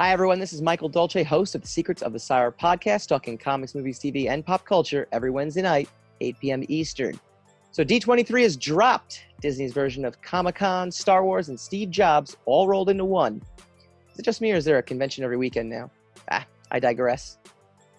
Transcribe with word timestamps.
Hi, 0.00 0.12
everyone. 0.12 0.38
This 0.38 0.52
is 0.52 0.62
Michael 0.62 0.88
Dolce, 0.88 1.24
host 1.24 1.56
of 1.56 1.62
the 1.62 1.66
Secrets 1.66 2.02
of 2.02 2.12
the 2.12 2.20
Sire 2.20 2.52
podcast, 2.52 3.08
talking 3.08 3.36
comics, 3.36 3.74
movies, 3.74 3.98
TV, 3.98 4.28
and 4.28 4.46
pop 4.46 4.64
culture 4.64 5.08
every 5.10 5.28
Wednesday 5.32 5.62
night, 5.62 5.88
8 6.20 6.38
p.m. 6.38 6.64
Eastern. 6.68 7.18
So, 7.72 7.84
D23 7.84 8.42
has 8.42 8.56
dropped 8.56 9.24
Disney's 9.40 9.72
version 9.72 10.04
of 10.04 10.22
Comic 10.22 10.54
Con, 10.54 10.92
Star 10.92 11.24
Wars, 11.24 11.48
and 11.48 11.58
Steve 11.58 11.90
Jobs 11.90 12.36
all 12.44 12.68
rolled 12.68 12.90
into 12.90 13.04
one. 13.04 13.42
Is 14.12 14.20
it 14.20 14.24
just 14.24 14.40
me, 14.40 14.52
or 14.52 14.54
is 14.54 14.64
there 14.64 14.78
a 14.78 14.82
convention 14.84 15.24
every 15.24 15.36
weekend 15.36 15.68
now? 15.68 15.90
Ah, 16.30 16.46
I 16.70 16.78
digress. 16.78 17.38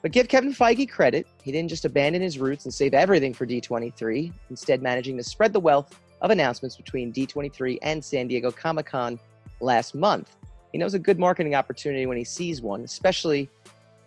But 0.02 0.13
give 0.13 0.29
Kevin 0.29 0.54
Feige 0.54 0.89
credit. 0.89 1.27
He 1.43 1.52
didn't 1.52 1.70
just 1.70 1.84
abandon 1.84 2.21
his 2.21 2.39
roots 2.39 2.63
and 2.63 2.73
save 2.73 2.93
everything 2.93 3.34
for 3.34 3.45
D23, 3.45 4.31
instead, 4.50 4.81
managing 4.81 5.18
to 5.18 5.23
spread 5.25 5.52
the 5.52 5.59
wealth 5.59 6.00
of 6.21 6.31
announcements 6.31 6.77
between 6.77 7.11
D23 7.11 7.77
and 7.81 8.02
San 8.02 8.29
Diego 8.29 8.52
Comic 8.52 8.86
Con 8.86 9.20
last 9.59 9.95
month. 9.95 10.38
He 10.71 10.78
knows 10.78 10.93
a 10.93 11.00
good 11.00 11.19
marketing 11.19 11.55
opportunity 11.55 12.05
when 12.05 12.18
he 12.18 12.23
sees 12.23 12.61
one, 12.61 12.82
especially 12.82 13.50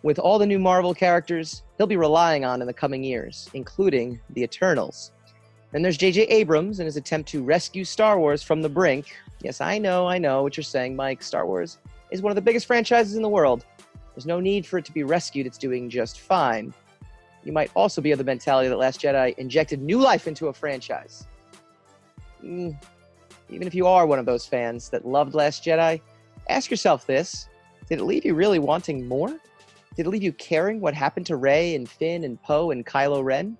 with 0.01 0.19
all 0.19 0.37
the 0.37 0.45
new 0.45 0.59
Marvel 0.59 0.93
characters 0.93 1.63
he'll 1.77 1.87
be 1.87 1.97
relying 1.97 2.45
on 2.45 2.61
in 2.61 2.67
the 2.67 2.73
coming 2.73 3.03
years, 3.03 3.49
including 3.53 4.19
the 4.31 4.43
Eternals. 4.43 5.11
Then 5.71 5.81
there's 5.81 5.97
J.J. 5.97 6.23
Abrams 6.23 6.79
and 6.79 6.85
his 6.85 6.97
attempt 6.97 7.29
to 7.29 7.43
rescue 7.43 7.83
Star 7.83 8.19
Wars 8.19 8.43
from 8.43 8.61
the 8.61 8.69
brink. 8.69 9.15
Yes, 9.41 9.59
I 9.59 9.77
know, 9.77 10.07
I 10.07 10.19
know 10.19 10.43
what 10.43 10.55
you're 10.55 10.63
saying, 10.63 10.95
Mike. 10.95 11.23
Star 11.23 11.47
Wars 11.47 11.79
is 12.11 12.21
one 12.21 12.31
of 12.31 12.35
the 12.35 12.41
biggest 12.41 12.67
franchises 12.67 13.15
in 13.15 13.23
the 13.23 13.29
world. 13.29 13.65
There's 14.13 14.27
no 14.27 14.39
need 14.39 14.65
for 14.67 14.77
it 14.77 14.85
to 14.85 14.91
be 14.91 15.03
rescued, 15.03 15.47
it's 15.47 15.57
doing 15.57 15.89
just 15.89 16.19
fine. 16.19 16.73
You 17.43 17.51
might 17.51 17.71
also 17.75 18.01
be 18.01 18.11
of 18.11 18.19
the 18.19 18.23
mentality 18.23 18.69
that 18.69 18.77
Last 18.77 19.01
Jedi 19.01 19.37
injected 19.37 19.81
new 19.81 19.99
life 19.99 20.27
into 20.27 20.47
a 20.47 20.53
franchise. 20.53 21.27
Mm, 22.43 22.77
even 23.49 23.67
if 23.67 23.73
you 23.73 23.87
are 23.87 24.05
one 24.05 24.19
of 24.19 24.25
those 24.25 24.45
fans 24.45 24.89
that 24.89 25.07
loved 25.07 25.33
Last 25.33 25.63
Jedi, 25.63 25.99
Ask 26.53 26.69
yourself 26.69 27.07
this 27.07 27.49
Did 27.89 27.99
it 27.99 28.03
leave 28.03 28.23
you 28.23 28.35
really 28.35 28.59
wanting 28.59 29.07
more? 29.07 29.29
Did 29.95 30.05
it 30.05 30.09
leave 30.09 30.21
you 30.21 30.31
caring 30.33 30.79
what 30.79 30.93
happened 30.93 31.25
to 31.25 31.35
Rey 31.35 31.73
and 31.73 31.89
Finn 31.89 32.23
and 32.23 32.39
Poe 32.43 32.69
and 32.69 32.85
Kylo 32.85 33.23
Ren? 33.23 33.57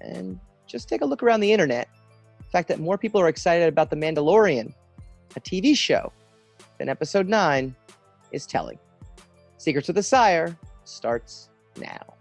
And 0.00 0.40
just 0.66 0.88
take 0.88 1.02
a 1.02 1.04
look 1.04 1.22
around 1.22 1.40
the 1.40 1.52
internet. 1.52 1.86
The 2.38 2.50
fact 2.50 2.68
that 2.68 2.80
more 2.80 2.96
people 2.96 3.20
are 3.20 3.28
excited 3.28 3.68
about 3.68 3.90
The 3.90 3.96
Mandalorian, 3.96 4.72
a 5.36 5.40
TV 5.40 5.76
show, 5.76 6.12
than 6.78 6.88
Episode 6.88 7.28
9 7.28 7.76
is 8.32 8.46
telling. 8.46 8.78
Secrets 9.58 9.90
of 9.90 9.94
the 9.94 10.02
Sire 10.02 10.56
starts 10.84 11.50
now. 11.76 12.13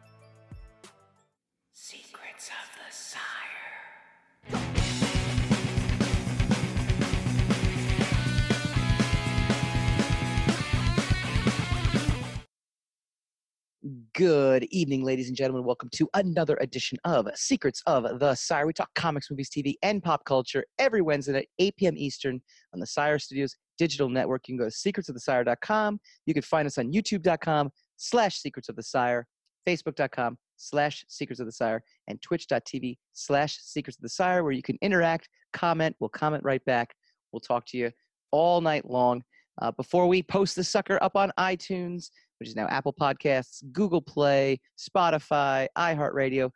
Good 14.15 14.65
evening, 14.65 15.03
ladies 15.03 15.27
and 15.27 15.35
gentlemen. 15.35 15.65
Welcome 15.65 15.89
to 15.93 16.07
another 16.13 16.55
edition 16.61 16.99
of 17.03 17.27
Secrets 17.33 17.81
of 17.87 18.19
the 18.19 18.35
Sire. 18.35 18.67
We 18.67 18.73
talk 18.73 18.93
comics, 18.93 19.31
movies, 19.31 19.49
TV, 19.49 19.73
and 19.81 20.03
pop 20.03 20.23
culture 20.23 20.63
every 20.77 21.01
Wednesday 21.01 21.39
at 21.39 21.47
8 21.57 21.77
p.m. 21.77 21.97
Eastern 21.97 22.39
on 22.75 22.79
the 22.79 22.85
Sire 22.85 23.17
Studios 23.17 23.55
digital 23.79 24.09
network. 24.09 24.47
You 24.47 24.55
can 24.55 24.65
go 24.65 24.69
to 24.69 24.75
secretsofthesire.com. 24.75 25.99
You 26.27 26.33
can 26.35 26.43
find 26.43 26.67
us 26.67 26.77
on 26.77 26.91
youtube.com 26.93 27.71
slash 27.97 28.37
secrets 28.37 28.69
of 28.69 28.75
the 28.75 28.83
sire, 28.83 29.25
facebook.com 29.67 30.37
slash 30.57 31.03
secrets 31.07 31.39
of 31.39 31.47
the 31.47 31.51
sire, 31.51 31.81
and 32.07 32.21
twitch.tv 32.21 32.97
slash 33.13 33.57
secrets 33.63 33.97
of 33.97 34.03
the 34.03 34.09
sire, 34.09 34.43
where 34.43 34.51
you 34.51 34.61
can 34.61 34.77
interact, 34.83 35.27
comment. 35.53 35.95
We'll 35.99 36.09
comment 36.09 36.43
right 36.43 36.63
back. 36.65 36.93
We'll 37.31 37.39
talk 37.39 37.65
to 37.69 37.77
you 37.79 37.89
all 38.29 38.61
night 38.61 38.87
long. 38.87 39.23
Uh, 39.59 39.71
before 39.71 40.07
we 40.07 40.21
post 40.21 40.55
the 40.55 40.63
sucker 40.63 40.99
up 41.01 41.15
on 41.15 41.31
iTunes, 41.39 42.09
which 42.43 42.49
is 42.49 42.57
now 42.57 42.67
Apple 42.67 42.91
Podcasts, 42.91 43.63
Google 43.71 44.01
Play, 44.01 44.59
Spotify, 44.77 45.65
iHeartRadio, 45.77 46.49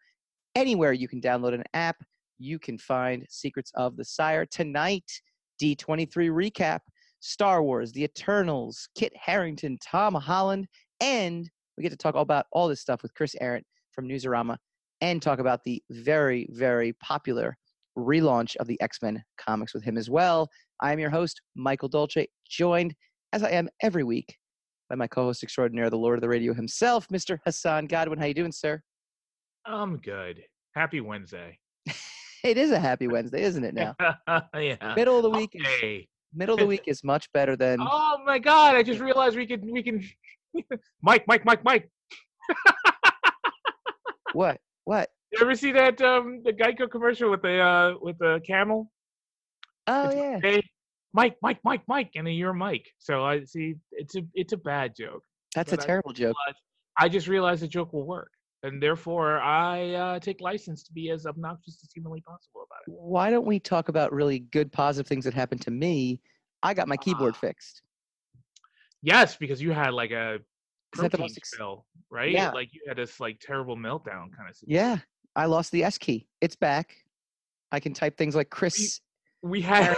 anywhere 0.53 0.91
you 0.91 1.07
can 1.07 1.21
download 1.21 1.53
an 1.53 1.63
app, 1.73 1.95
you 2.39 2.59
can 2.59 2.77
find 2.77 3.25
Secrets 3.29 3.71
of 3.75 3.95
the 3.95 4.03
Sire. 4.03 4.45
Tonight, 4.45 5.09
D23 5.63 6.09
recap, 6.29 6.79
Star 7.21 7.63
Wars, 7.63 7.93
The 7.93 8.03
Eternals, 8.03 8.89
Kit 8.97 9.13
Harington, 9.15 9.77
Tom 9.81 10.13
Holland, 10.13 10.67
and 10.99 11.49
we 11.77 11.83
get 11.83 11.91
to 11.91 11.95
talk 11.95 12.15
all 12.15 12.21
about 12.21 12.47
all 12.51 12.67
this 12.67 12.81
stuff 12.81 13.01
with 13.01 13.13
Chris 13.13 13.33
Arrant 13.39 13.65
from 13.93 14.09
Newsarama 14.09 14.57
and 14.99 15.21
talk 15.21 15.39
about 15.39 15.63
the 15.63 15.81
very, 15.89 16.49
very 16.51 16.91
popular 17.01 17.55
relaunch 17.97 18.57
of 18.57 18.67
the 18.67 18.79
X 18.81 19.01
Men 19.01 19.23
comics 19.37 19.73
with 19.73 19.85
him 19.85 19.97
as 19.97 20.09
well. 20.09 20.49
I 20.81 20.91
am 20.91 20.99
your 20.99 21.11
host, 21.11 21.39
Michael 21.55 21.87
Dolce, 21.87 22.27
joined 22.49 22.93
as 23.31 23.41
I 23.41 23.51
am 23.51 23.69
every 23.81 24.03
week 24.03 24.35
by 24.89 24.95
my 24.95 25.07
co-host 25.07 25.43
extraordinaire, 25.43 25.89
the 25.89 25.97
Lord 25.97 26.17
of 26.17 26.21
the 26.21 26.29
Radio 26.29 26.53
himself, 26.53 27.07
Mr. 27.09 27.39
Hassan 27.45 27.87
Godwin. 27.87 28.19
How 28.19 28.25
you 28.25 28.33
doing, 28.33 28.51
sir? 28.51 28.81
I'm 29.65 29.97
good. 29.97 30.43
Happy 30.75 31.01
Wednesday. 31.01 31.59
it 32.43 32.57
is 32.57 32.71
a 32.71 32.79
happy 32.79 33.07
Wednesday, 33.07 33.43
isn't 33.43 33.63
it? 33.63 33.73
Now, 33.73 33.95
yeah. 34.55 34.93
middle 34.95 35.17
of 35.17 35.23
the 35.23 35.29
week. 35.29 35.51
Is, 35.53 36.05
middle 36.33 36.55
of 36.55 36.59
the 36.59 36.67
week 36.67 36.83
is 36.87 37.03
much 37.03 37.31
better 37.33 37.55
than. 37.55 37.79
Oh 37.81 38.17
my 38.25 38.39
God! 38.39 38.75
I 38.75 38.83
just 38.83 38.99
realized 38.99 39.35
we 39.35 39.47
could 39.47 39.63
we 39.69 39.83
can. 39.83 40.03
Mike, 41.01 41.25
Mike, 41.27 41.45
Mike, 41.45 41.63
Mike. 41.63 41.89
What? 44.33 44.59
What? 44.85 45.09
You 45.31 45.39
ever 45.41 45.55
see 45.55 45.71
that 45.71 45.99
um 46.01 46.41
the 46.43 46.53
Geico 46.53 46.89
commercial 46.89 47.31
with 47.31 47.41
the 47.41 47.59
uh 47.59 47.93
with 48.01 48.17
the 48.19 48.39
camel? 48.45 48.91
Oh 49.87 50.07
It's 50.07 50.15
yeah. 50.15 50.37
okay. 50.37 50.61
Mike, 51.17 51.35
Mike, 51.41 51.59
Mike, 51.63 51.81
Mike, 51.87 52.11
and 52.15 52.27
then 52.27 52.35
you're 52.35 52.53
Mike. 52.53 52.87
So 52.99 53.25
I 53.25 53.43
see 53.43 53.75
it's 53.91 54.15
a 54.15 54.21
it's 54.35 54.53
a 54.53 54.57
bad 54.57 54.95
joke. 54.95 55.23
That's 55.55 55.73
a 55.73 55.75
but 55.75 55.83
I 55.83 55.87
terrible 55.87 56.13
joke. 56.13 56.35
realized- 56.37 56.61
I 56.99 57.09
just 57.09 57.27
realized 57.27 57.61
the 57.63 57.67
joke 57.67 57.91
will 57.93 58.05
work, 58.07 58.31
and 58.63 58.81
therefore 58.81 59.39
I 59.39 59.93
uh, 59.93 60.19
take 60.19 60.41
license 60.41 60.83
to 60.83 60.93
be 60.93 61.09
as 61.11 61.25
obnoxious 61.25 61.79
as 61.83 61.91
humanly 61.93 62.21
possible 62.21 62.61
about 62.67 62.81
it. 62.87 62.91
Why 62.99 63.29
don't 63.31 63.45
we 63.45 63.59
talk 63.59 63.89
about 63.89 64.11
really 64.13 64.39
good, 64.39 64.71
positive 64.71 65.07
things 65.07 65.25
that 65.25 65.33
happened 65.35 65.61
to 65.61 65.71
me? 65.71 66.21
I 66.63 66.73
got 66.75 66.87
my 66.87 66.97
keyboard 66.97 67.33
Ah. 67.35 67.39
fixed. 67.39 67.81
Yes, 69.01 69.35
because 69.37 69.61
you 69.61 69.71
had 69.71 69.93
like 69.93 70.11
a 70.11 70.35
Is 70.35 70.39
that 70.95 71.03
the 71.11 71.17
protein 71.17 71.21
most 71.21 71.37
ex- 71.37 71.51
spill, 71.51 71.85
right? 72.11 72.31
Yeah. 72.31 72.51
Like 72.51 72.73
you 72.73 72.81
had 72.87 72.97
this 72.97 73.19
like 73.19 73.39
terrible 73.39 73.75
meltdown 73.75 74.35
kind 74.35 74.49
of 74.49 74.55
situation. 74.55 74.75
Yeah, 74.83 74.97
I 75.35 75.45
lost 75.45 75.71
the 75.71 75.83
S 75.83 75.97
key. 75.97 76.27
It's 76.41 76.55
back. 76.55 76.95
I 77.71 77.79
can 77.79 77.93
type 77.93 78.17
things 78.17 78.35
like 78.35 78.49
Chris. 78.49 79.01
We 79.43 79.61
had 79.61 79.95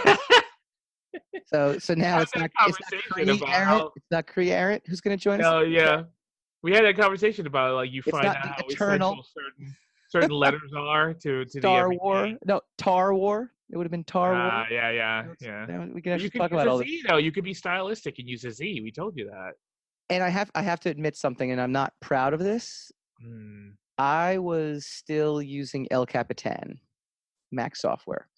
So 1.52 1.78
so 1.78 1.94
now 1.94 2.20
it's 2.20 2.34
not 2.36 2.50
it's 2.66 2.78
not 2.92 3.02
Cree 3.10 3.22
about 3.24 3.48
how- 3.48 3.92
It's 3.96 4.06
not 4.10 4.26
Cree 4.26 4.52
Arrant 4.52 4.82
who's 4.86 5.00
going 5.00 5.16
to 5.16 5.22
join 5.22 5.40
us. 5.40 5.46
Oh 5.46 5.60
yeah. 5.60 6.04
We 6.62 6.72
had 6.72 6.84
a 6.84 6.94
conversation 6.94 7.46
about 7.46 7.74
like 7.74 7.90
you 7.90 8.02
It's 8.06 8.10
find 8.10 8.26
out 8.26 8.36
how 8.36 8.54
eternal- 8.68 9.24
certain 9.34 9.74
certain 10.08 10.30
letters 10.30 10.72
are 10.76 11.12
to 11.14 11.44
to 11.44 11.58
Star 11.58 11.88
the 11.88 11.96
War. 11.96 12.32
No, 12.44 12.60
Tar 12.78 13.14
War. 13.14 13.52
It 13.72 13.76
would 13.76 13.84
have 13.84 13.90
been 13.90 14.04
Tar 14.04 14.34
Ah, 14.34 14.58
War. 14.58 14.66
yeah, 14.70 14.90
yeah, 14.90 15.24
yeah. 15.40 15.86
We 15.86 16.02
can 16.02 16.10
You 16.10 16.14
actually 16.14 16.30
could 16.30 16.38
talk 16.38 16.50
about 16.52 16.66
all 16.68 16.78
this. 16.78 16.88
Though. 17.08 17.18
You 17.18 17.30
could 17.32 17.44
be 17.44 17.54
stylistic 17.54 18.18
and 18.18 18.28
use 18.28 18.44
a 18.44 18.50
Z. 18.50 18.80
We 18.82 18.90
told 18.92 19.16
you 19.16 19.26
that. 19.30 19.52
And 20.08 20.22
I 20.24 20.28
have 20.28 20.50
I 20.54 20.62
have 20.62 20.80
to 20.80 20.88
admit 20.90 21.16
something, 21.16 21.50
and 21.52 21.60
I'm 21.60 21.72
not 21.72 21.94
proud 22.00 22.34
of 22.34 22.40
this. 22.40 22.90
Mm. 23.24 23.74
I 23.98 24.38
was 24.38 24.86
still 24.86 25.40
using 25.42 25.86
El 25.90 26.06
Capitan, 26.06 26.80
Mac 27.52 27.76
software. 27.76 28.28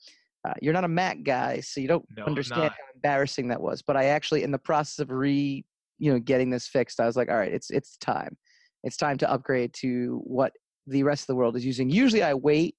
Uh, 0.47 0.54
you're 0.60 0.72
not 0.72 0.84
a 0.84 0.88
Mac 0.88 1.22
guy, 1.22 1.60
so 1.60 1.80
you 1.80 1.88
don't 1.88 2.04
No, 2.16 2.25
understand 2.25 2.70
how 2.70 2.84
embarrassing 2.94 3.48
that 3.48 3.60
was. 3.60 3.82
But 3.82 3.97
I 3.97 4.06
actually, 4.06 4.42
in 4.42 4.50
the 4.50 4.58
process 4.58 4.98
of 4.98 5.10
re, 5.10 5.64
you 5.98 6.12
know, 6.12 6.19
getting 6.19 6.50
this 6.50 6.66
fixed, 6.66 7.00
I 7.00 7.06
was 7.06 7.16
like, 7.16 7.30
all 7.30 7.36
right, 7.36 7.53
it's 7.53 7.70
it's 7.70 7.97
time. 7.98 8.36
It's 8.82 8.97
time 8.97 9.19
to 9.19 9.30
upgrade 9.30 9.72
to 9.75 10.20
what 10.25 10.53
the 10.86 11.04
rest 11.04 11.22
of 11.22 11.26
the 11.28 11.36
world 11.36 11.56
is 11.56 11.64
using. 11.64 11.88
Usually, 11.91 12.22
I 12.22 12.34
wait 12.34 12.75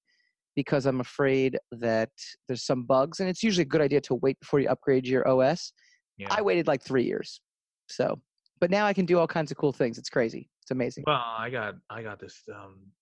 because 0.54 0.86
I'm 0.86 1.00
afraid 1.00 1.58
that 1.72 2.10
there's 2.46 2.64
some 2.64 2.84
bugs, 2.84 3.20
and 3.20 3.28
it's 3.28 3.42
usually 3.42 3.62
a 3.62 3.66
good 3.68 3.80
idea 3.80 4.00
to 4.02 4.14
wait 4.16 4.38
before 4.40 4.60
you 4.60 4.68
upgrade 4.68 5.06
your 5.06 5.26
OS. 5.26 5.72
Yeah. 6.18 6.28
I 6.30 6.42
waited 6.42 6.66
like 6.66 6.82
three 6.82 7.04
years, 7.04 7.40
so. 7.88 8.20
But 8.60 8.70
now 8.70 8.86
I 8.86 8.92
can 8.92 9.04
do 9.04 9.18
all 9.18 9.26
kinds 9.26 9.50
of 9.50 9.56
cool 9.56 9.72
things. 9.72 9.98
It's 9.98 10.08
crazy. 10.08 10.48
It's 10.62 10.70
amazing. 10.70 11.04
Well, 11.06 11.16
I 11.16 11.50
got 11.50 11.74
I 11.90 12.02
got 12.02 12.20
this 12.20 12.42
um 12.54 12.92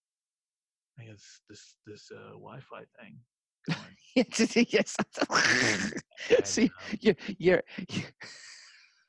I 0.98 1.04
guess 1.04 1.22
this 1.48 1.76
this 1.86 2.10
uh 2.10 2.30
Wi-Fi 2.30 2.84
thing. 3.00 3.18
yes. 4.14 4.96
See, 6.44 6.64
um, 6.64 6.70
you're, 7.00 7.14
you're, 7.38 7.62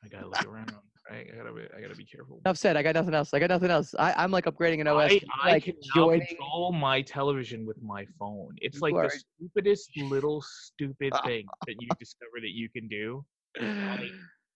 I 0.04 0.08
gotta 0.10 0.28
look 0.28 0.46
around. 0.46 0.72
Right? 1.10 1.28
I 1.32 1.36
gotta 1.36 1.54
be 1.54 1.62
I 1.78 1.82
gotta 1.82 1.96
be 1.96 2.06
careful. 2.06 2.40
enough 2.46 2.58
said. 2.58 2.78
I 2.78 2.84
got 2.84 2.96
nothing 2.96 3.14
else. 3.14 3.34
I 3.34 3.40
got 3.40 3.50
nothing 3.50 3.70
else. 3.70 3.94
I, 4.00 4.14
I'm 4.14 4.32
like 4.32 4.46
upgrading 4.46 4.82
an 4.82 4.88
OS. 4.88 5.12
I, 5.12 5.22
I 5.42 5.52
like 5.52 5.66
can 5.66 5.76
now 5.96 6.06
joining. 6.06 6.28
control 6.28 6.72
my 6.72 7.02
television 7.02 7.66
with 7.66 7.82
my 7.82 8.06
phone. 8.18 8.56
It's 8.58 8.80
like 8.80 8.94
You 8.94 9.02
the 9.02 9.10
stupidest 9.10 9.90
little 9.98 10.42
stupid 10.42 11.14
thing 11.26 11.46
that 11.68 11.76
you 11.80 11.90
discover 12.00 12.40
that 12.42 12.52
you 12.52 12.70
can 12.70 12.88
do. 12.88 13.26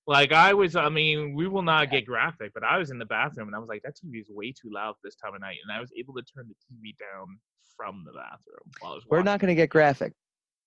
Like 0.07 0.31
I 0.31 0.53
was, 0.53 0.77
I 0.77 0.87
mean, 0.87 1.35
we 1.35 1.49
will 1.49 1.61
not 1.61 1.91
get 1.91 2.05
graphic, 2.05 2.53
but 2.53 2.63
I 2.63 2.77
was 2.77 2.91
in 2.91 2.97
the 2.97 3.05
bathroom 3.05 3.49
and 3.49 3.55
I 3.55 3.59
was 3.59 3.67
like, 3.67 3.81
that 3.83 3.95
TV 3.97 4.21
is 4.21 4.29
way 4.29 4.53
too 4.53 4.69
loud 4.73 4.95
this 5.03 5.15
time 5.15 5.35
of 5.35 5.41
night, 5.41 5.57
and 5.67 5.77
I 5.77 5.81
was 5.81 5.91
able 5.99 6.13
to 6.13 6.21
turn 6.21 6.47
the 6.47 6.55
TV 6.63 6.95
down 6.97 7.37
from 7.77 8.03
the 8.05 8.11
bathroom 8.11 8.71
while 8.81 8.91
I 8.93 8.95
was. 8.95 9.03
We're 9.09 9.21
not 9.23 9.39
going 9.39 9.49
to 9.49 9.55
get 9.55 9.69
graphic, 9.69 10.13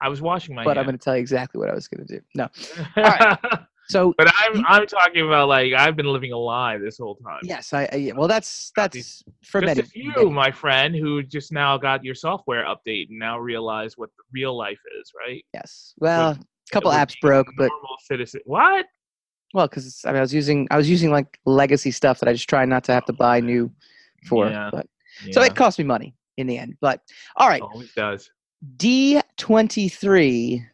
I 0.00 0.08
was 0.08 0.22
washing 0.22 0.54
my. 0.54 0.64
but 0.64 0.78
I'm 0.78 0.84
going 0.84 0.96
to 0.96 1.02
tell 1.04 1.16
you 1.16 1.20
exactly 1.20 1.58
what 1.58 1.68
I 1.68 1.74
was 1.74 1.88
going 1.88 2.06
to 2.06 2.16
do. 2.18 2.20
No. 2.34 2.48
right. 2.96 3.38
So 3.88 4.14
But 4.16 4.32
I'm 4.38 4.56
You- 4.58 4.64
I'm 4.68 4.86
talking 4.86 5.26
about 5.26 5.48
like 5.48 5.72
I've 5.72 5.96
been 5.96 6.06
living 6.06 6.32
a 6.32 6.38
lie 6.38 6.78
this 6.78 6.98
whole 6.98 7.16
time. 7.16 7.40
yes, 7.42 7.72
I, 7.72 7.88
I 7.92 7.96
yeah, 7.96 8.12
well 8.14 8.28
that's 8.28 8.70
that's 8.76 9.22
for 9.44 9.60
Just 9.60 9.66
many. 9.76 9.80
a 9.80 9.84
few, 9.84 10.12
many- 10.16 10.30
my 10.30 10.50
friend, 10.52 10.94
who 10.94 11.22
just 11.24 11.50
now 11.52 11.76
got 11.76 12.04
your 12.04 12.14
software 12.14 12.64
update 12.64 13.08
and 13.10 13.18
now 13.18 13.38
realize 13.38 13.98
what 13.98 14.10
the 14.16 14.22
real 14.32 14.56
life 14.56 14.78
is, 15.00 15.10
right? 15.26 15.44
Yes. 15.52 15.94
Well, 15.98 16.30
a 16.30 16.38
couple 16.72 16.92
apps 16.92 17.18
broke, 17.20 17.48
but 17.58 17.68
normal 17.68 17.96
citizen. 18.04 18.40
What? 18.44 18.86
well, 19.54 19.66
because 19.66 20.02
I 20.04 20.10
mean, 20.12 20.18
I 20.18 20.20
was 20.20 20.32
using 20.32 20.68
I 20.70 20.76
was 20.76 20.88
using 20.88 21.10
like 21.10 21.40
legacy 21.44 21.90
stuff 21.90 22.20
that 22.20 22.28
I 22.28 22.32
just 22.32 22.48
try 22.48 22.64
not 22.64 22.84
to 22.84 22.92
have 22.92 23.04
to 23.06 23.12
buy 23.12 23.40
new 23.40 23.72
for. 24.28 24.48
Yeah. 24.48 24.70
But 24.70 24.86
so 25.32 25.42
it 25.42 25.56
cost 25.56 25.78
me 25.80 25.84
money 25.84 26.14
in 26.40 26.46
the 26.46 26.58
end. 26.58 26.76
But 26.80 27.00
all 27.36 27.48
right, 27.48 27.62
always 27.62 27.92
does. 27.94 28.30
D 28.76 29.20
twenty 29.36 29.88
three 29.88 30.64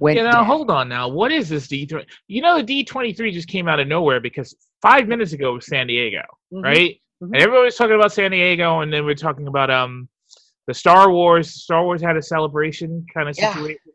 went 0.00 0.16
Yeah, 0.16 0.24
now 0.24 0.30
down. 0.32 0.46
hold 0.46 0.70
on. 0.70 0.88
Now, 0.88 1.08
what 1.08 1.30
is 1.32 1.48
this 1.48 1.68
D 1.68 1.86
three? 1.86 2.04
You 2.28 2.42
know, 2.42 2.56
the 2.56 2.62
D 2.62 2.84
twenty 2.84 3.12
three 3.12 3.30
just 3.32 3.48
came 3.48 3.68
out 3.68 3.80
of 3.80 3.86
nowhere 3.88 4.20
because 4.20 4.54
five 4.82 5.08
minutes 5.08 5.32
ago 5.32 5.54
was 5.54 5.66
San 5.66 5.86
Diego, 5.86 6.22
Mhm. 6.52 6.62
right? 6.64 7.00
Mhm. 7.22 7.26
And 7.32 7.36
everybody 7.36 7.64
was 7.66 7.76
talking 7.76 7.94
about 7.94 8.12
San 8.12 8.30
Diego, 8.30 8.80
and 8.80 8.92
then 8.92 9.04
we're 9.04 9.14
talking 9.14 9.46
about 9.48 9.70
um 9.70 10.08
the 10.66 10.74
Star 10.74 11.12
Wars. 11.12 11.62
Star 11.62 11.84
Wars 11.84 12.02
had 12.02 12.16
a 12.16 12.22
celebration 12.22 13.06
kind 13.14 13.28
of 13.28 13.36
Yeah. 13.38 13.52
situation, 13.54 13.92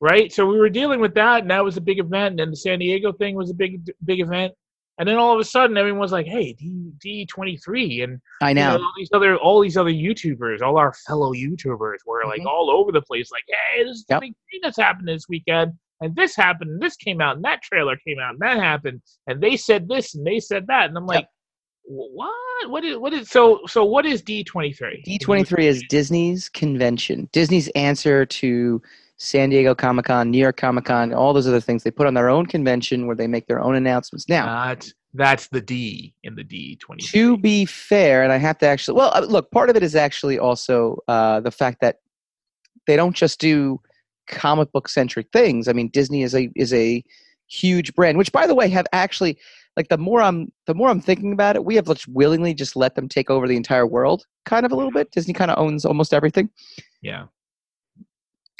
right? 0.00 0.32
So 0.32 0.46
we 0.46 0.58
were 0.58 0.70
dealing 0.70 1.00
with 1.00 1.14
that, 1.14 1.42
and 1.42 1.50
that 1.50 1.62
was 1.62 1.76
a 1.76 1.80
big 1.82 1.98
event. 1.98 2.40
And 2.40 2.50
the 2.50 2.56
San 2.56 2.78
Diego 2.78 3.12
thing 3.12 3.34
was 3.36 3.50
a 3.50 3.54
big 3.54 3.80
big 4.06 4.20
event. 4.20 4.54
And 4.98 5.08
then 5.08 5.16
all 5.16 5.34
of 5.34 5.40
a 5.40 5.44
sudden, 5.44 5.76
everyone 5.76 5.98
was 6.00 6.12
like, 6.12 6.26
"Hey, 6.26 6.52
D 6.52 6.92
D 7.00 7.26
twenty 7.26 7.58
and 8.02 8.20
I 8.40 8.50
you 8.50 8.54
know. 8.54 8.76
know, 8.76 8.82
all 8.84 8.92
these 8.96 9.10
other 9.12 9.36
all 9.36 9.60
these 9.60 9.76
other 9.76 9.90
YouTubers, 9.90 10.62
all 10.62 10.76
our 10.78 10.92
fellow 11.06 11.32
YouTubers 11.32 11.98
were 12.06 12.24
like 12.26 12.42
Mhm. 12.42 12.46
all 12.46 12.70
over 12.70 12.92
the 12.92 13.02
place, 13.02 13.30
like, 13.32 13.44
hey, 13.48 13.82
this 13.84 13.98
is 13.98 14.04
Yep. 14.08 14.20
the 14.20 14.26
big 14.28 14.34
thing 14.50 14.60
that's 14.62 14.76
happened 14.76 15.08
this 15.08 15.28
weekend, 15.28 15.72
and 16.00 16.14
this 16.14 16.36
happened, 16.36 16.70
and 16.70 16.80
this 16.80 16.96
came 16.96 17.20
out, 17.20 17.34
and 17.36 17.44
that 17.44 17.62
trailer 17.62 17.96
came 18.06 18.20
out, 18.20 18.34
and 18.34 18.40
that 18.40 18.56
happened, 18.58 19.02
and 19.26 19.40
they 19.40 19.56
said 19.56 19.88
this 19.88 20.14
and 20.14 20.24
they 20.24 20.38
said 20.38 20.66
that, 20.68 20.88
and 20.88 20.96
I'm 20.96 21.06
like, 21.06 21.26
"Wh- 21.82 22.14
what? 22.14 22.70
What 22.70 22.84
is 22.84 22.96
what 22.96 23.12
is 23.12 23.28
so 23.30 23.60
so 23.66 23.84
what 23.84 24.06
is 24.06 24.22
D 24.22 24.44
twenty 24.44 24.72
three? 24.72 25.02
D 25.04 25.18
twenty 25.18 25.42
three 25.44 25.66
is 25.66 25.82
Disney's 25.88 26.48
convention. 26.48 27.28
Disney's 27.32 27.68
answer 27.70 28.24
to 28.24 28.80
San 29.16 29.50
Diego 29.50 29.74
Comic 29.74 30.06
Con, 30.06 30.30
New 30.30 30.38
York 30.38 30.56
Comic 30.56 30.86
Con, 30.86 31.14
all 31.14 31.32
those 31.32 31.46
other 31.46 31.60
things. 31.60 31.82
They 31.82 31.90
put 31.90 32.06
on 32.06 32.14
their 32.14 32.28
own 32.28 32.46
convention 32.46 33.06
where 33.06 33.16
they 33.16 33.26
make 33.26 33.46
their 33.46 33.60
own 33.60 33.74
announcements. 33.74 34.28
Now, 34.28 34.46
That's 34.46 34.92
that's 35.14 35.48
the 35.48 35.60
D 35.60 36.14
in 36.24 36.34
the 36.34 36.42
D 36.42 36.76
twenty 36.76 37.04
to 37.06 37.36
be 37.36 37.64
fair, 37.64 38.22
and 38.22 38.32
I 38.32 38.36
have 38.36 38.58
to 38.58 38.66
actually, 38.66 38.96
well, 38.96 39.12
uh, 39.14 39.20
look, 39.20 39.50
part 39.50 39.70
of 39.70 39.76
it 39.76 39.82
is 39.82 39.94
actually 39.94 40.38
also 40.38 40.98
uh, 41.06 41.40
the 41.40 41.52
fact 41.52 41.80
that 41.80 41.98
they 42.86 42.96
don't 42.96 43.14
just 43.14 43.38
do 43.38 43.80
comic 44.26 44.72
book 44.72 44.88
centric 44.88 45.28
things. 45.32 45.68
I 45.68 45.72
mean, 45.72 45.88
Disney 45.88 46.22
is 46.22 46.34
a 46.34 46.50
is 46.56 46.72
a 46.74 47.04
huge 47.46 47.94
brand, 47.94 48.18
which, 48.18 48.32
by 48.32 48.46
the 48.46 48.54
way, 48.54 48.68
have 48.68 48.86
actually 48.92 49.38
like 49.76 49.88
the 49.88 49.98
more 49.98 50.20
I'm 50.22 50.52
the 50.66 50.74
more 50.74 50.88
I'm 50.88 51.00
thinking 51.00 51.32
about 51.32 51.56
it, 51.56 51.64
we 51.64 51.76
have 51.76 51.86
just 51.86 52.08
willingly 52.08 52.54
just 52.54 52.74
let 52.74 52.96
them 52.96 53.08
take 53.08 53.30
over 53.30 53.46
the 53.46 53.56
entire 53.56 53.86
world, 53.86 54.26
kind 54.44 54.66
of 54.66 54.72
a 54.72 54.76
little 54.76 54.92
bit. 54.92 55.10
Disney 55.12 55.34
kind 55.34 55.50
of 55.50 55.58
owns 55.58 55.84
almost 55.84 56.12
everything. 56.12 56.50
Yeah, 57.02 57.26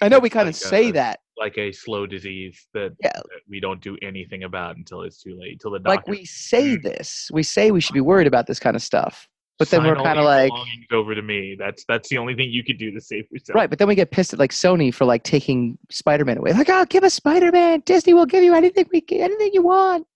I 0.03 0.09
know 0.09 0.19
we 0.19 0.31
kind 0.31 0.49
of 0.49 0.57
say 0.57 0.89
uh, 0.89 0.93
that, 0.93 1.21
like 1.37 1.59
a 1.59 1.73
slow 1.73 2.07
disease 2.07 2.67
that, 2.75 2.93
Yeah. 3.03 3.13
that 3.13 3.41
we 3.49 3.61
don't 3.61 3.81
do 3.81 3.97
anything 4.03 4.45
about 4.45 4.77
until 4.77 5.03
it's 5.03 5.23
too 5.23 5.39
late. 5.39 5.53
Until 5.53 5.73
the 5.73 5.81
like 5.89 6.07
we 6.07 6.25
say 6.25 6.77
this, 6.83 7.31
we 7.33 7.43
say 7.43 7.71
we 7.71 7.81
should 7.81 7.95
be 7.95 8.01
worried 8.01 8.27
about 8.27 8.47
this 8.47 8.59
kind 8.59 8.77
of 8.77 8.83
stuff, 8.83 9.29
but 9.59 9.71
then 9.71 9.85
we're 9.85 9.97
kind 9.97 10.19
of 10.19 10.25
like. 10.25 10.53
over 10.93 11.15
to 11.15 11.23
me. 11.23 11.57
That's 11.59 11.85
that's 11.87 12.09
the 12.09 12.19
only 12.19 12.35
thing 12.35 12.51
you 12.51 12.65
could 12.65 12.79
do 12.79 12.91
to 12.91 13.01
save 13.01 13.25
yourself. 13.31 13.55
Right, 13.55 13.71
but 13.71 13.79
then 13.79 13.89
we 13.89 13.95
get 13.95 14.11
pissed 14.11 14.33
at 14.33 14.39
like 14.39 14.51
Sony 14.51 14.93
for 14.93 15.05
like 15.05 15.23
taking 15.23 15.79
Spider-Man 15.91 16.39
away. 16.39 16.53
Like, 16.53 16.71
oh, 16.71 16.85
give 16.87 17.05
us 17.05 17.15
Spider-Man. 17.15 17.83
Disney 17.87 18.15
will 18.15 18.27
give 18.27 18.43
you 18.43 18.55
anything 18.55 18.87
we 18.93 19.05
anything 19.11 19.51
you 19.53 19.63
want. 19.63 20.07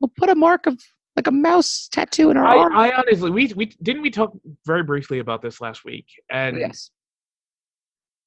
We'll 0.00 0.12
put 0.16 0.28
a 0.28 0.34
mark 0.34 0.66
of 0.66 0.78
like 1.16 1.26
a 1.26 1.32
mouse 1.32 1.88
tattoo 1.92 2.30
in 2.30 2.36
our 2.36 2.46
I, 2.46 2.58
arm. 2.58 2.76
I 2.76 2.92
honestly, 2.92 3.30
we 3.30 3.52
we 3.54 3.66
didn't 3.82 4.02
we 4.02 4.10
talk 4.10 4.32
very 4.66 4.82
briefly 4.82 5.18
about 5.18 5.42
this 5.42 5.60
last 5.60 5.84
week, 5.84 6.06
and 6.30 6.58
yes. 6.58 6.90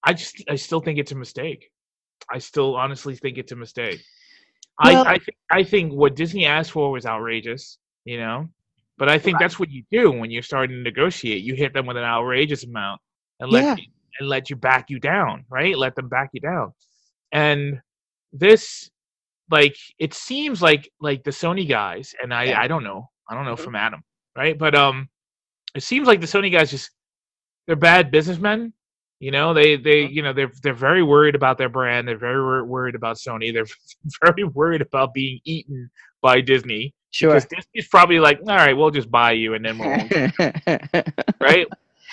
I 0.06 0.14
just 0.14 0.44
I 0.50 0.56
still 0.56 0.82
think 0.82 1.00
it's 1.00 1.12
a 1.12 1.16
mistake. 1.16 1.70
I 2.32 2.40
still 2.40 2.76
honestly 2.76 3.16
think 3.16 3.38
it's 3.38 3.52
a 3.52 3.56
mistake. 3.56 4.02
Well- 4.84 5.06
I 5.06 5.14
I, 5.14 5.18
th- 5.18 5.38
I 5.52 5.64
think 5.64 5.94
what 5.94 6.16
Disney 6.16 6.46
asked 6.46 6.72
for 6.72 6.92
was 6.92 7.06
outrageous, 7.06 7.78
you 8.06 8.18
know, 8.20 8.50
but 8.98 9.10
I 9.10 9.18
think 9.18 9.36
Right. 9.36 9.44
that's 9.46 9.60
what 9.60 9.72
you 9.72 9.84
do 9.92 10.12
when 10.12 10.32
you're 10.32 10.44
starting 10.44 10.78
to 10.78 10.82
negotiate. 10.84 11.44
You 11.44 11.56
hit 11.56 11.74
them 11.74 11.86
with 11.86 11.98
an 11.98 12.04
outrageous 12.04 12.64
amount 12.66 13.02
and 13.40 13.52
let 13.52 13.64
Yeah. 13.64 13.76
you, 13.78 13.84
and 14.20 14.30
let 14.30 14.50
you 14.50 14.56
back 14.56 14.90
you 14.90 15.00
down, 15.00 15.46
right? 15.50 15.78
Let 15.78 15.96
them 15.96 16.08
back 16.10 16.30
you 16.34 16.42
down, 16.42 16.74
and 17.32 17.82
this 18.34 18.90
like 19.52 19.76
it 20.00 20.14
seems 20.14 20.62
like 20.62 20.90
like 21.00 21.24
the 21.24 21.32
Sony 21.32 21.68
guys, 21.68 22.14
and 22.22 22.34
I 22.34 22.46
Yeah. 22.46 22.62
I 22.62 22.68
don't 22.68 22.84
know, 22.84 23.10
I 23.30 23.36
don't 23.36 23.46
know 23.46 23.56
Mhm. 23.56 23.64
from 23.66 23.76
Adam, 23.76 24.04
right? 24.36 24.58
But 24.58 24.76
um, 24.76 25.10
it 25.76 25.84
seems 25.84 26.08
like 26.08 26.20
the 26.22 26.28
Sony 26.28 26.52
guys 26.52 26.72
just 26.72 26.92
they're 27.68 27.76
bad 27.76 28.12
businessmen. 28.12 28.74
You 29.20 29.32
know, 29.32 29.54
they 29.54 29.78
they 29.78 30.08
you 30.08 30.22
know 30.22 30.34
they're 30.34 30.52
they're 30.62 30.74
very 30.74 31.02
worried 31.02 31.36
about 31.36 31.58
their 31.58 31.70
brand. 31.70 32.08
They're 32.08 32.18
very 32.18 32.64
worried 32.64 32.96
about 32.96 33.18
Sony. 33.18 33.54
They're 33.54 33.66
very 34.26 34.44
worried 34.44 34.82
about 34.82 35.14
being 35.14 35.40
eaten 35.46 35.90
by 36.22 36.42
Disney. 36.42 36.94
Sure. 37.12 37.30
Because 37.30 37.46
Disney's 37.46 37.88
probably 37.88 38.20
like, 38.20 38.40
all 38.42 38.58
right, 38.58 38.74
we'll 38.74 38.92
just 38.92 39.10
buy 39.10 39.32
you, 39.32 39.54
and 39.54 39.64
then 39.64 39.78
we'll 39.78 39.90
right. 41.40 41.66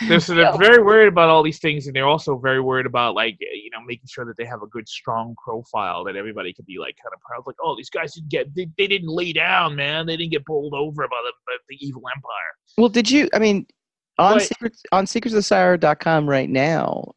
They're, 0.08 0.20
so 0.20 0.34
they're 0.34 0.56
very 0.56 0.82
worried 0.82 1.08
about 1.08 1.28
all 1.28 1.42
these 1.42 1.58
things, 1.58 1.86
and 1.86 1.94
they're 1.94 2.06
also 2.06 2.38
very 2.38 2.60
worried 2.60 2.86
about 2.86 3.14
like 3.14 3.34
eh, 3.42 3.54
you 3.54 3.70
know 3.70 3.80
making 3.86 4.06
sure 4.08 4.24
that 4.24 4.36
they 4.36 4.44
have 4.44 4.62
a 4.62 4.66
good 4.68 4.88
strong 4.88 5.34
profile 5.42 6.04
that 6.04 6.16
everybody 6.16 6.52
could 6.52 6.66
be 6.66 6.78
like 6.78 6.96
kind 7.02 7.12
of 7.12 7.20
proud, 7.20 7.42
like 7.46 7.56
oh 7.62 7.76
these 7.76 7.90
guys 7.90 8.14
didn't 8.14 8.28
get 8.28 8.54
they, 8.54 8.68
they 8.78 8.86
didn't 8.86 9.08
lay 9.08 9.32
down, 9.32 9.76
man, 9.76 10.06
they 10.06 10.16
didn't 10.16 10.32
get 10.32 10.44
bowled 10.44 10.74
over 10.74 11.02
by 11.08 11.20
the, 11.24 11.32
by 11.46 11.56
the 11.68 11.76
evil 11.84 12.02
empire. 12.08 12.52
well, 12.78 12.88
did 12.88 13.10
you? 13.10 13.28
I 13.34 13.38
mean, 13.38 13.66
on 14.18 14.34
But- 14.34 14.42
secrets 14.42 14.82
on 14.92 15.06
secretsofthesire.com 15.06 16.28
right 16.28 16.50
now. 16.50 17.12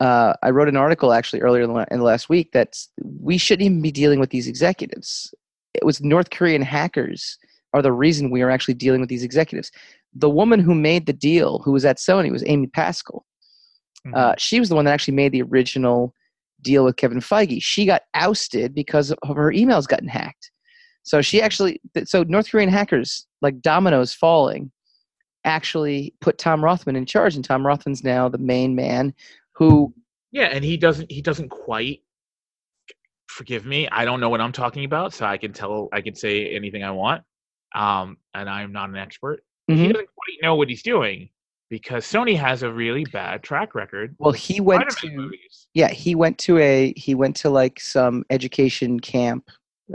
Uh, 0.00 0.32
I 0.42 0.50
wrote 0.50 0.68
an 0.68 0.76
article 0.76 1.12
actually 1.12 1.42
earlier 1.42 1.62
in 1.62 1.72
the, 1.72 1.86
in 1.90 1.98
the 1.98 2.04
last 2.04 2.30
week 2.30 2.52
that 2.52 2.74
we 3.20 3.36
shouldn't 3.36 3.66
even 3.66 3.82
be 3.82 3.92
dealing 3.92 4.18
with 4.18 4.30
these 4.30 4.48
executives. 4.48 5.34
It 5.74 5.84
was 5.84 6.00
North 6.00 6.30
Korean 6.30 6.62
hackers 6.62 7.36
are 7.74 7.82
the 7.82 7.92
reason 7.92 8.30
we 8.30 8.42
are 8.42 8.50
actually 8.50 8.74
dealing 8.74 9.00
with 9.00 9.10
these 9.10 9.22
executives. 9.22 9.70
The 10.14 10.30
woman 10.30 10.58
who 10.58 10.74
made 10.74 11.06
the 11.06 11.12
deal, 11.12 11.60
who 11.60 11.72
was 11.72 11.84
at 11.84 11.98
Sony, 11.98 12.32
was 12.32 12.42
Amy 12.46 12.66
Pascal. 12.66 13.26
Mm-hmm. 14.06 14.16
Uh, 14.16 14.34
she 14.38 14.58
was 14.58 14.70
the 14.70 14.74
one 14.74 14.86
that 14.86 14.92
actually 14.92 15.14
made 15.14 15.32
the 15.32 15.42
original 15.42 16.14
deal 16.62 16.84
with 16.84 16.96
Kevin 16.96 17.20
Feige. 17.20 17.62
She 17.62 17.84
got 17.84 18.02
ousted 18.14 18.74
because 18.74 19.10
of 19.12 19.36
her 19.36 19.52
emails 19.52 19.86
gotten 19.86 20.08
hacked. 20.08 20.50
So 21.02 21.22
she 21.22 21.40
actually, 21.40 21.80
so 22.04 22.22
North 22.24 22.50
Korean 22.50 22.68
hackers, 22.68 23.26
like 23.40 23.60
dominoes 23.60 24.12
falling, 24.12 24.70
actually 25.44 26.14
put 26.20 26.38
Tom 26.38 26.62
Rothman 26.64 26.96
in 26.96 27.06
charge, 27.06 27.34
and 27.36 27.44
Tom 27.44 27.66
Rothman's 27.66 28.04
now 28.04 28.28
the 28.28 28.38
main 28.38 28.74
man 28.74 29.14
who. 29.52 29.92
Yeah, 30.32 30.44
and 30.46 30.64
he 30.64 30.76
doesn't 30.76 31.10
he 31.10 31.22
doesn't 31.22 31.48
quite 31.48 32.02
forgive 33.28 33.64
me. 33.66 33.88
I 33.88 34.04
don't 34.04 34.20
know 34.20 34.28
what 34.28 34.40
I'm 34.40 34.52
talking 34.52 34.84
about, 34.84 35.12
so 35.14 35.26
I 35.26 35.36
can 35.38 35.52
tell 35.52 35.88
I 35.92 36.00
can 36.00 36.14
say 36.14 36.54
anything 36.54 36.82
I 36.84 36.90
want. 36.90 37.22
Um, 37.74 38.16
and 38.34 38.48
I'm 38.48 38.72
not 38.72 38.88
an 38.90 38.96
expert. 38.96 39.42
He 39.68 39.74
Mhm. 39.74 39.92
doesn't 39.92 39.94
quite 40.14 40.38
know 40.42 40.56
what 40.56 40.68
he's 40.68 40.82
doing 40.82 41.30
because 41.68 42.04
Sony 42.04 42.36
has 42.36 42.64
a 42.64 42.72
really 42.72 43.04
bad 43.04 43.42
track 43.44 43.74
record. 43.76 44.16
Well, 44.18 44.32
he 44.32 44.60
went 44.60 44.90
Spider-Man 44.90 45.16
to 45.18 45.22
movies. 45.24 45.68
yeah, 45.74 45.88
he 45.88 46.14
went 46.16 46.38
to 46.38 46.58
a 46.58 46.92
he 46.96 47.14
went 47.14 47.36
to 47.36 47.50
like 47.50 47.78
some 47.80 48.24
education 48.30 48.98
camp 49.00 49.48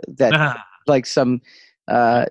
that 0.07 0.57
like 0.87 1.05
some 1.05 1.41
uh 1.89 2.25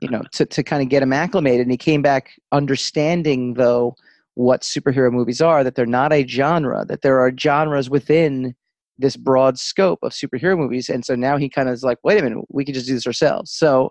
you 0.00 0.08
know 0.08 0.22
to, 0.32 0.44
to 0.46 0.62
kind 0.62 0.82
of 0.82 0.88
get 0.88 1.02
him 1.02 1.12
acclimated 1.12 1.62
and 1.62 1.70
he 1.70 1.76
came 1.76 2.02
back 2.02 2.32
understanding 2.52 3.54
though 3.54 3.94
what 4.34 4.62
superhero 4.62 5.12
movies 5.12 5.40
are 5.40 5.62
that 5.62 5.74
they're 5.74 5.86
not 5.86 6.12
a 6.12 6.26
genre 6.26 6.84
that 6.86 7.02
there 7.02 7.20
are 7.20 7.32
genres 7.36 7.90
within 7.90 8.54
this 8.98 9.16
broad 9.16 9.58
scope 9.58 9.98
of 10.02 10.12
superhero 10.12 10.56
movies 10.56 10.88
and 10.88 11.04
so 11.04 11.14
now 11.14 11.36
he 11.36 11.48
kind 11.48 11.68
of 11.68 11.74
is 11.74 11.82
like 11.82 11.98
wait 12.04 12.18
a 12.18 12.22
minute 12.22 12.44
we 12.50 12.64
can 12.64 12.74
just 12.74 12.86
do 12.86 12.94
this 12.94 13.06
ourselves 13.06 13.50
so 13.50 13.90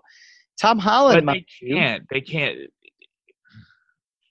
tom 0.60 0.78
Holland. 0.78 1.26
But 1.26 1.32
they 1.32 1.46
can't. 1.68 2.04
They 2.10 2.20
can't. 2.20 2.58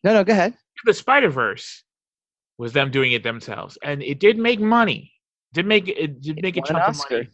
no 0.03 0.13
no 0.13 0.23
go 0.23 0.33
ahead 0.33 0.53
The 0.85 0.93
Spider 0.93 1.29
Verse 1.29 1.83
was 2.61 2.73
them 2.73 2.91
doing 2.91 3.11
it 3.13 3.23
themselves, 3.23 3.75
and 3.83 4.03
it 4.03 4.19
did 4.19 4.37
make 4.37 4.59
money. 4.59 5.11
Did 5.53 5.65
make 5.65 5.87
it 5.87 6.21
did 6.21 6.37
It 6.37 6.41
make 6.43 6.57
a 6.57 6.61
chunk 6.61 6.79
of 6.79 6.95
money. 7.09 7.27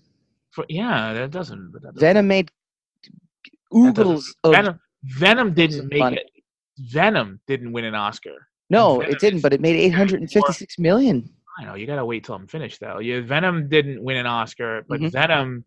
For, 0.51 0.65
yeah, 0.69 1.13
that 1.13 1.31
doesn't. 1.31 1.73
That 1.73 1.81
doesn't 1.81 1.99
venom 1.99 2.27
made 2.27 2.49
oogles 3.73 4.25
of 4.43 4.51
Venom. 4.53 4.79
Venom 5.03 5.53
didn't 5.53 5.87
make 5.89 5.99
money. 5.99 6.17
it. 6.17 6.29
Venom 6.91 7.39
didn't 7.47 7.71
win 7.71 7.85
an 7.85 7.95
Oscar. 7.95 8.47
no 8.69 8.97
Venom 8.99 9.11
it 9.13 9.19
didn't 9.19 9.41
but 9.41 9.53
it 9.53 9.61
made 9.61 9.75
856 9.75 10.77
million 10.79 11.27
I 11.59 11.65
know 11.65 11.73
you 11.75 11.87
gotta 11.87 12.05
wait 12.05 12.23
till 12.23 12.35
I'm 12.35 12.47
finished 12.47 12.79
though. 12.79 12.99
Yeah, 12.99 13.21
Venom 13.21 13.67
didn't 13.67 14.03
win 14.03 14.17
an 14.17 14.27
Oscar, 14.27 14.85
but 14.87 14.99
Mhm. 14.99 15.11
Venom 15.11 15.65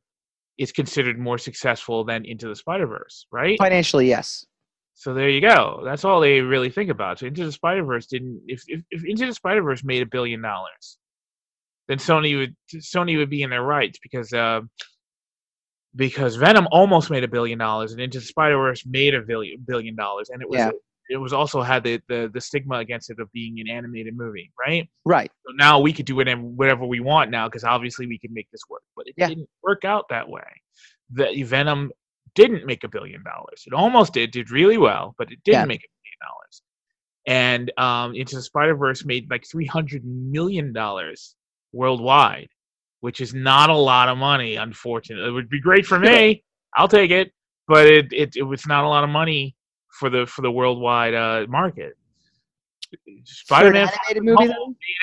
is 0.56 0.70
considered 0.72 1.18
more 1.18 1.36
successful 1.38 2.04
than 2.04 2.24
Into 2.24 2.46
the 2.48 2.54
Spider 2.54 2.86
Verse, 2.86 3.26
right? 3.32 3.58
financially 3.58 4.06
yes 4.08 4.46
So 4.94 5.14
there 5.14 5.30
you 5.30 5.40
go. 5.40 5.80
That's 5.84 6.04
all 6.04 6.20
they 6.20 6.42
really 6.42 6.70
think 6.70 6.90
about. 6.90 7.18
So 7.18 7.26
Into 7.26 7.44
the 7.44 7.52
Spider 7.52 7.82
Verse 7.84 8.06
didn't. 8.06 8.42
If, 8.46 8.62
if 8.68 8.82
if 8.90 9.04
Into 9.04 9.26
the 9.26 9.34
Spider 9.34 9.62
Verse 9.62 9.82
made 9.82 10.02
a 10.02 10.06
billion 10.06 10.42
dollars, 10.42 10.98
then 11.88 11.98
Sony 11.98 12.38
would 12.38 12.54
Sony 12.76 13.16
would 13.18 13.30
be 13.30 13.42
in 13.42 13.50
their 13.50 13.62
rights 13.62 13.98
because 14.00 14.32
uh, 14.32 14.60
because 15.96 16.36
Venom 16.36 16.68
almost 16.70 17.10
made 17.10 17.24
a 17.24 17.28
billion 17.28 17.58
dollars, 17.58 17.92
and 17.92 18.00
Into 18.00 18.18
the 18.20 18.24
Spider 18.24 18.56
Verse 18.56 18.84
made 18.86 19.14
a 19.14 19.20
billion 19.22 19.60
billion 19.66 19.96
dollars, 19.96 20.30
and 20.30 20.40
it 20.42 20.48
was 20.48 20.58
Yeah. 20.58 20.70
it 21.08 21.16
was 21.16 21.32
also 21.32 21.60
had 21.62 21.82
the, 21.82 22.00
the 22.08 22.30
the 22.32 22.40
stigma 22.40 22.76
against 22.78 23.10
it 23.10 23.18
of 23.18 23.30
being 23.32 23.58
an 23.60 23.68
animated 23.68 24.16
movie, 24.16 24.52
right? 24.58 24.88
Right. 25.04 25.30
So 25.46 25.52
now 25.56 25.80
we 25.80 25.92
could 25.92 26.06
do 26.06 26.14
whatever 26.16 26.42
whatever 26.42 26.86
we 26.86 27.00
want 27.00 27.30
now 27.30 27.48
because 27.48 27.64
obviously 27.64 28.06
we 28.06 28.18
can 28.18 28.32
make 28.32 28.48
this 28.52 28.62
work, 28.70 28.82
but 28.96 29.06
it 29.08 29.14
Yeah. 29.16 29.28
didn't 29.28 29.48
work 29.62 29.84
out 29.84 30.08
that 30.10 30.28
way. 30.28 30.48
The 31.12 31.42
Venom 31.42 31.90
didn't 32.36 32.64
make 32.64 32.84
a 32.84 32.88
billion 32.88 33.24
dollars. 33.24 33.64
It 33.66 33.72
almost 33.72 34.12
did, 34.12 34.30
did 34.30 34.52
really 34.52 34.78
well, 34.78 35.14
but 35.18 35.32
it 35.32 35.42
didn't 35.44 35.62
Yeah. 35.62 35.64
make 35.66 35.80
a 35.80 35.90
billion 35.90 36.18
dollars. 36.22 36.62
And 37.26 37.72
um, 37.78 38.14
Into 38.14 38.36
the 38.36 38.42
Spider 38.42 38.76
Verse 38.76 39.04
made 39.04 39.28
like 39.28 39.44
three 39.50 39.66
hundred 39.66 40.04
million 40.04 40.72
dollars 40.72 41.34
worldwide, 41.72 42.48
which 43.00 43.20
is 43.20 43.34
not 43.34 43.70
a 43.70 43.76
lot 43.76 44.08
of 44.08 44.18
money. 44.18 44.56
Unfortunately, 44.56 45.28
it 45.28 45.32
would 45.32 45.48
be 45.48 45.60
great 45.60 45.86
for 45.86 45.98
me. 46.08 46.44
I'll 46.76 46.88
take 46.88 47.10
it, 47.10 47.32
but 47.66 47.86
it, 47.86 48.12
it 48.12 48.36
it 48.36 48.42
was 48.42 48.66
not 48.66 48.84
a 48.84 48.88
lot 48.88 49.04
of 49.04 49.10
money 49.10 49.56
for 49.98 50.08
the 50.10 50.26
for 50.26 50.42
the 50.42 50.50
worldwide 50.50 51.14
uh, 51.14 51.46
market. 51.48 51.94
Spider-Man 53.24 53.88
movie, 54.16 54.48
made 54.48 54.54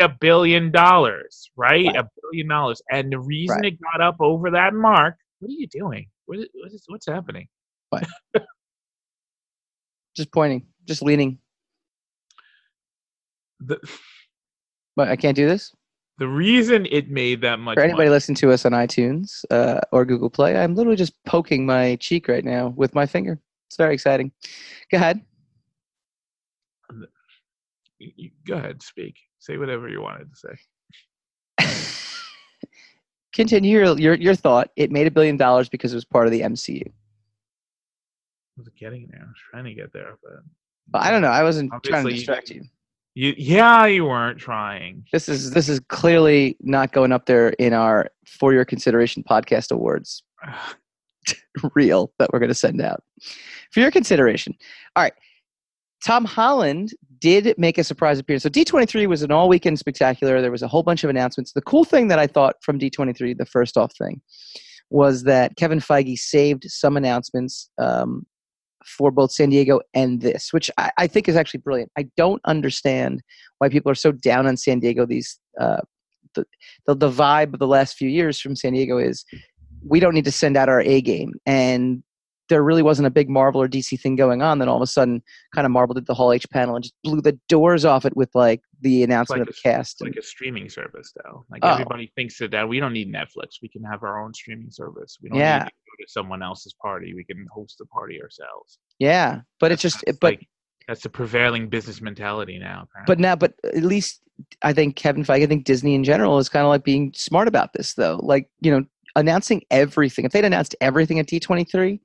a 0.02 0.10
billion 0.10 0.72
dollars, 0.72 1.50
right? 1.56 1.86
Right. 1.86 1.96
A 1.96 2.08
billion 2.22 2.48
dollars, 2.50 2.82
and 2.92 3.12
the 3.12 3.20
reason 3.20 3.58
Right. 3.58 3.74
it 3.74 3.80
got 3.82 4.02
up 4.02 4.18
over 4.20 4.52
that 4.52 4.74
mark. 4.74 5.16
What 5.40 5.50
are 5.50 5.54
you 5.54 5.68
doing? 5.68 6.08
What 6.26 6.40
is, 6.40 6.48
what 6.54 6.72
is 6.72 6.84
what's 6.88 7.06
happening? 7.06 7.48
Just 10.16 10.32
pointing, 10.32 10.66
just 10.86 11.04
leaning. 11.04 11.38
The 13.60 13.80
But 14.96 15.10
I 15.10 15.16
can't 15.16 15.36
do 15.36 15.48
this. 15.48 15.74
The 16.20 16.28
reason 16.28 16.88
it 16.90 17.10
made 17.10 17.42
that 17.42 17.60
much 17.60 17.76
For 17.76 17.84
anybody 17.84 18.06
money, 18.06 18.10
listening 18.10 18.36
to 18.38 18.52
us 18.52 18.66
on 18.66 18.72
iTunes 18.72 19.46
uh, 19.52 19.82
or 19.92 20.04
Google 20.04 20.30
Play, 20.30 20.58
I'm 20.58 20.74
literally 20.74 20.96
just 20.96 21.14
poking 21.26 21.66
my 21.66 21.96
cheek 21.98 22.28
right 22.28 22.44
now 22.44 22.74
with 22.76 22.96
my 22.96 23.06
finger. 23.06 23.40
It's 23.68 23.78
very 23.78 23.94
exciting. 23.94 24.32
Go 24.92 24.98
ahead. 24.98 25.22
go 28.48 28.56
ahead, 28.56 28.82
speak, 28.82 29.16
say 29.40 29.58
whatever 29.58 29.90
you 29.90 30.02
wanted 30.02 30.30
to 30.32 30.58
say. 31.60 31.78
Continue 33.34 33.80
your, 33.80 34.00
your 34.00 34.16
your 34.16 34.36
thought. 34.36 34.72
It 34.76 34.92
made 34.92 35.06
a 35.06 35.12
billion 35.12 35.38
dollars 35.38 35.70
because 35.70 35.94
it 35.94 35.96
was 35.96 36.06
part 36.06 36.26
of 36.26 36.32
the 36.32 36.42
MCU. 36.42 36.82
I 36.84 36.92
was 38.58 38.70
getting 38.80 39.08
there. 39.12 39.22
I 39.22 39.26
was 39.26 39.36
trying 39.52 39.66
to 39.66 39.74
get 39.74 39.94
there, 39.94 40.18
but 40.24 40.40
But 40.88 41.04
I 41.04 41.12
don't 41.12 41.22
know. 41.22 41.28
I 41.28 41.44
wasn't 41.44 41.72
trying 41.84 42.06
to 42.06 42.12
distract 42.12 42.50
you. 42.50 42.64
You, 43.18 43.34
yeah, 43.36 43.88
you 43.88 44.06
weren't 44.06 44.38
trying. 44.38 45.04
This 45.12 45.28
is 45.28 45.50
this 45.50 45.68
is 45.70 45.80
clearly 45.90 46.56
not 46.62 46.92
going 46.92 47.12
up 47.12 47.26
there 47.26 47.50
in 47.58 47.74
our 47.74 48.12
for 48.28 48.54
your 48.54 48.64
consideration 48.64 49.24
podcast 49.24 49.72
awards 49.72 50.22
reel 51.74 52.14
that 52.20 52.32
we're 52.32 52.38
going 52.38 52.50
to 52.50 52.54
send 52.54 52.80
out 52.80 53.02
for 53.72 53.80
your 53.80 53.90
consideration. 53.90 54.54
All 54.96 55.02
right. 55.02 55.14
Tom 56.06 56.26
Holland 56.26 56.92
did 57.18 57.56
make 57.58 57.80
a 57.80 57.84
surprise 57.84 58.20
appearance. 58.20 58.44
So 58.44 58.50
D23 58.50 59.08
was 59.08 59.24
an 59.24 59.32
all 59.32 59.50
weekend 59.50 59.80
spectacular. 59.80 60.40
There 60.40 60.52
was 60.52 60.62
a 60.62 60.68
whole 60.68 60.84
bunch 60.84 61.04
of 61.04 61.10
announcements. 61.10 61.54
The 61.54 61.62
cool 61.64 61.86
thing 61.86 62.10
that 62.10 62.20
I 62.20 62.28
thought 62.28 62.58
from 62.62 62.78
D23, 62.78 63.36
the 63.36 63.48
first 63.48 63.78
off 63.78 63.98
thing, 63.98 64.22
was 64.92 65.24
that 65.24 65.56
Kevin 65.56 65.80
Feige 65.80 66.20
saved 66.20 66.66
some 66.68 66.96
announcements 66.96 67.72
um, 67.80 68.28
for 68.88 69.12
both 69.12 69.32
San 69.32 69.50
Diego 69.50 69.82
and 69.94 70.22
this, 70.22 70.54
which 70.54 70.72
I, 70.78 70.92
I 70.98 71.08
think 71.08 71.28
is 71.28 71.36
actually 71.36 71.60
brilliant. 71.60 71.92
I 71.98 72.08
don't 72.16 72.42
understand 72.46 73.22
why 73.58 73.70
people 73.70 73.92
are 73.92 73.96
so 73.96 74.12
down 74.12 74.48
on 74.48 74.58
San 74.58 74.80
Diego. 74.80 75.06
These 75.06 75.40
uh, 75.60 75.82
the, 76.34 76.46
the 76.86 76.96
the 76.96 77.12
vibe 77.12 77.54
of 77.54 77.60
the 77.60 77.68
last 77.68 77.98
few 77.98 78.10
years 78.10 78.40
from 78.40 78.56
San 78.56 78.74
Diego 78.74 78.98
is 78.98 79.26
we 79.86 80.00
don't 80.00 80.14
need 80.14 80.26
to 80.26 80.32
send 80.32 80.58
out 80.58 80.70
our 80.70 80.82
A 80.82 81.02
game, 81.02 81.34
and 81.46 82.04
there 82.50 82.64
really 82.64 82.82
wasn't 82.82 83.06
a 83.08 83.12
big 83.12 83.30
Marvel 83.30 83.62
or 83.62 83.68
DC 83.68 84.00
thing 84.00 84.16
going 84.16 84.42
on. 84.42 84.60
Then 84.60 84.70
all 84.70 84.78
of 84.78 84.82
a 84.82 84.88
sudden, 84.88 85.22
kind 85.54 85.66
of 85.66 85.72
Marvel 85.72 85.94
did 85.94 86.06
the 86.06 86.14
Hall 86.14 86.32
H 86.32 86.50
panel 86.50 86.76
and 86.76 86.84
just 86.84 86.94
blew 87.04 87.22
the 87.22 87.38
doors 87.50 87.86
off 87.86 88.06
it 88.06 88.16
with 88.16 88.30
like 88.34 88.62
the 88.82 89.04
announcement 89.04 89.42
like 89.42 89.50
of 89.50 89.56
the 89.56 89.62
cast. 89.62 89.94
It's 89.96 90.02
and- 90.02 90.10
like 90.16 90.18
a 90.24 90.26
streaming 90.26 90.70
service, 90.70 91.14
though. 91.24 91.46
Like 91.50 91.62
Oh. 91.64 91.70
everybody 91.74 92.12
thinks 92.16 92.38
that, 92.40 92.68
we 92.70 92.80
don't 92.80 92.94
need 92.94 93.12
Netflix. 93.12 93.56
We 93.62 93.70
can 93.70 93.84
have 93.84 94.04
our 94.04 94.22
own 94.24 94.34
streaming 94.34 94.72
service. 94.72 95.18
We 95.22 95.30
don't 95.30 95.40
Yeah. 95.40 95.60
need 95.60 95.66
to 95.66 95.72
go 95.98 96.04
to 96.06 96.10
someone 96.12 96.42
else's 96.42 96.74
party. 96.82 97.14
We 97.14 97.24
can 97.24 97.46
host 97.54 97.78
the 97.80 97.86
party 97.86 98.22
ourselves. 98.22 98.80
yeah, 99.00 99.42
but 99.60 99.72
it's 99.72 99.82
just 99.82 100.04
That's 100.06 100.18
but 100.20 100.34
like, 100.34 100.48
that's 100.88 101.02
the 101.04 101.10
prevailing 101.10 101.68
business 101.70 102.02
mentality 102.02 102.58
now. 102.60 102.88
but 103.08 103.20
now 103.20 103.36
but 103.36 103.54
at 103.66 103.84
least 103.84 104.22
I 104.62 104.72
think 104.72 104.96
Kevin 104.96 105.24
Feige, 105.24 105.44
I 105.44 105.46
think 105.48 105.66
Disney 105.66 105.96
in 105.96 106.04
general 106.04 106.38
is 106.38 106.48
kind 106.48 106.64
of 106.64 106.70
like 106.70 106.84
being 106.84 107.12
smart 107.16 107.48
about 107.48 107.74
this 107.74 107.96
though. 107.96 108.20
Like 108.22 108.50
you 108.62 108.72
know, 108.72 108.86
announcing 109.16 109.64
everything. 109.72 110.26
If 110.26 110.32
they'd 110.32 110.46
announced 110.46 110.76
everything 110.80 111.18
at 111.20 111.26
D 111.26 111.40
twenty 111.40 111.64
three. 111.64 112.00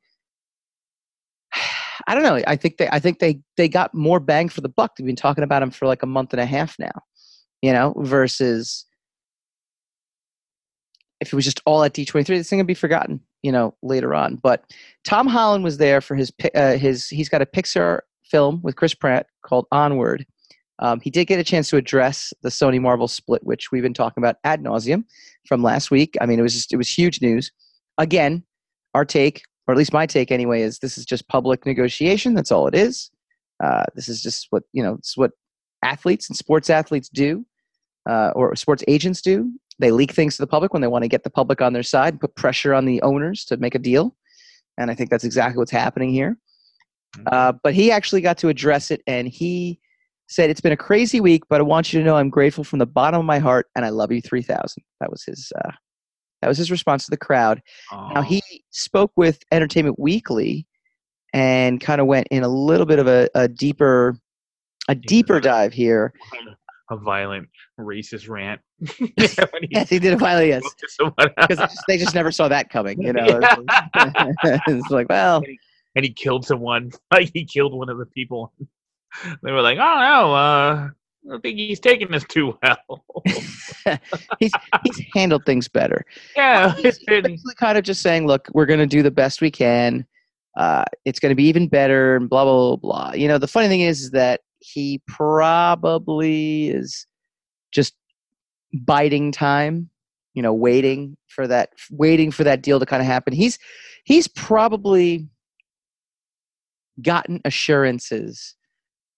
I 2.07 2.15
don't 2.15 2.23
know. 2.25 2.41
I 2.47 2.57
think 2.57 2.79
they 2.79 2.89
I 2.89 2.99
think 2.99 3.19
they 3.19 3.41
they 3.57 3.69
got 3.69 3.95
more 3.95 4.21
bang 4.21 4.49
for 4.49 4.61
the 4.61 4.69
buck. 4.69 4.97
They've 4.97 5.07
been 5.07 5.17
talking 5.17 5.45
about 5.45 5.63
him 5.63 5.71
for 5.71 5.87
like 5.87 6.03
a 6.03 6.07
month 6.07 6.33
and 6.33 6.41
a 6.41 6.47
half 6.47 6.79
now, 6.79 7.03
you 7.61 7.73
know, 7.73 7.95
versus 7.99 8.87
if 11.21 11.33
it 11.33 11.37
was 11.37 11.45
just 11.45 11.61
all 11.65 11.85
at 11.85 11.95
D23, 11.95 12.27
this 12.27 12.51
thing 12.51 12.59
would 12.59 12.67
be 12.67 12.75
forgotten, 12.75 13.21
you 13.43 13.53
know, 13.53 13.75
later 13.83 14.13
on. 14.13 14.37
But 14.37 14.65
Tom 15.05 15.29
Holland 15.29 15.63
was 15.63 15.79
there 15.79 16.01
for 16.01 16.17
his 16.17 16.33
uh, 16.55 16.77
his 16.77 17.09
he's 17.09 17.29
got 17.29 17.43
a 17.43 17.47
Pixar 17.47 18.01
film 18.25 18.61
with 18.63 18.77
Chris 18.77 18.95
Pratt 18.95 19.27
called 19.43 19.67
Onward. 19.71 20.27
Um, 20.81 21.01
he 21.01 21.11
did 21.11 21.27
get 21.27 21.39
a 21.39 21.45
chance 21.45 21.69
to 21.69 21.77
address 21.77 22.33
the 22.43 22.49
Sony 22.49 22.81
Marvel 22.81 23.07
split, 23.07 23.45
which 23.45 23.71
we've 23.71 23.85
been 23.85 23.95
talking 23.95 24.21
about 24.21 24.37
ad 24.43 24.65
nauseum 24.65 25.05
from 25.47 25.63
last 25.63 25.93
week. 25.93 26.17
I 26.21 26.27
mean, 26.27 26.41
it 26.41 26.43
was 26.43 26.55
just 26.55 26.73
it 26.73 26.77
was 26.77 26.89
huge 26.89 27.23
news. 27.23 27.53
Again, 27.99 28.43
our 28.95 29.05
take, 29.05 29.43
or 29.67 29.73
at 29.75 29.79
least 29.79 29.93
my 29.93 30.07
take 30.07 30.31
anyway, 30.31 30.63
is 30.63 30.79
this 30.79 30.99
is 30.99 31.05
just 31.05 31.29
public 31.29 31.65
negotiation. 31.67 32.35
That's 32.35 32.51
all 32.51 32.67
it 32.67 32.75
is. 32.75 33.11
Uh, 33.63 33.85
this 33.95 34.09
is 34.09 34.23
just 34.23 34.49
what 34.51 34.65
you 34.73 34.83
know. 34.83 34.95
It's 34.95 35.17
what 35.17 35.33
athletes 35.83 36.29
and 36.29 36.37
sports 36.37 36.71
athletes 36.71 37.09
do, 37.09 37.47
uh, 38.09 38.33
or 38.35 38.55
sports 38.57 38.83
agents 38.89 39.21
do. 39.21 39.53
They 39.79 39.91
leak 39.91 40.13
things 40.13 40.37
to 40.37 40.43
the 40.43 40.47
public 40.47 40.73
when 40.73 40.83
they 40.83 40.89
want 40.89 41.05
to 41.05 41.09
get 41.09 41.25
the 41.25 41.31
public 41.31 41.61
on 41.61 41.73
their 41.73 41.83
side, 41.83 42.15
and 42.15 42.21
put 42.21 42.35
pressure 42.35 42.75
on 42.75 42.85
the 42.85 43.01
owners 43.03 43.45
to 43.47 43.57
make 43.57 43.75
a 43.75 43.79
deal. 43.79 44.17
And 44.79 44.91
I 44.91 44.95
think 44.95 45.11
that's 45.11 45.25
exactly 45.25 45.59
what's 45.59 45.71
happening 45.71 46.11
here. 46.11 46.39
Uh, 47.27 47.53
but 47.63 47.75
he 47.75 47.91
actually 47.91 48.21
got 48.21 48.39
to 48.39 48.49
address 48.49 48.91
it, 48.91 49.03
and 49.07 49.29
he 49.29 49.79
said, 50.29 50.51
"It's 50.51 50.61
been 50.61 50.73
a 50.73 50.77
crazy 50.77 51.21
week, 51.21 51.45
but 51.49 51.61
I 51.61 51.65
want 51.65 51.93
you 51.93 52.01
to 52.01 52.05
know 52.05 52.17
I'm 52.17 52.31
grateful 52.31 52.65
from 52.65 52.79
the 52.79 52.87
bottom 52.87 53.21
of 53.21 53.27
my 53.27 53.39
heart, 53.39 53.67
and 53.77 53.85
I 53.85 53.91
love 53.91 54.11
you 54.11 54.21
3,000." 54.21 54.83
That 55.01 55.11
was 55.11 55.23
his. 55.25 55.53
Uh, 55.65 55.73
that 56.43 56.49
was 56.49 56.59
his 56.59 56.71
response 56.71 57.05
to 57.05 57.11
the 57.11 57.17
crowd. 57.17 57.63
Now 57.91 58.13
Oh, 58.17 58.21
he 58.23 58.43
spoke 58.71 59.13
with 59.17 59.43
Entertainment 59.51 59.99
Weekly, 59.99 60.67
and 61.33 61.81
kind 61.81 62.01
of 62.01 62.07
went 62.07 62.27
in 62.31 62.43
a 62.43 62.49
little 62.49 62.85
bit 62.85 62.99
of 62.99 63.07
a, 63.07 63.29
a 63.35 63.49
deeper, 63.49 64.17
a 64.89 64.95
deeper 64.95 65.41
dive 65.41 65.73
here. 65.73 66.13
a 66.91 66.97
violent 66.97 67.49
racist 67.81 68.29
rant. 68.29 68.61
when 68.99 69.63
he 69.63 69.69
Yes, 69.71 69.89
he 69.89 69.99
did 69.99 70.13
a 70.13 70.19
finally. 70.19 70.49
Yes, 70.49 70.63
spoke 70.63 70.77
to 70.79 70.89
someone 70.89 71.29
because 71.37 71.59
they 71.59 71.65
just, 71.65 71.85
they 71.89 71.99
just 71.99 72.15
never 72.15 72.33
saw 72.33 72.49
that 72.49 72.69
coming. 72.69 73.01
You 73.01 73.13
know, 73.13 73.41
it's 73.95 74.91
like, 74.91 75.09
well, 75.09 75.43
and 75.95 76.05
he 76.05 76.13
killed 76.13 76.45
someone. 76.45 76.91
Like 77.13 77.31
he 77.33 77.45
killed 77.45 77.73
one 77.73 77.89
of 77.89 77.99
the 77.99 78.07
people. 78.07 78.53
They 79.43 79.53
were 79.53 79.63
like, 79.63 79.79
"Oh 79.79 79.81
no, 80.01 80.35
uh, 80.35 80.89
I 81.25 81.31
don't 81.31 81.41
think 81.41 81.59
he's 81.59 81.81
taking 81.81 82.11
this 82.11 82.25
too 82.25 82.59
well." 82.63 83.05
he's 84.39 84.53
he's 84.85 85.01
handled 85.15 85.45
things 85.47 85.69
better. 85.69 86.05
yeah, 86.37 86.75
He's 86.75 86.99
basically 87.07 87.55
kind 87.57 87.79
of 87.79 87.85
just 87.85 88.03
saying, 88.03 88.27
look, 88.27 88.49
we're 88.53 88.67
going 88.67 88.81
to 88.81 88.87
do 88.87 89.03
the 89.03 89.11
best 89.11 89.41
we 89.41 89.51
can. 89.51 90.07
Uh, 90.57 90.85
it's 91.05 91.19
going 91.19 91.31
to 91.31 91.37
be 91.37 91.45
even 91.45 91.69
better, 91.69 92.17
and 92.17 92.29
blah 92.29 92.45
blah 92.45 92.77
blah 92.77 92.77
blah. 92.77 93.13
You 93.15 93.29
know, 93.29 93.39
the 93.39 93.49
funny 93.49 93.69
thing 93.69 93.81
is, 93.81 94.03
is 94.03 94.11
that 94.11 94.41
he 94.59 95.01
probably 95.07 96.69
is 96.69 97.07
just 97.73 97.95
biding 98.75 99.33
time. 99.33 99.89
You 100.35 100.43
know, 100.43 100.55
waiting 100.55 101.17
for 101.29 101.47
that, 101.47 101.71
waiting 101.91 102.31
for 102.31 102.45
that 102.45 102.63
deal 102.63 102.81
to 102.81 102.87
kind 102.87 103.01
of 103.01 103.07
happen. 103.07 103.33
He's 103.33 103.59
he's 104.05 104.29
probably 104.29 105.29
gotten 107.01 107.41
assurances 107.45 108.55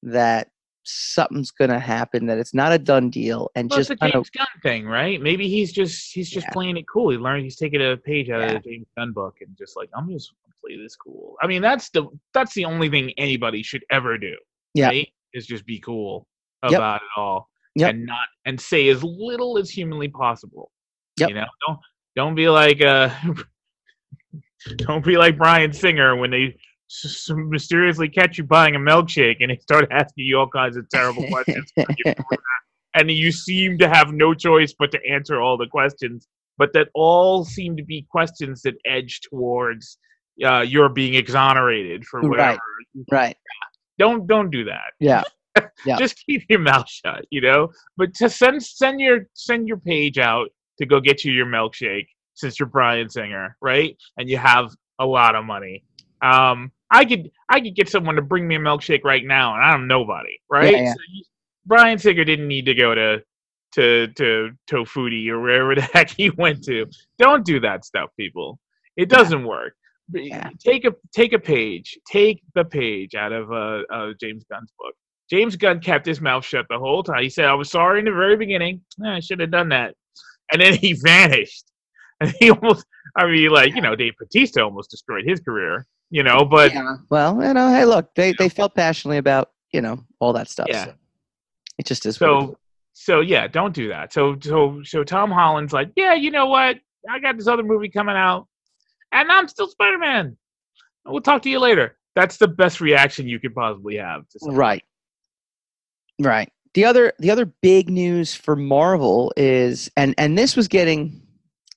that 0.02 0.48
something's 0.84 1.50
going 1.50 1.70
to 1.70 1.78
happen, 1.78 2.26
that 2.26 2.38
it's 2.38 2.54
not 2.54 2.72
a 2.72 2.78
done 2.78 3.10
deal, 3.10 3.50
and 3.54 3.70
well, 3.70 3.80
it's 3.80 3.88
just 3.88 3.96
a 3.96 4.00
kind 4.00 4.14
of 4.14 4.24
James 4.24 4.30
Gunn 4.30 4.60
thing, 4.62 4.86
right? 4.86 5.20
Maybe 5.20 5.48
he's 5.48 5.72
just 5.72 6.12
he's 6.12 6.30
just 6.30 6.46
Yeah. 6.46 6.52
playing 6.52 6.76
it 6.76 6.86
cool. 6.88 7.10
He 7.10 7.16
learned 7.16 7.42
he's 7.44 7.56
taking 7.56 7.80
a 7.82 7.96
page 7.96 8.30
out 8.30 8.40
Yeah. 8.40 8.52
of 8.52 8.62
the 8.62 8.70
James 8.70 8.86
Gunn 8.96 9.12
book 9.12 9.36
and 9.40 9.56
just 9.58 9.76
like 9.76 9.90
I'm 9.96 10.10
just 10.10 10.32
gonna 10.44 10.54
play 10.64 10.82
this 10.82 10.94
cool. 10.96 11.36
I 11.42 11.46
mean, 11.46 11.62
that's 11.62 11.90
the 11.90 12.06
that's 12.32 12.54
the 12.54 12.64
only 12.64 12.88
thing 12.88 13.12
anybody 13.18 13.62
should 13.62 13.84
ever 13.90 14.18
do. 14.18 14.34
Yeah. 14.74 14.88
right? 14.88 15.08
is 15.32 15.46
just 15.46 15.66
be 15.66 15.80
cool 15.80 16.28
Yep. 16.62 16.72
about 16.78 17.00
it 17.02 17.08
all 17.16 17.48
Yep. 17.74 17.90
and 17.90 18.06
not 18.06 18.28
and 18.44 18.60
say 18.60 18.88
as 18.88 19.02
little 19.02 19.58
as 19.58 19.68
humanly 19.68 20.08
possible. 20.08 20.70
Yep. 21.18 21.28
You 21.30 21.34
know, 21.34 21.46
don't 21.66 21.78
don't 22.16 22.34
be 22.36 22.48
like 22.48 22.80
uh 22.82 23.10
don't 24.76 25.04
be 25.04 25.16
like 25.16 25.36
Bryan 25.36 25.72
Singer 25.72 26.16
when 26.16 26.30
they 26.30 26.56
mysteriously 27.30 28.08
catch 28.08 28.38
you 28.38 28.44
buying 28.44 28.76
a 28.76 28.78
milkshake 28.78 29.36
and 29.40 29.50
they 29.50 29.56
start 29.56 29.86
asking 29.90 30.24
you 30.24 30.38
all 30.38 30.48
kinds 30.48 30.76
of 30.76 30.88
terrible 30.90 31.26
questions 31.30 31.72
and 32.94 33.10
you 33.10 33.32
seem 33.32 33.78
to 33.78 33.88
have 33.88 34.12
no 34.12 34.34
choice 34.34 34.74
but 34.78 34.90
to 34.92 34.98
answer 35.08 35.40
all 35.40 35.56
the 35.56 35.66
questions 35.66 36.28
but 36.58 36.72
that 36.72 36.88
all 36.94 37.44
seem 37.44 37.76
to 37.76 37.82
be 37.82 38.06
questions 38.10 38.62
that 38.62 38.74
edge 38.86 39.20
towards 39.28 39.98
uh, 40.44 40.60
you're 40.60 40.88
being 40.88 41.14
exonerated 41.14 42.04
for 42.04 42.20
Right. 42.20 42.28
whatever. 42.30 42.60
Right. 43.10 43.36
Don't 43.98 44.26
don't 44.26 44.50
do 44.50 44.64
that. 44.64 44.92
Yeah. 45.00 45.22
Yeah. 45.86 45.96
Just 45.98 46.16
keep 46.26 46.42
your 46.48 46.58
mouth 46.58 46.88
shut, 46.88 47.26
you 47.30 47.40
know. 47.40 47.68
But 47.96 48.12
to 48.14 48.28
send 48.28 48.60
send 48.62 49.00
your 49.00 49.26
send 49.34 49.68
your 49.68 49.76
page 49.76 50.18
out 50.18 50.48
to 50.78 50.86
go 50.86 50.98
get 51.00 51.24
you 51.24 51.32
your 51.32 51.46
milkshake 51.46 52.06
since 52.34 52.58
you're 52.58 52.68
Bryan 52.68 53.08
Singer, 53.08 53.56
right? 53.62 53.96
And 54.16 54.28
you 54.28 54.36
have 54.38 54.70
a 54.98 55.06
lot 55.06 55.36
of 55.36 55.44
money. 55.44 55.84
Um, 56.24 56.72
I 56.90 57.04
could 57.04 57.30
I 57.48 57.60
could 57.60 57.74
get 57.74 57.88
someone 57.88 58.16
to 58.16 58.22
bring 58.22 58.46
me 58.48 58.56
a 58.56 58.58
milkshake 58.58 59.04
right 59.04 59.24
now, 59.24 59.54
and 59.54 59.64
I'm 59.64 59.86
nobody, 59.86 60.38
right? 60.50 60.72
Yeah, 60.72 60.82
yeah. 60.82 60.92
So 60.92 60.98
Bryan 61.66 61.98
Singer 61.98 62.24
didn't 62.24 62.48
need 62.48 62.66
to 62.66 62.74
go 62.74 62.94
to 62.94 63.22
to 63.74 64.08
to 64.08 64.50
Tofuti 64.70 65.28
or 65.28 65.40
wherever 65.40 65.74
the 65.74 65.82
heck 65.92 66.10
he 66.10 66.30
went 66.30 66.64
to. 66.64 66.86
Don't 67.18 67.44
do 67.44 67.60
that 67.60 67.84
stuff, 67.84 68.10
people. 68.16 68.58
It 68.96 69.08
doesn't 69.08 69.44
work. 69.44 69.74
Yeah. 70.12 70.50
Take 70.60 70.84
a 70.84 70.94
take 71.14 71.32
a 71.32 71.38
page. 71.38 71.98
Take 72.10 72.42
the 72.54 72.64
page 72.64 73.14
out 73.14 73.32
of 73.32 73.52
uh, 73.52 73.82
uh, 73.92 74.12
James 74.20 74.44
Gunn's 74.50 74.72
book. 74.78 74.94
James 75.30 75.56
Gunn 75.56 75.80
kept 75.80 76.06
his 76.06 76.20
mouth 76.20 76.44
shut 76.44 76.66
the 76.68 76.78
whole 76.78 77.02
time. 77.02 77.22
He 77.22 77.30
said, 77.30 77.46
"I 77.46 77.54
was 77.54 77.70
sorry 77.70 77.98
in 77.98 78.04
the 78.04 78.12
very 78.12 78.36
beginning. 78.36 78.82
Eh, 79.04 79.08
I 79.08 79.20
should 79.20 79.40
have 79.40 79.50
done 79.50 79.70
that," 79.70 79.94
and 80.52 80.60
then 80.60 80.74
he 80.74 80.92
vanished. 81.02 81.64
And 82.20 82.32
he 82.38 82.50
almost, 82.50 82.86
I 83.16 83.26
mean, 83.26 83.50
like 83.50 83.74
you 83.74 83.80
know, 83.80 83.96
Dave 83.96 84.12
Bautista 84.18 84.62
almost 84.62 84.90
destroyed 84.90 85.24
his 85.26 85.40
career. 85.40 85.86
You 86.10 86.22
know, 86.22 86.44
but 86.44 86.72
yeah. 86.72 86.96
Well, 87.10 87.42
you 87.42 87.54
know, 87.54 87.70
hey, 87.70 87.84
look, 87.84 88.14
they 88.14 88.32
they 88.38 88.48
felt 88.48 88.74
passionately 88.74 89.18
about 89.18 89.50
you 89.72 89.80
know 89.80 90.04
all 90.20 90.32
that 90.34 90.48
stuff. 90.48 90.66
Yeah. 90.68 90.86
So 90.86 90.94
it 91.78 91.86
just 91.86 92.06
is. 92.06 92.20
what 92.20 92.30
it 92.30 92.32
is. 92.32 92.48
so 92.48 92.58
so 92.92 93.20
yeah, 93.20 93.46
don't 93.48 93.74
do 93.74 93.88
that. 93.88 94.12
So 94.12 94.36
so 94.40 94.80
so 94.84 95.04
Tom 95.04 95.30
Holland's 95.30 95.72
like, 95.72 95.90
yeah, 95.96 96.14
you 96.14 96.30
know 96.30 96.46
what? 96.46 96.78
I 97.10 97.18
got 97.18 97.36
this 97.36 97.48
other 97.48 97.62
movie 97.62 97.88
coming 97.88 98.16
out, 98.16 98.46
and 99.12 99.30
I'm 99.30 99.48
still 99.48 99.68
Spider 99.68 99.98
Man. 99.98 100.36
We'll 101.04 101.20
talk 101.20 101.42
to 101.42 101.50
you 101.50 101.58
later. 101.58 101.96
That's 102.14 102.36
the 102.36 102.48
best 102.48 102.80
reaction 102.80 103.28
you 103.28 103.40
could 103.40 103.54
possibly 103.54 103.96
have. 103.96 104.28
To. 104.28 104.50
Right. 104.50 104.84
Right. 106.20 106.50
The 106.74 106.84
other 106.84 107.12
the 107.18 107.30
other 107.30 107.46
big 107.46 107.90
news 107.90 108.34
for 108.34 108.56
Marvel 108.56 109.32
is 109.36 109.90
and 109.96 110.14
and 110.16 110.38
this 110.38 110.56
was 110.56 110.68
getting 110.68 111.20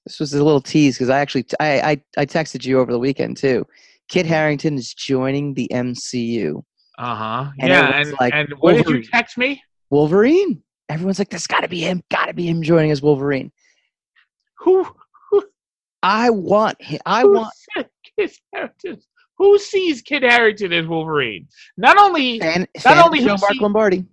this 0.06 0.20
was 0.20 0.34
a 0.34 0.44
little 0.44 0.62
tease 0.62 0.96
because 0.96 1.10
I 1.10 1.20
actually 1.20 1.46
I, 1.60 1.82
I 1.82 2.22
I 2.22 2.26
texted 2.26 2.66
you 2.66 2.80
over 2.80 2.92
the 2.92 3.00
weekend 3.00 3.38
too. 3.38 3.66
Kit 4.10 4.26
Harington 4.26 4.76
is 4.76 4.94
joining 4.94 5.54
the 5.54 5.70
MCU. 5.72 6.64
Uh 6.98 7.16
huh. 7.16 7.52
Yeah, 7.58 8.02
and 8.02 8.14
like, 8.20 8.34
and 8.34 8.50
what 8.60 8.76
did 8.76 8.88
you 8.88 9.04
text 9.04 9.38
me? 9.38 9.62
Wolverine. 9.90 10.64
Everyone's 10.90 11.20
like, 11.20 11.30
"That's 11.30 11.48
got 11.48 11.62
to 11.62 11.68
be 11.68 11.82
him. 11.82 12.02
Got 12.10 12.26
to 12.26 12.34
be 12.34 12.48
him 12.48 12.64
joining 12.64 12.92
as 12.92 13.02
Wolverine." 13.02 13.52
Who 14.60 14.88
who 15.30 15.44
I 16.02 16.30
want 16.30 16.82
him. 16.82 17.00
I 17.06 17.22
who 17.22 17.34
want 17.34 17.54
Kit 18.18 18.38
Harington? 18.54 19.02
Who 19.38 19.60
sees 19.60 20.02
Kit 20.02 20.24
Harington 20.24 20.74
as 20.74 20.88
Wolverine? 20.88 21.48
Not 21.76 21.98
only 21.98 22.40
fan, 22.40 22.68
fan 22.80 22.98
only 22.98 23.22
who 23.22 23.28
Mark 23.28 23.56
Lombardi. 23.60 24.06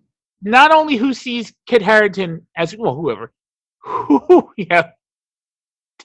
not 0.42 0.72
only 0.72 0.96
who 0.96 1.14
sees 1.14 1.54
Kit 1.66 1.80
Harington 1.80 2.46
as 2.56 2.76
well, 2.76 2.94
whoever, 2.94 3.32
who 3.82 4.50
yeah, 4.56 4.90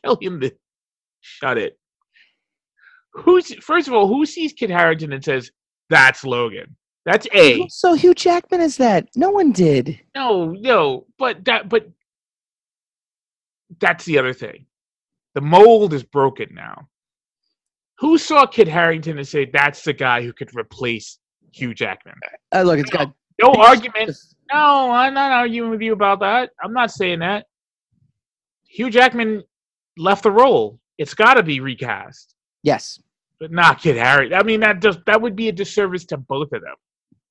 tell 0.04 0.18
him 0.22 0.40
to 0.42 0.52
shut 1.22 1.58
it. 1.58 1.79
Who's 3.20 3.54
first 3.64 3.88
of 3.88 3.94
all, 3.94 4.08
who 4.08 4.26
sees 4.26 4.54
Kit 4.54 4.70
Harington 4.70 5.14
and 5.14 5.24
says 5.24 5.52
that's 5.90 6.24
Logan? 6.24 6.76
That's 7.06 7.28
A. 7.34 7.66
So 7.70 7.94
Hugh 7.94 8.14
Jackman 8.14 8.62
is 8.62 8.78
that? 8.78 9.08
No 9.16 9.30
one 9.32 9.52
did. 9.52 10.00
No, 10.16 10.52
no, 10.52 11.06
but 11.18 11.44
that, 11.46 11.70
but 11.70 11.90
that's 13.80 14.06
the 14.06 14.18
other 14.18 14.34
thing. 14.34 14.66
The 15.36 15.42
mold 15.42 15.94
is 15.94 16.04
broken 16.04 16.50
now. 16.54 16.88
Who 18.00 18.18
saw 18.18 18.46
Kit 18.46 18.68
Harington 18.68 19.18
and 19.18 19.28
say 19.28 19.46
that's 19.46 19.84
the 19.84 19.94
guy 19.94 20.22
who 20.22 20.34
could 20.34 20.56
replace 20.56 21.20
Hugh 21.52 21.74
Jackman? 21.74 22.16
Uh, 22.54 22.62
look, 22.62 22.80
it's 22.80 22.90
got 22.90 23.12
No 23.42 23.54
argument. 23.54 24.16
No, 24.52 24.92
I'm 24.92 25.14
not 25.14 25.32
arguing 25.32 25.70
with 25.70 25.82
you 25.82 25.94
about 25.94 26.20
that. 26.22 26.52
I'm 26.64 26.74
not 26.74 26.92
saying 26.92 27.20
that. 27.20 27.46
Hugh 28.68 28.90
Jackman 28.90 29.44
left 29.98 30.24
the 30.24 30.32
role. 30.32 30.80
It's 30.98 31.14
got 31.14 31.36
to 31.36 31.44
be 31.44 31.60
recast, 31.60 32.36
Yes. 32.62 33.00
But 33.40 33.52
not 33.52 33.82
Kit 33.82 33.96
Harington. 33.98 34.38
I 34.38 34.44
mean, 34.44 34.60
that 34.62 34.82
just 34.82 35.00
that 35.06 35.22
would 35.22 35.36
be 35.36 35.48
a 35.48 35.52
disservice 35.52 36.06
to 36.06 36.18
both 36.18 36.52
of 36.52 36.62
them. 36.62 36.76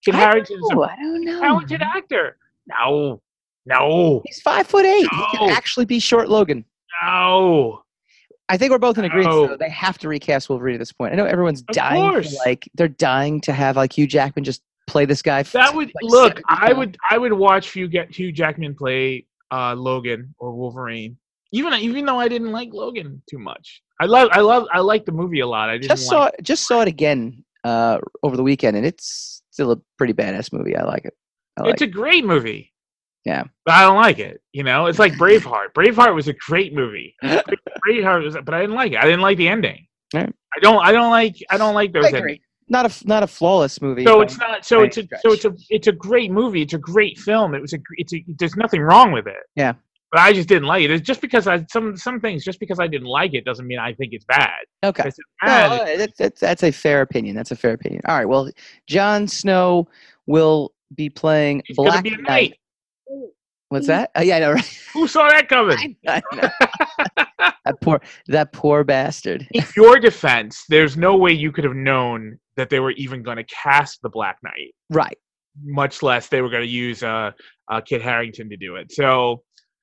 Kid 0.05 0.14
I 0.14 0.18
Harington's 0.21 0.66
don't 0.71 0.77
know. 0.79 0.85
a 0.85 0.87
I 0.88 0.97
don't 0.97 1.25
know. 1.25 1.40
talented 1.40 1.83
actor. 1.83 2.37
No, 2.66 3.21
no, 3.66 4.23
He's 4.25 4.40
five 4.40 4.66
foot 4.66 4.85
eight. 4.87 5.07
He 5.11 5.38
can 5.38 5.51
actually 5.51 5.87
be 5.87 5.99
short 5.99 6.29
Logan. 6.29 6.64
no. 7.03 7.83
I 8.51 8.57
think 8.57 8.71
we're 8.71 8.79
both 8.79 8.97
in 8.97 9.05
agreement. 9.05 9.35
No. 9.35 9.47
though. 9.49 9.57
They 9.59 9.68
have 9.68 9.99
to 9.99 10.09
recast 10.09 10.49
Wolverine 10.49 10.77
at 10.77 10.79
this 10.79 10.92
point. 10.92 11.12
I 11.12 11.16
know 11.16 11.27
everyone's 11.27 11.61
Of 11.61 11.66
dying 11.75 12.23
to 12.23 12.37
like 12.47 12.66
they're 12.75 12.88
dying 12.88 13.42
to 13.42 13.53
have 13.53 13.77
like 13.77 13.92
Hugh 13.97 14.07
Jackman 14.07 14.42
just 14.44 14.62
play 14.87 15.05
this 15.05 15.21
guy. 15.21 15.42
for, 15.42 15.59
That 15.59 15.75
would 15.75 15.88
like, 15.88 16.11
look. 16.11 16.40
I 16.49 16.73
would. 16.73 16.97
I 17.11 17.18
would 17.18 17.35
watch 17.35 17.73
Hugh 17.73 17.88
get 17.88 18.11
Hugh 18.14 18.33
Jackman 18.33 18.75
play 18.75 19.27
uh, 19.51 19.75
Logan 19.75 20.35
or 20.38 20.53
Wolverine. 20.55 21.18
Even 21.53 21.75
even 21.75 22.07
though 22.07 22.18
I 22.18 22.29
didn't 22.29 22.53
like 22.53 22.71
Logan 22.73 23.21
too 23.29 23.38
much. 23.38 23.83
I 24.00 24.06
love. 24.06 24.28
I 24.32 24.40
love. 24.40 24.66
I 24.72 24.80
like 24.80 25.04
the 25.04 25.12
movie 25.12 25.40
a 25.40 25.46
lot. 25.46 25.70
I 25.70 25.78
didn't 25.78 25.90
just 25.90 26.11
like, 26.11 26.32
saw 26.32 26.42
just 26.42 26.66
saw 26.66 26.82
it 26.82 26.88
again 26.88 27.44
uh, 27.64 27.98
over 28.22 28.37
the 28.37 28.42
weekend, 28.42 28.76
and 28.76 28.87
it's 28.87 29.42
still 29.50 29.72
a 29.72 29.80
pretty 29.96 30.12
badass 30.12 30.52
movie. 30.52 30.76
I 30.76 30.84
like 30.84 31.04
it. 31.04 31.14
I 31.56 31.62
like 31.62 31.72
it's 31.74 31.82
a 31.82 31.87
great 31.87 32.24
movie. 32.24 32.72
Yeah. 33.24 33.44
But 33.66 33.74
I 33.74 33.82
don't 33.82 33.96
like 33.96 34.18
it. 34.18 34.40
You 34.52 34.62
know, 34.62 34.87
it's 34.87 34.98
like 34.98 35.12
Braveheart. 35.14 35.72
Braveheart 35.76 36.14
was 36.14 36.28
a 36.28 36.32
great 36.32 36.72
movie. 36.72 37.14
Braveheart 37.24 38.24
was, 38.24 38.37
but 38.42 38.54
I 38.54 38.61
didn't 38.61 38.76
like 38.76 38.92
it. 38.92 38.98
I 38.98 39.04
didn't 39.04 39.20
like 39.20 39.37
the 39.37 39.48
ending. 39.48 39.87
Alright. 40.14 40.34
I 40.56 40.61
don't. 40.61 40.82
I 40.84 40.92
don't 40.92 41.11
like. 41.11 41.37
I 41.50 41.58
don't 41.58 41.74
like 41.74 41.92
those 41.92 42.12
endings. 42.12 42.38
Not 42.70 42.84
a 42.84 42.88
f- 42.88 43.04
not 43.04 43.22
a 43.22 43.26
flawless 43.26 43.80
movie. 43.82 44.04
So 44.04 44.20
it's 44.20 44.38
not. 44.38 44.64
So 44.64 44.82
it's 44.82 44.96
a. 44.96 45.00
any 45.00 45.08
So 45.20 45.32
it's 45.32 45.44
a. 45.44 45.54
It's 45.68 45.87
a 45.88 45.92
great 45.92 46.30
movie. 46.30 46.62
It's 46.62 46.74
a 46.74 46.78
great 46.78 47.18
film. 47.18 47.54
It 47.54 47.61
was 47.61 47.74
a. 47.74 47.78
It's 47.96 48.14
a. 48.14 48.24
There's 48.38 48.56
nothing 48.56 48.80
wrong 48.80 49.12
with 49.12 49.26
it. 49.26 49.42
Yeah. 49.56 49.74
But 50.11 50.21
I 50.21 50.33
just 50.33 50.49
didn't 50.49 50.68
like 50.68 50.85
it. 50.85 50.90
It's 50.90 51.07
just 51.07 51.21
because 51.21 51.47
I 51.47 51.64
some 51.71 51.97
some 51.97 52.18
things 52.21 52.42
just 52.44 52.61
because 52.61 52.81
I 52.81 52.87
didn't 52.87 53.09
like 53.09 53.35
it 53.35 53.44
doesn't 53.44 53.66
mean 53.66 53.79
I 53.79 53.92
think 53.92 54.14
it's 54.14 54.25
bad. 54.25 54.61
okay. 54.83 55.09
It's 55.09 55.18
bad, 55.42 55.71
all 55.71 55.85
right, 55.85 55.99
that's, 55.99 56.16
that's, 56.16 56.40
that's 56.40 56.62
a 56.62 56.73
fair 56.73 57.03
opinion. 57.03 57.37
That's 57.37 57.51
a 57.51 57.57
fair 57.57 57.73
opinion. 57.73 58.01
All 58.07 58.16
right. 58.16 58.27
Well, 58.27 58.51
Jon 58.87 59.29
Snow 59.29 59.87
will 60.27 60.73
be 60.94 61.11
playing 61.11 61.62
it's 61.68 61.77
Black 61.77 62.03
be 62.05 62.14
a 62.14 62.16
Knight. 62.16 62.25
night. 62.27 62.55
What's 63.71 63.87
that? 63.88 64.11
Oh, 64.14 64.23
yeah, 64.23 64.37
I 64.37 64.38
know, 64.38 64.53
right? 64.55 64.81
Who 64.94 65.07
saw 65.07 65.29
that 65.29 65.47
coming? 65.51 65.97
I 66.07 66.23
know. 66.33 66.49
that 67.66 67.81
poor, 67.83 68.01
that 68.29 68.51
poor 68.53 68.83
bastard. 68.83 69.47
In 69.51 69.62
your 69.77 69.99
defense, 69.99 70.64
there's 70.71 70.97
no 70.97 71.18
way 71.18 71.33
you 71.33 71.53
could 71.53 71.64
have 71.64 71.75
known 71.77 72.38
that 72.57 72.71
they 72.71 72.81
were 72.81 72.92
even 72.92 73.23
going 73.23 73.37
to 73.37 73.44
cast 73.44 74.01
the 74.01 74.09
Black 74.09 74.38
Knight. 74.42 74.75
Right. 74.88 75.18
much 75.62 76.03
less 76.03 76.29
they 76.29 76.40
were 76.40 76.49
going 76.49 76.62
to 76.62 76.68
use 76.68 77.03
uh, 77.03 77.33
uh, 77.71 77.81
Kit 77.83 78.01
Harington 78.01 78.49
to 78.49 78.57
do 78.57 78.77
it. 78.77 78.90
So, 78.90 79.42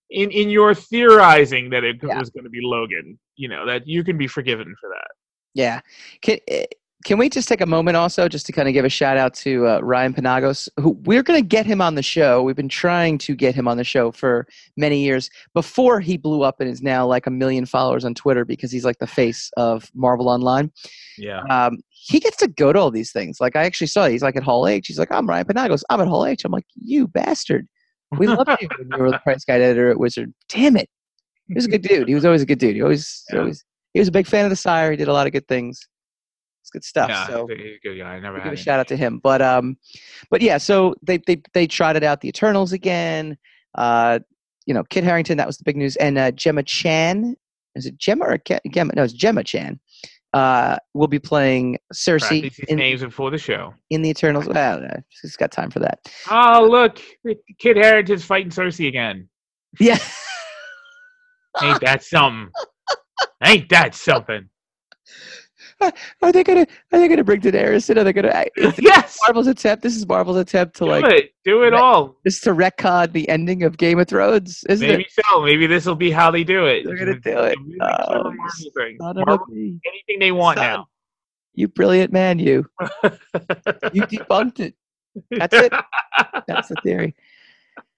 in 0.10 0.32
in 0.32 0.50
your 0.50 0.74
theorizing 0.76 1.70
that 1.72 1.84
it 1.84 1.98
Yeah. 2.04 2.20
was 2.20 2.30
going 2.30 2.44
to 2.44 2.50
be 2.50 2.60
Logan, 2.62 3.18
you 3.36 3.48
know 3.48 3.66
that 3.66 3.88
you 3.88 4.04
can 4.04 4.18
be 4.18 4.28
forgiven 4.28 4.74
for 4.80 4.90
that. 4.90 5.08
Yeah. 5.54 5.80
Can, 6.22 6.38
eh, 6.50 6.66
can 7.06 7.18
we 7.20 7.30
just 7.30 7.48
take 7.48 7.62
a 7.62 7.66
moment 7.68 7.96
also 7.96 8.28
just 8.28 8.48
to 8.48 8.52
kind 8.52 8.68
of 8.68 8.74
give 8.74 8.84
a 8.84 8.90
shout 8.90 9.16
out 9.16 9.34
to 9.36 9.68
uh, 9.68 9.80
Ryan 9.80 10.12
Penagos, 10.14 10.68
who 10.80 10.92
we're 11.04 11.22
going 11.22 11.40
to 11.40 11.48
get 11.48 11.66
him 11.66 11.80
on 11.80 11.94
the 11.94 12.02
show. 12.02 12.42
We've 12.42 12.56
been 12.56 12.68
trying 12.68 13.20
to 13.20 13.36
get 13.36 13.54
him 13.54 13.68
on 13.68 13.78
the 13.78 13.84
show 13.84 14.12
for 14.12 14.48
many 14.76 15.04
years 15.04 15.30
before 15.54 16.00
he 16.00 16.18
blew 16.18 16.42
up 16.42 16.60
and 16.60 16.68
is 16.70 16.82
now 16.82 17.06
like 17.06 17.28
a 17.28 17.32
million 17.32 17.68
followers 17.68 18.06
on 18.06 18.16
Twitter 18.16 18.44
because 18.44 18.72
he's 18.72 18.84
like 18.86 18.98
the 18.98 19.06
face 19.08 19.52
of 19.56 19.90
Marvel 19.94 20.28
Online. 20.30 20.72
Yeah, 21.18 21.42
um, 21.44 21.78
he 21.90 22.20
gets 22.20 22.38
to 22.38 22.48
go 22.48 22.74
to 22.74 22.80
all 22.80 22.92
these 22.92 23.12
things. 23.12 23.38
Like 23.40 23.56
I 23.56 23.66
actually 23.66 23.88
saw, 23.88 24.06
it. 24.06 24.12
he's 24.12 24.24
like 24.24 24.36
at 24.36 24.44
Hall 24.44 24.68
H. 24.68 24.88
He's 24.88 24.98
like, 25.00 25.12
I'm 25.12 25.30
Ryan 25.30 25.46
Penagos. 25.46 25.84
I'm 25.92 26.02
at 26.02 26.08
Hall 26.08 26.26
H. 26.26 26.44
I'm 26.44 26.52
like, 26.52 26.66
you 26.76 27.08
bastard. 27.08 27.68
We 28.18 28.28
love 28.28 28.48
you 28.62 28.68
when 28.78 28.90
you 28.92 28.98
were 28.98 29.12
the 29.12 29.20
price 29.20 29.44
guide 29.46 29.62
editor 29.62 29.90
at 29.90 30.00
Wizard. 30.00 30.34
Damn 30.50 30.78
it. 30.78 30.90
He 31.48 31.54
was 31.54 31.66
a 31.66 31.70
good 31.70 31.82
dude. 31.82 32.08
He 32.08 32.16
was 32.16 32.26
always 32.26 32.42
a 32.42 32.46
good 32.46 32.60
dude. 32.60 32.76
He 32.76 32.82
always, 32.82 33.24
Yeah. 33.32 33.40
always, 33.40 33.64
he 33.94 34.00
was 34.00 34.08
a 34.08 34.12
big 34.12 34.26
fan 34.28 34.46
of 34.46 34.50
the 34.50 34.56
Sire. 34.56 34.92
He 34.92 34.98
did 34.98 35.08
a 35.08 35.14
lot 35.14 35.28
of 35.28 35.34
good 35.34 35.48
things. 35.48 35.80
It's 36.62 36.70
good 36.72 36.84
stuff. 36.84 37.10
yeah, 37.10 37.28
so 37.28 37.48
he's 37.48 37.60
a- 37.60 37.64
he's 37.64 37.76
a 37.76 37.88
good 37.88 38.00
guy. 38.00 38.16
I 38.16 38.20
never 38.20 38.40
give 38.40 38.52
a 38.54 38.56
shout 38.56 38.80
out 38.80 38.88
to 38.88 38.98
him. 38.98 39.20
But 39.22 39.42
um, 39.42 39.78
but 40.32 40.42
yeah. 40.42 40.58
So 40.58 40.96
they 41.04 41.18
they 41.28 41.42
they 41.54 41.68
trotted 41.68 42.04
out 42.04 42.22
the 42.22 42.28
Eternals 42.30 42.74
again. 42.74 43.38
Uh, 43.76 44.20
you 44.66 44.74
know, 44.74 44.84
Kit 44.86 45.04
Harington. 45.04 45.38
That 45.38 45.46
was 45.46 45.58
the 45.58 45.64
big 45.64 45.78
news. 45.78 45.96
And 45.98 46.18
uh, 46.18 46.32
Gemma 46.32 46.64
Chan. 46.64 47.36
Is 47.76 47.86
it 47.86 47.98
Gemma 48.00 48.26
or 48.26 48.38
Ke- 48.40 48.62
Gemma? 48.72 48.94
No, 48.96 49.04
it's 49.04 49.14
Gemma 49.14 49.44
Chan. 49.44 49.80
Uh, 50.36 50.76
will 50.94 51.08
be 51.08 51.18
playing 51.18 51.78
Cersei 51.94 52.42
Practice 52.42 52.60
in, 52.68 52.78
names 52.78 53.02
before 53.02 53.32
the 53.32 53.38
show. 53.38 53.74
in 53.90 54.02
the 54.02 54.10
Eternals. 54.10 54.48
Well, 54.48 54.84
uh, 54.84 54.98
she's 55.08 55.38
got 55.38 55.50
time 55.50 55.72
for 55.72 55.80
that. 55.80 56.00
Oh, 56.30 56.68
look, 56.70 57.00
Kit 57.58 57.78
Harington's 57.78 58.26
fighting 58.26 58.52
Cersei 58.52 58.90
again. 58.90 59.30
Yeah. 59.80 59.98
Ain't 61.64 61.80
that 61.80 62.04
something? 62.04 62.52
Ain't 63.42 63.70
that 63.70 63.96
something? 63.96 64.50
Are 66.22 66.32
they 66.32 66.44
gonna 66.44 66.66
Are 66.94 67.00
they 67.00 67.08
gonna 67.08 67.24
bring 67.24 67.42
Daenerys 67.42 67.90
in? 67.90 67.98
Are 67.98 68.04
they 68.04 68.14
gonna? 68.14 68.46
Yes. 68.80 69.18
Marvel's 69.26 69.48
attempt. 69.48 69.84
This 69.84 69.96
is 69.96 70.08
Marvel's 70.08 70.38
attempt 70.38 70.76
to 70.78 70.86
Do 70.86 70.90
like 70.90 71.06
it. 71.14 71.32
Do 71.44 71.64
it 71.64 71.72
Right. 71.74 71.82
all. 71.82 72.16
this 72.24 72.36
is 72.36 72.42
to 72.42 72.52
retcon 72.52 73.12
the 73.12 73.28
ending 73.30 73.64
of 73.64 73.78
Game 73.78 74.00
of 74.00 74.08
Thrones, 74.08 74.64
isn't 74.70 74.88
Maybe 74.88 74.94
it? 74.94 74.98
Maybe 75.18 75.24
so. 75.30 75.42
Maybe 75.42 75.68
this 75.68 75.86
will 75.86 75.96
be 75.96 76.12
how 76.12 76.32
they 76.32 76.44
do 76.46 76.66
it. 76.66 76.86
They're 76.86 76.96
gonna 76.98 77.20
do 77.20 77.38
it. 77.40 77.58
really 77.60 77.78
Oh, 77.82 78.24
Marvel 78.24 78.72
thing. 78.76 78.98
Son 79.02 79.18
of 79.18 79.24
a 79.24 79.26
Marvel, 79.26 79.46
anything 79.52 80.20
they 80.20 80.32
want 80.32 80.58
Son. 80.60 80.66
now. 80.66 80.88
You 81.56 81.68
brilliant 81.68 82.12
man, 82.14 82.40
you. 82.40 82.66
You 83.04 83.10
debunked 84.04 84.60
it. 84.62 84.76
That's 85.32 85.56
it. 85.56 85.74
That's 86.48 86.68
the 86.70 86.76
theory. 86.84 87.16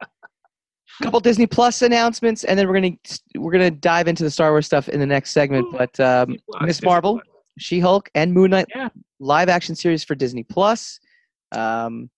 A 0.02 1.04
couple 1.04 1.20
Disney 1.20 1.46
Plus 1.46 1.82
announcements, 1.84 2.44
and 2.44 2.58
then 2.58 2.68
we're 2.68 2.74
gonna 2.76 2.96
we're 3.36 3.52
gonna 3.52 3.70
dive 3.72 4.08
into 4.08 4.24
the 4.24 4.32
Star 4.32 4.50
Wars 4.52 4.66
stuff 4.66 4.90
in 4.90 5.00
the 5.00 5.06
next 5.06 5.32
segment. 5.32 5.68
But 5.72 6.00
um, 6.00 6.38
Miss 6.62 6.78
Disney 6.78 6.88
Marvel. 6.88 7.22
She 7.58 7.80
Hulk, 7.80 8.10
and 8.16 8.34
Moon 8.34 8.52
Knight 8.52 8.68
Yeah. 8.74 8.90
live 9.20 9.50
action 9.50 9.76
series 9.76 10.04
for 10.04 10.16
Disney 10.16 10.44
Plus. 10.44 11.00
Um, 11.52 12.10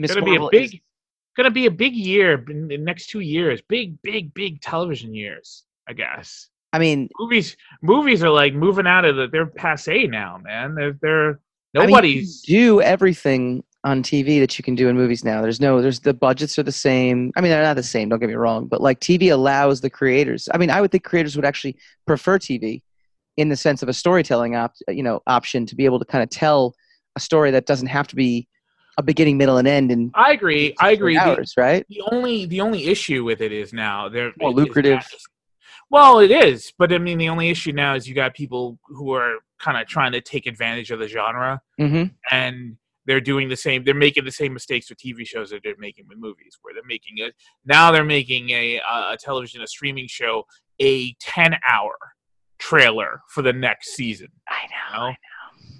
gonna 0.00 0.22
be 0.22 0.36
a 0.36 0.48
big, 0.50 0.74
is- 0.74 0.80
gonna 1.36 1.50
be 1.50 1.66
a 1.66 1.70
big 1.70 1.94
year 1.94 2.44
in 2.48 2.68
the 2.68 2.78
next 2.78 3.08
two 3.08 3.20
years. 3.20 3.60
Big, 3.62 4.00
big, 4.02 4.32
big 4.34 4.60
television 4.60 5.14
years. 5.14 5.64
I 5.88 5.92
guess 5.92 6.48
I 6.72 6.78
mean, 6.78 7.08
movies. 7.18 7.56
Movies 7.82 8.22
are 8.22 8.30
like 8.30 8.54
moving 8.54 8.86
out 8.86 9.04
of 9.04 9.16
the. 9.16 9.26
They're 9.26 9.46
passe 9.46 10.06
now, 10.06 10.38
man. 10.42 10.74
They're 10.76 10.92
they're 11.02 11.28
I 11.30 11.32
mean, 11.32 11.40
you 11.74 11.86
nobody's. 11.88 12.42
do 12.42 12.80
everything 12.80 13.64
on 13.82 14.02
TV 14.02 14.38
that 14.40 14.56
you 14.58 14.62
can 14.62 14.74
do 14.76 14.88
in 14.88 14.96
movies 14.96 15.24
now. 15.24 15.40
There's 15.42 15.60
no, 15.60 15.80
there's 15.80 16.00
the 16.00 16.12
budgets 16.14 16.58
are 16.58 16.62
the 16.62 16.70
same. 16.70 17.32
I 17.34 17.40
mean, 17.40 17.50
they're 17.50 17.62
not 17.62 17.74
the 17.76 17.82
same. 17.82 18.08
Don't 18.08 18.18
get 18.20 18.28
me 18.28 18.34
wrong, 18.34 18.66
but 18.66 18.80
like 18.80 19.00
TV 19.00 19.32
allows 19.32 19.80
the 19.80 19.88
creators. 19.90 20.48
I 20.54 20.58
mean, 20.58 20.70
I 20.70 20.80
would 20.80 20.92
think 20.92 21.02
creators 21.02 21.34
would 21.34 21.44
actually 21.46 21.76
prefer 22.06 22.38
TV 22.38 22.82
in 23.40 23.48
the 23.48 23.56
sense 23.56 23.82
of 23.82 23.88
a 23.88 23.94
storytelling 23.94 24.54
op, 24.54 24.74
you 24.88 25.02
know, 25.02 25.22
option 25.26 25.64
to 25.64 25.74
be 25.74 25.86
able 25.86 25.98
to 25.98 26.04
kind 26.04 26.22
of 26.22 26.28
tell 26.28 26.74
a 27.16 27.20
story 27.20 27.50
that 27.50 27.64
doesn't 27.64 27.86
have 27.86 28.06
to 28.06 28.14
be 28.14 28.46
a 28.98 29.02
beginning, 29.02 29.38
middle, 29.38 29.56
and 29.56 29.66
end 29.66 29.90
And 29.90 30.10
I 30.14 30.32
agree. 30.32 30.74
I 30.78 30.90
agree. 30.90 31.16
The, 31.16 31.46
right? 31.56 31.86
the 31.88 32.02
only 32.12 32.44
the 32.44 32.60
only 32.60 32.84
issue 32.84 33.24
with 33.24 33.40
it 33.40 33.50
is 33.50 33.72
now 33.72 34.10
they're 34.10 34.28
is 34.28 34.54
lucrative. 34.54 35.00
Well, 35.90 36.18
it 36.18 36.30
is, 36.30 36.72
but 36.78 36.92
I 36.92 36.98
mean, 36.98 37.16
the 37.16 37.30
only 37.30 37.48
issue 37.48 37.72
now 37.72 37.94
is 37.94 38.06
you 38.06 38.14
got 38.14 38.34
people 38.34 38.78
who 38.86 39.12
are 39.14 39.38
kind 39.58 39.80
of 39.80 39.88
trying 39.88 40.12
to 40.12 40.20
take 40.20 40.46
advantage 40.46 40.90
of 40.90 40.98
the 40.98 41.08
genre, 41.08 41.62
hmm 41.78 42.04
and 42.30 42.76
they're 43.06 43.22
doing 43.22 43.48
the 43.48 43.56
same. 43.56 43.84
They're 43.84 43.94
making 43.94 44.24
the 44.26 44.30
same 44.30 44.52
mistakes 44.52 44.90
with 44.90 44.98
TV 44.98 45.26
shows 45.26 45.48
that 45.50 45.62
they're 45.64 45.74
making 45.78 46.06
with 46.08 46.18
movies, 46.18 46.58
where 46.60 46.74
they're 46.74 46.82
making 46.86 47.16
it 47.16 47.32
now. 47.64 47.90
They're 47.90 48.04
making 48.04 48.50
a 48.50 48.76
a 49.14 49.16
television, 49.18 49.62
a 49.62 49.66
streaming 49.66 50.08
show, 50.08 50.44
a 50.78 51.14
ten 51.14 51.56
hour 51.66 51.96
trailer 52.60 53.22
for 53.28 53.42
the 53.42 53.52
next 53.52 53.94
season. 53.96 54.28
I 54.48 54.62
You 54.62 54.98
know. 54.98 55.06
know? 55.08 55.14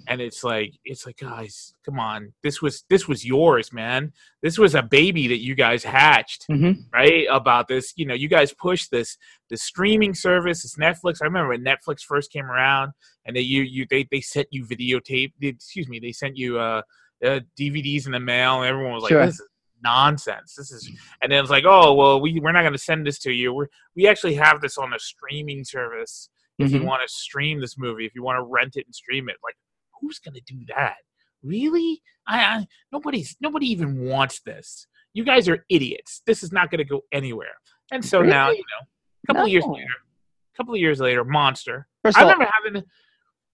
And 0.07 0.19
it's 0.19 0.43
like 0.43 0.73
it's 0.83 1.05
like 1.05 1.17
guys, 1.17 1.73
come 1.85 1.99
on. 1.99 2.33
This 2.43 2.61
was 2.61 2.83
this 2.89 3.07
was 3.07 3.23
yours, 3.23 3.71
man. 3.71 4.11
This 4.41 4.57
was 4.57 4.73
a 4.75 4.81
baby 4.81 5.27
that 5.27 5.39
you 5.41 5.55
guys 5.55 5.83
hatched 5.83 6.45
hmm 6.49 6.71
right 6.93 7.25
about 7.31 7.69
this 7.69 7.93
you 7.95 8.05
know 8.05 8.13
you 8.13 8.27
guys 8.27 8.51
pushed 8.53 8.91
this 8.91 9.17
the 9.49 9.55
streaming 9.55 10.13
service 10.13 10.63
this 10.63 10.75
netflix 10.75 11.19
i 11.21 11.25
remember 11.25 11.47
when 11.49 11.63
netflix 11.63 12.01
first 12.01 12.29
came 12.33 12.45
around 12.51 12.91
and 13.25 13.33
they 13.33 13.39
you, 13.39 13.61
you 13.61 13.85
they, 13.89 14.05
they 14.11 14.19
sent 14.19 14.45
you 14.51 14.65
videotape 14.65 15.31
they- 15.39 15.47
excuse 15.47 15.87
me 15.87 15.99
they 15.99 16.11
sent 16.11 16.35
you 16.35 16.59
uh, 16.59 16.81
uh 17.23 17.39
dvds 17.57 18.07
in 18.07 18.11
the 18.11 18.19
mail 18.19 18.61
and 18.61 18.65
everyone 18.69 18.91
was 18.93 19.03
like 19.03 19.11
Sure. 19.11 19.25
this 19.25 19.35
is 19.39 19.47
nonsense 19.81 20.53
this 20.55 20.69
is 20.71 20.91
and 21.21 21.31
then 21.31 21.39
it's 21.41 21.49
like 21.49 21.63
oh 21.65 21.93
well 21.93 22.19
we, 22.19 22.39
we're 22.41 22.51
not 22.51 22.61
going 22.61 22.73
to 22.73 22.77
send 22.79 23.07
this 23.07 23.19
to 23.19 23.31
you 23.31 23.53
we're, 23.53 23.67
we 23.95 24.05
actually 24.05 24.33
have 24.35 24.59
this 24.59 24.77
on 24.77 24.91
a 24.93 24.99
streaming 24.99 25.63
service 25.63 26.29
if 26.63 26.71
you 26.71 26.79
Mhm. 26.81 26.85
want 26.85 27.01
to 27.07 27.13
stream 27.13 27.59
this 27.61 27.77
movie 27.77 28.05
if 28.05 28.13
you 28.15 28.23
want 28.23 28.37
to 28.37 28.43
rent 28.43 28.75
it 28.75 28.85
and 28.85 28.93
stream 28.95 29.29
it 29.29 29.35
like 29.43 29.55
who's 29.99 30.19
going 30.19 30.33
to 30.35 30.41
do 30.45 30.59
that 30.75 30.97
really 31.43 32.01
I, 32.27 32.39
I 32.43 32.65
nobody's 32.91 33.35
nobody 33.41 33.67
even 33.71 34.05
wants 34.05 34.41
this 34.41 34.87
you 35.13 35.25
guys 35.25 35.49
are 35.49 35.65
idiots. 35.67 36.21
This 36.25 36.41
is 36.41 36.53
not 36.53 36.71
going 36.71 36.77
to 36.77 36.85
go 36.85 37.01
anywhere. 37.11 37.51
And 37.91 38.05
so 38.05 38.21
now, 38.21 38.49
you 38.49 38.59
know, 38.59 38.87
a 39.25 39.27
couple 39.27 39.43
of 39.43 39.49
years 39.49 39.65
later, 39.65 39.83
a 39.83 40.55
couple 40.57 40.73
of 40.73 40.79
years 40.79 41.01
later, 41.01 41.25
Monster. 41.25 41.85
First 42.01 42.17
I 42.17 42.21
all, 42.23 42.29
remember 42.29 42.49
having. 42.63 42.77
Uh, 42.81 42.83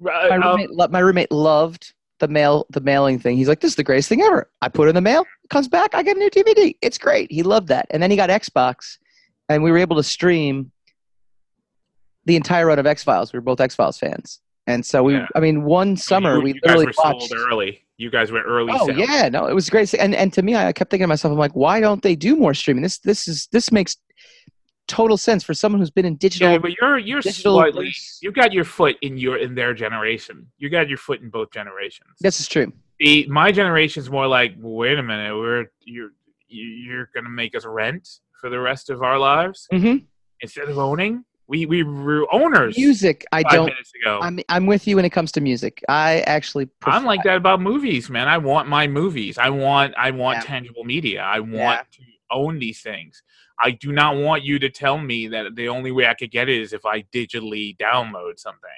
my 0.02 0.36
uh, 0.38 0.52
roommate, 0.52 0.70
lo- 0.70 0.88
my 0.92 1.00
roommate 1.00 1.32
loved 1.32 1.96
the 2.20 2.28
mail 2.28 2.68
the 2.70 2.82
mailing 2.82 3.18
thing. 3.18 3.38
He's 3.38 3.48
like, 3.48 3.62
"This 3.62 3.72
is 3.72 3.76
the 3.76 3.84
greatest 3.84 4.08
thing 4.08 4.22
ever." 4.22 4.52
I 4.62 4.70
put 4.70 4.86
it 4.86 4.90
in 4.90 4.96
the 4.96 5.02
mail, 5.02 5.26
comes 5.50 5.68
back, 5.68 5.96
I 5.96 6.04
get 6.04 6.16
a 6.16 6.20
new 6.20 6.30
DVD. 6.30 6.76
It's 6.84 7.00
great. 7.00 7.32
He 7.32 7.42
loved 7.42 7.70
that. 7.70 7.88
And 7.90 8.04
then 8.04 8.12
he 8.12 8.18
got 8.18 8.30
Xbox, 8.30 9.00
and 9.50 9.64
we 9.64 9.72
were 9.72 9.80
able 9.80 9.96
to 9.96 10.04
stream 10.04 10.72
the 12.28 12.36
entire 12.36 12.68
run 12.68 12.78
of 12.78 12.86
X 12.86 13.04
Files. 13.04 13.34
We 13.34 13.38
were 13.38 13.42
both 13.42 13.60
X 13.60 13.74
Files 13.74 13.98
fans, 13.98 14.40
and 14.68 14.86
so 14.86 15.02
we. 15.04 15.14
Yeah. 15.16 15.28
I 15.36 15.40
mean, 15.40 15.64
one 15.64 15.98
summer 15.98 16.36
you, 16.36 16.42
we 16.42 16.54
you 16.54 16.60
literally 16.64 16.94
watched. 16.98 17.30
sold 17.30 17.32
early. 17.50 17.84
You 17.98 18.12
guys 18.12 18.32
were 18.32 18.44
early. 18.44 18.72
Oh 18.76 18.86
sale. 18.86 18.96
yeah, 18.98 19.28
no, 19.30 19.48
it 19.48 19.54
was 19.56 19.70
great. 19.70 19.92
And 19.96 20.14
and 20.14 20.32
to 20.34 20.42
me, 20.44 20.56
I 20.56 20.72
kept 20.74 20.92
thinking 20.92 21.06
to 21.06 21.08
myself, 21.08 21.32
I'm 21.32 21.38
like, 21.40 21.54
why 21.56 21.80
don't 21.80 22.04
they 22.04 22.16
do 22.16 22.36
more 22.36 22.54
streaming? 22.54 22.84
This 22.84 23.00
this 23.00 23.28
is 23.28 23.48
this 23.52 23.72
makes 23.72 23.98
total 24.88 25.18
sense 25.18 25.44
for 25.44 25.54
someone 25.54 25.82
who's 25.82 25.90
been 25.92 26.06
in 26.06 26.16
digital. 26.16 26.52
Yeah, 26.52 26.58
but 26.60 26.72
you're 26.80 26.98
you're 26.98 27.22
slightly. 27.22 27.86
verse- 27.88 28.20
You 28.22 28.32
got 28.32 28.54
your 28.54 28.64
foot 28.64 28.96
in 29.02 29.18
your 29.18 29.38
in 29.38 29.56
their 29.56 29.74
generation. 29.74 30.48
You 30.60 30.70
got 30.70 30.88
your 30.90 30.98
foot 30.98 31.22
in 31.22 31.30
both 31.30 31.52
generations. 31.52 32.10
this 32.22 32.40
is 32.40 32.48
true. 32.48 32.72
the 33.00 33.26
my 33.28 33.52
generation's 33.52 34.10
more 34.10 34.28
like, 34.28 34.54
wait 34.60 35.00
a 35.00 35.04
minute, 35.04 35.36
we're 35.36 35.66
you're 35.82 36.12
you- 36.48 36.66
you're 36.88 37.10
gonna 37.16 37.30
make 37.30 37.56
us 37.56 37.66
rent 37.66 38.08
for 38.40 38.50
the 38.50 38.60
rest 38.60 38.90
of 38.90 39.02
our 39.02 39.18
lives 39.18 39.68
hmm 39.72 39.96
instead 40.42 40.70
of 40.70 40.78
owning. 40.78 41.26
We 41.48 41.66
we 41.66 41.84
were 41.84 42.28
owners. 42.34 42.78
Music, 42.78 43.26
I 43.32 43.44
don't. 43.44 43.72
I'm 44.06 44.40
I'm 44.50 44.66
with 44.66 44.86
you 44.88 44.98
when 44.98 45.06
it 45.06 45.12
comes 45.12 45.32
to 45.34 45.42
music. 45.42 45.82
I 45.88 46.20
actually. 46.22 46.66
Prefer, 46.66 46.98
I'm 46.98 47.06
like 47.06 47.24
that 47.24 47.38
about 47.38 47.62
movies, 47.62 48.10
man. 48.10 48.28
I 48.28 48.38
want 48.38 48.68
my 48.68 48.86
movies. 48.88 49.38
I 49.38 49.50
want 49.50 49.94
I 49.98 50.12
want 50.12 50.38
Yeah. 50.38 50.42
tangible 50.44 50.84
media. 50.84 51.22
I 51.22 51.40
want 51.40 51.54
Yeah. 51.54 51.82
to 51.94 52.04
own 52.32 52.60
these 52.60 52.82
things. 52.82 53.24
I 53.64 53.72
do 53.72 53.92
not 53.94 54.18
want 54.18 54.44
you 54.44 54.60
to 54.60 54.70
tell 54.70 54.98
me 54.98 55.28
that 55.30 55.56
the 55.56 55.70
only 55.70 55.92
way 55.92 56.06
I 56.08 56.14
could 56.14 56.32
get 56.32 56.50
it 56.50 56.60
is 56.62 56.74
if 56.74 56.86
I 56.86 57.04
digitally 57.14 57.78
download 57.78 58.38
something. 58.38 58.70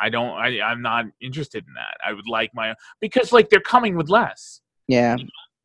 I 0.00 0.08
don't 0.08 0.32
I 0.36 0.60
I'm 0.60 0.82
not 0.82 1.04
interested 1.20 1.64
in 1.68 1.74
that. 1.74 1.96
I 2.04 2.12
would 2.12 2.26
like 2.28 2.50
my 2.54 2.74
because 3.00 3.32
like 3.32 3.50
they're 3.50 3.60
coming 3.60 3.96
with 3.96 4.08
less. 4.08 4.60
Yeah, 4.88 5.16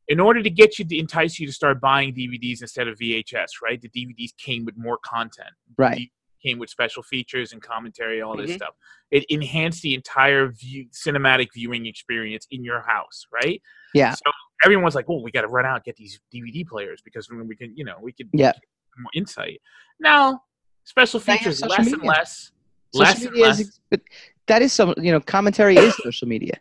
In 0.08 0.18
order 0.20 0.42
to 0.42 0.48
get 0.48 0.78
you 0.78 0.84
to 0.86 0.96
entice 0.98 1.38
you 1.40 1.46
to 1.46 1.52
start 1.52 1.80
buying 1.80 2.14
DVDs 2.14 2.62
instead 2.62 2.88
of 2.88 2.96
VHS, 2.98 3.60
right? 3.62 3.78
The 3.82 3.88
DVDs 3.90 4.30
came 4.38 4.64
with 4.64 4.76
more 4.78 4.98
content 5.04 5.50
right. 5.76 6.10
Came 6.40 6.58
with 6.58 6.70
special 6.70 7.02
features 7.02 7.52
and 7.52 7.62
commentary, 7.62 8.20
all 8.22 8.36
this 8.36 8.50
Mhm. 8.52 8.56
stuff. 8.56 8.74
It 9.10 9.24
enhanced 9.28 9.82
the 9.82 9.94
entire 9.94 10.48
view, 10.48 10.86
cinematic 10.90 11.48
viewing 11.54 11.86
experience 11.86 12.46
in 12.50 12.64
your 12.64 12.80
house, 12.82 13.26
right? 13.32 13.60
Yeah. 13.94 14.12
So 14.14 14.30
everyone's 14.64 14.94
like, 14.94 15.06
"Oh, 15.08 15.20
we 15.20 15.30
got 15.30 15.42
to 15.42 15.48
run 15.48 15.66
out 15.66 15.84
get 15.84 15.96
these 15.96 16.20
DVD 16.32 16.64
players 16.66 17.00
because 17.02 17.28
we 17.30 17.56
can, 17.56 17.76
you 17.76 17.84
know, 17.84 17.98
we 18.00 18.12
could 18.12 18.28
Yeah. 18.32 18.52
get 18.52 18.62
more 18.98 19.10
insight." 19.14 19.60
Now, 19.98 20.42
special 20.84 21.20
Now 21.20 21.32
you 21.34 21.38
have 21.38 21.42
features 21.44 21.62
less 21.62 21.92
and 21.92 22.02
less, 22.02 22.52
Social 22.92 23.04
less 23.04 23.22
and 23.24 23.30
media 23.32 23.46
less. 23.46 23.60
is, 23.60 23.80
but 23.90 24.00
that 24.46 24.62
is 24.62 24.72
some. 24.72 24.94
You 24.96 25.12
know, 25.12 25.20
commentary 25.20 25.76
is 25.76 25.94
social 26.02 26.26
media. 26.26 26.58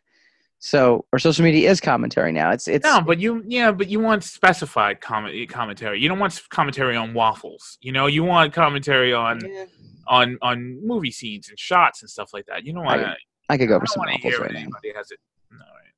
So, 0.61 1.05
or 1.13 1.19
social 1.19 1.43
media 1.45 1.69
is 1.71 1.79
commentary 1.79 2.33
now. 2.33 2.51
It's 2.51 2.67
it's. 2.67 2.83
no, 2.83 2.99
but 2.99 3.17
you, 3.17 3.43
yeah, 3.47 3.71
but 3.71 3.87
you 3.87 4.01
want 4.01 4.25
specified 4.25 4.99
comment 4.99 5.49
commentary. 5.49 6.01
You 6.01 6.09
don't 6.09 6.19
want 6.19 6.41
commentary 6.49 6.97
on 6.97 7.13
waffles. 7.13 7.77
You 7.81 7.93
know, 7.93 8.07
you 8.07 8.25
want 8.25 8.51
commentary 8.53 9.13
on 9.13 9.39
Yeah. 9.45 9.65
on 10.07 10.37
on 10.41 10.85
movie 10.85 11.11
scenes 11.11 11.47
and 11.49 11.57
shots 11.57 12.01
and 12.01 12.09
stuff 12.09 12.31
like 12.33 12.45
that. 12.47 12.65
You 12.65 12.73
know 12.73 12.81
what? 12.81 12.99
want 12.99 13.03
to. 13.03 13.15
I 13.47 13.57
could 13.57 13.69
go 13.69 13.75
I 13.75 13.77
over 13.77 13.85
some 13.85 14.03
waffles 14.05 14.37
right 14.37 14.51
now. 14.51 14.65
has 14.97 15.11
it. 15.11 15.19
No, 15.49 15.59
right. 15.59 15.93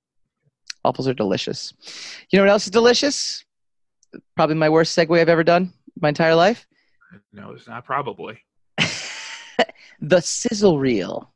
Waffles 0.86 1.08
are 1.08 1.14
delicious. 1.16 1.74
You 2.30 2.38
know 2.38 2.44
what 2.46 2.52
else 2.52 2.66
is 2.66 2.72
delicious? 2.72 3.44
Probably 4.36 4.56
my 4.56 4.70
worst 4.70 4.96
segue 4.96 5.20
I've 5.20 5.28
ever 5.30 5.44
done 5.44 5.74
my 6.00 6.10
entire 6.10 6.36
life. 6.36 6.68
No, 7.34 7.52
it's 7.52 7.68
not 7.68 7.84
probably. 7.84 8.44
the 10.02 10.22
sizzle 10.22 10.78
reel 10.80 11.34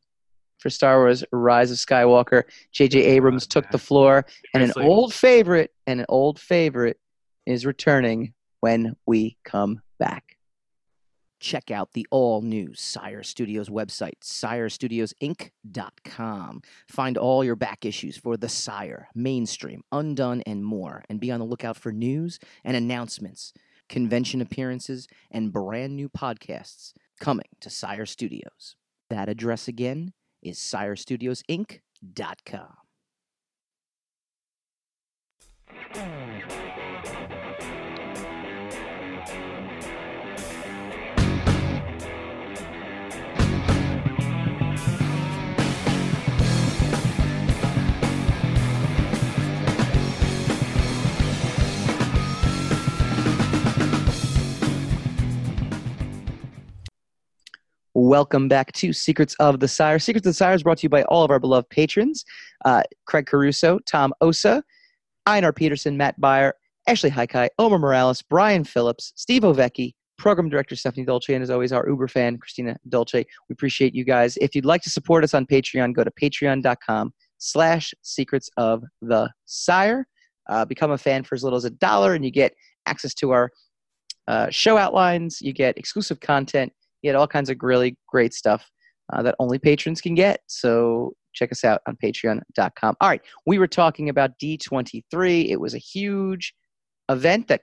for 0.66 0.72
Star 0.72 0.98
Wars 0.98 1.24
Rise 1.32 1.70
of 1.70 1.78
Skywalker. 1.78 2.42
J.J. 2.72 3.04
Abrams 3.04 3.46
God, 3.46 3.52
took 3.52 3.70
the 3.70 3.78
floor, 3.78 4.26
and 4.52 4.64
an 4.64 4.74
old 4.78 5.14
favorite, 5.14 5.72
and 5.86 6.00
an 6.00 6.08
old 6.10 6.40
favorite 6.40 7.00
is 7.46 7.68
returning 7.68 8.34
when 8.62 8.96
we 9.06 9.38
come 9.44 9.84
back. 10.00 10.38
Check 11.40 11.70
out 11.70 11.94
the 11.94 12.08
all 12.10 12.42
new 12.42 12.74
Sire 12.74 13.22
Studios 13.22 13.70
website, 13.70 14.16
sirestudios.inc.com. 14.24 16.62
Find 16.90 17.18
all 17.20 17.44
your 17.44 17.56
back 17.56 17.86
issues 17.86 18.18
for 18.18 18.36
The 18.36 18.50
Sire, 18.50 19.10
Mainstream, 19.14 19.84
Undone, 19.92 20.42
and 20.48 20.66
more. 20.66 21.04
And 21.08 21.20
be 21.20 21.30
on 21.30 21.40
the 21.40 21.46
lookout 21.46 21.78
for 21.78 21.92
news 21.92 22.40
and 22.64 22.76
announcements, 22.76 23.54
convention 23.88 24.42
appearances, 24.42 25.08
and 25.30 25.54
brand 25.54 25.96
new 25.96 26.10
podcasts 26.10 26.94
coming 27.20 27.50
to 27.62 27.70
Sire 27.70 28.08
Studios. 28.08 28.76
That 29.12 29.30
address 29.30 29.68
again 29.68 30.14
is 30.46 30.60
sirestudios.inc.com. 30.60 32.85
Welcome 57.98 58.50
back 58.50 58.74
to 58.74 58.92
Secrets 58.92 59.38
of 59.40 59.62
the 59.62 59.70
Sire. 59.70 60.00
Secrets 60.00 60.28
of 60.28 60.32
the 60.32 60.36
Sire 60.36 60.54
is 60.54 60.64
brought 60.64 60.80
to 60.80 60.84
you 60.84 60.90
by 60.90 61.04
all 61.04 61.24
of 61.24 61.32
our 61.32 61.40
beloved 61.40 61.70
patrons 61.70 62.26
uh, 62.66 62.84
Craig 63.06 63.26
Caruso, 63.26 63.80
Tom 63.86 64.14
Osa, 64.20 64.62
Einar 65.26 65.54
Peterson, 65.54 65.96
Matt 65.96 66.20
Beyer, 66.20 66.56
Ashley 66.90 67.10
Haikai, 67.10 67.48
Omar 67.58 67.80
Morales, 67.80 68.22
Brian 68.22 68.66
Phillips, 68.66 69.14
Steve 69.16 69.44
Ovecki, 69.44 69.94
Program 70.18 70.50
Director 70.50 70.76
Stephanie 70.76 71.06
Dolce, 71.06 71.36
and 71.36 71.42
as 71.42 71.50
always, 71.50 71.72
our 71.72 71.88
Uber 71.88 72.10
fan, 72.10 72.38
Christina 72.38 72.76
Dolce. 72.90 73.26
We 73.48 73.54
appreciate 73.54 73.96
you 73.96 74.04
guys. 74.04 74.38
If 74.42 74.56
you'd 74.56 74.66
like 74.66 74.82
to 74.82 74.90
support 74.90 75.24
us 75.24 75.34
on 75.34 75.46
Patreon, 75.46 75.96
go 75.96 76.04
to 76.04 76.12
patreon.com 76.22 77.14
slash 77.38 77.94
secrets 78.02 78.50
of 78.58 78.84
the 79.02 79.32
sire. 79.46 80.06
Uh, 80.50 80.66
become 80.66 80.92
a 80.92 80.98
fan 80.98 81.24
for 81.24 81.34
as 81.34 81.46
little 81.46 81.56
as 81.56 81.64
a 81.64 81.70
dollar, 81.70 82.14
and 82.14 82.26
you 82.26 82.32
get 82.32 82.56
access 82.88 83.14
to 83.14 83.32
our 83.32 83.52
uh, 84.28 84.50
show 84.50 84.76
outlines, 84.76 85.42
you 85.42 85.54
get 85.54 85.78
exclusive 85.78 86.20
content, 86.20 86.74
you 87.06 87.12
get 87.12 87.16
all 87.16 87.28
kinds 87.28 87.50
of 87.50 87.58
really 87.62 87.98
great 88.08 88.34
stuff 88.34 88.70
uh, 89.14 89.22
that 89.22 89.36
only 89.40 89.60
patrons 89.60 90.02
can 90.02 90.16
get. 90.16 90.40
So 90.48 91.14
check 91.34 91.52
us 91.52 91.64
out 91.64 91.82
on 91.88 91.98
patreon.com. 92.04 92.96
All 93.00 93.10
right, 93.10 93.22
we 93.46 93.60
were 93.60 93.68
talking 93.68 94.10
about 94.10 94.32
D23. 94.42 95.50
It 95.50 95.60
was 95.60 95.74
a 95.74 95.80
huge 95.80 96.54
event 97.10 97.48
that 97.50 97.62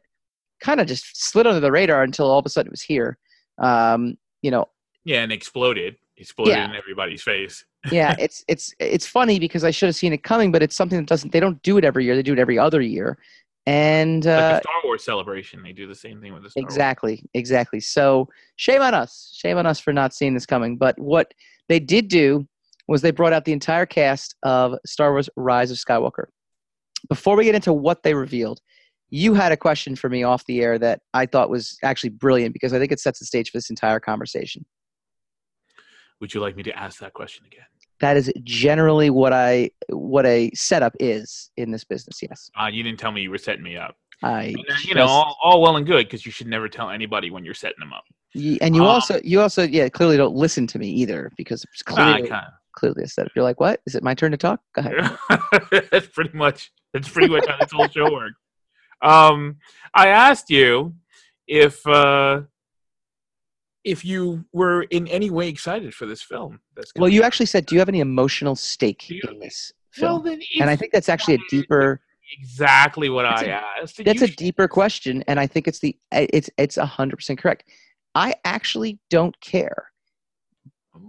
kind 0.62 0.81
of 0.81 0.87
just 0.87 1.05
slid 1.31 1.46
under 1.46 1.61
the 1.61 1.72
radar 1.72 2.02
until 2.02 2.31
all 2.31 2.38
of 2.38 2.46
a 2.46 2.48
sudden 2.48 2.68
it 2.68 2.72
was 2.72 2.83
here. 2.83 3.18
Um, 3.61 4.14
you 4.42 4.50
know, 4.50 4.66
Yeah, 5.05 5.22
and 5.22 5.33
exploded. 5.33 5.96
Exploded 6.16 6.55
Yeah. 6.55 6.70
in 6.70 6.76
everybody's 6.76 7.22
face. 7.22 7.64
yeah, 7.90 8.14
it's 8.18 8.44
it's 8.46 8.72
it's 8.78 9.07
funny 9.07 9.40
because 9.40 9.64
I 9.64 9.72
should 9.72 9.88
have 9.88 9.96
seen 9.96 10.12
it 10.12 10.22
coming, 10.22 10.52
but 10.52 10.62
it's 10.62 10.76
something 10.76 10.98
that 10.98 11.07
doesn't. 11.09 11.33
They 11.33 11.40
don't 11.40 11.61
do 11.62 11.78
it 11.78 11.85
every 11.85 12.05
year. 12.05 12.14
They 12.14 12.22
do 12.22 12.33
it 12.35 12.38
every 12.38 12.57
other 12.57 12.81
year, 12.81 13.18
and 13.66 14.25
Like 14.25 14.35
uh, 14.35 14.53
the 14.55 14.61
Star 14.61 14.81
Wars 14.85 15.05
celebration, 15.05 15.62
they 15.62 15.72
do 15.72 15.87
the 15.87 15.94
same 15.94 16.20
thing 16.20 16.33
with 16.33 16.42
the 16.42 16.51
Star 16.51 16.62
Wars. 16.62 16.72
exactly, 16.72 17.25
exactly. 17.35 17.81
So 17.81 18.29
shame 18.57 18.83
on 18.83 18.94
us. 18.94 19.33
Shame 19.35 19.57
on 19.59 19.66
us 19.66 19.79
for 19.79 19.92
not 19.92 20.14
seeing 20.14 20.35
this 20.35 20.46
coming. 20.46 20.77
But 20.77 20.98
what 20.98 21.33
they 21.68 21.79
did 21.79 22.09
do 22.09 22.46
was 22.88 23.03
they 23.03 23.12
brought 23.12 23.33
out 23.33 23.44
the 23.44 23.53
entire 23.53 23.87
cast 23.87 24.35
of 24.42 24.75
Star 24.85 25.12
Wars: 25.12 25.29
Rise 25.37 25.70
of 25.70 25.79
Skywalker. 25.79 26.25
Before 27.09 27.37
we 27.37 27.44
get 27.44 27.55
into 27.55 27.72
what 27.72 28.03
they 28.03 28.14
revealed, 28.14 28.61
you 29.11 29.35
had 29.35 29.53
a 29.53 29.57
question 29.57 29.94
for 29.94 30.09
me 30.09 30.22
off 30.22 30.44
the 30.46 30.61
air 30.61 30.79
that 30.79 31.01
I 31.14 31.27
thought 31.27 31.51
was 31.51 31.79
actually 31.85 32.11
brilliant 32.11 32.55
because 32.55 32.72
I 32.72 32.79
think 32.79 32.92
it 32.92 33.01
sets 33.01 33.18
the 33.18 33.27
stage 33.27 33.51
for 33.51 33.59
this 33.59 33.70
entire 33.70 34.01
conversation. 34.01 34.64
Would 36.20 36.35
you 36.35 36.40
like 36.40 36.57
me 36.57 36.62
to 36.64 36.79
ask 36.79 37.01
that 37.01 37.12
question 37.12 37.44
again? 37.46 37.66
That 38.02 38.16
is 38.16 38.30
generally 38.42 39.10
what 39.10 39.32
I 39.32 39.70
what 39.88 40.26
a 40.26 40.50
setup 40.54 40.94
is 41.00 41.50
in 41.56 41.70
this 41.70 41.84
business. 41.84 42.20
Yes, 42.20 42.50
Uh, 42.60 42.66
you 42.66 42.82
didn't 42.82 42.98
tell 42.98 43.12
me 43.12 43.22
you 43.22 43.30
were 43.30 43.38
setting 43.38 43.62
me 43.62 43.76
up. 43.76 43.96
I. 44.24 44.46
And, 44.46 44.56
uh, 44.58 44.74
you 44.84 44.94
know, 44.94 45.06
all, 45.06 45.36
all 45.42 45.62
well 45.62 45.76
and 45.76 45.86
good 45.86 46.06
because 46.06 46.26
you 46.26 46.32
should 46.32 46.48
never 46.48 46.68
tell 46.68 46.90
anybody 46.90 47.30
when 47.30 47.44
you're 47.44 47.54
setting 47.54 47.78
them 47.78 47.92
up. 47.92 48.04
and 48.34 48.74
you 48.76 48.82
um, 48.82 48.88
also 48.88 49.20
you 49.22 49.40
also 49.40 49.62
yeah 49.62 49.88
clearly 49.88 50.16
don't 50.16 50.34
listen 50.34 50.66
to 50.66 50.78
me 50.78 50.88
either 50.88 51.30
because 51.36 51.64
it's 51.64 51.82
clearly 51.82 52.28
clearly 52.72 53.04
a 53.04 53.08
setup. 53.08 53.32
You're 53.36 53.44
like, 53.44 53.60
what? 53.60 53.80
Is 53.86 53.94
it 53.94 54.02
my 54.02 54.14
turn 54.14 54.32
to 54.32 54.36
talk? 54.36 54.60
Go 54.74 54.80
ahead. 54.80 55.18
that's 55.92 56.08
pretty 56.08 56.36
much 56.36 56.72
that's 56.92 57.08
pretty 57.08 57.28
much 57.28 57.46
how 57.46 57.56
this 57.58 57.70
whole 57.72 57.88
show 57.88 58.12
works. 58.12 58.34
Um, 59.00 59.58
I 59.94 60.08
asked 60.08 60.50
you 60.50 60.94
if 61.46 61.86
uh, 61.86 62.42
if 63.85 64.05
you 64.05 64.45
were 64.53 64.83
in 64.85 65.09
any 65.09 65.31
way 65.31 65.49
excited 65.49 65.95
for 65.95 66.07
this 66.07 66.23
film. 66.23 66.61
That's 66.77 66.92
Well, 66.97 67.09
you 67.09 67.23
out. 67.23 67.27
actually 67.27 67.47
said, 67.47 67.66
do 67.66 67.75
you 67.75 67.81
have 67.81 67.88
any 67.88 68.01
emotional 68.01 68.55
stake 68.57 69.09
you- 69.11 69.21
in 69.31 69.38
this 69.40 69.73
well 70.01 70.23
film? 70.23 70.25
then 70.27 70.40
and 70.61 70.71
I 70.71 70.77
think 70.77 70.92
that's 70.92 71.09
actually 71.09 71.35
a 71.35 71.38
deeper. 71.51 72.01
exactly 72.40 73.09
what 73.09 73.27
I 73.27 73.42
a- 73.45 73.83
asked. 73.83 74.03
That's 74.05 74.21
you 74.21 74.27
a 74.27 74.31
deeper 74.31 74.68
question, 74.68 75.23
and 75.27 75.38
I 75.40 75.47
think 75.47 75.66
it's 75.68 75.81
the 75.81 75.97
it's 76.12 76.49
it's 76.59 76.77
a 76.77 76.87
hundred 76.87 77.16
percent 77.16 77.38
correct. 77.40 77.64
I 78.14 78.35
actually 78.45 78.99
don't 79.11 79.38
care. 79.40 79.90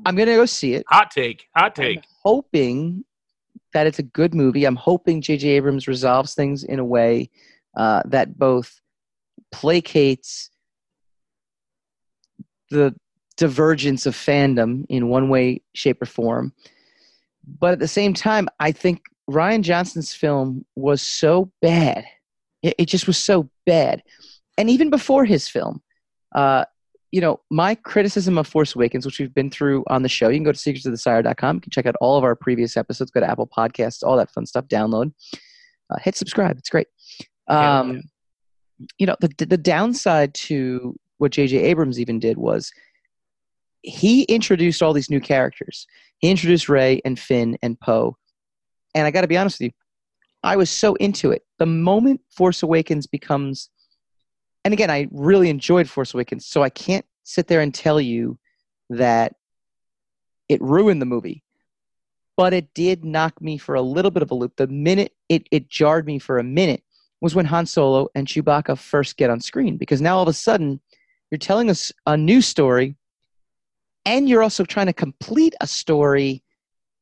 I'm 0.06 0.16
gonna 0.16 0.36
go 0.36 0.46
see 0.46 0.74
it. 0.74 0.84
hot 0.90 1.12
take, 1.12 1.46
hot 1.56 1.78
I'm 1.78 1.84
take. 1.86 2.04
hoping 2.24 3.04
that 3.74 3.88
it's 3.88 4.00
a 4.00 4.04
good 4.04 4.34
movie. 4.34 4.66
I'm 4.66 4.76
hoping 4.76 5.22
J.J. 5.22 5.50
Abrams 5.50 5.88
resolves 5.88 6.34
things 6.36 6.64
in 6.64 6.80
a 6.80 6.86
way 6.86 7.30
uh, 7.76 8.02
that 8.06 8.38
both 8.38 8.80
placates 9.54 10.50
the 12.69 12.95
divergence 13.38 14.06
of 14.06 14.15
fandom 14.15 14.86
in 14.89 15.10
one 15.10 15.30
way, 15.30 15.62
shape, 15.73 16.02
or 16.02 16.06
form. 16.06 16.54
But 17.60 17.73
at 17.73 17.80
the 17.80 17.88
same 17.88 18.13
time, 18.13 18.47
I 18.60 18.71
think 18.71 19.02
Rian 19.30 19.62
Johnson's 19.62 20.13
film 20.13 20.65
was 20.76 21.02
so 21.02 21.52
bad. 21.62 22.06
It, 22.62 22.76
it 22.78 22.86
just 22.86 23.08
was 23.08 23.17
so 23.17 23.49
bad. 23.65 24.04
And 24.58 24.69
even 24.69 24.89
before 24.89 25.26
his 25.26 25.47
film, 25.47 25.82
uh, 26.36 26.65
you 27.12 27.21
know, 27.21 27.39
my 27.52 27.76
criticism 27.76 28.38
of 28.38 28.47
Force 28.47 28.76
Awakens, 28.76 29.06
which 29.06 29.19
we've 29.19 29.34
been 29.34 29.52
through 29.52 29.84
on 29.88 30.02
the 30.02 30.10
show, 30.10 30.30
you 30.30 30.38
can 30.38 30.43
go 30.43 30.52
to 30.52 30.58
secretsofthesire.com. 30.58 31.56
You 31.58 31.62
can 31.62 31.71
check 31.71 31.86
out 31.86 31.95
all 32.02 32.17
of 32.17 32.23
our 32.23 32.36
previous 32.36 32.76
episodes, 32.76 33.12
go 33.12 33.19
to 33.19 33.30
Apple 33.30 33.47
Podcasts, 33.47 34.04
all 34.04 34.17
that 34.17 34.32
fun 34.32 34.45
stuff, 34.45 34.65
download. 34.65 35.13
Uh, 35.89 35.99
hit 36.02 36.15
subscribe. 36.15 36.58
It's 36.58 36.69
great. 36.69 36.88
Yeah. 37.47 37.80
Um, 37.80 38.02
you 38.97 39.06
know, 39.06 39.15
the, 39.19 39.45
the 39.45 39.58
downside 39.58 40.34
to 40.34 40.95
what 41.24 41.32
J.J. 41.32 41.58
Abrams 41.58 42.02
even 42.02 42.20
did 42.20 42.38
was 42.38 42.72
he 43.82 44.24
introduced 44.24 44.84
all 44.84 44.92
these 44.92 45.10
new 45.10 45.22
characters. 45.22 45.88
He 46.20 46.30
introduced 46.30 46.68
Rey 46.68 47.02
and 47.06 47.18
Finn 47.18 47.58
and 47.64 47.80
Poe. 47.80 48.18
And 48.94 49.08
I 49.08 49.12
got 49.12 49.22
to 49.22 49.28
be 49.28 49.38
honest 49.38 49.60
with 49.60 49.68
you, 49.68 49.72
I 50.44 50.58
was 50.58 50.70
so 50.70 50.96
into 50.96 51.32
it. 51.32 51.44
The 51.60 51.66
moment 51.66 52.20
Force 52.30 52.62
Awakens 52.62 53.08
becomes, 53.08 53.70
and 54.66 54.74
again, 54.74 54.92
I 54.92 55.08
really 55.12 55.50
enjoyed 55.50 55.90
Force 55.90 56.14
Awakens, 56.14 56.46
so 56.46 56.62
I 56.62 56.70
can't 56.70 57.06
sit 57.24 57.48
there 57.48 57.62
and 57.62 57.74
tell 57.74 58.02
you 58.02 58.38
that 58.90 59.34
it 60.50 60.62
ruined 60.62 61.02
the 61.02 61.06
movie. 61.06 61.42
But 62.36 62.54
it 62.54 62.74
did 62.74 63.06
knock 63.06 63.42
me 63.42 63.58
for 63.58 63.76
a 63.76 63.82
little 63.82 64.12
bit 64.12 64.24
of 64.24 64.32
a 64.32 64.36
loop. 64.36 64.58
The 64.58 64.68
minute 64.68 65.14
it, 65.30 65.48
it 65.52 65.70
jarred 65.70 66.06
me 66.06 66.20
for 66.20 66.38
a 66.38 66.44
minute 66.44 66.84
was 67.22 67.34
when 67.34 67.46
Han 67.46 67.66
Solo 67.66 68.10
and 68.14 68.28
Chewbacca 68.28 68.78
first 68.78 69.16
get 69.16 69.30
on 69.30 69.40
screen, 69.40 69.78
because 69.78 70.02
now 70.02 70.18
all 70.18 70.24
of 70.24 70.28
a 70.28 70.34
sudden 70.34 70.82
you're 71.34 71.39
telling 71.39 71.72
us 71.72 71.91
a 72.06 72.15
new 72.15 72.43
story 72.43 72.96
and 74.06 74.30
you're 74.30 74.43
also 74.43 74.63
trying 74.63 74.86
to 74.86 74.93
complete 74.93 75.56
a 75.62 75.65
story 75.65 76.43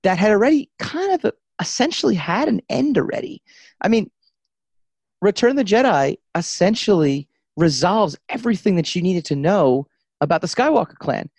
that 0.03 0.17
had 0.17 0.31
already 0.31 0.69
kind 0.79 1.11
of 1.21 1.33
essentially 1.59 2.15
had 2.15 2.47
an 2.47 2.61
end 2.69 2.97
already. 2.97 3.43
I 3.81 3.89
mean, 3.89 4.09
Return 5.21 5.57
the 5.57 5.65
Jedi 5.65 6.15
essentially 6.33 7.27
resolves 7.57 8.17
everything 8.29 8.77
that 8.77 8.95
you 8.95 9.01
needed 9.01 9.25
to 9.25 9.35
know 9.35 9.85
about 10.21 10.39
the 10.39 10.47
Skywalker 10.47 10.95
clan. 10.95 11.29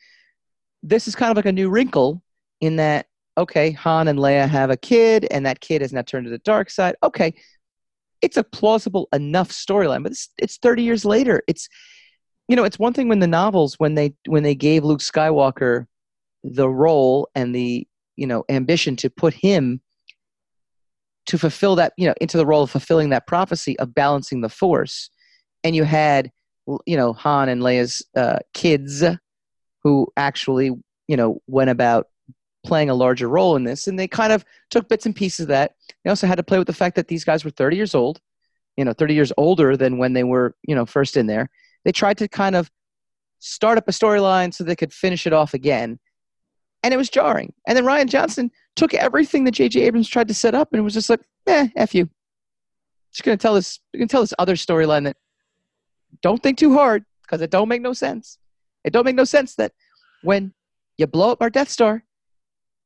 This 0.82 1.08
is 1.08 1.16
kind 1.16 1.30
of 1.30 1.36
like 1.38 1.46
a 1.46 1.52
new 1.52 1.70
wrinkle 1.70 2.22
in 2.60 2.76
that, 2.76 3.06
okay, 3.38 3.70
Han 3.70 4.06
and 4.06 4.18
Leia 4.18 4.46
have 4.46 4.68
a 4.68 4.76
kid, 4.76 5.26
and 5.30 5.46
that 5.46 5.60
kid 5.62 5.80
has 5.80 5.94
now 5.94 6.02
turned 6.02 6.26
to 6.26 6.30
the 6.30 6.36
dark 6.40 6.68
side. 6.68 6.96
Okay, 7.02 7.32
it's 8.20 8.36
a 8.36 8.44
plausible 8.44 9.08
enough 9.14 9.48
storyline, 9.48 10.02
but 10.02 10.12
it's, 10.12 10.28
it's 10.36 10.58
30 10.58 10.82
years 10.82 11.06
later. 11.06 11.42
It's 11.48 11.70
you 12.48 12.56
know, 12.56 12.64
it's 12.64 12.78
one 12.78 12.92
thing 12.92 13.08
when 13.08 13.20
the 13.20 13.26
novels 13.26 13.74
when 13.78 13.94
they 13.94 14.14
when 14.26 14.42
they 14.42 14.54
gave 14.54 14.84
Luke 14.84 15.00
Skywalker 15.00 15.86
the 16.44 16.68
role 16.68 17.28
and 17.34 17.54
the 17.54 17.86
you 18.16 18.26
know 18.26 18.44
ambition 18.48 18.96
to 18.96 19.10
put 19.10 19.32
him 19.32 19.80
to 21.26 21.38
fulfill 21.38 21.76
that 21.76 21.92
you 21.96 22.06
know 22.06 22.14
into 22.20 22.36
the 22.36 22.46
role 22.46 22.62
of 22.62 22.70
fulfilling 22.70 23.10
that 23.10 23.26
prophecy 23.26 23.78
of 23.78 23.94
balancing 23.94 24.40
the 24.40 24.48
force. 24.48 25.10
And 25.64 25.76
you 25.76 25.84
had 25.84 26.30
you 26.86 26.96
know 26.96 27.12
han 27.12 27.48
and 27.48 27.62
leia's 27.62 28.04
uh, 28.16 28.38
kids 28.54 29.04
who 29.82 30.08
actually 30.16 30.70
you 31.08 31.16
know 31.16 31.40
went 31.46 31.70
about 31.70 32.08
playing 32.64 32.90
a 32.90 32.94
larger 32.94 33.28
role 33.28 33.56
in 33.56 33.64
this. 33.64 33.86
And 33.86 33.98
they 33.98 34.06
kind 34.06 34.32
of 34.32 34.44
took 34.70 34.88
bits 34.88 35.04
and 35.04 35.16
pieces 35.16 35.40
of 35.40 35.48
that. 35.48 35.72
They 36.04 36.10
also 36.10 36.28
had 36.28 36.36
to 36.36 36.44
play 36.44 36.58
with 36.58 36.68
the 36.68 36.72
fact 36.72 36.94
that 36.94 37.08
these 37.08 37.24
guys 37.24 37.44
were 37.44 37.50
30 37.50 37.76
years 37.76 37.94
old 37.94 38.20
you 38.76 38.84
know 38.84 38.92
30 38.92 39.14
years 39.14 39.32
older 39.36 39.76
than 39.76 39.98
when 39.98 40.12
they 40.12 40.24
were 40.24 40.54
you 40.62 40.74
know 40.74 40.86
first 40.86 41.16
in 41.16 41.26
there 41.26 41.50
they 41.84 41.92
tried 41.92 42.18
to 42.18 42.28
kind 42.28 42.56
of 42.56 42.70
start 43.38 43.78
up 43.78 43.88
a 43.88 43.92
storyline 43.92 44.52
so 44.52 44.62
they 44.64 44.76
could 44.76 44.92
finish 44.92 45.26
it 45.26 45.32
off 45.32 45.54
again 45.54 45.98
and 46.82 46.94
it 46.94 46.96
was 46.96 47.10
jarring 47.10 47.52
and 47.66 47.76
then 47.76 47.84
rian 47.84 48.08
johnson 48.08 48.50
took 48.76 48.94
everything 48.94 49.44
that 49.44 49.52
J.J. 49.52 49.82
Abrams 49.82 50.08
tried 50.08 50.28
to 50.28 50.34
set 50.34 50.54
up 50.54 50.72
and 50.72 50.80
it 50.80 50.82
was 50.82 50.94
just 50.94 51.10
like, 51.10 51.20
eh, 51.46 51.68
f 51.76 51.94
you. 51.94 52.08
Just 53.12 53.24
gonna 53.24 53.36
tell 53.36 53.54
this, 53.54 53.80
you 53.92 53.98
can 53.98 54.08
tell 54.08 54.22
this 54.22 54.34
other 54.38 54.54
storyline 54.54 55.04
that 55.04 55.16
don't 56.22 56.42
think 56.42 56.58
too 56.58 56.74
hard 56.74 57.04
because 57.22 57.42
it 57.42 57.50
don't 57.50 57.68
make 57.68 57.82
no 57.82 57.92
sense. 57.92 58.38
It 58.84 58.92
don't 58.92 59.04
make 59.04 59.16
no 59.16 59.24
sense 59.24 59.54
that 59.56 59.72
when 60.22 60.54
you 60.96 61.06
blow 61.06 61.30
up 61.30 61.42
our 61.42 61.50
Death 61.50 61.68
Star, 61.68 62.04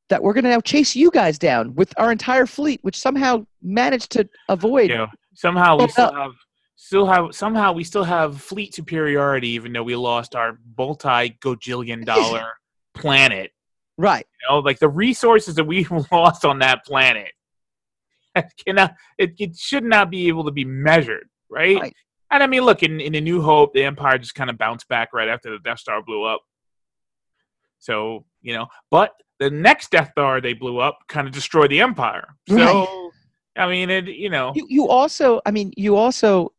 that 0.09 0.23
we're 0.23 0.33
gonna 0.33 0.51
now 0.51 0.61
chase 0.61 0.97
you 0.97 1.11
guys 1.11 1.39
down 1.39 1.75
with 1.75 1.93
our 1.97 2.11
entire 2.11 2.47
fleet, 2.47 2.81
which 2.83 2.99
somehow 2.99 3.47
managed 3.63 4.11
to 4.13 4.29
avoid. 4.49 4.91
Somehow 5.35 5.79
we 5.79 5.89
still 5.89 6.13
have 6.13 6.33
still 6.77 7.07
have 7.07 7.35
somehow 7.35 7.73
we 7.73 7.83
still 7.83 8.05
have 8.05 8.41
fleet 8.41 8.75
superiority, 8.75 9.49
even 9.51 9.73
though 9.73 9.83
we 9.83 9.97
lost 9.97 10.37
our 10.37 10.59
multi 10.79 11.37
gojillion 11.41 12.05
dollar 12.05 12.53
planet. 12.95 13.51
Right. 13.99 14.27
You 14.43 14.49
know, 14.55 14.59
like 14.61 14.79
the 14.79 14.89
resources 14.89 15.57
that 15.57 15.65
we 15.65 15.87
lost 16.13 16.45
on 16.45 16.61
that 16.61 16.85
planet 16.85 17.33
cannot 18.67 18.95
it, 19.17 19.35
it 19.39 19.57
should 19.57 19.85
not 19.85 20.11
be 20.11 20.29
able 20.29 20.45
to 20.45 20.51
be 20.51 20.65
measured, 20.65 21.29
right? 21.51 21.81
Right. 21.81 21.97
And 22.31 22.43
I 22.43 22.47
mean, 22.47 22.63
look 22.63 22.83
in 22.83 23.01
in 23.01 23.15
a 23.15 23.21
New 23.21 23.41
Hope, 23.41 23.73
the 23.73 23.85
Empire 23.85 24.19
just 24.19 24.35
kind 24.35 24.51
of 24.51 24.59
bounced 24.59 24.89
back 24.89 25.13
right 25.13 25.29
after 25.29 25.51
the 25.51 25.59
Death 25.59 25.79
Star 25.79 26.03
blew 26.03 26.25
up. 26.25 26.43
So 27.79 28.27
you 28.43 28.55
know, 28.55 28.67
but 28.91 29.15
the 29.39 29.51
next 29.51 29.91
Death 29.91 30.11
Star 30.13 30.41
they 30.41 30.53
blew 30.53 30.79
up 30.79 30.99
kind 31.09 31.27
of 31.27 31.33
destroyed 31.33 31.71
the 31.71 31.81
Empire. 31.81 32.35
So 32.49 32.55
Right. 32.57 33.07
I 33.57 33.69
mean, 33.69 33.91
it 33.91 34.09
you 34.09 34.29
know, 34.29 34.53
You, 34.55 34.67
you 34.69 34.89
also, 34.89 35.41
I 35.47 35.51
mean, 35.51 35.73
you 35.77 35.97
also, 35.97 36.53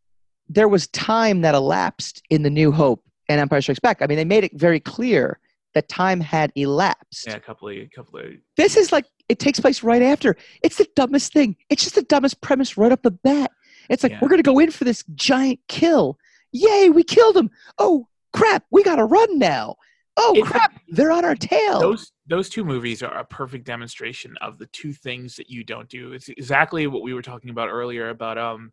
there 0.50 0.68
was 0.68 0.88
time 0.88 1.42
that 1.42 1.56
elapsed 1.56 2.22
in 2.30 2.44
the 2.44 2.50
New 2.50 2.72
Hope 2.72 3.04
and 3.30 3.40
Empire 3.40 3.62
Strikes 3.62 3.80
Back. 3.80 4.02
I 4.02 4.08
mean, 4.08 4.18
they 4.18 4.26
made 4.26 4.44
it 4.44 4.52
very 4.56 4.80
clear 4.80 5.40
that 5.74 5.90
time 5.90 6.20
had 6.22 6.52
elapsed. 6.56 7.28
yeah, 7.28 7.36
a 7.36 7.40
couple 7.40 7.68
of 7.70 7.76
a 7.76 7.90
couple 7.94 8.20
of 8.20 8.26
This 8.56 8.78
is 8.78 8.92
like 8.92 9.06
it 9.30 9.40
takes 9.40 9.60
place 9.60 9.84
right 9.84 10.02
after. 10.02 10.38
It's 10.64 10.78
the 10.78 10.88
dumbest 10.96 11.34
thing. 11.34 11.56
It's 11.70 11.84
just 11.84 11.96
the 11.96 12.04
dumbest 12.04 12.42
premise 12.42 12.78
right 12.78 12.92
up 12.92 13.04
the 13.04 13.12
bat. 13.12 13.52
It's 13.90 14.02
like 14.04 14.14
Yeah. 14.14 14.20
we're 14.22 14.30
gonna 14.30 14.44
go 14.44 14.60
in 14.60 14.72
for 14.72 14.86
this 14.86 15.04
giant 15.16 15.60
kill. 15.68 16.18
Yay, 16.54 16.90
we 16.90 17.04
killed 17.04 17.36
him. 17.38 17.50
Oh 17.78 18.08
crap, 18.34 18.64
we 18.72 18.84
gotta 18.84 19.04
run 19.06 19.38
now. 19.38 19.76
Oh 20.20 20.34
It's 20.36 20.50
crap, 20.50 20.74
they're 20.90 21.12
on 21.12 21.24
our 21.26 21.36
tail. 21.36 21.80
those 21.80 22.12
those 22.28 22.50
two 22.50 22.66
movies 22.66 23.04
are 23.04 23.18
a 23.18 23.24
perfect 23.26 23.66
demonstration 23.66 24.36
of 24.42 24.58
the 24.58 24.66
two 24.68 24.92
things 24.92 25.36
that 25.36 25.50
you 25.50 25.64
don't 25.64 25.88
do. 25.90 26.14
It's 26.14 26.28
exactly 26.30 26.88
what 26.88 27.04
we 27.04 27.14
were 27.14 27.22
talking 27.22 27.52
about 27.52 27.70
earlier 27.70 28.10
about 28.10 28.38
um 28.38 28.72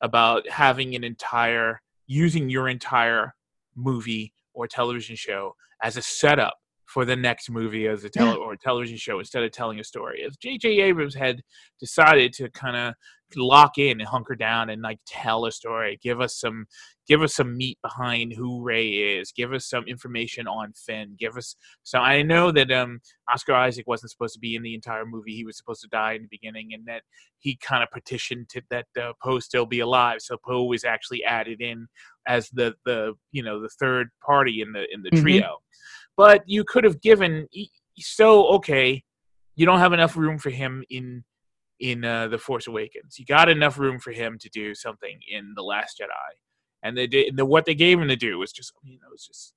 about 0.00 0.48
having 0.48 0.94
an 0.94 1.04
entire 1.04 1.80
using 2.06 2.48
your 2.48 2.68
entire 2.68 3.34
movie 3.74 4.32
or 4.54 4.66
television 4.66 5.16
show 5.16 5.54
as 5.82 5.96
a 5.96 6.02
setup 6.02 6.54
for 6.86 7.04
the 7.04 7.16
next 7.16 7.50
movie 7.50 7.86
as 7.88 8.04
a 8.04 8.08
tele- 8.10 8.30
Yeah. 8.30 8.36
or 8.36 8.56
television 8.56 8.96
show 8.96 9.18
instead 9.18 9.42
of 9.42 9.50
telling 9.52 9.80
a 9.80 9.84
story. 9.84 10.22
If 10.22 10.38
J.J. 10.38 10.80
Abrams 10.80 11.14
had 11.14 11.42
decided 11.80 12.32
to 12.34 12.48
kind 12.50 12.76
of 12.76 12.94
lock 13.34 13.76
in 13.76 14.00
and 14.00 14.08
hunker 14.08 14.36
down 14.36 14.70
and 14.70 14.82
like 14.82 15.00
tell 15.04 15.46
a 15.46 15.50
story, 15.52 15.98
give 16.00 16.20
us 16.20 16.38
some 16.38 16.66
give 17.08 17.22
us 17.22 17.34
some 17.34 17.56
meat 17.56 17.76
behind 17.82 18.32
who 18.32 18.62
Rey 18.62 18.88
is, 19.18 19.30
give 19.32 19.52
us 19.52 19.68
some 19.68 19.84
information 19.88 20.46
on 20.46 20.72
Finn, 20.74 21.16
give 21.18 21.36
us 21.36 21.56
so 21.82 21.98
I 21.98 22.22
know 22.22 22.52
that 22.52 22.70
um 22.70 23.00
Oscar 23.28 23.54
Isaac 23.54 23.86
wasn't 23.88 24.12
supposed 24.12 24.34
to 24.34 24.40
be 24.40 24.54
in 24.54 24.62
the 24.62 24.74
entire 24.76 25.04
movie. 25.04 25.34
He 25.34 25.44
was 25.44 25.56
supposed 25.56 25.82
to 25.82 25.88
die 25.88 26.12
in 26.12 26.22
the 26.22 26.28
beginning, 26.30 26.72
and 26.72 26.86
that 26.86 27.02
he 27.40 27.56
kind 27.56 27.82
of 27.82 27.90
petitioned 27.90 28.48
to 28.50 28.62
that 28.70 28.86
uh, 29.00 29.12
Poe 29.20 29.40
still 29.40 29.66
be 29.66 29.80
alive. 29.80 30.18
So 30.20 30.36
Poe 30.44 30.62
was 30.64 30.84
actually 30.84 31.24
added 31.24 31.60
in 31.60 31.88
as 32.28 32.48
the 32.50 32.74
the 32.84 33.14
you 33.32 33.42
know 33.42 33.60
the 33.60 33.70
third 33.80 34.10
party 34.24 34.60
in 34.62 34.70
the 34.72 34.86
in 34.94 35.02
the 35.02 35.10
Mhm. 35.10 35.20
trio. 35.22 35.58
But 36.16 36.42
you 36.46 36.64
could 36.64 36.84
have 36.84 37.00
given 37.00 37.46
so 37.98 38.46
okay, 38.48 39.02
you 39.54 39.66
don't 39.66 39.78
have 39.80 39.92
enough 39.92 40.16
room 40.16 40.38
for 40.38 40.50
him 40.50 40.84
in 40.90 41.24
in 41.80 42.04
uh, 42.04 42.28
the 42.28 42.38
Force 42.38 42.66
Awakens. 42.66 43.18
You 43.18 43.26
got 43.26 43.48
enough 43.48 43.78
room 43.78 43.98
for 43.98 44.12
him 44.12 44.38
to 44.40 44.48
do 44.48 44.74
something 44.74 45.18
in 45.30 45.52
the 45.54 45.62
Last 45.62 46.00
Jedi, 46.00 46.36
and 46.82 46.96
they 46.96 47.06
did. 47.06 47.36
The, 47.36 47.44
what 47.44 47.66
they 47.66 47.74
gave 47.74 48.00
him 48.00 48.08
to 48.08 48.16
do 48.16 48.38
was 48.38 48.52
just 48.52 48.72
you 48.82 48.94
know 48.94 49.08
it 49.08 49.12
was 49.12 49.26
just 49.26 49.54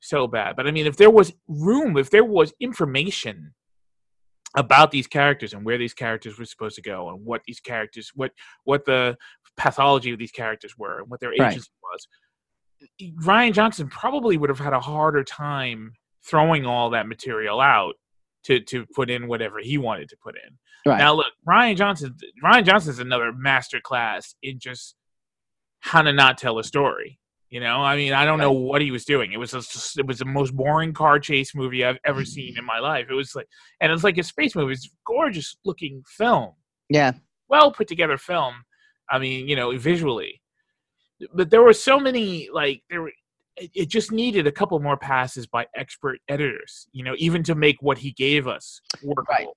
so 0.00 0.26
bad. 0.26 0.56
But 0.56 0.66
I 0.66 0.70
mean, 0.70 0.86
if 0.86 0.96
there 0.96 1.10
was 1.10 1.32
room, 1.48 1.96
if 1.96 2.10
there 2.10 2.24
was 2.24 2.52
information 2.60 3.54
about 4.56 4.90
these 4.90 5.06
characters 5.06 5.52
and 5.52 5.64
where 5.64 5.78
these 5.78 5.94
characters 5.94 6.38
were 6.38 6.44
supposed 6.44 6.76
to 6.76 6.82
go, 6.82 7.08
and 7.10 7.24
what 7.24 7.42
these 7.46 7.60
characters, 7.60 8.12
what 8.14 8.32
what 8.64 8.84
the 8.84 9.16
pathology 9.56 10.12
of 10.12 10.18
these 10.18 10.32
characters 10.32 10.76
were, 10.78 11.00
and 11.00 11.10
what 11.10 11.20
their 11.20 11.30
Right. 11.30 11.52
agency 11.52 11.70
was, 11.82 12.06
Rian 13.22 13.52
Johnson 13.52 13.88
probably 13.88 14.36
would 14.36 14.50
have 14.50 14.58
had 14.58 14.72
a 14.72 14.80
harder 14.80 15.24
time 15.24 15.92
throwing 16.24 16.66
all 16.66 16.90
that 16.90 17.06
material 17.06 17.60
out 17.60 17.94
to 18.44 18.60
to 18.60 18.86
put 18.94 19.10
in 19.10 19.28
whatever 19.28 19.58
he 19.60 19.78
wanted 19.78 20.08
to 20.10 20.16
put 20.22 20.36
in. 20.36 20.58
Right. 20.90 20.98
Now 20.98 21.14
look, 21.14 21.32
Rian 21.48 21.76
Johnson 21.76 22.14
Rian 22.42 22.64
Johnson's 22.64 22.98
another 22.98 23.32
master 23.32 23.80
class 23.80 24.34
in 24.42 24.58
just 24.58 24.94
how 25.80 26.02
to 26.02 26.12
not 26.12 26.38
tell 26.38 26.58
a 26.58 26.64
story. 26.64 27.18
You 27.50 27.60
know, 27.60 27.76
I 27.76 27.94
mean, 27.94 28.12
I 28.12 28.24
don't 28.24 28.40
know 28.40 28.50
what 28.50 28.82
he 28.82 28.90
was 28.90 29.04
doing. 29.04 29.32
It 29.32 29.36
was 29.36 29.52
just, 29.52 29.96
it 29.96 30.06
was 30.06 30.18
the 30.18 30.24
most 30.24 30.56
boring 30.56 30.92
car 30.92 31.20
chase 31.20 31.54
movie 31.54 31.84
I've 31.84 31.98
ever 32.04 32.22
mm. 32.22 32.26
seen 32.26 32.58
in 32.58 32.64
my 32.64 32.80
life. 32.80 33.06
It 33.08 33.14
was 33.14 33.36
like, 33.36 33.46
and 33.80 33.92
it's 33.92 34.02
like 34.02 34.18
a 34.18 34.24
space 34.24 34.56
movie. 34.56 34.72
It's 34.72 34.90
gorgeous 35.06 35.56
looking 35.64 36.02
film, 36.04 36.54
yeah. 36.88 37.12
well 37.48 37.70
put 37.70 37.86
together 37.86 38.18
film. 38.18 38.54
I 39.08 39.20
mean, 39.20 39.46
you 39.46 39.54
know, 39.54 39.76
visually, 39.78 40.40
but 41.32 41.50
there 41.50 41.62
were 41.62 41.72
so 41.72 41.98
many 41.98 42.48
like 42.52 42.82
there 42.90 43.02
were. 43.02 43.12
It 43.56 43.88
just 43.88 44.10
needed 44.10 44.48
a 44.48 44.52
couple 44.52 44.80
more 44.80 44.96
passes 44.96 45.46
by 45.46 45.68
expert 45.76 46.18
editors, 46.28 46.88
you 46.92 47.04
know, 47.04 47.14
even 47.18 47.44
to 47.44 47.54
make 47.54 47.76
what 47.80 47.98
he 47.98 48.10
gave 48.10 48.48
us 48.48 48.80
workable. 49.00 49.56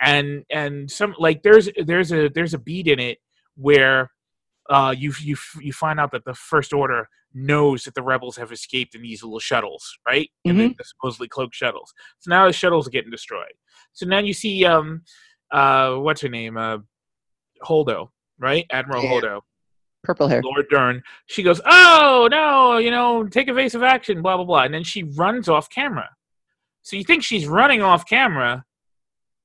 And 0.00 0.44
and 0.50 0.88
some 0.88 1.16
like 1.18 1.42
there's 1.42 1.68
there's 1.84 2.12
a 2.12 2.28
there's 2.28 2.54
a 2.54 2.58
beat 2.58 2.86
in 2.86 3.00
it 3.00 3.18
where 3.56 4.12
uh, 4.70 4.94
you 4.96 5.12
you 5.20 5.36
you 5.60 5.72
find 5.72 5.98
out 5.98 6.12
that 6.12 6.24
the 6.24 6.34
First 6.34 6.72
Order 6.72 7.08
knows 7.34 7.84
that 7.84 7.94
the 7.94 8.02
rebels 8.02 8.36
have 8.36 8.52
escaped 8.52 8.94
in 8.94 9.02
these 9.02 9.22
little 9.22 9.38
shuttles, 9.40 9.98
right? 10.06 10.30
In 10.44 10.56
the, 10.56 10.74
the 10.78 10.84
supposedly 10.84 11.28
cloaked 11.28 11.54
shuttles. 11.54 11.92
So 12.20 12.30
now 12.30 12.46
the 12.46 12.52
shuttles 12.52 12.86
are 12.86 12.90
getting 12.90 13.10
destroyed. 13.10 13.52
So 13.92 14.06
now 14.06 14.18
you 14.18 14.32
see 14.32 14.64
um 14.64 15.02
uh 15.50 15.96
what's 15.96 16.20
her 16.20 16.28
name 16.28 16.56
uh 16.56 16.78
Holdo, 17.62 18.10
right? 18.38 18.64
Admiral 18.70 19.02
Yeah. 19.02 19.10
Holdo, 19.10 19.40
Purple 20.04 20.28
hair. 20.28 20.42
Laura 20.42 20.64
Dern. 20.68 21.02
She 21.26 21.42
goes, 21.42 21.60
"Oh 21.64 22.28
no, 22.30 22.78
you 22.78 22.90
know, 22.90 23.26
take 23.26 23.48
evasive 23.48 23.82
action, 23.82 24.22
blah 24.22 24.36
blah 24.36 24.44
blah," 24.46 24.62
and 24.62 24.72
then 24.72 24.84
she 24.84 25.02
runs 25.02 25.48
off 25.48 25.68
camera. 25.70 26.08
So 26.82 26.96
you 26.96 27.04
think 27.04 27.22
she's 27.22 27.46
running 27.46 27.82
off 27.82 28.06
camera 28.06 28.64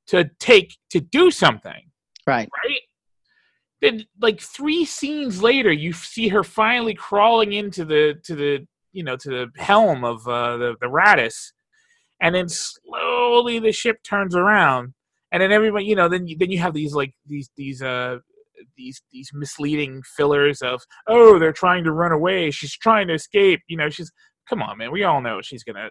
to 0.08 0.30
take 0.40 0.78
to 0.92 1.00
do 1.00 1.32
something 1.32 1.90
Right. 2.26 2.50
right? 2.66 2.80
Then, 3.82 4.06
like 4.22 4.40
three 4.40 4.86
scenes 4.86 5.44
later, 5.44 5.72
you 5.72 5.92
see 5.92 6.30
her 6.30 6.44
finally 6.44 6.94
crawling 6.94 7.52
into 7.52 7.84
the 7.84 8.16
to 8.24 8.36
the 8.36 8.66
you 8.94 9.04
know 9.04 9.18
to 9.18 9.30
the 9.30 9.62
helm 9.62 10.06
of 10.06 10.26
uh, 10.28 10.56
the 10.58 10.76
the 10.80 10.88
Raddus, 10.88 11.52
and 12.22 12.34
then 12.34 12.48
slowly 12.48 13.60
the 13.60 13.74
ship 13.74 14.02
turns 14.04 14.36
around, 14.36 14.94
and 15.34 15.42
then 15.42 15.52
everybody 15.52 15.84
you 15.84 15.96
know 15.96 16.08
then 16.08 16.28
you, 16.28 16.38
then 16.38 16.50
you 16.50 16.60
have 16.60 16.74
these 16.74 16.94
like 16.94 17.14
these 17.26 17.50
these 17.58 17.82
uh 17.82 18.20
these 18.78 19.02
these 19.12 19.32
misleading 19.34 20.02
fillers 20.16 20.62
of 20.62 20.82
oh 21.08 21.40
they're 21.40 21.54
trying 21.54 21.84
to 21.84 21.92
run 21.92 22.12
away. 22.12 22.52
She's 22.52 22.76
trying 22.78 23.08
to 23.08 23.14
escape. 23.14 23.62
You 23.68 23.78
know 23.78 23.90
she's 23.90 24.12
come 24.50 24.62
on 24.62 24.78
man 24.78 24.92
we 24.92 25.04
all 25.04 25.22
know 25.22 25.42
she's 25.42 25.64
gonna 25.64 25.90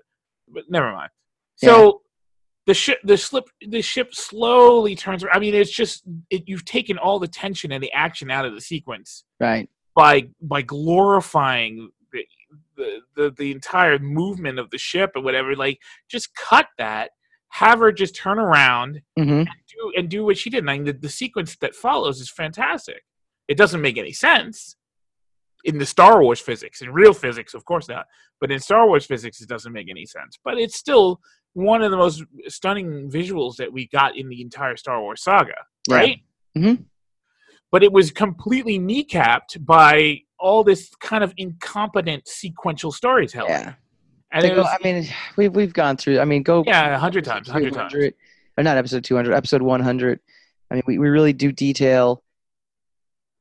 but 0.48 0.64
never 0.68 0.92
mind. 0.92 1.11
So 1.57 2.03
the 2.66 2.75
ship 2.75 2.98
the 3.05 3.16
slip 3.16 3.44
the 3.68 3.83
ship 3.83 4.14
slowly 4.14 4.94
turns 4.94 5.25
around. 5.25 5.37
i 5.37 5.40
mean 5.40 5.55
it's 5.55 5.70
just 5.70 6.03
it, 6.31 6.44
you've 6.46 6.64
taken 6.64 6.96
all 6.96 7.18
the 7.18 7.27
tension 7.27 7.72
and 7.72 7.83
the 7.83 7.90
action 7.92 8.31
out 8.31 8.44
of 8.44 8.55
the 8.55 8.61
sequence 8.61 9.25
Right. 9.40 9.68
by 9.96 10.29
by 10.40 10.62
glorifying 10.62 11.90
the 12.12 12.25
the 12.77 13.01
the, 13.16 13.31
the 13.37 13.51
entire 13.53 13.98
movement 13.98 14.59
of 14.59 14.70
the 14.70 14.79
ship 14.79 15.12
or 15.16 15.22
whatever. 15.22 15.57
Like 15.57 15.79
just 16.09 16.35
cut 16.37 16.66
that 16.79 17.11
have 17.52 17.80
her 17.80 17.92
just 17.92 18.14
turn 18.16 18.38
around 18.38 19.00
hmm 19.18 19.42
do 19.68 19.92
and 19.96 20.08
do 20.08 20.24
what 20.24 20.36
she 20.38 20.48
did 20.50 20.58
and 20.58 20.70
I 20.70 20.74
mean, 20.74 20.84
the, 20.84 20.92
the 20.94 21.08
sequence 21.08 21.56
that 21.56 21.74
follows 21.74 22.20
is 22.20 22.30
fantastic 22.30 23.02
it 23.48 23.56
doesn't 23.56 23.80
make 23.80 23.98
any 23.98 24.12
sense 24.12 24.76
in 25.64 25.76
the 25.78 25.86
star 25.86 26.22
wars 26.22 26.40
physics 26.40 26.80
in 26.82 26.90
real 26.92 27.12
physics 27.14 27.52
of 27.54 27.64
course 27.64 27.88
not 27.88 28.06
but 28.40 28.50
in 28.50 28.58
star 28.58 28.86
wars 28.86 29.04
physics 29.06 29.40
it 29.42 29.48
doesn't 29.48 29.72
make 29.72 29.88
any 29.90 30.06
sense 30.06 30.38
but 30.44 30.58
it's 30.58 30.76
still 30.76 31.20
one 31.54 31.82
of 31.82 31.90
the 31.90 31.96
most 31.96 32.22
stunning 32.48 33.10
visuals 33.10 33.56
that 33.56 33.70
we 33.72 33.86
got 33.88 34.16
in 34.16 34.28
the 34.28 34.40
entire 34.40 34.76
star 34.76 35.00
wars 35.00 35.22
saga 35.22 35.52
Yeah. 35.88 35.96
right 35.96 36.18
Mhm. 36.56 36.84
but 37.70 37.82
it 37.82 37.92
was 37.92 38.10
completely 38.10 38.78
kneecapped 38.78 39.64
by 39.64 40.20
all 40.38 40.64
this 40.64 40.90
kind 41.00 41.22
of 41.22 41.32
incompetent 41.36 42.26
sequential 42.26 42.92
storytelling 42.92 43.50
Yeah. 43.52 43.74
And 44.33 44.55
go- 44.55 44.62
was, 44.62 44.66
I 44.68 44.79
mean, 44.85 45.07
we've 45.37 45.55
we've 45.55 45.73
gone 45.73 45.97
through. 45.97 46.21
I 46.21 46.25
mean, 46.25 46.42
go 46.42 46.64
yeah 46.66 46.95
a 46.95 46.99
hundred 46.99 47.25
times 47.25 47.49
hundred 47.49 47.75
times 47.75 47.95
or 47.95 48.62
not 48.62 48.77
episode 48.77 49.03
200 49.03 49.33
episode 49.33 49.62
100 49.62 50.21
i 50.71 50.75
mean 50.75 50.83
we, 50.87 50.99
we 50.99 51.09
really 51.09 51.33
do 51.33 51.51
detail 51.51 52.23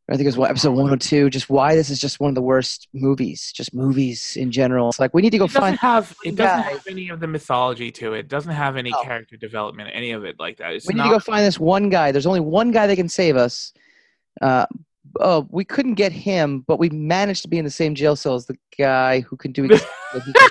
i 0.10 0.14
think 0.14 0.22
it 0.22 0.28
was 0.30 0.38
what, 0.38 0.50
episode 0.50 0.70
102 0.72 1.30
just 1.30 1.50
why 1.50 1.76
this 1.76 1.90
is 1.90 2.00
just 2.00 2.22
one 2.22 2.30
of 2.30 2.36
the 2.36 2.42
worst 2.42 2.88
movies 2.94 3.52
just 3.54 3.74
movies 3.76 4.38
in 4.38 4.52
general 4.52 4.88
it's 4.88 5.02
like 5.02 5.14
we 5.14 5.22
need 5.22 5.32
to 5.32 5.38
go 5.38 5.44
it 5.46 5.52
find 5.52 5.78
have 5.80 6.16
it 6.24 6.36
doesn't 6.36 6.62
guy. 6.64 6.72
have 6.72 6.88
any 6.88 7.10
of 7.10 7.20
the 7.20 7.28
mythology 7.28 7.92
to 7.92 8.14
it. 8.14 8.20
It 8.20 8.28
doesn't 8.30 8.54
have 8.54 8.78
any 8.78 8.92
No. 8.92 9.02
character 9.04 9.36
development, 9.36 9.90
any 9.94 10.12
of 10.12 10.24
it 10.24 10.40
like 10.40 10.58
that. 10.60 10.74
It's 10.76 10.88
we 10.88 10.94
need 10.94 11.04
to 11.04 11.10
go 11.10 11.20
find 11.20 11.46
this 11.46 11.60
one 11.60 11.90
guy 11.90 12.14
there's 12.14 12.26
only 12.26 12.40
one 12.40 12.72
guy 12.72 12.88
that 12.88 12.96
can 12.96 13.10
save 13.10 13.36
us 13.36 13.74
uh, 14.42 14.66
oh 15.20 15.46
we 15.52 15.66
couldn't 15.66 15.96
get 15.96 16.14
him 16.14 16.62
but 16.62 16.80
we 16.80 16.90
managed 16.90 17.42
to 17.42 17.50
be 17.50 17.58
in 17.58 17.66
the 17.66 17.70
same 17.72 17.96
jail 17.96 18.16
cell 18.16 18.36
as 18.36 18.46
the 18.46 18.58
guy 18.78 19.20
who 19.20 19.36
can 19.36 19.52
do 19.52 19.66
exactly 19.66 19.90
what 20.14 20.24
he 20.24 20.32
can. 20.32 20.50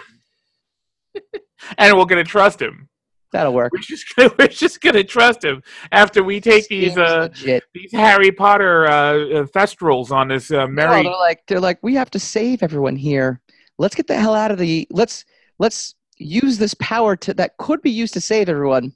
and 1.79 1.97
we're 1.99 2.05
gonna 2.05 2.25
trust 2.25 2.61
him. 2.61 2.89
that'll 3.33 3.53
work 3.53 3.73
We're 3.73 3.81
just 3.81 4.05
gonna 4.17 4.31
we're 4.39 4.49
just 4.49 4.81
gonna 4.81 5.05
trust 5.05 5.45
him 5.45 5.63
after 5.93 6.23
we 6.23 6.41
take 6.41 6.67
these 6.69 6.97
uh 6.99 7.29
these 7.75 7.93
Harry 7.93 8.33
Potter 8.33 8.87
uh, 8.87 8.91
uh 8.93 9.45
thestrals 9.55 10.11
on 10.11 10.29
this 10.29 10.51
uh, 10.51 10.67
No, 10.67 10.89
they're 10.91 11.05
like 11.05 11.43
they're 11.47 11.61
like 11.61 11.79
we 11.83 11.95
have 11.95 12.11
to 12.11 12.19
save 12.19 12.63
everyone 12.63 12.97
here. 12.97 13.41
Let's 13.79 13.95
get 13.95 14.07
the 14.07 14.17
hell 14.19 14.35
out 14.35 14.51
of 14.51 14.59
the 14.59 14.87
let's 14.91 15.25
let's 15.59 15.95
use 16.19 16.59
this 16.59 16.75
power 16.75 17.17
to 17.17 17.35
that 17.35 17.57
could 17.59 17.81
be 17.83 17.91
used 17.91 18.15
to 18.15 18.21
save 18.21 18.49
everyone 18.49 18.93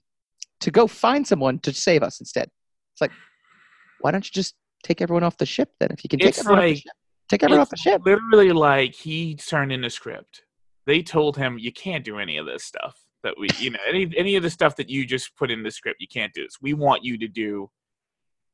to 0.60 0.70
go 0.70 0.86
find 0.86 1.26
someone 1.26 1.58
to 1.60 1.72
save 1.72 2.02
us 2.02 2.20
instead. 2.20 2.48
It's 2.92 3.00
like 3.00 3.12
why 4.00 4.10
don't 4.10 4.24
you 4.26 4.30
just 4.32 4.54
take 4.82 5.00
everyone 5.00 5.22
off 5.24 5.36
the 5.38 5.46
ship 5.46 5.70
then 5.80 5.88
if 5.90 6.04
you 6.04 6.08
can 6.08 6.18
take 6.18 6.28
It's 6.30 6.40
everyone 6.40 6.58
off 6.58 6.64
the 6.64 6.70
like- 6.70 6.76
ship. 6.78 6.92
Take 7.30 7.42
everyone 7.42 7.60
off 7.62 7.70
the 7.70 7.76
ship. 7.78 8.02
Literally, 8.04 8.52
like 8.52 8.94
he 8.94 9.34
turned 9.36 9.72
in 9.72 9.82
a 9.84 9.88
script. 9.88 10.42
They 10.86 11.02
told 11.02 11.36
him 11.36 11.58
you 11.58 11.72
can't 11.72 12.04
do 12.04 12.18
any 12.18 12.36
of 12.36 12.46
this 12.46 12.64
stuff. 12.64 12.96
that 13.22 13.34
we, 13.38 13.48
you 13.58 13.70
know, 13.70 13.80
any 13.88 14.10
any 14.16 14.36
of 14.36 14.42
the 14.42 14.50
stuff 14.50 14.76
that 14.76 14.88
you 14.88 15.04
just 15.06 15.36
put 15.36 15.50
in 15.50 15.62
the 15.62 15.70
script, 15.70 16.00
you 16.00 16.06
can't 16.06 16.32
do 16.32 16.44
this. 16.44 16.58
We 16.60 16.74
want 16.74 17.04
you 17.04 17.18
to 17.18 17.28
do 17.28 17.70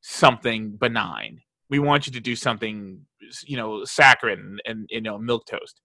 something 0.01 0.77
benign. 0.77 1.41
We 1.69 1.79
want 1.79 2.07
you 2.07 2.13
to 2.15 2.21
do 2.21 2.35
something, 2.35 3.05
you 3.45 3.57
know, 3.57 3.85
saccharine 3.85 4.39
and, 4.39 4.61
and 4.65 4.87
you 4.91 5.01
know, 5.03 5.19
milk 5.19 5.47
toast. 5.47 5.81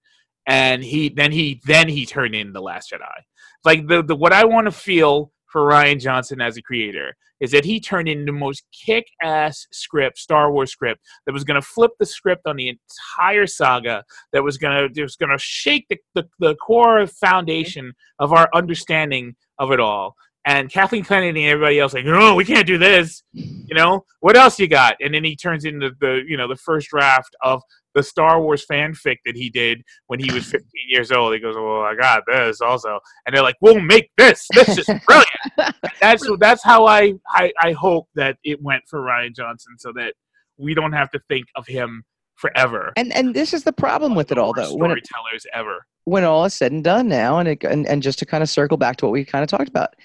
And 0.47 0.83
he 0.83 1.09
then 1.09 1.31
he 1.31 1.61
then 1.65 1.89
he 1.89 2.05
turned 2.05 2.35
in 2.35 2.53
the 2.53 2.61
Last 2.61 2.91
Jedi. 2.91 3.21
Like 3.63 3.87
the, 3.87 4.03
the 4.03 4.15
what 4.15 4.33
I 4.33 4.45
want 4.45 4.65
to 4.65 4.71
feel 4.71 5.31
for 5.55 5.61
Rian 5.61 6.01
Johnson 6.01 6.41
as 6.41 6.57
a 6.57 6.61
creator 6.61 7.15
is 7.39 7.51
that 7.51 7.63
he 7.63 7.79
turned 7.79 8.09
in 8.09 8.25
the 8.25 8.33
most 8.33 8.65
kick-ass 8.73 9.67
script, 9.71 10.17
Star 10.17 10.51
Wars 10.51 10.69
script, 10.69 10.99
that 11.25 11.31
was 11.31 11.45
going 11.45 11.55
to 11.55 11.65
flip 11.65 11.91
the 11.97 12.05
script 12.05 12.41
on 12.45 12.57
the 12.57 12.67
entire 12.67 13.47
saga, 13.47 14.03
that 14.33 14.43
was 14.43 14.57
going 14.57 14.93
to 14.93 15.01
was 15.01 15.15
going 15.15 15.31
to 15.31 15.37
shake 15.37 15.85
the, 15.87 15.97
the, 16.13 16.27
the 16.39 16.55
core 16.55 17.07
foundation 17.07 17.93
of 18.19 18.33
our 18.33 18.49
understanding 18.53 19.33
of 19.57 19.71
it 19.71 19.79
all. 19.79 20.15
And 20.45 20.69
Kathleen 20.69 21.05
Kennedy 21.05 21.45
and 21.45 21.53
everybody 21.53 21.79
else 21.79 21.93
like, 21.93 22.03
no, 22.03 22.35
we 22.35 22.43
can't 22.43 22.67
do 22.67 22.77
this. 22.77 23.23
You 23.31 23.75
know, 23.75 24.03
what 24.19 24.35
else 24.35 24.59
you 24.59 24.67
got? 24.67 24.97
And 24.99 25.13
then 25.13 25.23
he 25.23 25.37
turns 25.37 25.63
into 25.63 25.91
the 26.01 26.21
you 26.27 26.35
know 26.35 26.49
the 26.49 26.57
first 26.57 26.89
draft 26.89 27.33
of 27.41 27.63
the 27.95 28.03
Star 28.03 28.41
Wars 28.41 28.65
fanfic 28.69 29.17
that 29.25 29.35
he 29.35 29.49
did 29.49 29.81
when 30.07 30.19
he 30.19 30.31
was 30.31 30.45
15 30.51 30.69
years 30.87 31.11
old. 31.11 31.33
He 31.33 31.39
goes, 31.39 31.55
"Well, 31.55 31.81
I 31.81 31.95
got 31.95 32.23
this 32.27 32.61
also," 32.61 32.99
and 33.25 33.35
they're 33.35 33.43
like, 33.43 33.55
"We'll 33.61 33.79
make 33.79 34.11
this. 34.17 34.47
This 34.53 34.77
is 34.77 34.85
brilliant." 35.07 35.75
that's 35.99 36.27
that's 36.39 36.63
how 36.63 36.85
I, 36.85 37.13
I 37.29 37.51
I 37.61 37.71
hope 37.71 38.07
that 38.15 38.37
it 38.43 38.61
went 38.61 38.83
for 38.87 38.99
Rian 38.99 39.35
Johnson, 39.35 39.75
so 39.79 39.91
that 39.93 40.13
we 40.57 40.73
don't 40.73 40.93
have 40.93 41.09
to 41.11 41.19
think 41.27 41.47
of 41.55 41.65
him 41.65 42.03
forever. 42.35 42.93
And 42.95 43.13
and 43.13 43.33
this 43.33 43.53
is 43.53 43.63
the 43.63 43.73
problem 43.73 44.15
with 44.15 44.31
it 44.31 44.37
all, 44.37 44.53
though. 44.53 44.75
When 44.75 44.91
it, 44.91 45.05
storytellers 45.05 45.45
ever. 45.53 45.85
when 46.03 46.23
all 46.23 46.45
is 46.45 46.53
said 46.53 46.71
and 46.71 46.83
done 46.83 47.07
now, 47.07 47.39
and 47.39 47.49
it, 47.49 47.63
and 47.63 47.87
and 47.87 48.03
just 48.03 48.19
to 48.19 48.25
kind 48.25 48.43
of 48.43 48.49
circle 48.49 48.77
back 48.77 48.97
to 48.97 49.05
what 49.05 49.11
we 49.11 49.25
kind 49.25 49.43
of 49.43 49.49
talked 49.49 49.69
about, 49.69 49.95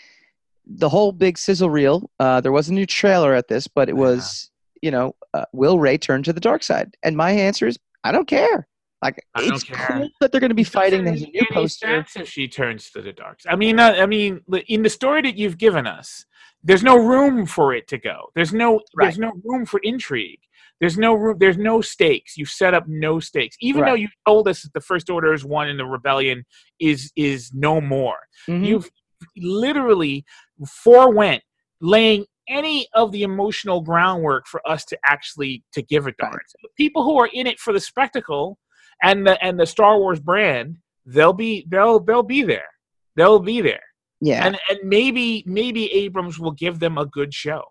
the 0.67 0.89
whole 0.89 1.13
big 1.13 1.37
sizzle 1.39 1.71
reel. 1.71 2.11
Uh, 2.19 2.41
there 2.41 2.53
was 2.53 2.69
a 2.69 2.73
new 2.73 2.87
trailer 2.87 3.35
at 3.35 3.49
this, 3.49 3.67
but 3.67 3.89
it 3.89 3.97
was 3.97 4.50
you 4.83 4.91
know, 4.91 5.15
uh, 5.35 5.45
will 5.53 5.79
Rey 5.79 5.99
turn 5.99 6.23
to 6.25 6.33
the 6.33 6.41
dark 6.41 6.63
side? 6.63 6.95
And 7.03 7.17
my 7.17 7.31
answer 7.31 7.67
is, 7.67 7.79
I 8.05 8.13
don't 8.13 8.27
care. 8.29 8.67
Like 9.03 9.25
I 9.35 9.41
don't 9.41 9.55
it's 9.55 9.65
care. 9.65 9.87
cool 9.89 10.09
that 10.21 10.31
they're 10.31 10.41
going 10.41 10.51
to 10.51 10.55
be 10.55 10.65
fighting. 10.65 11.05
There's 11.05 11.23
a 11.23 11.27
new 11.27 11.47
poster. 11.53 12.05
if 12.17 12.29
she 12.29 12.47
turns 12.49 12.91
to 12.91 13.01
the 13.01 13.13
dark 13.13 13.41
side. 13.41 13.53
I 13.53 13.57
mean, 13.57 13.79
uh, 13.81 13.95
I 13.99 14.05
mean, 14.07 14.41
in 14.69 14.83
the 14.83 14.91
story 14.91 15.23
that 15.23 15.37
you've 15.39 15.57
given 15.57 15.87
us, 15.87 16.27
there's 16.63 16.83
no 16.83 16.97
room 16.99 17.47
for 17.47 17.73
it 17.73 17.89
to 17.89 17.99
go. 17.99 18.27
There's 18.35 18.53
no, 18.53 18.81
there's 18.99 19.19
no 19.19 19.33
room 19.45 19.65
for 19.65 19.81
intrigue. 19.83 20.41
There's 20.81 20.99
no 20.99 21.15
room. 21.15 21.37
There's 21.39 21.57
no 21.57 21.81
stakes. 21.81 22.37
You've 22.37 22.51
set 22.51 22.75
up 22.75 22.85
no 22.89 23.21
stakes. 23.21 23.57
Even 23.61 23.83
though 23.85 23.93
Right. 23.93 24.01
you 24.01 24.09
told 24.27 24.49
us 24.49 24.63
that 24.63 24.73
the 24.75 24.81
First 24.83 25.09
Order 25.09 25.33
is 25.33 25.45
one 25.45 25.69
and 25.69 25.79
the 25.79 25.87
rebellion 25.87 26.45
is 26.79 27.11
is 27.17 27.53
no 27.55 27.81
more. 27.81 28.17
Mhm. 28.49 28.67
You've 28.67 28.91
literally 29.37 30.25
forewent 30.67 31.43
laying 31.81 32.25
any 32.51 32.87
of 32.95 33.13
the 33.13 33.23
emotional 33.23 33.81
groundwork 33.81 34.47
for 34.47 34.61
us 34.69 34.85
to 34.87 34.99
actually 35.07 35.63
to 35.73 35.83
give 35.83 36.07
a 36.07 36.13
darn. 36.13 36.39
The 36.63 36.69
people 36.77 37.05
who 37.05 37.19
are 37.19 37.31
in 37.33 37.47
it 37.47 37.59
for 37.59 37.73
the 37.73 37.81
spectacle 37.81 38.59
and 39.03 39.27
the 39.27 39.43
and 39.43 39.59
the 39.59 39.67
Star 39.67 39.99
Wars 39.99 40.21
brand, 40.21 40.77
they'll 41.07 41.33
be 41.33 41.67
they'll 41.71 42.01
they'll 42.01 42.23
be 42.23 42.43
there. 42.43 42.69
They'll 43.17 43.41
be 43.41 43.61
there. 43.61 43.83
yeah, 44.21 44.45
And 44.47 44.59
and 44.69 44.79
maybe 44.85 45.45
maybe 45.47 45.91
Abrams 45.93 46.39
will 46.39 46.53
give 46.53 46.81
them 46.81 46.99
a 46.99 47.07
good 47.07 47.33
show. 47.33 47.63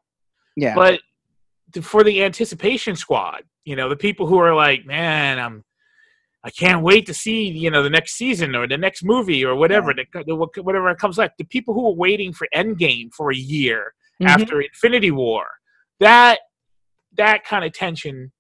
yeah, 0.56 0.74
But 0.76 1.02
for 1.82 2.04
the 2.04 2.24
anticipation 2.24 2.96
squad, 2.96 3.44
you 3.66 3.76
know, 3.76 3.90
the 3.90 3.96
people 3.96 4.26
who 4.26 4.40
are 4.40 4.56
like, 4.56 4.86
man, 4.86 5.40
I'm 5.40 5.64
I 6.44 6.50
can't 6.52 6.84
wait 6.84 7.06
to 7.08 7.14
see, 7.14 7.50
you 7.50 7.70
know, 7.70 7.84
the 7.84 7.90
next 7.90 8.14
season 8.14 8.56
or 8.56 8.66
the 8.68 8.78
next 8.78 9.04
movie 9.04 9.44
or 9.44 9.56
whatever, 9.56 9.94
the, 9.94 10.06
the, 10.26 10.62
whatever 10.62 10.96
comes 10.96 11.18
like. 11.18 11.34
The 11.38 11.44
people 11.44 11.74
who 11.74 11.86
are 11.88 11.96
waiting 11.96 12.32
for 12.32 12.48
Endgame 12.56 13.14
for 13.14 13.32
a 13.32 13.36
year 13.36 13.94
Mhm. 14.22 14.28
after 14.28 14.62
Infinity 14.62 15.12
War, 15.12 15.46
that 16.00 16.40
that 17.14 17.44
kind 17.44 17.66
of 17.66 17.74
tension 17.74 18.32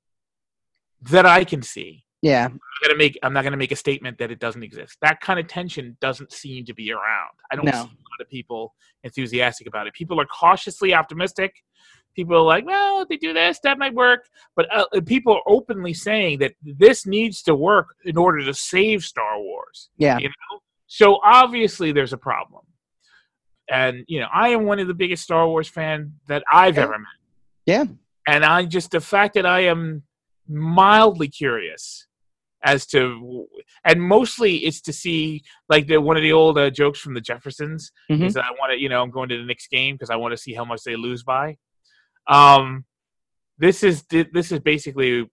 that 1.01 1.25
I 1.25 1.43
can 1.43 1.61
see. 1.61 2.03
yeah, 2.21 2.45
I'm 2.45 2.59
gonna 2.83 2.97
make. 2.97 3.17
I'm 3.23 3.31
not 3.33 3.43
gonna 3.45 3.55
make 3.57 3.71
a 3.71 3.75
statement 3.77 4.17
that 4.17 4.29
it 4.31 4.39
doesn't 4.39 4.61
exist. 4.63 4.97
That 5.01 5.21
kind 5.21 5.39
of 5.39 5.47
tension 5.47 5.97
doesn't 6.01 6.31
seem 6.33 6.65
to 6.65 6.73
be 6.73 6.91
around. 6.91 7.31
I 7.51 7.55
don't 7.55 7.65
No. 7.65 7.71
see 7.71 7.77
a 7.77 7.81
lot 7.83 8.19
of 8.21 8.29
people 8.29 8.75
enthusiastic 9.03 9.67
about 9.67 9.87
it. 9.87 9.93
People 9.93 10.19
are 10.19 10.25
cautiously 10.25 10.93
optimistic. 10.93 11.53
People 12.15 12.35
are 12.35 12.41
like, 12.43 12.65
well, 12.65 13.01
if 13.03 13.07
they 13.07 13.15
do 13.15 13.31
this, 13.33 13.59
that 13.63 13.77
might 13.77 13.93
work. 13.93 14.27
But 14.55 14.67
uh, 14.75 14.85
people 15.05 15.33
are 15.35 15.43
openly 15.47 15.93
saying 15.93 16.39
that 16.39 16.53
this 16.61 17.05
needs 17.05 17.41
to 17.43 17.55
work 17.55 17.95
in 18.03 18.17
order 18.17 18.43
to 18.43 18.53
save 18.53 19.05
Star 19.05 19.39
Wars. 19.39 19.89
yeah, 19.97 20.17
You 20.17 20.27
know, 20.27 20.59
so 20.87 21.19
obviously 21.23 21.93
there's 21.93 22.11
a 22.11 22.17
problem. 22.17 22.63
And 23.71 24.03
you 24.07 24.19
know, 24.19 24.27
I 24.33 24.49
am 24.49 24.65
one 24.65 24.79
of 24.79 24.87
the 24.87 24.93
biggest 24.93 25.23
Star 25.23 25.47
Wars 25.47 25.67
fan 25.67 26.13
that 26.27 26.43
I've 26.51 26.77
Yeah. 26.77 26.83
ever 26.83 26.97
met. 26.99 27.07
Yeah. 27.65 27.83
And 28.27 28.43
I 28.45 28.65
just 28.65 28.91
the 28.91 28.99
fact 29.01 29.33
that 29.35 29.45
I 29.45 29.61
am 29.61 30.03
mildly 30.47 31.27
curious 31.27 32.07
as 32.63 32.85
to, 32.87 33.47
and 33.85 34.01
mostly 34.01 34.57
it's 34.57 34.81
to 34.81 34.91
see 34.93 35.43
like 35.69 35.87
the 35.87 35.97
one 36.01 36.17
of 36.17 36.23
the 36.23 36.31
old 36.33 36.57
uh, 36.57 36.69
jokes 36.69 36.99
from 36.99 37.13
the 37.13 37.21
Jeffersons 37.21 37.91
Mhm. 38.09 38.25
is 38.25 38.33
that 38.33 38.43
I 38.43 38.51
want 38.59 38.71
to, 38.73 38.79
you 38.79 38.89
know, 38.89 39.01
I'm 39.01 39.11
going 39.11 39.29
to 39.29 39.37
the 39.37 39.45
next 39.45 39.69
game 39.69 39.95
because 39.95 40.09
I 40.09 40.17
want 40.17 40.33
to 40.33 40.37
see 40.37 40.53
how 40.53 40.65
much 40.65 40.81
they 40.83 40.95
lose 40.95 41.23
by. 41.23 41.57
Um, 42.27 42.85
this 43.57 43.83
is 43.83 44.03
this 44.03 44.51
is 44.51 44.59
basically 44.59 45.29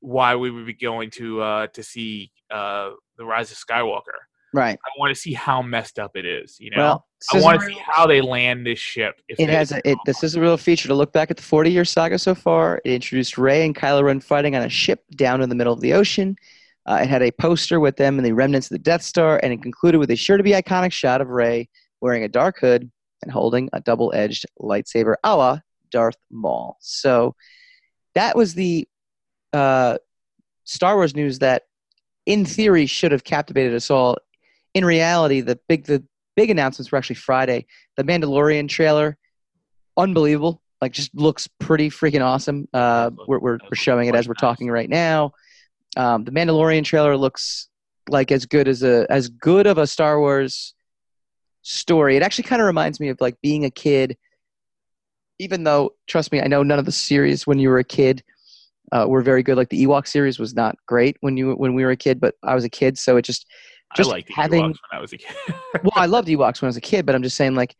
why 0.00 0.34
we 0.36 0.50
would 0.50 0.66
be 0.66 0.74
going 0.74 1.10
to 1.10 1.40
uh 1.40 1.66
to 1.68 1.82
see 1.82 2.32
uh 2.50 2.90
the 3.18 3.24
Rise 3.24 3.52
of 3.52 3.58
Skywalker. 3.58 4.18
Right. 4.54 4.78
I 4.84 4.90
want 4.98 5.14
to 5.14 5.20
see 5.20 5.32
how 5.32 5.62
messed 5.62 5.98
up 5.98 6.16
it 6.16 6.26
is. 6.26 6.58
You 6.60 6.70
know, 6.70 6.76
Well, 6.76 7.06
I 7.32 7.40
want 7.40 7.60
to 7.60 7.66
see 7.66 7.78
how 7.84 8.06
they 8.06 8.20
land 8.20 8.66
this 8.66 8.78
ship. 8.78 9.20
If 9.28 9.40
It 9.40 9.48
has 9.48 9.72
a, 9.72 9.88
it, 9.88 9.96
this 10.04 10.22
is 10.22 10.34
a 10.34 10.40
real 10.40 10.56
feature 10.56 10.88
to 10.88 10.94
look 10.94 11.12
back 11.12 11.30
at 11.30 11.36
the 11.36 11.42
40 11.42 11.70
year 11.70 11.84
saga 11.84 12.18
so 12.18 12.34
far. 12.34 12.80
It 12.84 12.92
introduced 12.92 13.38
Rey 13.38 13.64
and 13.64 13.74
Kylo 13.74 14.02
Ren 14.02 14.20
fighting 14.20 14.54
on 14.54 14.62
a 14.62 14.68
ship 14.68 15.04
down 15.16 15.40
in 15.40 15.48
the 15.48 15.54
middle 15.54 15.72
of 15.72 15.80
the 15.80 15.94
ocean. 15.94 16.36
Uh, 16.84 17.00
it 17.02 17.08
had 17.08 17.22
a 17.22 17.30
poster 17.30 17.78
with 17.80 17.96
them 17.96 18.18
and 18.18 18.26
the 18.26 18.32
remnants 18.32 18.66
of 18.66 18.74
the 18.74 18.78
Death 18.78 19.02
Star, 19.02 19.40
and 19.42 19.52
it 19.52 19.62
concluded 19.62 19.98
with 19.98 20.10
a 20.10 20.16
sure 20.16 20.36
to 20.36 20.42
be 20.42 20.50
iconic 20.50 20.92
shot 20.92 21.20
of 21.20 21.28
Rey 21.28 21.68
wearing 22.00 22.24
a 22.24 22.28
dark 22.28 22.58
hood 22.58 22.90
and 23.22 23.30
holding 23.30 23.70
a 23.72 23.80
double 23.80 24.12
edged 24.14 24.44
lightsaber 24.60 25.14
a 25.22 25.36
la 25.36 25.58
Darth 25.90 26.16
Maul. 26.30 26.76
So 26.80 27.36
that 28.14 28.36
was 28.36 28.54
the 28.54 28.88
uh, 29.52 29.98
Star 30.64 30.96
Wars 30.96 31.14
news 31.14 31.38
that, 31.38 31.64
in 32.26 32.44
theory, 32.44 32.86
should 32.86 33.12
have 33.12 33.24
captivated 33.24 33.74
us 33.74 33.90
all. 33.90 34.18
In 34.74 34.84
reality, 34.84 35.40
the 35.40 35.58
big 35.68 35.84
the 35.84 36.02
big 36.36 36.50
announcements 36.50 36.90
were 36.90 36.98
actually 36.98 37.16
Friday. 37.16 37.66
The 37.96 38.04
Mandalorian 38.04 38.68
trailer, 38.68 39.16
unbelievable. 39.96 40.62
Like, 40.80 40.92
just 40.92 41.14
looks 41.14 41.48
pretty 41.60 41.90
freaking 41.90 42.22
awesome. 42.22 42.68
Uh, 42.72 43.10
we're 43.28 43.38
we're, 43.38 43.58
we're 43.70 43.76
showing 43.76 44.08
it 44.08 44.14
as 44.14 44.26
we're 44.26 44.34
talking 44.34 44.70
right 44.70 44.88
now. 44.88 45.32
Um, 45.96 46.24
the 46.24 46.32
Mandalorian 46.32 46.84
trailer 46.84 47.16
looks 47.16 47.68
like 48.08 48.32
as 48.32 48.46
good 48.46 48.66
as 48.66 48.82
a 48.82 49.06
as 49.10 49.28
good 49.28 49.66
of 49.66 49.78
a 49.78 49.86
Star 49.86 50.18
Wars 50.18 50.74
story. 51.62 52.16
It 52.16 52.22
actually 52.22 52.44
kind 52.44 52.60
of 52.60 52.66
reminds 52.66 52.98
me 52.98 53.08
of 53.08 53.20
like 53.20 53.40
being 53.42 53.64
a 53.64 53.70
kid. 53.70 54.16
Even 55.38 55.64
though, 55.64 55.94
trust 56.06 56.30
me, 56.30 56.40
I 56.40 56.46
know 56.46 56.62
none 56.62 56.78
of 56.78 56.84
the 56.84 56.92
series 56.92 57.46
when 57.46 57.58
you 57.58 57.68
were 57.68 57.78
a 57.78 57.84
kid 57.84 58.22
uh, 58.92 59.06
were 59.08 59.22
very 59.22 59.42
good. 59.42 59.56
Like 59.56 59.70
the 59.70 59.84
Ewok 59.84 60.06
series 60.06 60.38
was 60.38 60.54
not 60.54 60.76
great 60.86 61.16
when 61.20 61.36
you 61.36 61.52
when 61.54 61.74
we 61.74 61.84
were 61.84 61.90
a 61.90 61.96
kid, 61.96 62.20
but 62.20 62.34
I 62.42 62.54
was 62.54 62.64
a 62.64 62.68
kid, 62.70 62.98
so 62.98 63.16
it 63.16 63.22
just 63.22 63.46
just 63.96 64.08
I 64.10 64.12
liked 64.12 64.30
having- 64.32 64.62
Ewoks 64.64 64.78
when 64.90 64.98
I 64.98 65.00
was 65.00 65.12
a 65.12 65.18
kid. 65.18 65.36
well, 65.82 65.92
I 65.96 66.06
loved 66.06 66.28
Ewoks 66.28 66.60
when 66.62 66.66
I 66.66 66.70
was 66.70 66.76
a 66.76 66.80
kid, 66.82 67.06
but 67.06 67.14
I'm 67.14 67.22
just 67.22 67.36
saying 67.36 67.54
like 67.54 67.76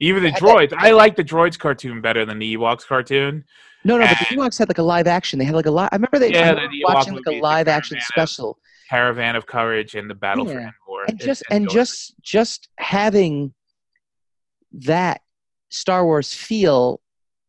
Even 0.00 0.22
the 0.22 0.30
I- 0.30 0.34
I- 0.34 0.38
droids. 0.38 0.72
I 0.76 0.90
like 0.92 1.16
the 1.16 1.24
droids 1.24 1.58
cartoon 1.58 2.00
better 2.00 2.24
than 2.24 2.38
the 2.38 2.56
Ewoks 2.56 2.86
cartoon. 2.86 3.44
no, 3.84 3.96
no, 3.98 4.06
but 4.06 4.18
the 4.18 4.36
Ewoks 4.36 4.58
had 4.58 4.68
like 4.68 4.78
a 4.78 4.82
live 4.82 5.06
action. 5.06 5.38
They 5.38 5.44
had 5.44 5.54
like 5.54 5.66
a 5.66 5.70
live. 5.70 5.88
I 5.92 5.96
remember 5.96 6.18
they 6.18 6.32
Yeah, 6.32 6.52
I 6.52 6.66
the 6.68 6.84
watching 6.84 7.14
like 7.14 7.26
a 7.26 7.40
live 7.40 7.68
action 7.68 7.96
Caravan 7.98 8.22
of- 8.22 8.28
special. 8.28 8.58
Caravan 8.90 9.34
of 9.36 9.46
Courage 9.46 9.94
and 9.94 10.08
the 10.10 10.14
Battle 10.14 10.44
for 10.44 10.52
Endor. 10.52 10.72
and 11.08 11.18
just 11.18 11.42
and 11.50 11.62
and 11.64 11.70
just 11.70 12.14
just 12.22 12.68
having 12.78 13.54
that 14.72 15.22
Star 15.70 16.04
Wars 16.04 16.32
feel 16.34 17.00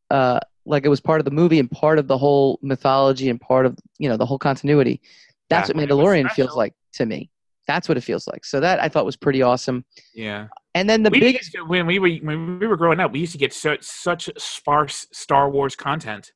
uh, 0.10 0.40
like 0.66 0.86
it 0.86 0.90
was 0.90 1.02
part 1.02 1.20
of 1.20 1.26
the 1.26 1.32
movie 1.32 1.60
and 1.60 1.70
part 1.70 2.00
of 2.00 2.08
the 2.08 2.18
whole 2.18 2.58
mythology 2.62 3.30
and 3.30 3.40
part 3.40 3.66
of 3.66 3.78
you 4.00 4.08
know 4.10 4.18
the 4.18 4.26
whole 4.26 4.40
continuity. 4.40 5.02
That's 5.50 5.68
That's 5.68 5.70
what 5.70 5.76
when 5.78 5.90
it 5.90 5.94
was 5.94 6.06
Mandalorian 6.06 6.32
feels 6.32 6.56
like 6.56 6.74
to 6.94 7.06
me. 7.06 7.30
That's 7.68 7.88
what 7.90 7.98
it 7.98 8.02
feels 8.02 8.28
like. 8.28 8.46
So 8.46 8.60
that 8.60 8.80
I 8.82 8.90
thought 8.90 9.06
was 9.06 9.16
pretty 9.16 9.42
awesome. 9.42 9.86
yeah. 10.14 10.48
And 10.76 10.90
then 10.90 11.04
the 11.04 11.10
we 11.10 11.20
biggest, 11.22 11.54
to, 11.54 11.64
when 11.64 11.86
we 11.86 12.00
were 12.00 12.10
when 12.10 12.60
we 12.60 12.68
were 12.68 12.76
growing 12.78 13.00
up, 13.00 13.12
we 13.14 13.20
used 13.20 13.32
to 13.32 13.38
get 13.38 13.54
such 13.54 13.84
such 13.84 14.30
sparse 14.38 15.08
Star 15.14 15.50
Wars 15.50 15.76
content. 15.76 16.32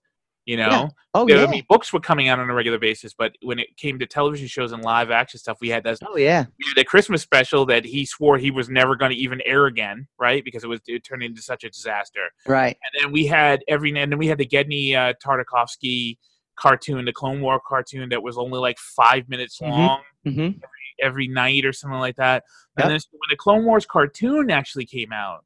You 0.46 0.58
know, 0.58 0.90
oh 1.14 1.28
There- 1.28 1.38
yeah, 1.38 1.44
I 1.44 1.48
mean, 1.48 1.64
books 1.70 1.94
were 1.94 2.00
coming 2.00 2.28
out 2.30 2.40
on 2.40 2.50
a 2.50 2.54
regular 2.56 2.80
basis, 2.80 3.14
but 3.14 3.34
when 3.44 3.60
it 3.60 3.68
came 3.78 4.00
to 4.00 4.08
television 4.08 4.48
shows 4.48 4.72
and 4.72 4.82
live 4.84 5.12
action 5.12 5.40
stuff, 5.40 5.58
we 5.62 5.70
had 5.70 5.84
that 5.84 6.00
oh 6.08 6.16
yeah, 6.18 6.46
we 6.58 6.66
had 6.74 6.82
a 6.82 6.86
Christmas 6.86 7.22
special 7.22 7.68
that 7.68 7.86
he 7.86 8.04
swore 8.06 8.38
he 8.40 8.50
was 8.50 8.68
never 8.70 8.96
going 8.96 9.12
to 9.12 9.18
even 9.18 9.42
air 9.46 9.68
again, 9.68 10.08
right? 10.18 10.44
Because 10.44 10.64
it 10.64 10.68
was 10.68 10.80
it 10.88 11.04
turned 11.04 11.22
into 11.22 11.42
such 11.42 11.64
a 11.66 11.70
disaster. 11.70 12.22
right, 12.48 12.76
And 12.94 13.04
then 13.04 13.12
we 13.12 13.28
had 13.28 13.60
every 13.68 13.90
and 13.96 14.12
then 14.12 14.18
we 14.18 14.26
had 14.28 14.40
the 14.40 14.48
Genndy 14.48 14.96
uh, 14.96 15.14
Tartakovsky 15.24 16.18
cartoon, 16.58 17.06
the 17.06 17.14
Clone 17.14 17.42
War 17.42 17.60
cartoon 17.68 18.10
that 18.10 18.24
was 18.24 18.38
only 18.38 18.60
like 18.60 18.80
five 18.80 19.30
minutes 19.30 19.60
Mhm. 19.60 19.70
long 19.70 20.02
hmm 20.24 20.30
every 20.40 20.79
night 21.04 21.66
or 21.66 21.74
something 21.74 22.00
like 22.00 22.16
that. 22.18 22.44
Yep. 22.78 22.86
And 22.86 22.92
then 22.92 23.00
when 23.12 23.28
the 23.30 23.36
Clone 23.36 23.66
Wars 23.66 23.86
cartoon 23.86 24.52
actually 24.52 24.86
came 24.86 25.12
out, 25.12 25.46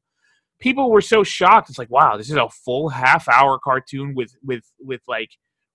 people 0.60 0.90
were 0.90 1.00
so 1.00 1.22
shocked. 1.24 1.68
It's 1.70 1.78
like, 1.78 1.90
wow, 1.90 2.16
this 2.16 2.30
is 2.30 2.36
a 2.36 2.48
full 2.48 2.88
half 2.88 3.28
hour 3.28 3.58
cartoon 3.62 4.14
with 4.14 4.34
with 4.42 4.64
with 4.80 5.02
like 5.08 5.30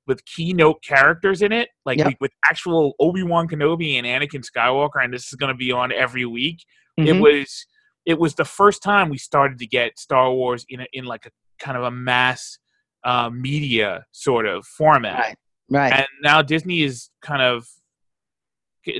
with 0.07 0.25
keynote 0.25 0.81
characters 0.83 1.43
in 1.43 1.51
it, 1.51 1.69
like 1.85 1.99
Yep. 1.99 2.15
with, 2.19 2.31
actual 2.49 2.93
Obi 2.99 3.21
Wan 3.21 3.47
Kenobi 3.47 3.93
and 3.93 4.07
Anakin 4.07 4.43
Skywalker, 4.43 5.03
and 5.03 5.13
this 5.13 5.27
is 5.27 5.33
going 5.35 5.53
to 5.53 5.57
be 5.57 5.71
on 5.71 5.91
every 5.91 6.25
week. 6.25 6.63
It 6.97 7.13
Mhm. 7.13 7.21
was 7.21 7.65
it 8.05 8.17
was 8.17 8.33
the 8.33 8.45
first 8.45 8.81
time 8.81 9.09
we 9.09 9.19
started 9.19 9.59
to 9.59 9.67
get 9.67 9.99
Star 9.99 10.31
Wars 10.33 10.65
in 10.67 10.79
a, 10.81 10.87
in 10.93 11.05
like 11.05 11.27
a 11.27 11.31
kind 11.59 11.77
of 11.77 11.83
a 11.83 11.91
mass 11.91 12.57
uh, 13.03 13.29
media 13.29 14.05
sort 14.11 14.45
of 14.47 14.65
format, 14.65 15.19
Right. 15.19 15.35
right. 15.69 15.93
and 15.93 16.07
now 16.23 16.41
Disney 16.41 16.81
is 16.81 17.11
kind 17.21 17.41
of 17.43 17.67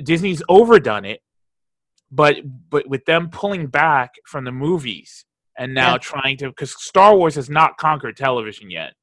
Disney's 0.02 0.42
overdone 0.48 1.04
it, 1.04 1.20
but 2.10 2.36
but 2.68 2.88
with 2.88 3.04
them 3.04 3.30
pulling 3.30 3.66
back 3.66 4.14
from 4.26 4.44
the 4.44 4.52
movies 4.52 5.24
and 5.58 5.74
now 5.74 5.92
Yeah. 5.92 5.98
trying 5.98 6.36
to 6.38 6.48
because 6.48 6.72
Star 6.82 7.16
Wars 7.16 7.34
has 7.34 7.48
not 7.50 7.76
conquered 7.76 8.16
television 8.16 8.70
yet, 8.70 8.94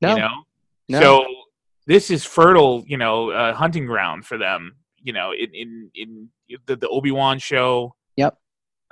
no. 0.00 0.10
you 0.14 0.20
know. 0.20 0.44
no. 0.88 1.00
So 1.00 1.26
this 1.86 2.10
is 2.10 2.24
fertile, 2.24 2.84
you 2.86 2.96
know, 2.96 3.30
uh, 3.30 3.54
hunting 3.54 3.86
ground 3.86 4.24
for 4.26 4.38
them. 4.38 4.76
You 5.02 5.12
know, 5.12 5.32
in 5.32 5.54
in, 5.54 5.90
in 5.94 6.28
the, 6.66 6.76
the 6.76 6.88
Obi 6.88 7.12
Wan 7.12 7.38
show. 7.38 7.94
Yep. 8.16 8.36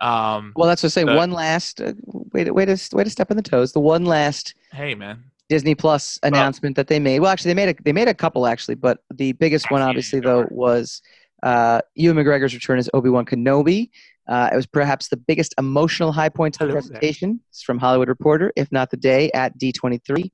Um. 0.01 0.53
well, 0.57 0.69
that's 0.69 0.83
what 0.83 0.89
I 0.89 0.91
say. 0.91 1.05
the- 1.05 1.15
one 1.15 1.31
last 1.33 1.81
uh, 1.81 1.93
wait, 2.33 2.53
wait, 2.55 2.67
to, 2.67 2.97
wait 2.97 3.05
to 3.05 3.11
step 3.11 3.31
on 3.31 3.37
the 3.37 3.43
toes. 3.43 3.73
The 3.73 3.81
one 3.81 4.05
last 4.05 4.55
Hey, 4.73 4.95
man. 4.95 5.25
Disney 5.49 5.75
Plus 5.75 6.19
announcement 6.23 6.75
that 6.77 6.87
they 6.87 6.99
made. 6.99 7.21
Well, 7.21 7.31
actually, 7.31 7.51
they 7.51 7.67
made 7.67 7.69
a 7.79 7.83
they 7.83 7.93
made 7.93 8.09
a 8.09 8.15
couple 8.15 8.47
actually, 8.47 8.77
but 8.77 8.99
the 9.13 9.33
biggest 9.33 9.71
one, 9.71 9.83
obviously, 9.83 10.21
though, 10.21 10.47
was 10.51 11.03
uh, 11.45 11.81
Ewan 11.95 12.17
McGregor's 12.17 12.55
return 12.55 12.79
as 12.79 12.89
Obi 12.95 13.11
Wan 13.11 13.25
Kenobi. 13.25 13.91
Uh, 14.27 14.49
it 14.51 14.57
was 14.57 14.67
perhaps 14.67 15.09
the 15.09 15.17
biggest 15.17 15.55
emotional 15.59 16.11
high 16.11 16.31
point 16.31 16.59
of 16.61 16.67
the 16.67 16.73
presentation. 16.73 17.39
It's 17.51 17.63
from 17.63 17.79
Hollywood 17.79 18.09
Reporter, 18.09 18.51
if 18.57 18.73
not 18.73 18.91
the 18.91 18.97
day 18.97 19.31
at 19.33 19.57
D23. 19.59 20.31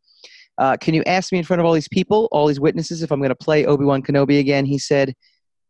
Uh, 0.57 0.77
can 0.77 0.95
you 0.95 1.03
ask 1.05 1.33
me 1.33 1.39
in 1.39 1.45
front 1.45 1.59
of 1.59 1.67
all 1.67 1.73
these 1.73 1.89
people, 1.89 2.29
all 2.31 2.47
these 2.47 2.61
witnesses, 2.61 3.03
if 3.03 3.11
I'm 3.11 3.19
going 3.19 3.31
to 3.31 3.35
play 3.35 3.67
Obi 3.67 3.85
Wan 3.85 4.03
Kenobi 4.03 4.39
again? 4.39 4.65
He 4.65 4.79
said, 4.79 5.15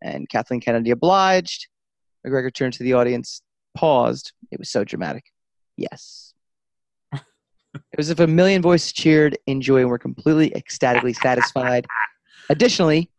and 0.02 0.28
Kathleen 0.28 0.60
Kennedy 0.60 0.90
obliged. 0.90 1.68
McGregor 2.26 2.52
turned 2.52 2.74
to 2.74 2.82
the 2.82 2.92
audience, 2.92 3.40
paused. 3.74 4.32
It 4.50 4.58
was 4.58 4.70
so 4.70 4.84
dramatic. 4.84 5.24
Yes. 5.78 6.34
it 7.14 7.22
was 7.96 8.10
if 8.10 8.20
a 8.20 8.26
million 8.26 8.60
voices 8.60 8.92
cheered 8.92 9.38
in 9.46 9.62
joy 9.62 9.80
and 9.80 9.88
were 9.88 9.98
completely 9.98 10.54
ecstatically 10.54 11.14
satisfied. 11.14 11.86
Additionally, 12.50 13.10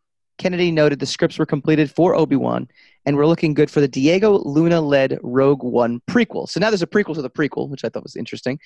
Kennedy 0.42 0.72
noted 0.72 0.98
the 0.98 1.06
scripts 1.06 1.38
were 1.38 1.46
completed 1.46 1.88
for 1.88 2.16
Obi 2.16 2.34
Wan 2.34 2.66
and 3.06 3.16
were 3.16 3.28
looking 3.28 3.54
good 3.54 3.70
for 3.70 3.80
the 3.80 3.86
Diego 3.86 4.38
Luna 4.38 4.80
led 4.80 5.20
Rogue 5.22 5.62
One 5.62 6.00
prequel. 6.10 6.48
So 6.48 6.58
now 6.58 6.68
there's 6.68 6.82
a 6.82 6.86
prequel 6.88 7.14
to 7.14 7.22
the 7.22 7.30
prequel, 7.30 7.68
which 7.68 7.84
I 7.84 7.88
thought 7.88 8.02
was 8.02 8.16
interesting. 8.16 8.58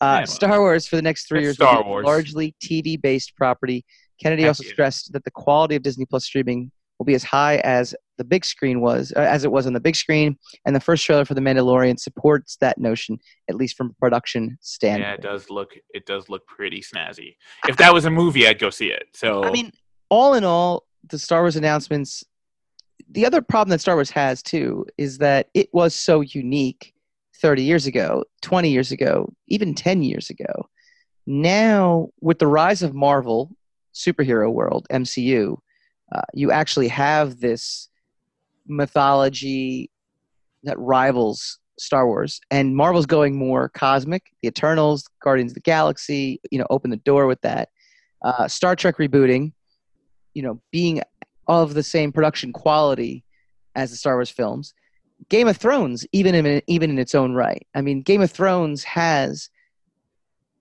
Uh, 0.00 0.26
Star 0.26 0.58
Wars 0.58 0.88
for 0.88 0.96
the 0.96 1.02
next 1.02 1.28
three 1.28 1.42
years 1.42 1.56
will 1.56 1.68
Star 1.68 1.84
be 1.84 1.88
Wars. 1.88 2.04
largely 2.04 2.56
TV 2.60 3.00
based 3.00 3.36
property. 3.36 3.84
Kennedy 4.20 4.42
Heck 4.42 4.50
also 4.50 4.64
yeah. 4.64 4.72
stressed 4.72 5.12
that 5.12 5.22
the 5.22 5.30
quality 5.30 5.76
of 5.76 5.84
Disney 5.84 6.04
Plus 6.04 6.24
streaming 6.24 6.72
will 6.98 7.06
be 7.06 7.14
as 7.14 7.22
high 7.22 7.58
as 7.58 7.94
the 8.18 8.24
big 8.24 8.44
screen 8.44 8.80
was, 8.80 9.12
uh, 9.16 9.20
as 9.20 9.44
it 9.44 9.52
was 9.52 9.68
on 9.68 9.72
the 9.72 9.80
big 9.80 9.94
screen. 9.94 10.36
And 10.66 10.74
the 10.74 10.80
first 10.80 11.04
trailer 11.04 11.24
for 11.24 11.34
The 11.34 11.40
Mandalorian 11.40 12.00
supports 12.00 12.56
that 12.56 12.76
notion, 12.76 13.20
at 13.48 13.54
least 13.54 13.76
from 13.76 13.90
a 13.90 14.00
production 14.00 14.58
standpoint. 14.62 15.04
Yeah, 15.04 15.14
it 15.14 15.22
does 15.22 15.48
look 15.48 15.74
it 15.94 16.06
does 16.06 16.28
look 16.28 16.44
pretty 16.48 16.80
snazzy. 16.80 17.36
If 17.68 17.76
that 17.76 17.94
was 17.94 18.04
a 18.04 18.10
movie, 18.10 18.48
I'd 18.48 18.58
go 18.58 18.70
see 18.70 18.88
it. 18.88 19.04
So 19.14 19.44
I 19.44 19.52
mean, 19.52 19.70
all 20.10 20.34
in 20.34 20.42
all, 20.42 20.86
the 21.08 21.18
Star 21.18 21.42
Wars 21.42 21.56
announcements. 21.56 22.24
The 23.10 23.26
other 23.26 23.42
problem 23.42 23.70
that 23.70 23.80
Star 23.80 23.96
Wars 23.96 24.10
has 24.10 24.42
too 24.42 24.86
is 24.96 25.18
that 25.18 25.48
it 25.54 25.68
was 25.72 25.94
so 25.94 26.20
unique 26.20 26.94
30 27.40 27.62
years 27.62 27.86
ago, 27.86 28.24
20 28.42 28.70
years 28.70 28.92
ago, 28.92 29.32
even 29.48 29.74
10 29.74 30.02
years 30.02 30.30
ago. 30.30 30.68
Now, 31.26 32.08
with 32.20 32.38
the 32.38 32.46
rise 32.46 32.82
of 32.82 32.94
Marvel, 32.94 33.50
superhero 33.94 34.52
world, 34.52 34.86
MCU, 34.90 35.56
uh, 36.12 36.22
you 36.34 36.50
actually 36.50 36.88
have 36.88 37.40
this 37.40 37.88
mythology 38.66 39.90
that 40.64 40.78
rivals 40.78 41.58
Star 41.78 42.06
Wars, 42.06 42.40
and 42.50 42.76
Marvel's 42.76 43.06
going 43.06 43.36
more 43.36 43.70
cosmic. 43.70 44.30
The 44.42 44.48
Eternals, 44.48 45.08
Guardians 45.22 45.52
of 45.52 45.54
the 45.54 45.60
Galaxy, 45.60 46.40
you 46.50 46.58
know, 46.58 46.66
open 46.68 46.90
the 46.90 46.96
door 46.98 47.26
with 47.26 47.40
that. 47.40 47.70
Uh, 48.22 48.46
Star 48.48 48.76
Trek 48.76 48.98
rebooting, 48.98 49.52
you 50.34 50.42
know, 50.42 50.60
being 50.70 51.02
of 51.46 51.74
the 51.74 51.82
same 51.82 52.12
production 52.12 52.52
quality 52.52 53.24
as 53.74 53.90
the 53.90 53.96
Star 53.96 54.16
Wars 54.16 54.30
films. 54.30 54.74
Game 55.28 55.48
of 55.48 55.56
Thrones, 55.56 56.06
even 56.12 56.34
in 56.34 56.62
even 56.66 56.90
in 56.90 56.98
its 56.98 57.14
own 57.14 57.34
right. 57.34 57.66
I 57.74 57.82
mean, 57.82 58.02
Game 58.02 58.22
of 58.22 58.30
Thrones 58.30 58.84
has 58.84 59.50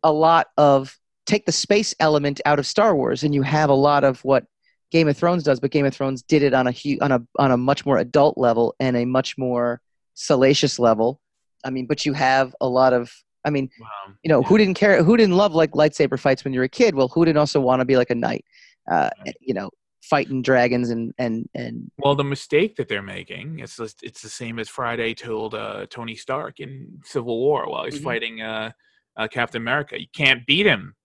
a 0.04 0.12
lot 0.12 0.48
of 0.58 0.98
take 1.26 1.46
the 1.46 1.52
space 1.52 1.94
element 2.00 2.42
out 2.46 2.60
of 2.60 2.68
Star 2.68 2.96
Wars, 2.96 3.24
and 3.24 3.34
you 3.34 3.42
have 3.42 3.70
a 3.70 3.74
lot 3.74 4.04
of 4.04 4.24
what 4.26 4.46
Game 4.92 5.08
of 5.08 5.16
Thrones 5.16 5.44
does. 5.44 5.60
But 5.60 5.72
Game 5.72 5.86
of 5.86 5.94
Thrones 5.94 6.24
did 6.24 6.44
it 6.44 6.54
on 6.54 6.68
a 6.68 6.72
hu- 6.72 6.98
on 7.02 7.12
a 7.12 7.22
on 7.38 7.52
a 7.52 7.58
much 7.58 7.86
more 7.86 7.98
adult 7.98 8.38
level 8.38 8.76
and 8.80 8.98
a 8.98 9.06
much 9.06 9.38
more 9.38 9.82
salacious 10.16 10.80
level. 10.80 11.22
I 11.64 11.70
mean, 11.70 11.86
but 11.86 12.06
you 12.06 12.14
have 12.14 12.54
a 12.60 12.68
lot 12.68 12.94
of. 12.94 13.14
I 13.46 13.52
mean, 13.52 13.70
wow. 13.80 13.88
you 14.22 14.30
know, 14.30 14.42
who 14.42 14.58
didn't 14.58 14.74
care? 14.74 15.02
Who 15.02 15.16
didn't 15.16 15.38
love 15.38 15.56
like 15.56 15.72
lightsaber 15.72 16.20
fights 16.20 16.44
when 16.44 16.54
you 16.54 16.60
were 16.60 16.66
a 16.66 16.70
kid? 16.70 16.94
Well, 16.94 17.08
who 17.08 17.24
didn't 17.24 17.38
also 17.38 17.62
want 17.62 17.80
to 17.80 17.86
be 17.86 17.96
like 17.96 18.10
a 18.10 18.16
knight? 18.16 18.44
Uh, 18.90 19.10
you 19.42 19.54
know, 19.54 19.70
fighting 20.02 20.42
dragons 20.42 20.90
and 20.90 21.14
and 21.18 21.48
and 21.54 21.92
Well, 21.98 22.16
the 22.16 22.24
mistake 22.24 22.76
that 22.78 22.88
they're 22.88 23.02
making 23.04 23.60
it's 23.60 23.78
just, 23.78 24.02
it's 24.02 24.22
the 24.22 24.30
same 24.30 24.58
as 24.60 24.68
Friday 24.70 25.14
told 25.14 25.54
uh, 25.54 25.86
Tony 25.90 26.16
Stark 26.16 26.60
in 26.60 27.00
Civil 27.04 27.38
War 27.40 27.70
while 27.70 27.86
he's 27.86 28.00
Mhm. 28.00 28.04
fighting 28.04 28.42
uh, 28.42 28.72
uh, 29.18 29.28
Captain 29.28 29.62
America. 29.62 30.00
You 30.00 30.08
can't 30.16 30.46
beat 30.48 30.66
him 30.66 30.96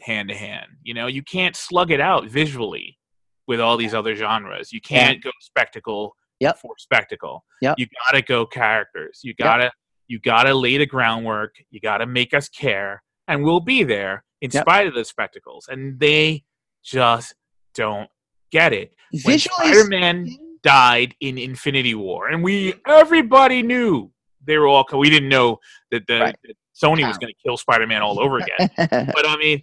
hand 0.00 0.28
to 0.30 0.34
hand. 0.34 0.66
You 0.82 0.94
know, 0.94 1.06
you 1.06 1.22
can't 1.22 1.54
slug 1.56 1.90
it 1.90 2.00
out 2.00 2.26
visually 2.28 2.98
with 3.46 3.60
all 3.60 3.76
these 3.76 3.94
other 3.94 4.14
genres. 4.14 4.72
You 4.72 4.80
can't 4.80 5.22
go 5.22 5.30
spectacle 5.40 6.14
Yep. 6.40 6.58
for 6.58 6.74
spectacle. 6.78 7.44
Yep. 7.62 7.78
You 7.78 7.86
gotta 8.06 8.22
go 8.22 8.46
characters. 8.46 9.20
You 9.22 9.34
gotta 9.34 9.70
you 10.10 10.18
gotta 10.18 10.54
lay 10.54 10.78
the 10.78 10.86
groundwork. 10.86 11.56
You 11.70 11.80
gotta 11.80 12.06
make 12.06 12.32
us 12.32 12.48
care, 12.48 13.02
and 13.26 13.44
we'll 13.44 13.60
be 13.60 13.82
there 13.84 14.24
in 14.40 14.50
Yep. 14.52 14.62
spite 14.64 14.86
of 14.86 14.94
the 14.94 15.04
spectacles. 15.04 15.68
And 15.68 16.00
they 16.00 16.44
just 16.84 17.34
don't 17.74 18.08
get 18.50 18.72
it 18.72 18.92
when 19.12 19.22
visually. 19.34 19.72
Spider-Man 19.72 20.28
died 20.62 21.14
in 21.20 21.38
Infinity 21.38 21.94
War, 21.94 22.28
and 22.28 22.42
we 22.42 22.74
everybody 22.86 23.62
knew 23.62 24.10
they 24.46 24.58
were 24.58 24.66
all. 24.68 24.86
We 24.96 25.10
didn't 25.10 25.28
know 25.28 25.58
that 25.90 26.06
the 26.06 26.20
Right. 26.20 26.36
that 26.44 26.54
Sony 26.82 27.06
was 27.06 27.18
going 27.18 27.32
to 27.32 27.38
kill 27.44 27.56
Spider-Man 27.56 28.02
all 28.02 28.20
over 28.20 28.38
again. 28.38 28.70
but 28.76 29.28
I 29.28 29.36
mean, 29.36 29.62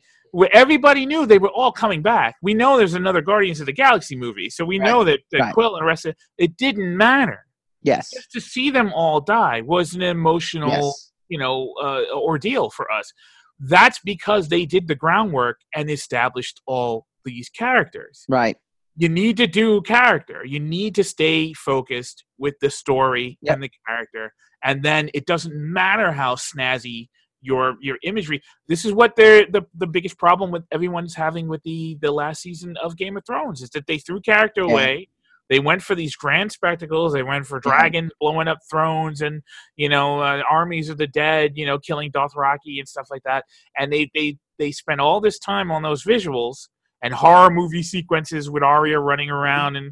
everybody 0.51 1.05
knew 1.05 1.25
they 1.25 1.37
were 1.39 1.49
all 1.49 1.71
coming 1.71 2.01
back. 2.01 2.35
We 2.41 2.53
know 2.53 2.77
there's 2.77 2.93
another 2.93 3.21
Guardians 3.21 3.59
of 3.61 3.65
the 3.67 3.73
Galaxy 3.73 4.15
movie, 4.17 4.49
so 4.49 4.65
we 4.65 4.79
Right. 4.79 4.85
know 4.87 5.03
that, 5.05 5.19
that 5.31 5.39
Right. 5.39 5.53
Quill 5.53 5.75
and 5.75 5.81
the 5.81 5.85
rest 5.87 6.05
of 6.05 6.15
it 6.37 6.57
didn't 6.57 6.95
matter. 6.97 7.45
yes. 7.81 8.09
Just 8.13 8.31
to 8.31 8.41
see 8.41 8.69
them 8.69 8.91
all 8.93 9.21
die 9.21 9.61
was 9.61 9.95
an 9.95 10.01
emotional 10.01 10.69
Yes. 10.69 11.11
you 11.29 11.37
know 11.39 11.73
uh, 11.81 12.03
ordeal 12.13 12.69
for 12.69 12.91
us 12.91 13.11
that's 13.59 13.99
because 14.03 14.49
they 14.49 14.65
did 14.65 14.87
the 14.87 14.95
groundwork 14.95 15.59
and 15.73 15.89
established 15.89 16.61
all 16.67 17.05
these 17.23 17.49
characters. 17.49 18.25
Right. 18.29 18.57
you 18.97 19.09
need 19.09 19.37
to 19.37 19.47
do 19.47 19.81
character. 19.81 20.45
You 20.45 20.59
need 20.59 20.95
to 20.95 21.03
stay 21.03 21.51
focused 21.53 22.23
with 22.37 22.55
the 22.61 22.69
story 22.69 23.37
Yep. 23.41 23.53
and 23.53 23.63
the 23.63 23.71
character. 23.87 24.33
And 24.63 24.83
then 24.83 25.09
it 25.13 25.25
doesn't 25.25 25.53
matter 25.55 26.11
how 26.11 26.35
snazzy 26.35 27.09
your 27.41 27.75
your 27.81 27.97
imagery. 28.03 28.41
This 28.67 28.85
is 28.85 28.93
what 28.93 29.15
they're 29.15 29.45
the, 29.45 29.63
the 29.75 29.85
biggest 29.87 30.17
problem 30.17 30.49
with 30.51 30.63
everyone's 30.71 31.13
having 31.15 31.47
with 31.47 31.61
the 31.63 31.97
the 32.01 32.11
last 32.11 32.41
season 32.41 32.75
of 32.83 32.97
game 32.97 33.17
of 33.17 33.25
thrones 33.25 33.61
is 33.61 33.69
that 33.71 33.85
they 33.85 33.97
threw 33.99 34.19
character 34.21 34.61
away 34.61 35.09
they 35.49 35.59
went 35.59 35.81
for 35.81 35.95
these 35.95 36.15
grand 36.15 36.51
spectacles 36.51 37.13
they 37.13 37.23
went 37.23 37.45
for 37.45 37.61
Yeah. 37.63 37.71
dragons 37.71 38.11
blowing 38.19 38.47
up 38.47 38.59
thrones 38.69 39.21
and 39.21 39.41
you 39.75 39.89
know 39.89 40.19
uh, 40.21 40.41
armies 40.49 40.89
of 40.89 40.97
the 40.97 41.07
dead 41.07 41.53
you 41.55 41.65
know 41.65 41.77
killing 41.79 42.11
dothraki 42.11 42.79
and 42.79 42.87
stuff 42.87 43.07
like 43.11 43.23
that 43.23 43.45
and 43.77 43.91
they 43.91 44.09
they 44.15 44.37
they 44.59 44.71
spent 44.71 45.01
all 45.01 45.19
this 45.21 45.37
time 45.39 45.71
on 45.71 45.81
those 45.83 46.03
visuals 46.03 46.67
and 47.03 47.13
horror 47.13 47.49
movie 47.51 47.83
sequences 47.83 48.49
with 48.49 48.63
Arya 48.63 48.99
running 48.99 49.29
around 49.29 49.75
and 49.75 49.91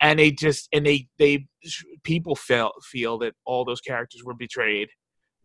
and 0.00 0.18
they 0.18 0.30
just 0.30 0.68
and 0.72 0.84
they 0.84 1.08
they 1.18 1.46
people 2.04 2.36
feel 2.36 2.70
feel 2.82 3.18
that 3.18 3.34
all 3.46 3.64
those 3.64 3.80
characters 3.80 4.22
were 4.24 4.34
betrayed. 4.34 4.88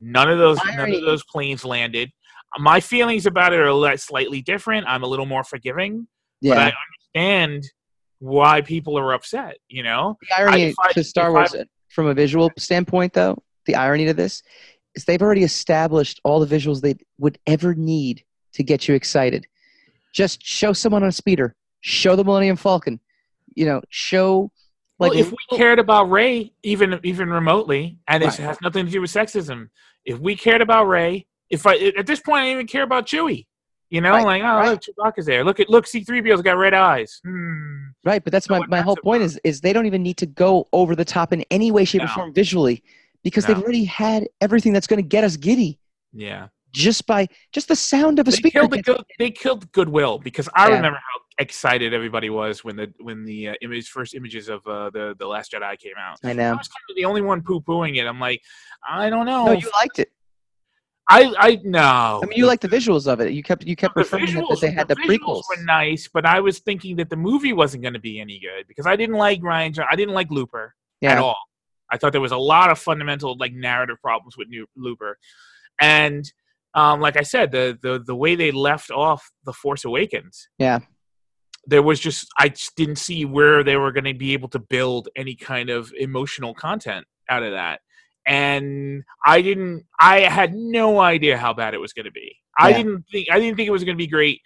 None 0.01 0.29
of 0.29 0.37
those 0.37 0.59
none 0.75 0.91
of 0.93 1.01
those 1.01 1.23
planes 1.23 1.63
landed. 1.63 2.11
My 2.59 2.81
feelings 2.81 3.25
about 3.25 3.53
it 3.53 3.61
are 3.61 3.97
slightly 3.97 4.41
different. 4.41 4.85
I'm 4.87 5.03
a 5.03 5.07
little 5.07 5.25
more 5.25 5.43
forgiving, 5.45 6.07
Yeah. 6.41 6.55
but 6.55 6.73
I 6.73 6.73
understand 7.23 7.63
why 8.21 8.61
people 8.61 8.97
are 8.97 9.13
upset. 9.13 9.57
You 9.67 9.83
know, 9.83 10.17
the 10.21 10.35
irony 10.37 10.73
I- 10.79 10.93
to 10.93 11.03
Star 11.03 11.31
Wars 11.33 11.53
I- 11.55 11.65
from 11.89 12.07
a 12.07 12.13
visual 12.13 12.49
standpoint, 12.57 13.13
though, 13.13 13.43
the 13.65 13.75
irony 13.75 14.05
to 14.05 14.13
this 14.13 14.43
is 14.95 15.05
they've 15.05 15.21
already 15.21 15.43
established 15.43 16.21
all 16.23 16.39
the 16.39 16.55
visuals 16.55 16.81
they 16.81 16.95
would 17.17 17.37
ever 17.47 17.73
need 17.73 18.23
to 18.53 18.63
get 18.63 18.87
you 18.87 18.95
excited. 18.95 19.47
Just 20.13 20.45
show 20.45 20.71
someone 20.71 21.03
on 21.03 21.09
a 21.09 21.11
speeder, 21.11 21.55
show 21.81 22.15
the 22.15 22.23
Millennium 22.23 22.57
Falcon, 22.57 22.99
you 23.55 23.65
know, 23.65 23.81
show 23.89 24.51
Like 24.99 25.11
well, 25.11 25.19
if 25.19 25.31
we 25.31 25.57
cared 25.57 25.79
about 25.79 26.11
Rey, 26.11 26.53
even 26.61 26.99
even 27.03 27.29
remotely, 27.29 27.97
and 28.07 28.21
it 28.23 28.33
has 28.35 28.61
nothing 28.61 28.85
to 28.85 28.91
do 28.91 29.01
with 29.01 29.11
sexism, 29.11 29.69
if 30.05 30.19
we 30.19 30.35
cared 30.35 30.61
about 30.61 30.87
Rey, 30.87 31.25
if 31.49 31.65
I 31.65 31.75
at 31.97 32.05
this 32.05 32.19
point 32.19 32.41
I 32.41 32.45
don't 32.45 32.53
even 32.53 32.67
care 32.67 32.83
about 32.83 33.07
Chewie, 33.07 33.47
you 33.91 34.01
know, 34.01 34.13
Right, 34.13 34.25
like 34.25 34.41
oh 34.41 34.45
right. 34.45 34.69
look, 34.71 34.81
Chewbacca's 34.81 35.25
there. 35.27 35.43
Look 35.43 35.59
at 35.59 35.69
look, 35.69 35.85
C 35.85 36.03
three 36.03 36.21
PO's 36.23 36.41
got 36.41 36.57
red 36.57 36.73
eyes. 36.73 37.19
Hmm. 37.23 37.89
Right, 38.03 38.23
but 38.23 38.31
that's 38.33 38.49
know 38.49 38.59
my, 38.61 38.65
my 38.67 38.81
whole 38.81 38.95
point 39.03 39.21
is 39.21 39.39
is 39.43 39.61
they 39.61 39.73
don't 39.73 39.85
even 39.85 40.01
need 40.01 40.17
to 40.17 40.25
go 40.25 40.67
over 40.73 40.95
the 40.95 41.05
top 41.05 41.31
in 41.33 41.45
any 41.51 41.69
way, 41.69 41.85
shape, 41.85 42.01
or 42.01 42.07
form 42.07 42.33
visually 42.33 42.81
because 43.23 43.45
they've 43.45 43.59
already 43.61 43.83
had 43.85 44.27
everything 44.41 44.73
that's 44.73 44.87
going 44.87 44.97
to 45.03 45.07
get 45.07 45.23
us 45.23 45.37
giddy 45.37 45.79
Yeah, 46.13 46.47
just 46.73 47.05
by 47.05 47.27
just 47.51 47.67
the 47.67 47.75
sound 47.75 48.17
of 48.17 48.27
a 48.27 48.31
they 48.31 48.37
speaker. 48.37 48.59
killed 48.61 48.71
the 48.71 48.77
gets- 48.77 48.87
good, 48.87 49.03
they 49.19 49.29
killed 49.29 49.71
goodwill 49.73 50.17
because 50.17 50.49
I 50.55 50.69
Yeah. 50.69 50.75
remember 50.77 50.97
how 50.97 51.19
excited 51.37 51.93
everybody 51.93 52.29
was 52.29 52.63
when 52.63 52.75
the 52.75 52.91
when 52.99 53.25
the 53.25 53.49
uh, 53.49 53.53
image 53.61 53.89
first 53.89 54.15
images 54.15 54.47
of 54.49 54.65
uh, 54.65 54.89
the 54.91 55.15
the 55.19 55.27
Last 55.27 55.51
Jedi 55.51 55.77
came 55.77 55.93
out. 55.99 56.17
I 56.23 56.33
know. 56.33 56.49
I 56.49 56.55
was 56.55 56.67
kind 56.67 56.85
of 56.89 56.95
the 56.95 57.05
only 57.05 57.21
one 57.21 57.41
poo 57.43 57.59
pooing 57.61 57.97
it. 57.97 58.05
I'm 58.07 58.19
like, 58.19 58.41
I 58.89 59.09
don't 59.09 59.25
know. 59.25 59.45
No, 59.45 59.51
you 59.51 59.69
liked 59.75 59.99
it. 59.99 60.09
I 61.11 61.33
I 61.37 61.61
no. 61.63 62.21
I 62.23 62.25
mean, 62.25 62.37
you 62.37 62.45
like 62.45 62.61
the 62.61 62.67
visuals 62.67 63.05
of 63.11 63.19
it. 63.21 63.31
You 63.33 63.43
kept 63.43 63.63
you 63.65 63.75
kept 63.75 63.95
the 63.95 64.01
referring 64.01 64.27
to 64.27 64.31
it 64.31 64.35
visuals, 64.43 64.49
that 64.59 64.61
they 64.61 64.71
had 64.71 64.87
the, 64.87 64.95
visuals 64.95 65.19
prequels. 65.19 65.43
were 65.49 65.63
nice, 65.63 66.07
but 66.11 66.25
I 66.25 66.39
was 66.39 66.59
thinking 66.59 66.95
that 66.97 67.09
the 67.09 67.15
movie 67.17 67.53
wasn't 67.53 67.83
going 67.83 67.93
to 67.93 67.99
be 67.99 68.19
any 68.19 68.39
good 68.39 68.67
because 68.67 68.85
I 68.87 68.95
didn't 68.95 69.15
like 69.17 69.41
Rian. 69.41 69.77
I 69.89 69.95
didn't 69.95 70.13
like 70.15 70.31
Looper 70.31 70.73
at 71.03 71.17
all. 71.17 71.37
I 71.91 71.97
thought 71.97 72.11
there 72.13 72.21
was 72.21 72.31
a 72.31 72.37
lot 72.37 72.69
of 72.71 72.79
fundamental 72.79 73.35
like 73.37 73.53
narrative 73.53 73.97
problems 74.01 74.37
with 74.37 74.47
New 74.47 74.65
Looper, 74.77 75.17
and 75.81 76.23
um, 76.73 77.01
like 77.01 77.17
I 77.17 77.23
said, 77.23 77.51
the 77.51 77.77
the 77.81 78.01
the 78.05 78.15
way 78.15 78.35
they 78.35 78.51
left 78.51 78.91
off 78.91 79.29
the 79.45 79.53
Force 79.53 79.83
Awakens, 79.83 80.47
Yeah. 80.57 80.79
there 81.67 81.83
was 81.83 81.99
just 81.99 82.27
I 82.39 82.49
just 82.49 82.75
didn't 82.77 82.95
see 82.97 83.25
where 83.25 83.63
they 83.63 83.75
were 83.75 83.91
going 83.91 84.05
to 84.05 84.13
be 84.13 84.31
able 84.33 84.47
to 84.49 84.59
build 84.59 85.09
any 85.15 85.35
kind 85.35 85.69
of 85.69 85.91
emotional 85.97 86.53
content 86.53 87.05
out 87.29 87.43
of 87.43 87.51
that. 87.51 87.81
And 88.27 89.03
I 89.25 89.41
didn't. 89.41 89.85
I 89.99 90.19
had 90.21 90.53
no 90.53 90.99
idea 90.99 91.37
how 91.37 91.53
bad 91.53 91.73
it 91.73 91.79
was 91.79 91.93
going 91.93 92.05
to 92.05 92.11
be. 92.11 92.35
I 92.57 92.73
didn't 92.73 93.03
think. 93.11 93.27
I 93.31 93.39
didn't 93.39 93.57
think 93.57 93.67
it 93.67 93.71
was 93.71 93.83
going 93.83 93.97
to 93.97 94.01
be 94.01 94.07
great. 94.07 94.41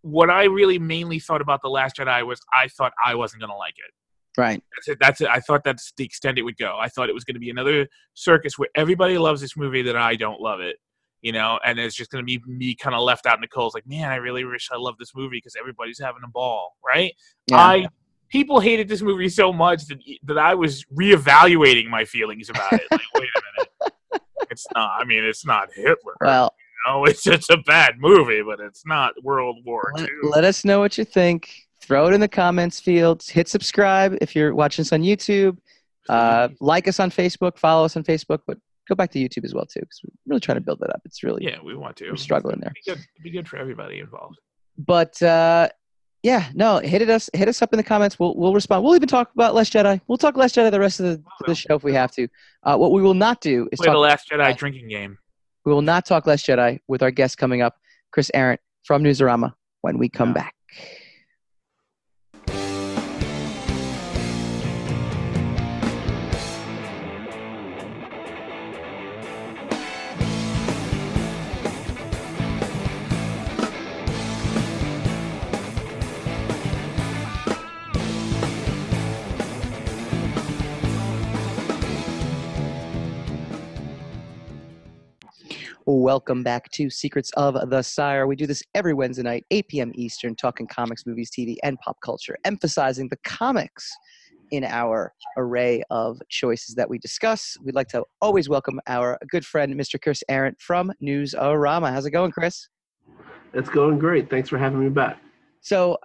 What 0.00 0.30
I 0.30 0.44
really 0.44 0.78
mainly 0.78 1.20
thought 1.20 1.40
about 1.40 1.62
the 1.62 1.68
Last 1.68 1.96
Jedi 1.96 2.26
was 2.26 2.40
I 2.52 2.68
thought 2.68 2.92
I 3.04 3.14
wasn't 3.14 3.42
going 3.42 3.50
to 3.50 3.56
like 3.56 3.74
it. 3.78 4.40
right. 4.40 4.62
That's 4.74 4.88
it. 4.88 4.98
That's 5.00 5.20
it. 5.20 5.28
I 5.28 5.38
thought 5.38 5.62
that's 5.64 5.92
the 5.96 6.04
extent 6.04 6.38
it 6.38 6.42
would 6.42 6.56
go. 6.56 6.76
I 6.80 6.88
thought 6.88 7.08
it 7.08 7.14
was 7.14 7.24
going 7.24 7.34
to 7.34 7.40
be 7.40 7.50
another 7.50 7.86
circus 8.14 8.58
where 8.58 8.68
everybody 8.74 9.16
loves 9.18 9.40
this 9.40 9.56
movie 9.56 9.82
that 9.82 9.96
I 9.96 10.16
don't 10.16 10.40
love 10.40 10.60
it. 10.60 10.76
You 11.20 11.30
know, 11.30 11.60
and 11.64 11.78
it's 11.78 11.94
just 11.94 12.10
going 12.10 12.20
to 12.20 12.26
be 12.26 12.42
me 12.44 12.74
kind 12.74 12.96
of 12.96 13.02
left 13.02 13.26
out 13.26 13.36
in 13.36 13.42
the 13.42 13.46
cold. 13.46 13.74
Like, 13.74 13.86
man, 13.86 14.10
I 14.10 14.16
really 14.16 14.44
wish 14.44 14.68
I 14.72 14.76
loved 14.76 14.98
this 14.98 15.14
movie 15.14 15.36
because 15.36 15.54
everybody's 15.56 16.00
having 16.00 16.22
a 16.24 16.28
ball, 16.28 16.72
right? 16.84 17.12
Yeah. 17.46 17.58
I 17.58 17.86
people 18.32 18.58
hated 18.58 18.88
this 18.88 19.02
movie 19.02 19.28
so 19.28 19.52
much 19.52 19.86
that 19.86 19.98
that 20.24 20.38
I 20.38 20.54
was 20.54 20.84
reevaluating 20.86 21.86
my 21.88 22.04
feelings 22.04 22.48
about 22.50 22.72
it. 22.72 22.82
Like, 22.90 23.00
wait 23.14 23.28
a 23.36 23.42
minute, 23.58 24.22
it's 24.50 24.66
not. 24.74 24.90
I 25.00 25.04
mean, 25.04 25.22
it's 25.22 25.46
not 25.46 25.68
Hitler. 25.72 26.14
well, 26.20 26.54
you 26.86 26.92
know, 26.92 27.04
it's 27.10 27.22
just 27.22 27.50
a 27.50 27.58
bad 27.58 27.96
movie, 27.98 28.42
but 28.42 28.58
it's 28.58 28.84
not 28.86 29.12
World 29.22 29.58
War 29.64 29.92
let, 29.94 30.04
II. 30.08 30.08
let 30.24 30.44
us 30.44 30.64
know 30.64 30.80
what 30.80 30.98
you 30.98 31.04
think. 31.04 31.54
Throw 31.80 32.06
it 32.06 32.14
in 32.14 32.20
the 32.20 32.28
comments 32.28 32.80
field. 32.80 33.22
Hit 33.24 33.48
subscribe 33.48 34.16
if 34.20 34.34
you're 34.34 34.54
watching 34.54 34.82
us 34.84 34.92
on 34.92 35.02
YouTube. 35.02 35.58
Uh, 36.08 36.48
like 36.60 36.88
us 36.88 37.00
on 37.00 37.10
Facebook. 37.10 37.58
Follow 37.58 37.84
us 37.84 37.96
on 37.96 38.04
Facebook. 38.04 38.40
But 38.46 38.58
go 38.88 38.94
back 38.94 39.10
to 39.12 39.18
YouTube 39.18 39.44
as 39.44 39.52
well 39.52 39.66
too, 39.66 39.80
because 39.80 40.00
we're 40.04 40.32
really 40.34 40.40
trying 40.40 40.56
to 40.56 40.60
build 40.60 40.78
that 40.80 40.90
up. 40.90 41.02
It's 41.04 41.22
really 41.22 41.44
yeah, 41.44 41.58
we 41.62 41.74
want 41.76 41.96
to. 41.96 42.10
we're 42.10 42.16
struggling 42.16 42.60
there. 42.60 42.72
It'd 42.76 42.84
be 42.84 42.90
good, 42.90 43.06
it'd 43.16 43.24
be 43.24 43.30
good 43.30 43.48
for 43.48 43.56
everybody 43.56 43.98
involved. 43.98 44.38
but 44.78 45.20
uh 45.22 45.68
yeah 46.22 46.48
no 46.54 46.78
hit 46.78 47.02
it 47.02 47.10
us 47.10 47.28
hit 47.32 47.48
us 47.48 47.62
up 47.62 47.72
in 47.72 47.76
the 47.76 47.82
comments. 47.82 48.18
We'll 48.18 48.34
we'll 48.36 48.54
respond. 48.54 48.84
We'll 48.84 48.94
even 48.96 49.08
talk 49.08 49.30
about 49.34 49.54
less 49.54 49.70
jedi. 49.70 50.00
We'll 50.06 50.18
talk 50.18 50.36
less 50.36 50.52
jedi 50.52 50.70
the 50.70 50.80
rest 50.80 51.00
of 51.00 51.06
the, 51.06 51.22
the 51.46 51.54
show 51.54 51.74
if 51.74 51.84
we 51.84 51.92
have 51.94 52.12
to. 52.12 52.28
Uh 52.62 52.76
what 52.76 52.92
we 52.92 53.02
will 53.02 53.14
not 53.14 53.40
do 53.40 53.68
is 53.72 53.78
Play 53.78 53.86
the 53.86 53.92
talk 53.92 54.00
Last 54.00 54.30
Jedi 54.30 54.56
drinking 54.56 54.88
game. 54.88 55.18
we 55.64 55.72
will 55.72 55.82
not 55.82 56.04
talk 56.06 56.26
less 56.26 56.42
jedi 56.42 56.78
with 56.88 57.02
our 57.02 57.10
guest 57.10 57.38
coming 57.38 57.62
up 57.62 57.76
chris 58.12 58.30
Arrant 58.34 58.60
from 58.84 59.02
newsarama 59.02 59.52
when 59.82 59.98
we 59.98 60.08
come 60.08 60.32
back 60.32 60.54
Welcome 85.84 86.44
back 86.44 86.70
to 86.72 86.88
Secrets 86.90 87.32
of 87.36 87.68
the 87.68 87.82
Sire. 87.82 88.28
We 88.28 88.36
do 88.36 88.46
this 88.46 88.62
every 88.72 88.94
Wednesday 88.94 89.24
night, 89.24 89.44
8 89.50 89.66
p.m. 89.66 89.90
Eastern, 89.96 90.36
talking 90.36 90.68
comics, 90.68 91.04
movies, 91.06 91.28
TV, 91.36 91.56
and 91.64 91.76
pop 91.80 91.96
culture, 92.04 92.36
emphasizing 92.44 93.08
the 93.08 93.16
comics 93.24 93.90
in 94.52 94.62
our 94.62 95.12
array 95.36 95.82
of 95.90 96.20
choices 96.28 96.76
that 96.76 96.88
we 96.88 97.00
discuss. 97.00 97.56
We'd 97.64 97.74
like 97.74 97.88
to 97.88 98.04
always 98.20 98.48
welcome 98.48 98.78
our 98.86 99.18
good 99.28 99.44
friend, 99.44 99.74
Mr. 99.74 100.00
Chris 100.00 100.22
Arrant 100.28 100.60
from 100.60 100.92
Newsarama. 101.02 101.90
How's 101.92 102.06
it 102.06 102.12
going, 102.12 102.30
Chris? 102.30 102.68
It's 103.52 103.68
going 103.68 103.98
great. 103.98 104.30
Thanks 104.30 104.48
for 104.48 104.58
having 104.58 104.78
me 104.78 104.88
back. 104.88 105.18
So, 105.62 105.98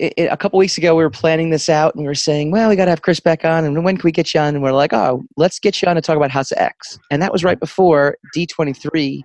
i 0.00 0.12
i 0.18 0.22
a 0.22 0.36
couple 0.36 0.58
weeks 0.58 0.78
ago, 0.78 0.94
we 0.94 1.02
were 1.02 1.10
planning 1.10 1.50
this 1.50 1.68
out, 1.68 1.94
and 1.94 2.02
we 2.02 2.08
were 2.08 2.14
saying, 2.14 2.50
"Well, 2.50 2.68
we 2.68 2.76
got 2.76 2.86
to 2.86 2.90
have 2.90 3.02
Chris 3.02 3.20
back 3.20 3.44
on, 3.44 3.64
and 3.64 3.84
when 3.84 3.96
can 3.96 4.04
we 4.04 4.12
get 4.12 4.34
you 4.34 4.40
on?" 4.40 4.54
And 4.54 4.62
we're 4.62 4.72
like, 4.72 4.92
"Oh, 4.92 5.24
let's 5.36 5.58
get 5.58 5.80
you 5.80 5.88
on 5.88 5.96
to 5.96 6.02
talk 6.02 6.16
about 6.16 6.30
House 6.30 6.52
of 6.52 6.58
X." 6.58 6.98
And 7.10 7.20
that 7.22 7.32
was 7.32 7.44
right 7.44 7.58
before 7.58 8.16
D23 8.36 9.22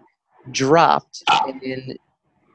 dropped 0.51 1.23
and 1.47 1.61
then 1.61 1.95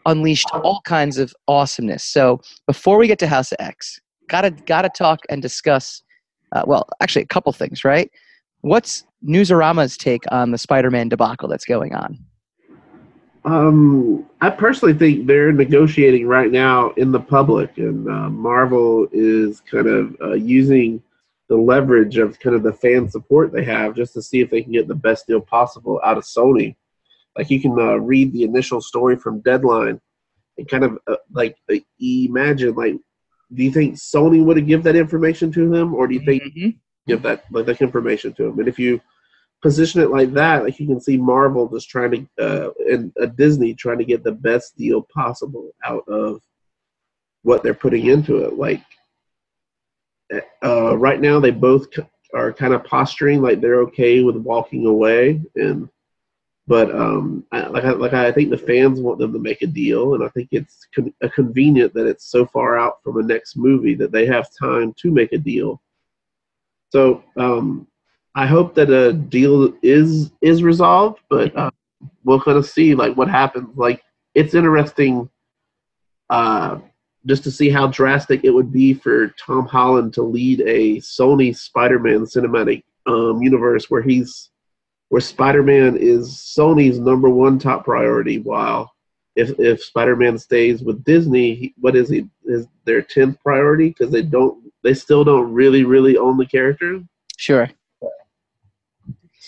unleashed 0.06 0.48
all 0.52 0.80
kinds 0.84 1.18
of 1.18 1.34
awesomeness. 1.48 2.04
So, 2.04 2.40
before 2.66 2.98
we 2.98 3.06
get 3.06 3.18
to 3.20 3.26
House 3.26 3.52
of 3.52 3.56
X, 3.60 4.00
gotta 4.28 4.50
gotta 4.50 4.88
talk 4.88 5.20
and 5.28 5.42
discuss. 5.42 6.02
Uh, 6.52 6.62
well, 6.66 6.88
actually, 7.00 7.22
a 7.22 7.26
couple 7.26 7.52
things, 7.52 7.84
right? 7.84 8.10
What's 8.62 9.04
Newsarama's 9.26 9.96
take 9.96 10.22
on 10.30 10.50
the 10.50 10.58
Spider-Man 10.58 11.08
debacle 11.08 11.48
that's 11.48 11.66
going 11.66 11.94
on? 11.94 12.18
Um, 13.44 14.26
I 14.40 14.50
personally 14.50 14.94
think 14.94 15.26
they're 15.26 15.52
negotiating 15.52 16.26
right 16.26 16.50
now 16.50 16.90
in 16.90 17.12
the 17.12 17.20
public, 17.20 17.78
and 17.78 18.08
uh, 18.08 18.28
Marvel 18.30 19.08
is 19.12 19.60
kind 19.60 19.86
of 19.86 20.16
uh, 20.20 20.34
using 20.34 21.02
the 21.48 21.56
leverage 21.56 22.18
of 22.18 22.38
kind 22.40 22.54
of 22.54 22.62
the 22.62 22.72
fan 22.72 23.08
support 23.08 23.52
they 23.52 23.64
have 23.64 23.96
just 23.96 24.12
to 24.14 24.22
see 24.22 24.40
if 24.40 24.50
they 24.50 24.62
can 24.62 24.72
get 24.72 24.86
the 24.86 24.94
best 24.94 25.26
deal 25.26 25.40
possible 25.40 26.00
out 26.04 26.18
of 26.18 26.24
Sony. 26.24 26.76
Like 27.36 27.50
you 27.50 27.60
can 27.60 27.72
uh, 27.72 27.96
read 27.96 28.32
the 28.32 28.42
initial 28.42 28.80
story 28.80 29.16
from 29.16 29.40
Deadline 29.40 30.00
and 30.58 30.68
kind 30.68 30.84
of 30.84 30.98
uh, 31.06 31.16
like 31.32 31.56
uh, 31.72 31.76
imagine 32.00 32.74
like, 32.74 32.96
do 33.54 33.62
you 33.62 33.70
think 33.70 33.94
Sony 33.94 34.44
would 34.44 34.58
have 34.58 34.66
give 34.66 34.82
that 34.82 34.96
information 34.96 35.50
to 35.52 35.70
them, 35.70 35.94
or 35.94 36.06
do 36.06 36.14
you 36.14 36.20
think 36.20 36.42
give 37.08 37.22
that 37.22 37.44
like 37.50 37.66
that 37.66 37.80
information 37.80 38.32
to 38.34 38.44
them. 38.44 38.58
And 38.58 38.68
if 38.68 38.78
you 38.78 39.00
position 39.62 40.00
it 40.00 40.10
like 40.10 40.32
that, 40.32 40.64
like 40.64 40.78
you 40.78 40.86
can 40.86 41.00
see 41.00 41.16
Marvel 41.16 41.68
just 41.68 41.88
trying 41.88 42.28
to 42.36 42.44
uh, 42.44 42.70
and 42.90 43.12
uh, 43.20 43.26
Disney 43.26 43.74
trying 43.74 43.98
to 43.98 44.04
get 44.04 44.22
the 44.22 44.32
best 44.32 44.76
deal 44.76 45.02
possible 45.02 45.74
out 45.84 46.06
of 46.08 46.40
what 47.42 47.62
they're 47.62 47.74
putting 47.74 48.06
into 48.06 48.44
it. 48.44 48.54
Like 48.54 48.82
uh, 50.62 50.96
right 50.96 51.20
now, 51.20 51.40
they 51.40 51.50
both 51.50 51.86
are 52.34 52.52
kind 52.52 52.74
of 52.74 52.84
posturing 52.84 53.40
like 53.40 53.60
they're 53.60 53.80
okay 53.80 54.22
with 54.22 54.36
walking 54.36 54.86
away, 54.86 55.40
and 55.56 55.88
but 56.66 56.94
um, 56.94 57.44
I, 57.50 57.66
like 57.66 57.84
I, 57.84 57.90
like 57.92 58.12
I 58.12 58.30
think 58.30 58.50
the 58.50 58.58
fans 58.58 59.00
want 59.00 59.18
them 59.18 59.32
to 59.32 59.38
make 59.38 59.62
a 59.62 59.66
deal, 59.66 60.14
and 60.14 60.22
I 60.22 60.28
think 60.28 60.48
it's 60.52 60.86
con- 60.94 61.14
uh, 61.22 61.28
convenient 61.34 61.94
that 61.94 62.06
it's 62.06 62.26
so 62.26 62.46
far 62.46 62.78
out 62.78 63.02
from 63.02 63.16
the 63.16 63.34
next 63.34 63.56
movie 63.56 63.94
that 63.94 64.12
they 64.12 64.26
have 64.26 64.48
time 64.54 64.94
to 64.98 65.10
make 65.10 65.32
a 65.32 65.38
deal. 65.38 65.80
So 66.90 67.24
um, 67.36 67.86
I 68.38 68.46
hope 68.46 68.76
that 68.76 68.88
a 68.88 69.12
deal 69.12 69.74
is 69.82 70.30
is 70.40 70.62
resolved, 70.62 71.18
but 71.28 71.56
uh, 71.56 71.72
we'll 72.22 72.40
kind 72.40 72.56
of 72.56 72.64
see 72.64 72.94
like 72.94 73.16
what 73.16 73.28
happens. 73.28 73.76
Like 73.76 74.00
it's 74.36 74.54
interesting 74.54 75.28
uh, 76.30 76.78
just 77.26 77.42
to 77.42 77.50
see 77.50 77.68
how 77.68 77.88
drastic 77.88 78.44
it 78.44 78.50
would 78.50 78.70
be 78.70 78.94
for 78.94 79.34
Tom 79.44 79.66
Holland 79.66 80.14
to 80.14 80.22
lead 80.22 80.60
a 80.60 80.98
Sony 80.98 81.54
Spider-Man 81.56 82.20
cinematic 82.26 82.84
um, 83.06 83.42
universe 83.42 83.90
where 83.90 84.02
he's 84.02 84.50
where 85.08 85.20
Spider-Man 85.20 85.96
is 85.96 86.28
Sony's 86.28 87.00
number 87.00 87.28
one 87.28 87.58
top 87.58 87.84
priority, 87.84 88.38
while 88.38 88.92
if 89.34 89.58
if 89.58 89.82
Spider-Man 89.82 90.38
stays 90.38 90.80
with 90.80 91.02
Disney, 91.02 91.74
what 91.80 91.96
is 91.96 92.08
he 92.08 92.28
is 92.44 92.68
their 92.84 93.02
tenth 93.02 93.36
priority 93.42 93.88
because 93.88 94.12
they 94.12 94.22
don't 94.22 94.62
they 94.84 94.94
still 94.94 95.24
don't 95.24 95.52
really 95.52 95.82
really 95.82 96.16
own 96.16 96.36
the 96.36 96.46
character. 96.46 97.02
Sure. 97.36 97.68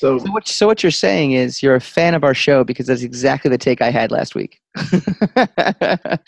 So 0.00 0.18
So 0.18 0.30
what, 0.30 0.48
so 0.48 0.66
what 0.66 0.82
you're 0.82 0.90
saying 0.90 1.32
is 1.32 1.62
you're 1.62 1.74
a 1.74 1.80
fan 1.80 2.14
of 2.14 2.24
our 2.24 2.32
show 2.32 2.64
because 2.64 2.86
that's 2.86 3.02
exactly 3.02 3.50
the 3.50 3.58
take 3.58 3.82
I 3.82 3.90
had 3.90 4.10
last 4.10 4.34
week. 4.34 4.58
I 4.76 6.18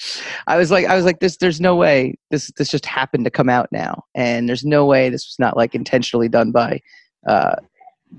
was 0.59 0.71
like, 0.71 0.85
I 0.85 0.95
was 0.95 1.07
like, 1.07 1.21
this. 1.21 1.39
There's 1.39 1.59
no 1.59 1.75
way 1.75 2.15
this 2.31 2.53
this 2.59 2.69
just 2.69 2.85
happened 2.85 3.25
to 3.25 3.31
come 3.31 3.49
out 3.49 3.69
now, 3.73 4.05
and 4.15 4.47
there's 4.47 4.63
no 4.63 4.85
way 4.85 5.09
this 5.09 5.27
was 5.27 5.37
not 5.39 5.57
like 5.57 5.75
intentionally 5.75 6.29
done 6.29 6.53
by 6.53 6.81
uh, 7.27 7.55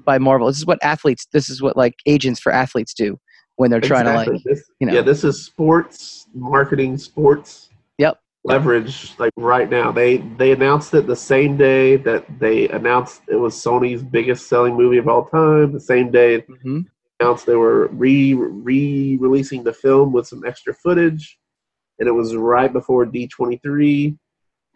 by 0.04 0.18
Marvel. 0.18 0.48
This 0.48 0.58
is 0.58 0.66
what 0.66 0.84
athletes. 0.84 1.28
This 1.32 1.50
is 1.50 1.62
what 1.62 1.78
like 1.78 1.94
agents 2.08 2.40
for 2.40 2.52
athletes 2.52 2.96
do 2.96 3.20
when 3.58 3.70
they're 3.70 3.80
trying 3.80 4.06
to 4.06 4.14
like. 4.16 4.44
This- 4.44 4.72
you 4.80 4.88
know. 4.88 4.94
yeah, 4.94 5.02
this 5.02 5.24
is 5.24 5.46
sports 5.46 6.26
marketing, 6.34 6.98
sports 6.98 7.70
Yep. 8.00 8.18
Leverage. 8.44 9.14
Like 9.20 9.32
right 9.36 9.70
now, 9.70 9.92
they 9.92 10.18
they 10.18 10.52
announced 10.52 10.94
it 10.94 11.08
the 11.08 11.16
same 11.16 11.58
day 11.58 11.96
that 11.98 12.26
they 12.40 12.68
announced 12.70 13.22
it 13.28 13.36
was 13.36 13.56
Sony's 13.56 14.04
biggest 14.04 14.48
selling 14.48 14.76
movie 14.76 14.98
of 14.98 15.08
all 15.08 15.26
time. 15.26 15.72
The 15.72 15.80
same 15.80 16.12
day 16.12 16.42
Mhm. 16.42 16.86
announced 17.20 17.46
they 17.46 17.56
were 17.56 17.88
re 17.88 18.34
re 18.34 19.18
releasing 19.20 19.64
the 19.64 19.74
film 19.74 20.12
with 20.12 20.28
some 20.28 20.44
extra 20.46 20.74
footage, 20.74 21.40
and 22.00 22.08
it 22.08 22.12
was 22.12 22.36
right 22.36 22.72
before 22.72 23.06
D 23.06 23.28
twenty 23.28 23.58
three. 23.58 24.18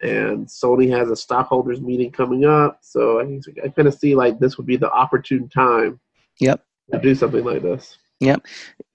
And 0.00 0.46
Sony 0.46 0.88
has 0.90 1.10
a 1.10 1.16
stockholders 1.16 1.80
meeting 1.80 2.12
coming 2.12 2.44
up, 2.44 2.78
so 2.82 3.18
I, 3.20 3.40
I 3.64 3.68
kind 3.68 3.88
of 3.88 3.94
see 3.94 4.14
like 4.14 4.38
this 4.38 4.56
would 4.56 4.66
be 4.66 4.76
the 4.76 4.90
opportune 4.92 5.48
time 5.48 5.98
Yep. 6.38 6.64
to 6.92 7.00
do 7.00 7.16
something 7.16 7.44
like 7.44 7.62
this. 7.62 7.98
Yep. 8.20 8.46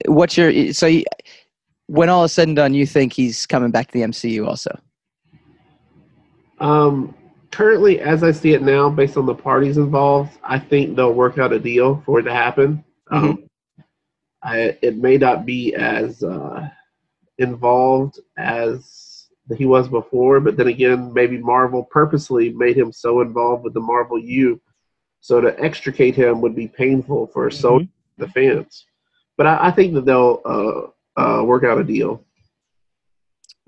What's 0.08 0.38
your 0.38 0.72
so? 0.74 0.88
You, 0.88 1.04
when 1.88 2.10
all 2.10 2.24
is 2.24 2.34
said 2.34 2.48
and 2.48 2.56
done, 2.56 2.74
you 2.74 2.86
think 2.86 3.14
he's 3.14 3.46
coming 3.46 3.72
back 3.72 3.88
to 3.88 3.94
the 3.94 4.06
MCU 4.06 4.48
also? 4.48 4.78
Um, 6.60 7.14
currently, 7.52 8.00
as 8.00 8.24
I 8.24 8.32
see 8.32 8.54
it 8.54 8.62
now, 8.62 8.90
based 8.90 9.18
on 9.18 9.26
the 9.26 9.36
parties 9.36 9.78
involved, 9.78 10.38
I 10.44 10.60
think 10.60 10.96
they'll 10.96 11.14
work 11.14 11.38
out 11.38 11.54
a 11.54 11.60
deal 11.60 12.02
for 12.06 12.20
it 12.20 12.24
to 12.24 12.34
happen. 12.34 12.84
Um, 13.12 13.48
I, 14.44 14.78
it 14.82 14.98
may 14.98 15.18
not 15.18 15.46
be 15.46 15.74
as 15.76 16.24
uh, 16.24 16.68
involved 17.38 18.20
as 18.38 19.28
he 19.58 19.66
was 19.66 19.88
before, 19.88 20.40
but 20.40 20.58
then 20.58 20.68
again, 20.68 21.14
maybe 21.14 21.38
Marvel 21.38 21.84
purposely 21.84 22.50
made 22.50 22.78
him 22.78 22.92
so 22.92 23.22
involved 23.22 23.64
with 23.64 23.74
the 23.74 23.80
Marvel 23.80 24.20
U, 24.20 24.62
so 25.20 25.42
to 25.42 25.58
extricate 25.60 26.16
him 26.16 26.42
would 26.42 26.56
be 26.56 26.68
painful 26.68 27.28
for 27.28 27.50
so 27.52 27.82
the 28.18 28.28
fans. 28.30 28.86
But 29.38 29.48
I, 29.48 29.68
I 29.68 29.72
think 29.72 29.94
that 29.94 30.06
they'll 30.06 30.42
uh, 30.46 30.92
uh, 31.18 31.44
work 31.46 31.64
out 31.64 31.80
a 31.80 31.84
deal. 31.84 32.24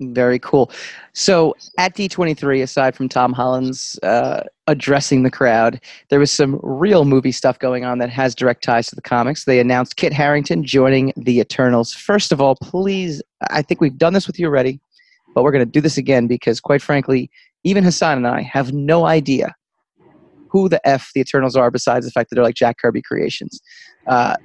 Very 0.00 0.38
cool. 0.38 0.70
So 1.14 1.56
at 1.78 1.96
D23, 1.96 2.62
aside 2.62 2.94
from 2.94 3.08
Tom 3.08 3.32
Holland's 3.32 3.98
uh, 4.02 4.42
addressing 4.66 5.22
the 5.22 5.30
crowd, 5.30 5.80
there 6.10 6.18
was 6.18 6.30
some 6.30 6.60
real 6.62 7.06
movie 7.06 7.32
stuff 7.32 7.58
going 7.58 7.86
on 7.86 7.98
that 7.98 8.10
has 8.10 8.34
direct 8.34 8.62
ties 8.62 8.88
to 8.88 8.94
the 8.94 9.00
comics. 9.00 9.44
They 9.44 9.58
announced 9.58 9.96
Kit 9.96 10.12
Harington 10.12 10.64
joining 10.64 11.14
the 11.16 11.40
Eternals. 11.40 11.94
First 11.94 12.30
of 12.30 12.42
all, 12.42 12.56
please, 12.56 13.22
I 13.48 13.62
think 13.62 13.80
we've 13.80 13.96
done 13.96 14.12
this 14.12 14.26
with 14.26 14.38
you 14.38 14.46
already, 14.46 14.80
but 15.34 15.44
we're 15.44 15.52
going 15.52 15.64
to 15.64 15.70
do 15.70 15.80
this 15.80 15.96
again 15.96 16.26
because, 16.26 16.60
quite 16.60 16.82
frankly, 16.82 17.30
even 17.64 17.82
Hassan 17.82 18.18
and 18.18 18.26
I 18.26 18.42
have 18.42 18.74
no 18.74 19.06
idea 19.06 19.54
who 20.50 20.68
the 20.68 20.86
F 20.86 21.10
the 21.14 21.22
Eternals 21.22 21.56
are 21.56 21.70
besides 21.70 22.04
the 22.04 22.12
fact 22.12 22.28
that 22.28 22.36
they're 22.36 22.44
like 22.44 22.54
Jack 22.54 22.76
Kirby 22.78 23.00
creations. 23.00 23.60
Uh, 24.06 24.36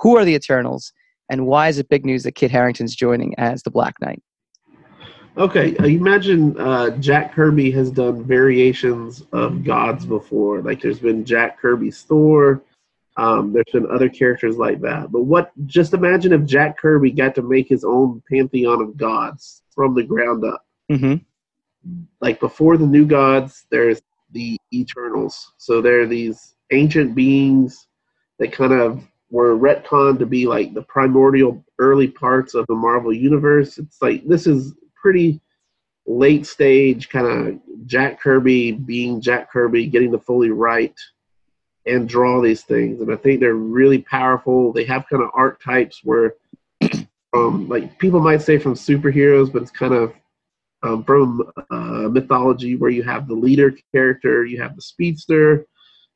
who 0.00 0.16
are 0.16 0.24
the 0.24 0.34
Eternals, 0.34 0.92
and 1.28 1.46
why 1.46 1.68
is 1.68 1.78
it 1.78 1.88
big 1.88 2.04
news 2.04 2.24
that 2.24 2.32
Kit 2.32 2.50
Harington's 2.50 2.94
joining 2.94 3.34
as 3.38 3.62
the 3.62 3.70
Black 3.70 3.94
Knight? 4.00 4.22
Okay, 5.36 5.76
uh, 5.78 5.84
imagine 5.84 6.58
uh, 6.60 6.90
Jack 6.98 7.34
Kirby 7.34 7.70
has 7.72 7.90
done 7.90 8.22
variations 8.24 9.22
of 9.32 9.64
gods 9.64 10.06
before. 10.06 10.62
Like 10.62 10.80
there's 10.80 11.00
been 11.00 11.24
Jack 11.24 11.58
Kirby's 11.58 12.02
Thor. 12.02 12.62
Um, 13.16 13.52
there's 13.52 13.64
been 13.72 13.90
other 13.90 14.08
characters 14.08 14.56
like 14.58 14.80
that. 14.82 15.10
But 15.10 15.22
what? 15.22 15.50
Just 15.66 15.92
imagine 15.92 16.32
if 16.32 16.44
Jack 16.44 16.78
Kirby 16.78 17.10
got 17.10 17.34
to 17.34 17.42
make 17.42 17.68
his 17.68 17.84
own 17.84 18.22
pantheon 18.30 18.80
of 18.80 18.96
gods 18.96 19.62
from 19.74 19.94
the 19.94 20.04
ground 20.04 20.44
up. 20.44 20.64
Mm-hmm. 20.90 21.16
Like 22.20 22.38
before 22.38 22.76
the 22.76 22.86
new 22.86 23.04
gods, 23.04 23.66
there's 23.70 24.00
the 24.30 24.56
Eternals. 24.72 25.52
So 25.58 25.80
they're 25.80 26.06
these 26.06 26.54
ancient 26.70 27.14
beings 27.14 27.88
that 28.38 28.52
kind 28.52 28.72
of 28.72 29.02
were 29.34 29.58
retconned 29.58 30.20
to 30.20 30.26
be 30.26 30.46
like 30.46 30.72
the 30.74 30.82
primordial 30.82 31.64
early 31.80 32.06
parts 32.06 32.54
of 32.54 32.64
the 32.68 32.74
Marvel 32.74 33.12
universe. 33.12 33.78
It's 33.78 34.00
like 34.00 34.24
this 34.28 34.46
is 34.46 34.74
pretty 34.94 35.40
late 36.06 36.46
stage 36.46 37.08
kind 37.08 37.26
of 37.26 37.60
Jack 37.84 38.20
Kirby 38.20 38.70
being 38.70 39.20
Jack 39.20 39.50
Kirby, 39.50 39.88
getting 39.88 40.12
the 40.12 40.20
fully 40.20 40.50
right 40.50 40.94
and 41.84 42.08
draw 42.08 42.40
these 42.40 42.62
things. 42.62 43.00
And 43.00 43.12
I 43.12 43.16
think 43.16 43.40
they're 43.40 43.54
really 43.54 43.98
powerful. 43.98 44.72
They 44.72 44.84
have 44.84 45.08
kind 45.10 45.24
of 45.24 45.30
archetypes 45.34 46.02
where, 46.04 46.36
um, 47.34 47.68
like 47.68 47.98
people 47.98 48.20
might 48.20 48.40
say 48.40 48.56
from 48.56 48.74
superheroes, 48.74 49.52
but 49.52 49.62
it's 49.62 49.72
kind 49.72 49.94
of 49.94 50.14
um, 50.84 51.02
from 51.02 51.42
uh, 51.72 52.08
mythology 52.08 52.76
where 52.76 52.90
you 52.90 53.02
have 53.02 53.26
the 53.26 53.34
leader 53.34 53.74
character, 53.90 54.44
you 54.44 54.62
have 54.62 54.76
the 54.76 54.82
speedster, 54.82 55.66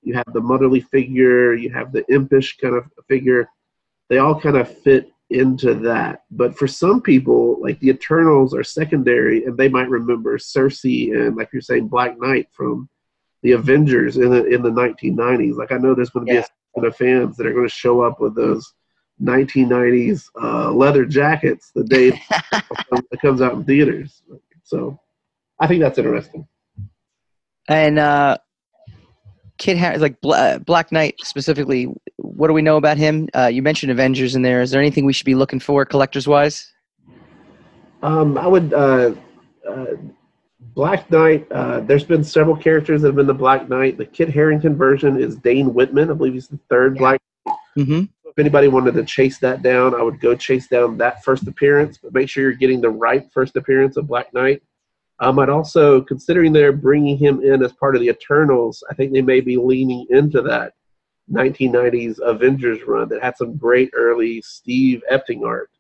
you 0.03 0.15
have 0.15 0.33
the 0.33 0.41
motherly 0.41 0.81
figure, 0.81 1.55
you 1.55 1.71
have 1.71 1.93
the 1.93 2.05
impish 2.13 2.57
kind 2.57 2.75
of 2.75 2.85
figure. 3.09 3.49
They 4.09 4.19
all 4.19 4.41
kind 4.41 4.57
of 4.57 4.77
fit 4.79 5.13
into 5.31 5.75
that. 5.75 6.25
But 6.31 6.57
for 6.57 6.67
some 6.67 7.03
people, 7.03 7.61
like 7.61 7.79
the 7.81 7.91
Eternals 7.91 8.55
are 8.55 8.65
secondary, 8.65 9.45
and 9.45 9.57
they 9.57 9.69
might 9.69 9.91
remember 9.91 10.39
Sersi 10.39 11.13
and, 11.13 11.37
like 11.37 11.51
you're 11.53 11.63
saying, 11.63 11.89
Black 11.89 12.19
Knight 12.19 12.49
from 12.53 12.89
the 13.43 13.53
Avengers 13.53 14.17
in 14.17 14.31
the 14.31 14.45
in 14.47 14.63
the 14.63 14.71
1990s. 14.71 15.57
Like 15.57 15.73
I 15.73 15.79
know 15.79 15.95
there's 15.95 16.11
going 16.11 16.27
to 16.27 16.33
be 16.33 16.39
a 16.39 16.43
set 16.43 16.85
of 16.85 16.97
fans 16.97 17.37
that 17.37 17.47
are 17.47 17.53
going 17.53 17.69
to 17.69 17.73
show 17.73 18.01
up 18.01 18.21
with 18.21 18.35
those 18.35 18.73
1990s 19.23 20.25
uh, 20.41 20.71
leather 20.71 21.05
jackets 21.05 21.71
the 21.75 21.85
day 21.85 22.21
it 22.93 23.21
comes 23.21 23.43
out 23.43 23.55
in 23.55 23.65
theaters. 23.65 24.23
So 24.63 24.99
I 25.61 25.67
think 25.67 25.83
that's 25.83 25.99
interesting. 25.99 26.47
And 27.69 27.99
uh, 27.99 28.39
Kid 29.59 29.77
Har- 29.77 29.99
like 29.99 30.21
Bla- 30.21 30.59
Black 30.65 30.91
Knight 30.93 31.15
specifically, 31.19 31.89
what 32.17 32.47
do 32.49 32.53
we 32.55 32.63
know 32.63 32.77
about 32.77 32.97
him? 32.97 33.29
Uh, 33.37 33.47
you 33.47 33.63
mentioned 33.63 33.91
Avengers 33.93 34.35
in 34.35 34.43
there. 34.43 34.61
Is 34.63 34.71
there 34.71 34.81
anything 34.81 35.05
we 35.05 35.13
should 35.13 35.27
be 35.27 35.35
looking 35.35 35.61
for 35.61 35.85
collectors 35.85 36.27
wise? 36.27 36.73
Um, 38.03 38.39
I 38.39 38.47
would 38.47 38.73
uh, 38.73 39.13
uh, 39.69 39.87
Black 40.75 41.11
Knight. 41.11 41.47
Uh, 41.51 41.81
there's 41.81 42.05
been 42.05 42.23
several 42.23 42.57
characters 42.57 43.03
that 43.03 43.09
have 43.09 43.17
been 43.17 43.27
the 43.27 43.35
Black 43.35 43.69
Knight. 43.69 43.99
The 43.99 44.07
Kit 44.07 44.29
Harington 44.29 44.77
version 44.77 45.21
is 45.21 45.37
Dane 45.37 45.75
Whitman. 45.75 46.11
I 46.11 46.15
believe 46.15 46.35
he's 46.35 46.49
the 46.49 46.59
third 46.71 46.95
Yeah. 46.97 47.01
Black. 47.01 47.21
Mm-hmm. 47.77 48.05
If 48.25 48.39
anybody 48.39 48.69
wanted 48.69 48.95
to 48.95 49.05
chase 49.05 49.39
that 49.39 49.63
down, 49.63 49.95
I 49.97 50.03
would 50.03 50.21
go 50.21 50.37
chase 50.37 50.69
down 50.69 50.97
that 50.99 51.25
first 51.25 51.49
appearance. 51.49 51.99
But 52.01 52.15
make 52.15 52.29
sure 52.29 52.45
you're 52.45 52.53
getting 52.53 52.81
the 52.81 52.91
right 52.91 53.27
first 53.33 53.57
appearance 53.57 53.97
of 53.97 54.07
Black 54.07 54.33
Knight. 54.33 54.63
Um, 55.21 55.39
I'd 55.39 55.49
also, 55.49 56.01
considering 56.01 56.53
they're 56.53 56.73
bringing 56.73 57.17
him 57.19 57.43
in 57.43 57.63
as 57.63 57.73
part 57.73 57.97
of 57.97 58.01
the 58.01 58.09
Eternals, 58.09 58.85
I 58.91 58.95
think 58.95 59.13
they 59.13 59.23
may 59.23 59.41
be 59.41 59.57
leaning 59.57 60.07
into 60.11 60.43
that 60.43 60.75
1990s 61.33 62.21
Avengers 62.21 62.79
run 62.87 63.09
that 63.09 63.23
had 63.23 63.37
some 63.37 63.57
great 63.57 63.91
early 63.95 64.41
Steve 64.43 65.03
Epting 65.11 65.45
art 65.45 65.71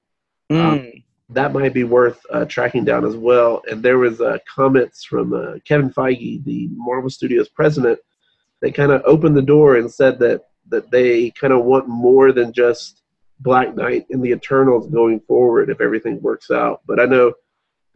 Mm. 0.50 1.04
that 1.28 1.52
might 1.52 1.74
be 1.74 1.84
worth 1.84 2.24
uh, 2.32 2.46
tracking 2.46 2.84
down 2.84 3.04
as 3.04 3.16
well. 3.16 3.62
And 3.70 3.82
there 3.82 3.98
was 3.98 4.20
uh, 4.20 4.38
comments 4.48 5.04
from 5.04 5.34
uh, 5.34 5.58
Kevin 5.66 5.90
Feige, 5.90 6.42
the 6.44 6.68
Marvel 6.72 7.10
Studios 7.10 7.50
president, 7.50 7.98
that 8.62 8.74
kind 8.74 8.90
of 8.90 9.02
opened 9.04 9.36
the 9.36 9.42
door 9.42 9.76
and 9.76 9.92
said 9.92 10.18
that 10.20 10.42
that 10.70 10.90
they 10.90 11.30
kind 11.30 11.52
of 11.52 11.64
want 11.64 11.88
more 11.88 12.32
than 12.32 12.52
just 12.52 13.02
Black 13.40 13.74
Knight 13.74 14.06
and 14.10 14.22
the 14.22 14.30
Eternals 14.32 14.88
going 14.88 15.20
forward 15.20 15.70
if 15.70 15.80
everything 15.80 16.20
works 16.20 16.50
out. 16.50 16.82
But 16.86 17.00
I 17.00 17.04
know 17.06 17.32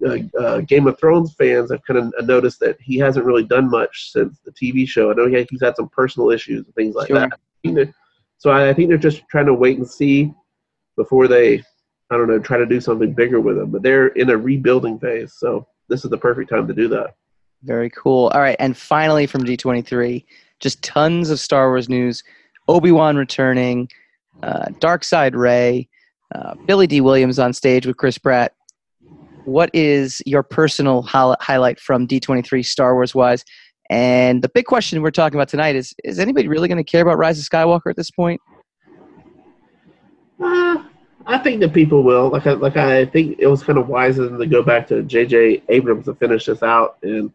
uh, 0.06 0.18
uh, 0.38 0.60
Game 0.60 0.86
of 0.86 0.98
Thrones 0.98 1.34
fans 1.34 1.70
have 1.70 1.82
kind 1.84 1.98
of 1.98 2.26
noticed 2.26 2.60
that 2.60 2.76
he 2.80 2.98
hasn't 2.98 3.24
really 3.24 3.44
done 3.44 3.70
much 3.70 4.10
since 4.12 4.38
the 4.44 4.52
TV 4.52 4.86
show. 4.88 5.10
I 5.10 5.14
know 5.14 5.26
he- 5.26 5.46
he's 5.50 5.62
had 5.62 5.76
some 5.76 5.88
personal 5.88 6.30
issues 6.30 6.64
and 6.64 6.74
things 6.74 6.94
like 6.94 7.08
Sure. 7.08 7.28
that. 7.64 7.92
So 8.38 8.50
I 8.50 8.70
I 8.70 8.74
think 8.74 8.88
they're 8.88 8.98
just 8.98 9.22
trying 9.30 9.46
to 9.46 9.54
wait 9.54 9.78
and 9.78 9.88
see 9.88 10.32
before 10.96 11.28
they 11.28 11.62
I 12.10 12.18
don't 12.18 12.28
know, 12.28 12.38
try 12.38 12.58
to 12.58 12.66
do 12.66 12.78
something 12.78 13.14
bigger 13.14 13.40
with 13.40 13.56
them. 13.56 13.70
But 13.70 13.82
they're 13.82 14.08
in 14.08 14.28
a 14.28 14.36
rebuilding 14.36 14.98
phase, 14.98 15.32
so 15.38 15.66
this 15.88 16.04
is 16.04 16.10
the 16.10 16.18
perfect 16.18 16.50
time 16.50 16.66
to 16.68 16.74
do 16.74 16.86
that. 16.88 17.14
Very 17.62 17.88
cool. 17.90 18.28
All 18.34 18.40
right, 18.40 18.56
and 18.58 18.76
finally 18.76 19.26
from 19.26 19.44
D23, 19.44 20.24
just 20.60 20.82
tons 20.82 21.30
of 21.30 21.40
Star 21.40 21.68
Wars 21.70 21.88
news. 21.88 22.22
Obi 22.68 22.92
Wan 22.92 23.16
returning, 23.16 23.88
uh, 24.42 24.66
Dark 24.78 25.04
Side 25.04 25.34
Rey, 25.34 25.88
uh, 26.34 26.54
Billy 26.66 26.86
Dee 26.86 27.00
Williams 27.00 27.38
on 27.38 27.52
stage 27.54 27.86
with 27.86 27.96
Chris 27.96 28.18
Pratt. 28.18 28.52
What 29.44 29.70
is 29.74 30.22
your 30.24 30.42
personal 30.42 31.02
highlight 31.02 31.80
from 31.80 32.06
D23 32.06 32.64
Star 32.64 32.94
Wars 32.94 33.14
wise? 33.14 33.44
And 33.90 34.40
the 34.42 34.48
big 34.48 34.66
question 34.66 35.02
we're 35.02 35.10
talking 35.10 35.36
about 35.38 35.48
tonight 35.48 35.76
is: 35.76 35.94
Is 36.04 36.18
anybody 36.18 36.48
really 36.48 36.68
going 36.68 36.78
to 36.78 36.84
care 36.84 37.02
about 37.02 37.18
Rise 37.18 37.38
of 37.38 37.44
Skywalker 37.44 37.90
at 37.90 37.96
this 37.96 38.10
point? 38.10 38.40
Uh, 40.40 40.82
I 41.26 41.38
think 41.38 41.60
that 41.60 41.72
people 41.72 42.02
will. 42.02 42.30
Like, 42.30 42.46
I, 42.46 42.52
like 42.52 42.76
I 42.76 43.06
think 43.06 43.36
it 43.38 43.46
was 43.48 43.62
kind 43.62 43.78
of 43.78 43.88
wise 43.88 44.18
of 44.18 44.30
them 44.30 44.40
to 44.40 44.46
go 44.46 44.62
back 44.62 44.86
to 44.88 45.02
J.J. 45.02 45.64
Abrams 45.68 46.06
to 46.06 46.14
finish 46.14 46.46
this 46.46 46.62
out, 46.62 46.98
and 47.02 47.32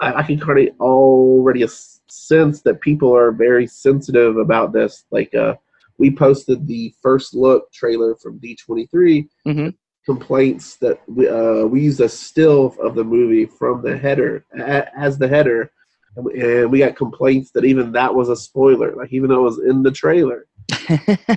I, 0.00 0.14
I 0.14 0.22
can 0.22 0.40
kind 0.40 0.68
of 0.68 0.80
already 0.80 1.66
sense 2.08 2.62
that 2.62 2.80
people 2.80 3.14
are 3.14 3.32
very 3.32 3.66
sensitive 3.66 4.36
about 4.36 4.72
this. 4.72 5.04
Like, 5.10 5.34
uh, 5.34 5.54
we 5.98 6.10
posted 6.10 6.66
the 6.66 6.94
first 7.02 7.34
look 7.34 7.70
trailer 7.72 8.16
from 8.16 8.40
D23 8.40 9.28
Mhm. 9.46 9.74
Complaints 10.04 10.76
that 10.76 11.00
we, 11.06 11.28
uh, 11.28 11.64
we 11.66 11.82
used 11.82 12.00
a 12.00 12.08
still 12.08 12.74
of 12.80 12.94
the 12.94 13.04
movie 13.04 13.46
from 13.46 13.82
the 13.82 13.96
header 13.96 14.44
as 14.96 15.18
the 15.18 15.28
header, 15.28 15.72
and 16.16 16.70
we, 16.70 16.78
got 16.78 16.96
complaints 16.96 17.50
that 17.52 17.64
even 17.64 17.92
that 17.92 18.14
was 18.14 18.28
a 18.28 18.36
spoiler, 18.36 18.94
like 18.96 19.12
even 19.12 19.28
though 19.30 19.40
it 19.40 19.50
was 19.50 19.60
in 19.60 19.82
the 19.82 19.90
trailer. 19.90 20.46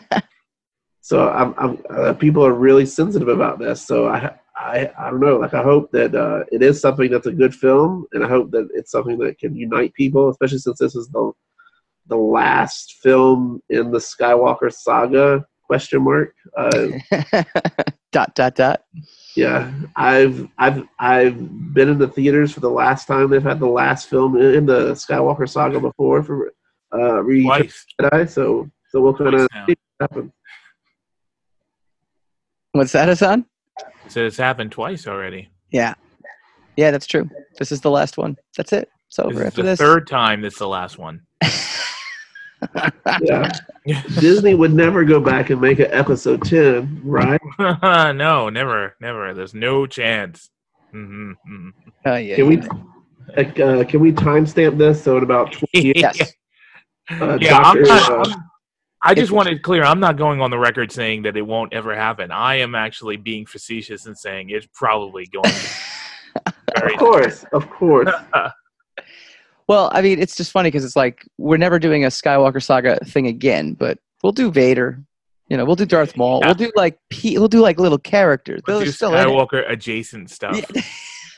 So 1.04 1.28
I'm, 1.28 1.54
I'm 1.58 1.84
uh, 1.90 2.14
people 2.14 2.46
are 2.46 2.54
really 2.54 2.86
sensitive 2.86 3.28
about 3.28 3.60
this. 3.60 3.86
So 3.86 4.08
I, 4.08 4.34
I, 4.56 4.90
I 4.98 5.10
don't 5.10 5.20
know. 5.20 5.36
Like 5.36 5.54
I 5.54 5.62
hope 5.62 5.92
that 5.92 6.16
uh, 6.16 6.46
it 6.50 6.64
is 6.64 6.80
something 6.80 7.12
that's 7.12 7.28
a 7.28 7.32
good 7.34 7.54
film, 7.54 8.06
and 8.14 8.24
I 8.24 8.30
hope 8.30 8.52
that 8.52 8.70
it's 8.74 8.92
something 8.92 9.18
that 9.20 9.38
can 9.38 9.54
unite 9.54 9.94
people, 9.96 10.30
especially 10.30 10.60
since 10.60 10.80
this 10.80 10.96
is 10.96 11.10
the 11.10 11.34
the 12.08 12.16
last 12.16 13.00
film 13.04 13.62
in 13.70 13.92
the 13.92 13.98
Skywalker 13.98 14.72
saga. 14.74 15.46
Question 15.66 16.04
mark. 16.04 16.36
Uh, 16.58 16.90
dot 18.12 18.36
dot 18.36 18.56
dot. 18.56 18.84
yeah, 19.36 19.72
I've 19.96 20.48
I've 20.58 20.84
I've 21.00 21.74
been 21.74 21.90
in 21.90 21.98
the 21.98 22.08
theaters 22.08 22.52
for 22.54 22.60
the 22.60 22.70
last 22.70 23.08
time 23.08 23.30
they've 23.30 23.42
had 23.42 23.60
the 23.60 23.68
last 23.68 24.10
film 24.10 24.36
in, 24.38 24.54
in 24.56 24.66
the 24.66 24.92
Skywalker 24.92 25.48
saga 25.50 25.80
before 25.80 26.22
for 26.22 26.54
uh, 26.94 27.24
Re 27.24 27.44
Twice. 27.44 27.86
Jedi. 28.00 28.30
So 28.30 28.70
so 28.90 29.02
we'll 29.02 29.14
kind 29.16 29.34
of 29.36 29.40
Twice 29.40 29.50
now. 29.54 29.66
see 29.68 29.76
what 29.98 30.12
happens. 30.12 30.32
What's 32.74 32.92
that, 32.92 33.08
Hassan? 33.08 33.46
So 34.10 34.26
it's 34.26 34.38
happened 34.38 34.72
twice 34.72 35.08
already. 35.08 35.50
Yeah, 35.72 35.94
yeah, 36.76 36.92
that's 36.92 37.08
true. 37.08 37.30
This 37.58 37.72
is 37.72 37.82
the 37.82 37.90
last 37.92 38.18
one. 38.18 38.36
That's 38.58 38.74
it. 38.74 38.90
It's 39.08 39.16
This 39.18 39.26
over 39.26 39.42
is 39.42 39.48
after 39.48 39.62
the 39.64 39.70
this. 39.70 39.80
third 39.80 40.08
time. 40.08 40.42
That's 40.42 40.60
the 40.60 40.68
last 40.68 40.98
one. 41.00 41.22
Yeah. 43.22 43.52
Disney 44.20 44.56
would 44.56 44.74
never 44.74 45.04
go 45.04 45.20
back 45.20 45.50
and 45.50 45.60
make 45.60 45.80
an 45.80 45.92
episode 45.92 46.44
10, 46.44 47.02
right? 47.04 47.42
no, 47.60 48.50
never, 48.50 48.96
never. 49.02 49.34
There's 49.34 49.54
no 49.54 49.86
chance. 49.86 50.50
hmm 50.92 51.32
Oh 52.06 52.16
yeah. 52.16 52.36
Can 52.36 52.48
we 52.48 52.58
yeah. 52.58 52.68
like, 53.38 53.60
uh, 53.60 53.84
can 53.84 54.00
we 54.00 54.12
timestamp 54.12 54.78
this 54.78 55.04
so 55.04 55.18
in 55.18 55.24
about 55.24 55.52
20 55.52 55.68
years? 55.74 55.94
Yes. 55.96 56.34
Uh, 57.10 57.38
yeah, 57.42 57.58
I'm 57.58 57.84
Dr. 57.84 57.88
not, 57.88 58.10
uh, 58.12 58.30
I'm- 58.30 58.44
I 59.06 59.14
just 59.14 59.34
wanted 59.34 59.56
to 59.56 59.60
clear. 59.60 59.84
I'm 59.84 60.00
not 60.00 60.16
going 60.16 60.40
on 60.40 60.50
the 60.50 60.58
record 60.58 60.90
saying 60.90 61.24
that 61.24 61.36
it 61.36 61.42
won't 61.42 61.74
ever 61.74 61.94
happen. 61.94 62.32
I 62.32 62.56
am 62.60 62.74
actually 62.74 63.18
being 63.18 63.46
facetious 63.46 64.06
and 64.06 64.18
saying 64.18 64.50
it's 64.50 64.66
probably 64.74 65.26
going. 65.26 65.44
to 65.54 66.54
of 66.86 66.98
course, 66.98 67.44
of 67.52 67.70
course. 67.70 68.10
Well, 69.68 69.90
I 69.94 70.02
mean, 70.02 70.20
it's 70.20 70.36
just 70.36 70.52
funny 70.52 70.68
because 70.70 70.84
it's 70.86 70.96
like 70.96 71.26
we're 71.38 71.58
never 71.58 71.80
doing 71.80 72.06
a 72.06 72.10
Skywalker 72.10 72.62
saga 72.62 72.98
thing 73.06 73.28
again, 73.28 73.74
but 73.74 73.98
we'll 74.22 74.34
do 74.34 74.52
Vader. 74.52 75.02
You 75.50 75.58
know, 75.58 75.66
we'll 75.66 75.76
do 75.76 75.86
Darth 75.86 76.18
Maul. 76.18 76.40
Yeah. 76.42 76.48
We'll 76.48 76.56
do 76.56 76.72
like 76.76 76.98
P- 77.10 77.38
we'll 77.38 77.48
do 77.48 77.60
like 77.60 77.80
little 77.80 77.98
characters. 77.98 78.62
We'll 78.68 78.78
They're 78.80 78.86
do 78.88 78.92
still. 78.92 79.12
Skywalker 79.12 79.70
adjacent 79.70 80.30
stuff, 80.30 80.60
Yeah. 80.74 80.82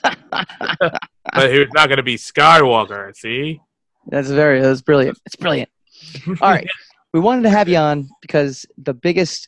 but 0.32 1.50
it's 1.50 1.74
not 1.74 1.88
going 1.88 1.98
to 1.98 2.04
be 2.04 2.16
Skywalker. 2.16 3.16
See? 3.16 3.60
That's 4.08 4.30
very 4.30 4.62
that's 4.62 4.82
brilliant. 4.82 5.18
It's 5.26 5.36
brilliant. 5.36 5.70
All 6.42 6.52
right. 6.52 6.68
We 7.14 7.20
wanted 7.20 7.44
to 7.44 7.50
have 7.50 7.70
you 7.70 7.78
on 7.78 8.10
because 8.22 8.66
the 8.78 8.94
biggest, 8.94 9.48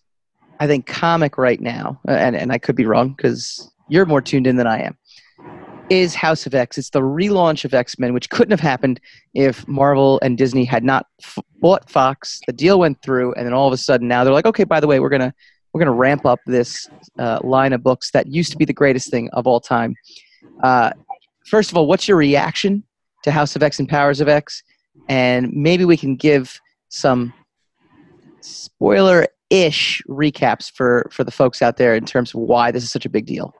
I 0.60 0.68
think, 0.68 0.86
comic 0.86 1.38
right 1.38 1.60
now, 1.60 2.00
and, 2.08 2.36
and 2.36 2.52
I 2.52 2.58
could 2.58 2.76
be 2.76 2.86
wrong 2.86 3.10
because 3.10 3.72
you're 3.90 4.06
more 4.06 4.22
tuned 4.22 4.48
in 4.48 4.56
than 4.56 4.68
I 4.68 4.84
am, 4.84 4.98
is 5.90 6.16
House 6.16 6.46
of 6.46 6.54
X. 6.54 6.78
It's 6.78 6.90
the 6.90 7.02
relaunch 7.02 7.66
of 7.66 7.74
X 7.74 7.98
Men, 7.98 8.14
which 8.14 8.30
couldn't 8.30 8.52
have 8.52 8.60
happened 8.60 9.00
if 9.34 9.68
Marvel 9.68 10.20
and 10.22 10.38
Disney 10.38 10.66
had 10.66 10.84
not 10.84 11.08
f- 11.22 11.40
bought 11.60 11.90
Fox. 11.90 12.42
The 12.46 12.54
deal 12.54 12.80
went 12.80 13.02
through, 13.02 13.34
and 13.34 13.46
then 13.46 13.54
all 13.54 13.68
of 13.68 13.74
a 13.74 13.78
sudden 13.78 14.08
now 14.08 14.24
they're 14.24 14.34
like, 14.34 14.46
okay, 14.46 14.64
by 14.64 14.80
the 14.80 14.88
way, 14.88 15.00
we're 15.00 15.10
gonna 15.10 15.34
we're 15.74 15.80
gonna 15.80 15.94
ramp 15.94 16.26
up 16.26 16.40
this 16.46 16.90
uh, 17.20 17.40
line 17.44 17.74
of 17.74 17.84
books 17.84 18.12
that 18.12 18.28
used 18.28 18.52
to 18.52 18.58
be 18.58 18.66
the 18.66 18.74
greatest 18.74 19.10
thing 19.12 19.30
of 19.34 19.48
all 19.48 19.60
time. 19.60 19.96
Uh, 20.64 20.92
first 21.46 21.72
of 21.72 21.78
all, 21.78 21.88
what's 21.88 22.08
your 22.08 22.18
reaction 22.18 22.84
to 23.24 23.32
House 23.32 23.56
of 23.56 23.64
X 23.64 23.80
and 23.80 23.88
Powers 23.88 24.22
of 24.22 24.28
X? 24.28 24.64
And 25.10 25.54
maybe 25.54 25.86
we 25.86 25.96
can 25.96 26.16
give 26.16 26.60
some 26.90 27.34
spoiler-ish 28.42 30.02
recaps 30.10 30.72
for 30.72 31.08
for 31.12 31.24
the 31.24 31.32
folks 31.32 31.62
out 31.62 31.78
there 31.78 31.96
in 31.96 32.06
terms 32.06 32.34
of 32.34 32.42
why 32.42 32.72
this 32.72 32.84
is 32.84 32.92
such 32.92 33.06
a 33.06 33.10
big 33.10 33.26
deal. 33.26 33.54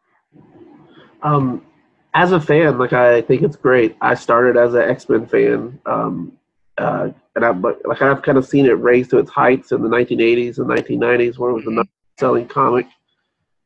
Um, 1.24 1.66
as 2.18 2.32
a 2.32 2.42
fan, 2.42 2.80
like 2.80 2.94
I 2.94 3.22
think 3.22 3.44
it's 3.44 3.56
great. 3.56 3.96
I 4.02 4.16
started 4.16 4.58
as 4.58 4.74
an 4.74 4.82
X 4.82 5.08
Men 5.08 5.28
fan, 5.28 5.80
um, 5.86 6.32
uh, 6.80 7.10
and 7.36 7.46
I 7.46 7.52
but 7.52 7.80
like 7.86 8.02
I've 8.02 8.24
kind 8.24 8.40
of 8.40 8.46
seen 8.46 8.66
it 8.66 8.72
raise 8.72 9.08
to 9.10 9.20
its 9.20 9.30
heights 9.30 9.72
in 9.72 9.84
the 9.84 9.88
1980s 9.88 10.58
and 10.58 10.68
1990s, 10.68 11.38
where 11.38 11.52
it 11.52 11.54
was 11.54 11.66
the 11.66 11.72
number 11.72 11.92
selling 12.20 12.48
comic 12.48 12.88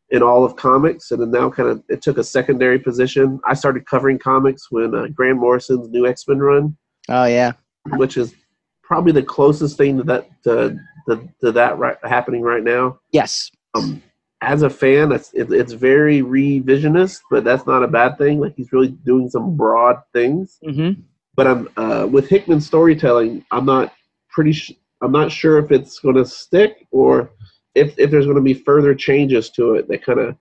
in 0.10 0.22
all 0.22 0.44
of 0.44 0.58
comics, 0.58 1.12
and 1.12 1.22
then 1.22 1.32
now 1.32 1.50
kind 1.50 1.70
of 1.70 1.82
it 1.88 2.02
took 2.02 2.18
a 2.18 2.24
secondary 2.24 2.78
position. 2.78 3.40
I 3.48 3.54
started 3.54 3.86
covering 3.86 4.20
comics 4.20 4.70
when 4.70 4.94
uh, 4.94 5.08
Grant 5.08 5.40
Morrison's 5.40 5.88
New 5.88 6.06
X 6.06 6.28
Men 6.28 6.40
run, 6.40 6.78
Oh 7.08 7.26
yeah, 7.26 7.54
which 7.96 8.18
is 8.18 8.36
probably 8.84 9.14
the 9.14 9.24
closest 9.24 9.78
thing 9.78 9.98
to 9.98 10.04
that 10.04 10.30
to, 10.44 10.78
to, 11.08 11.30
to 11.40 11.52
that 11.54 11.78
right, 11.78 11.96
happening 12.04 12.42
right 12.42 12.64
now 12.64 13.00
yes, 13.14 13.50
um, 13.76 14.04
as 14.42 14.64
a 14.64 14.70
fan, 14.70 15.12
it's 15.12 15.32
it, 15.34 15.52
it's 15.52 15.74
very 15.74 16.22
revisionist, 16.22 17.22
but 17.30 17.44
that's 17.44 17.66
not 17.68 17.84
a 17.84 17.88
bad 17.88 18.18
thing. 18.18 18.40
Like 18.40 18.56
he's 18.56 18.74
really 18.74 18.90
doing 18.90 19.30
some 19.30 19.56
broad 19.56 20.02
things. 20.14 20.60
hmm 20.64 20.92
But 21.36 21.48
I'm 21.48 21.70
uh, 21.78 22.08
with 22.12 22.28
Hickman's 22.28 22.66
storytelling. 22.66 23.46
I'm 23.52 23.66
not 23.66 23.94
pretty. 24.30 24.52
Sh- 24.54 24.74
I'm 25.02 25.12
not 25.12 25.32
sure 25.32 25.58
if 25.60 25.72
it's 25.72 26.00
going 26.00 26.16
to 26.16 26.26
stick 26.26 26.88
or 26.92 27.32
if 27.76 27.98
if 27.98 28.12
there's 28.12 28.26
going 28.26 28.36
to 28.38 28.42
be 28.42 28.54
further 28.54 28.94
changes 28.96 29.50
to 29.52 29.76
it 29.76 29.88
that 29.88 30.04
kind 30.04 30.20
of 30.20 30.36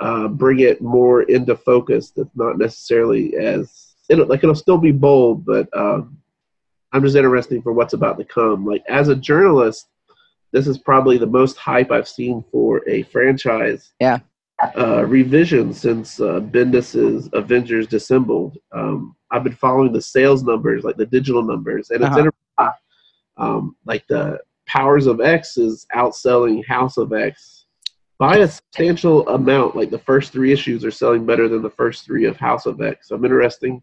uh, 0.00 0.28
bring 0.28 0.60
it 0.60 0.80
more 0.80 1.22
into 1.22 1.56
focus. 1.56 2.10
That's 2.16 2.34
not 2.34 2.58
necessarily 2.58 3.36
as 3.36 3.94
it'll 4.08 4.26
like 4.26 4.42
it'll 4.42 4.54
still 4.54 4.78
be 4.78 4.92
bold, 4.92 5.44
but 5.44 5.68
um, 5.76 6.18
I'm 6.92 7.02
just 7.02 7.16
interested 7.16 7.62
for 7.62 7.72
what's 7.72 7.94
about 7.94 8.18
to 8.18 8.24
come. 8.24 8.64
Like 8.66 8.84
as 8.88 9.08
a 9.08 9.16
journalist, 9.16 9.88
this 10.54 10.68
is 10.68 10.78
probably 10.78 11.18
the 11.18 11.26
most 11.26 11.56
hype 11.56 11.90
I've 11.90 12.08
seen 12.08 12.44
for 12.52 12.88
a 12.88 13.02
franchise. 13.02 13.92
Yeah. 14.00 14.20
Uh, 14.78 15.04
revision 15.04 15.74
since 15.74 16.20
uh, 16.20 16.38
Bendis's 16.38 17.28
Avengers 17.32 17.88
Dissembled. 17.88 18.56
Um, 18.72 19.16
I've 19.32 19.42
been 19.42 19.56
following 19.56 19.92
the 19.92 20.00
sales 20.00 20.44
numbers, 20.44 20.84
like 20.84 20.96
the 20.96 21.06
digital 21.06 21.42
numbers, 21.42 21.90
and 21.90 22.00
it's 22.02 22.06
Uh-huh. 22.16 22.18
interesting. 22.20 22.80
Um, 23.36 23.76
like 23.84 24.06
the 24.06 24.38
Powers 24.66 25.06
of 25.08 25.20
X 25.20 25.58
is 25.58 25.86
outselling 25.92 26.64
House 26.66 26.98
of 26.98 27.12
X 27.12 27.66
by 28.16 28.36
a 28.36 28.48
substantial 28.48 29.28
amount. 29.28 29.74
Like 29.74 29.90
the 29.90 29.98
first 29.98 30.30
three 30.32 30.52
issues 30.52 30.84
are 30.84 30.92
selling 30.92 31.26
better 31.26 31.48
than 31.48 31.60
the 31.62 31.68
first 31.70 32.04
three 32.04 32.26
of 32.26 32.36
House 32.36 32.64
of 32.64 32.80
X. 32.80 33.08
So 33.08 33.16
I'm 33.16 33.24
interesting. 33.24 33.82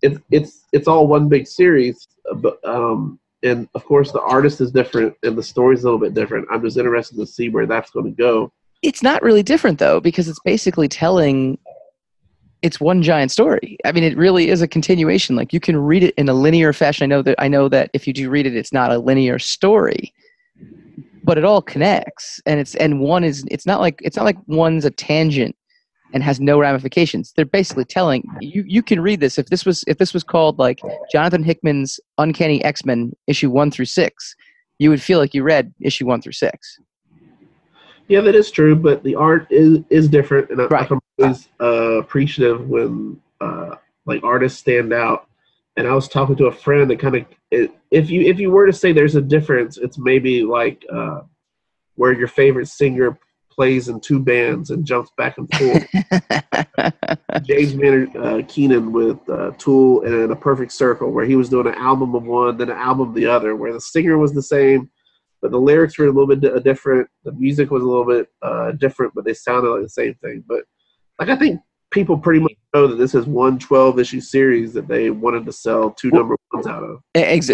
It's 0.00 0.18
it's 0.30 0.64
it's 0.72 0.88
all 0.88 1.06
one 1.06 1.28
big 1.28 1.46
series, 1.46 2.08
uh, 2.30 2.36
but 2.36 2.58
um, 2.66 3.19
and 3.42 3.68
of 3.74 3.84
course 3.84 4.12
the 4.12 4.20
artist 4.20 4.60
is 4.60 4.70
different 4.70 5.14
and 5.22 5.36
the 5.36 5.42
story's 5.42 5.82
a 5.82 5.84
little 5.84 5.98
bit 5.98 6.14
different. 6.14 6.46
I'm 6.50 6.62
just 6.62 6.76
interested 6.76 7.16
to 7.16 7.26
see 7.26 7.48
where 7.48 7.66
that's 7.66 7.90
going 7.90 8.06
to 8.06 8.12
go. 8.12 8.52
it's 8.82 9.02
not 9.02 9.22
really 9.22 9.42
different 9.42 9.78
though 9.78 10.00
because 10.00 10.28
it's 10.28 10.40
basically 10.40 10.88
telling. 10.88 11.58
It's 12.62 12.78
one 12.78 13.02
giant 13.02 13.30
story. 13.30 13.78
I 13.86 13.92
mean, 13.92 14.04
it 14.04 14.18
really 14.18 14.50
is 14.50 14.60
a 14.60 14.68
continuation. 14.68 15.34
Like 15.34 15.54
you 15.54 15.60
can 15.60 15.78
read 15.78 16.02
it 16.02 16.14
in 16.18 16.28
a 16.28 16.34
linear 16.34 16.74
fashion. 16.74 17.04
I 17.04 17.06
know 17.06 17.22
that 17.22 17.34
I 17.38 17.48
know 17.48 17.70
that 17.70 17.90
if 17.94 18.06
you 18.06 18.12
do 18.12 18.28
read 18.28 18.46
it, 18.46 18.54
it's 18.54 18.72
not 18.72 18.92
a 18.92 18.98
linear 18.98 19.38
story, 19.38 20.12
but 21.24 21.38
it 21.38 21.44
all 21.46 21.62
connects. 21.62 22.38
And 22.44 22.60
it's 22.60 22.74
and 22.74 23.00
one 23.00 23.24
is 23.24 23.46
it's 23.50 23.64
not 23.64 23.80
like 23.80 23.98
it's 24.02 24.16
not 24.16 24.26
like 24.26 24.36
one's 24.46 24.84
a 24.84 24.90
tangent 24.90 25.56
and 26.12 26.22
has 26.22 26.40
no 26.40 26.58
ramifications. 26.58 27.32
They're 27.36 27.44
basically 27.44 27.84
telling 27.84 28.24
you 28.40 28.64
you 28.66 28.82
can 28.82 29.00
read 29.00 29.20
this 29.20 29.38
if 29.38 29.46
this 29.46 29.64
was 29.64 29.84
if 29.86 29.98
this 29.98 30.12
was 30.12 30.24
called 30.24 30.58
like 30.58 30.80
Jonathan 31.12 31.42
Hickman's 31.42 32.00
Uncanny 32.18 32.62
X 32.64 32.84
Men 32.84 33.12
issue 33.26 33.50
one 33.50 33.70
through 33.70 33.86
six, 33.86 34.34
you 34.78 34.90
would 34.90 35.02
feel 35.02 35.18
like 35.18 35.34
you 35.34 35.42
read 35.42 35.72
issue 35.80 36.06
one 36.06 36.20
through 36.20 36.32
six. 36.32 36.78
Yeah, 38.08 38.20
that 38.22 38.34
is 38.34 38.50
true, 38.50 38.74
but 38.74 39.04
the 39.04 39.14
art 39.14 39.46
is 39.50 39.78
is 39.88 40.08
different, 40.08 40.50
and 40.50 40.60
I, 40.60 40.66
Right. 40.66 40.90
I'm 40.90 41.00
always 41.20 41.48
uh, 41.60 42.00
appreciative 42.00 42.68
when 42.68 43.20
uh, 43.40 43.76
like 44.06 44.24
artists 44.24 44.58
stand 44.58 44.92
out. 44.92 45.26
And 45.76 45.86
I 45.86 45.94
was 45.94 46.08
talking 46.08 46.36
to 46.36 46.46
a 46.46 46.52
friend 46.52 46.90
that 46.90 46.98
kind 46.98 47.16
of 47.16 47.24
if 47.90 48.10
you 48.10 48.22
if 48.22 48.40
you 48.40 48.50
were 48.50 48.66
to 48.66 48.72
say 48.72 48.92
there's 48.92 49.14
a 49.14 49.22
difference, 49.22 49.78
it's 49.78 49.96
maybe 49.96 50.42
like 50.42 50.84
uh, 50.92 51.20
where 51.94 52.12
your 52.12 52.28
favorite 52.28 52.66
singer 52.66 53.16
plays 53.60 53.90
in 53.90 54.00
two 54.00 54.18
bands 54.18 54.70
and 54.70 54.86
jumps 54.86 55.10
back 55.18 55.36
and 55.36 55.46
forth. 55.52 55.86
James 57.42 57.74
Maynard 57.74 58.16
uh, 58.16 58.40
Keenan 58.48 58.90
with 58.90 59.18
uh, 59.28 59.50
Tool 59.58 60.02
and 60.06 60.14
in 60.14 60.30
A 60.30 60.36
Perfect 60.36 60.72
Circle, 60.72 61.10
where 61.10 61.26
he 61.26 61.36
was 61.36 61.50
doing 61.50 61.66
an 61.66 61.74
album 61.74 62.14
of 62.14 62.22
one, 62.22 62.56
then 62.56 62.70
an 62.70 62.78
album 62.78 63.10
of 63.10 63.14
the 63.14 63.26
other, 63.26 63.54
where 63.54 63.74
the 63.74 63.80
singer 63.80 64.16
was 64.16 64.32
the 64.32 64.42
same, 64.42 64.88
but 65.42 65.50
the 65.50 65.60
lyrics 65.60 65.98
were 65.98 66.06
a 66.06 66.10
little 66.10 66.26
bit 66.26 66.64
different. 66.64 67.06
The 67.24 67.32
music 67.32 67.70
was 67.70 67.82
a 67.82 67.86
little 67.86 68.06
bit 68.06 68.28
uh, 68.40 68.72
different, 68.72 69.12
but 69.14 69.26
they 69.26 69.34
sounded 69.34 69.68
like 69.68 69.82
the 69.82 69.90
same 69.90 70.14
thing. 70.24 70.42
But 70.48 70.64
like 71.18 71.28
I 71.28 71.36
think 71.36 71.60
people 71.90 72.16
pretty 72.16 72.40
much 72.40 72.54
know 72.72 72.86
that 72.86 72.96
this 72.96 73.14
is 73.14 73.26
one 73.26 73.58
12 73.58 73.98
issue 73.98 74.22
series 74.22 74.72
that 74.72 74.88
they 74.88 75.10
wanted 75.10 75.44
to 75.44 75.52
sell 75.52 75.90
two 75.90 76.10
number 76.12 76.34
ones 76.54 76.66
out 76.66 76.82
of. 76.82 77.02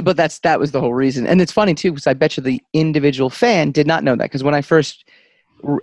But 0.05 0.17
that's 0.17 0.39
that 0.41 0.61
was 0.61 0.71
the 0.71 0.81
whole 0.81 0.95
reason, 0.95 1.27
and 1.27 1.41
it's 1.41 1.51
funny 1.51 1.75
too 1.75 1.91
because 1.91 2.07
I 2.07 2.15
bet 2.15 2.37
you 2.37 2.45
the 2.45 2.63
individual 2.75 3.29
fan 3.29 3.73
did 3.73 3.89
not 3.89 4.05
know 4.05 4.15
that 4.15 4.27
because 4.27 4.45
when 4.45 4.55
I 4.55 4.63
first 4.63 5.05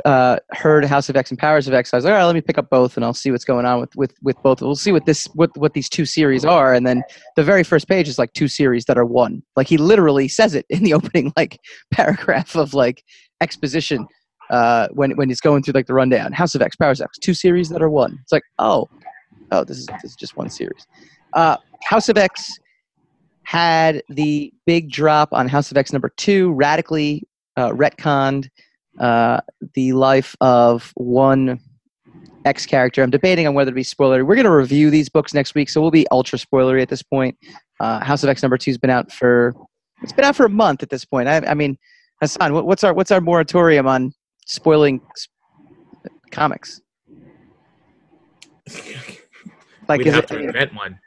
uh, 0.05 0.37
heard 0.51 0.85
House 0.85 1.09
of 1.09 1.15
X 1.15 1.29
and 1.31 1.39
Powers 1.39 1.67
of 1.67 1.73
X, 1.73 1.93
I 1.93 1.97
was 1.97 2.05
like, 2.05 2.11
all 2.11 2.17
right, 2.17 2.25
let 2.25 2.35
me 2.35 2.41
pick 2.41 2.57
up 2.57 2.69
both 2.69 2.95
and 2.95 3.05
I'll 3.05 3.13
see 3.13 3.31
what's 3.31 3.45
going 3.45 3.65
on 3.65 3.79
with 3.79 3.95
with 3.95 4.13
with 4.21 4.41
both. 4.43 4.61
We'll 4.61 4.75
see 4.75 4.91
what 4.91 5.05
this 5.05 5.25
what 5.33 5.55
what 5.57 5.73
these 5.73 5.89
two 5.89 6.05
series 6.05 6.45
are, 6.45 6.73
and 6.73 6.85
then 6.85 7.03
the 7.35 7.43
very 7.43 7.63
first 7.63 7.87
page 7.87 8.07
is 8.07 8.17
like 8.17 8.33
two 8.33 8.47
series 8.47 8.85
that 8.85 8.97
are 8.97 9.05
one. 9.05 9.43
Like 9.55 9.67
he 9.67 9.77
literally 9.77 10.27
says 10.27 10.55
it 10.55 10.65
in 10.69 10.83
the 10.83 10.93
opening 10.97 11.33
like 11.37 11.59
paragraph 11.91 12.55
of 12.55 12.73
like 12.73 13.03
exposition 13.41 14.07
uh, 14.49 14.87
when 14.91 15.11
when 15.11 15.29
he's 15.29 15.41
going 15.41 15.63
through 15.63 15.73
like 15.73 15.87
the 15.87 15.93
rundown. 15.93 16.31
House 16.33 16.55
of 16.55 16.61
X, 16.61 16.75
Powers 16.75 16.99
of 16.99 17.05
X, 17.05 17.17
two 17.19 17.33
series 17.33 17.69
that 17.69 17.81
are 17.81 17.89
one. 17.89 18.17
It's 18.21 18.31
like 18.31 18.43
oh 18.59 18.89
oh 19.51 19.63
this 19.63 19.77
is 19.77 19.87
this 19.87 20.11
is 20.11 20.15
just 20.15 20.37
one 20.37 20.49
series. 20.49 20.85
Uh, 21.33 21.57
House 21.83 22.09
of 22.09 22.17
X 22.17 22.59
had 23.43 24.01
the 24.09 24.53
big 24.65 24.89
drop 24.89 25.29
on 25.31 25.47
House 25.47 25.71
of 25.71 25.77
X 25.77 25.91
number 25.91 26.09
two, 26.17 26.51
radically 26.53 27.27
uh, 27.57 27.69
retconned 27.69 28.49
uh, 28.99 29.41
the 29.73 29.93
life 29.93 30.35
of 30.41 30.91
one 30.95 31.59
X 32.45 32.65
character. 32.65 33.01
I'm 33.03 33.09
debating 33.09 33.47
on 33.47 33.53
whether 33.53 33.71
to 33.71 33.75
be 33.75 33.83
spoilery. 33.83 34.25
We're 34.25 34.35
going 34.35 34.45
to 34.45 34.51
review 34.51 34.89
these 34.89 35.09
books 35.09 35.33
next 35.33 35.55
week, 35.55 35.69
so 35.69 35.81
we'll 35.81 35.91
be 35.91 36.07
ultra 36.11 36.37
spoilery 36.37 36.81
at 36.81 36.89
this 36.89 37.01
point. 37.01 37.37
Uh, 37.79 38.03
House 38.03 38.23
of 38.23 38.29
X 38.29 38.43
number 38.43 38.57
two's 38.57 38.77
been 38.77 38.89
out 38.89 39.11
for 39.11 39.53
it's 40.01 40.13
been 40.13 40.25
out 40.25 40.35
for 40.35 40.45
a 40.45 40.49
month 40.49 40.83
at 40.83 40.89
this 40.89 41.05
point. 41.05 41.27
I, 41.29 41.37
I 41.37 41.53
mean, 41.53 41.77
Hassan, 42.21 42.53
what, 42.53 42.65
what's 42.65 42.83
our 42.83 42.93
what's 42.93 43.11
our 43.11 43.21
moratorium 43.21 43.87
on 43.87 44.13
spoiling 44.45 45.01
s- 45.15 45.27
comics? 46.31 46.81
Like, 49.89 49.97
We'd 49.97 50.13
have 50.13 50.23
it, 50.23 50.27
to 50.29 50.39
invent 50.39 50.73
one. 50.73 50.97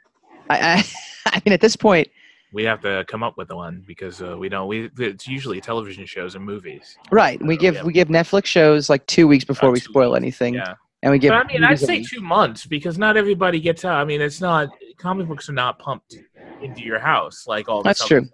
I, 0.51 0.59
I, 0.59 0.85
I 1.25 1.41
mean, 1.43 1.53
at 1.53 1.61
this 1.61 1.75
point, 1.75 2.07
We 2.53 2.63
have 2.63 2.81
to 2.81 3.03
come 3.07 3.23
up 3.23 3.37
with 3.37 3.51
one 3.51 3.83
because 3.85 4.21
uh, 4.21 4.37
we 4.37 4.47
don't. 4.49 4.67
We 4.67 4.89
it's 4.97 5.27
usually 5.27 5.59
television 5.59 6.05
shows 6.05 6.35
and 6.35 6.45
movies. 6.45 6.97
right? 7.11 7.41
We 7.41 7.55
So, 7.55 7.61
give 7.61 7.75
yeah. 7.75 7.83
we 7.83 7.93
give 7.93 8.07
Netflix 8.07 8.45
shows 8.45 8.89
like 8.89 9.05
two 9.05 9.27
weeks 9.27 9.43
before 9.43 9.69
Uh, 9.69 9.73
we 9.73 9.79
spoil 9.81 10.11
weeks, 10.11 10.23
anything, 10.23 10.53
Yeah, 10.55 10.75
and 11.03 11.11
we 11.11 11.19
give. 11.19 11.31
but 11.31 11.45
I 11.45 11.47
mean, 11.51 11.63
I'd 11.63 11.79
say 11.79 12.01
two 12.03 12.21
months 12.21 12.65
because 12.65 12.97
not 12.97 13.17
everybody 13.17 13.59
gets 13.59 13.83
out. 13.83 13.99
I 13.99 14.05
mean, 14.05 14.21
it's 14.21 14.39
not 14.39 14.69
comic 14.97 15.27
books 15.27 15.49
are 15.49 15.53
not 15.53 15.77
pumped 15.79 16.15
into 16.61 16.81
your 16.81 16.99
house 16.99 17.45
like 17.47 17.67
all. 17.67 17.83
That's 17.83 18.05
true. 18.05 18.21
Stuff. 18.25 18.31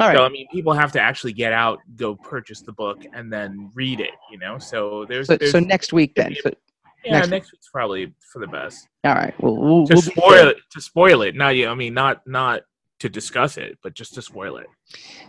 All 0.00 0.06
right. 0.08 0.16
So 0.16 0.24
I 0.24 0.28
mean, 0.28 0.46
people 0.52 0.72
have 0.72 0.90
to 0.92 1.00
actually 1.00 1.32
get 1.32 1.52
out, 1.52 1.78
go 1.96 2.16
purchase 2.16 2.60
the 2.62 2.72
book, 2.72 3.04
and 3.12 3.32
then 3.32 3.70
read 3.74 4.00
it. 4.00 4.10
You 4.32 4.38
know, 4.38 4.58
so 4.58 5.06
there's, 5.08 5.28
So, 5.28 5.36
there's 5.36 5.52
so 5.52 5.60
next 5.60 5.92
week 5.92 6.14
then. 6.16 6.34
So, 6.42 6.50
yeah, 7.04 7.12
next 7.18 7.28
next, 7.30 7.52
week's 7.52 7.68
probably 7.68 8.12
for 8.32 8.40
the 8.40 8.46
best. 8.48 8.88
all 9.04 9.14
right. 9.14 9.32
Well, 9.40 9.56
we'll, 9.56 9.86
To 9.86 9.94
we'll 9.94 10.02
spoil 10.02 10.48
it, 10.48 10.56
to 10.72 10.80
spoil 10.80 11.22
it. 11.22 11.36
Not 11.36 11.54
you. 11.56 11.68
I 11.68 11.74
mean, 11.74 11.94
not 11.94 12.26
not 12.26 12.62
to 13.00 13.08
discuss 13.08 13.56
it, 13.56 13.78
but 13.82 13.94
just 13.94 14.14
to 14.14 14.22
spoil 14.22 14.56
it. 14.56 14.66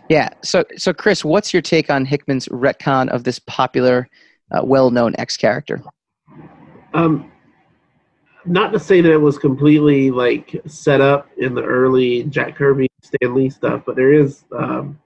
Yeah. 0.08 0.30
So, 0.42 0.64
so 0.76 0.92
Chris, 0.92 1.24
what's 1.24 1.52
your 1.52 1.62
take 1.62 1.90
on 1.90 2.04
Hickman's 2.04 2.48
retcon 2.48 3.08
of 3.10 3.24
this 3.24 3.38
popular, 3.40 4.08
uh, 4.50 4.62
well-known 4.64 5.14
X 5.18 5.36
character? 5.36 5.82
Um, 6.94 7.30
not 8.44 8.72
to 8.72 8.78
say 8.78 9.00
that 9.00 9.12
it 9.12 9.20
was 9.20 9.38
completely 9.38 10.10
like 10.10 10.60
set 10.66 11.00
up 11.00 11.28
in 11.36 11.54
the 11.54 11.62
early 11.62 12.24
Jack 12.24 12.56
Kirby, 12.56 12.88
Stan 13.02 13.34
Lee 13.34 13.50
stuff, 13.50 13.82
but 13.86 13.96
there 13.96 14.12
is 14.12 14.44
um, 14.56 14.98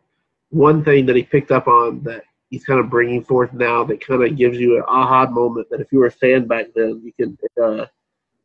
one 0.51 0.85
thing 0.85 1.07
that 1.07 1.17
he 1.17 1.23
picked 1.23 1.51
up 1.51 1.67
on 1.67 2.03
that 2.05 2.23
he's 2.51 2.65
kind 2.65 2.81
of 2.81 2.89
bringing 2.89 3.25
forth 3.25 3.53
now 3.53 3.85
that 3.85 4.05
kind 4.05 4.23
of 4.23 4.37
gives 4.37 4.59
you 4.59 4.77
an 4.77 4.85
aha 4.87 5.27
moment 5.27 5.69
that 5.71 5.81
if 5.81 5.91
you 5.91 5.99
were 5.99 6.07
a 6.07 6.12
fan 6.12 6.47
back 6.47 6.67
then, 6.75 7.03
you 7.05 7.12
can 7.12 7.37
uh, 7.62 7.87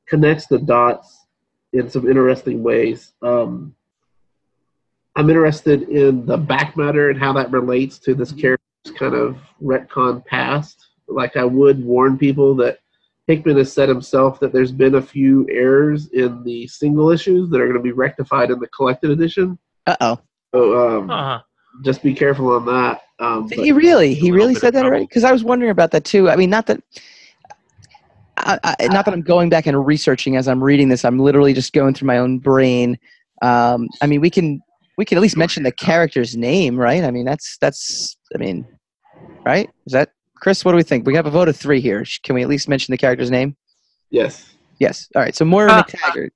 connects 0.07 0.47
the 0.47 0.57
dots 0.57 1.25
in 1.73 1.89
some 1.89 2.09
interesting 2.09 2.63
ways. 2.63 3.13
Um, 3.21 3.75
I'm 5.19 5.29
interested 5.29 5.83
in 5.89 6.25
the 6.25 6.37
back 6.37 6.77
matter 6.77 7.09
and 7.09 7.19
how 7.19 7.33
that 7.33 7.51
relates 7.51 7.99
to 7.99 8.15
this 8.15 8.31
character's 8.31 8.93
kind 8.97 9.13
of 9.13 9.35
retcon 9.61 10.25
past. 10.25 10.87
Like 11.09 11.35
I 11.35 11.43
would 11.43 11.83
warn 11.83 12.17
people 12.17 12.55
that 12.55 12.79
Hickman 13.27 13.57
has 13.57 13.73
said 13.73 13.89
himself 13.89 14.39
that 14.39 14.53
there's 14.53 14.71
been 14.71 14.95
a 14.95 15.01
few 15.01 15.45
errors 15.51 16.07
in 16.13 16.41
the 16.45 16.67
single 16.67 17.09
issues 17.09 17.49
that 17.49 17.59
are 17.59 17.65
going 17.65 17.75
to 17.77 17.83
be 17.83 17.91
rectified 17.91 18.49
in 18.49 18.59
the 18.59 18.67
collected 18.67 19.11
edition. 19.11 19.59
Uh 19.87 19.97
oh. 19.99 20.19
So 20.55 20.99
um, 20.99 21.09
Uh-huh. 21.09 21.41
just 21.83 22.01
be 22.01 22.13
careful 22.13 22.51
on 22.51 22.65
that. 22.67 23.01
Um, 23.19 23.49
Did 23.49 23.59
he 23.59 23.73
really? 23.73 24.13
He 24.13 24.31
really 24.31 24.55
said 24.55 24.73
that 24.75 24.85
already? 24.85 25.05
Because 25.05 25.25
I 25.25 25.33
was 25.33 25.43
wondering 25.43 25.71
about 25.71 25.91
that 25.91 26.05
too. 26.05 26.29
I 26.29 26.37
mean, 26.37 26.49
not 26.49 26.65
that. 26.67 26.81
I, 28.37 28.57
I, 28.63 28.87
not 28.87 29.03
that 29.03 29.13
I'm 29.13 29.21
going 29.21 29.49
back 29.49 29.67
and 29.67 29.85
researching 29.85 30.37
as 30.37 30.47
I'm 30.47 30.63
reading 30.63 30.87
this. 30.87 31.03
I'm 31.03 31.19
literally 31.19 31.53
just 31.53 31.73
going 31.73 31.93
through 31.93 32.07
my 32.07 32.19
own 32.19 32.39
brain. 32.39 32.97
Um, 33.41 33.89
I 34.01 34.07
mean, 34.07 34.21
we 34.21 34.29
can 34.29 34.61
we 34.99 35.05
can 35.05 35.17
at 35.17 35.21
least 35.21 35.37
mention 35.37 35.63
the 35.63 35.71
character's 35.71 36.35
name, 36.35 36.77
right? 36.77 37.05
I 37.05 37.09
mean, 37.09 37.23
that's 37.23 37.57
that's. 37.61 38.17
I 38.35 38.37
mean, 38.37 38.67
right? 39.45 39.69
Is 39.87 39.93
that 39.93 40.09
Chris? 40.35 40.65
What 40.65 40.73
do 40.73 40.75
we 40.75 40.83
think? 40.83 41.07
We 41.07 41.15
have 41.15 41.25
a 41.25 41.31
vote 41.31 41.47
of 41.47 41.55
three 41.55 41.79
here. 41.79 42.03
Can 42.23 42.35
we 42.35 42.41
at 42.43 42.49
least 42.49 42.67
mention 42.67 42.91
the 42.91 42.97
character's 42.97 43.31
name? 43.31 43.55
yes. 44.11 44.45
Yes. 44.77 45.07
All 45.15 45.21
right. 45.21 45.33
So 45.35 45.43
Moira 45.45 45.71
Ah. 45.71 45.83
McTaggart. 45.83 46.29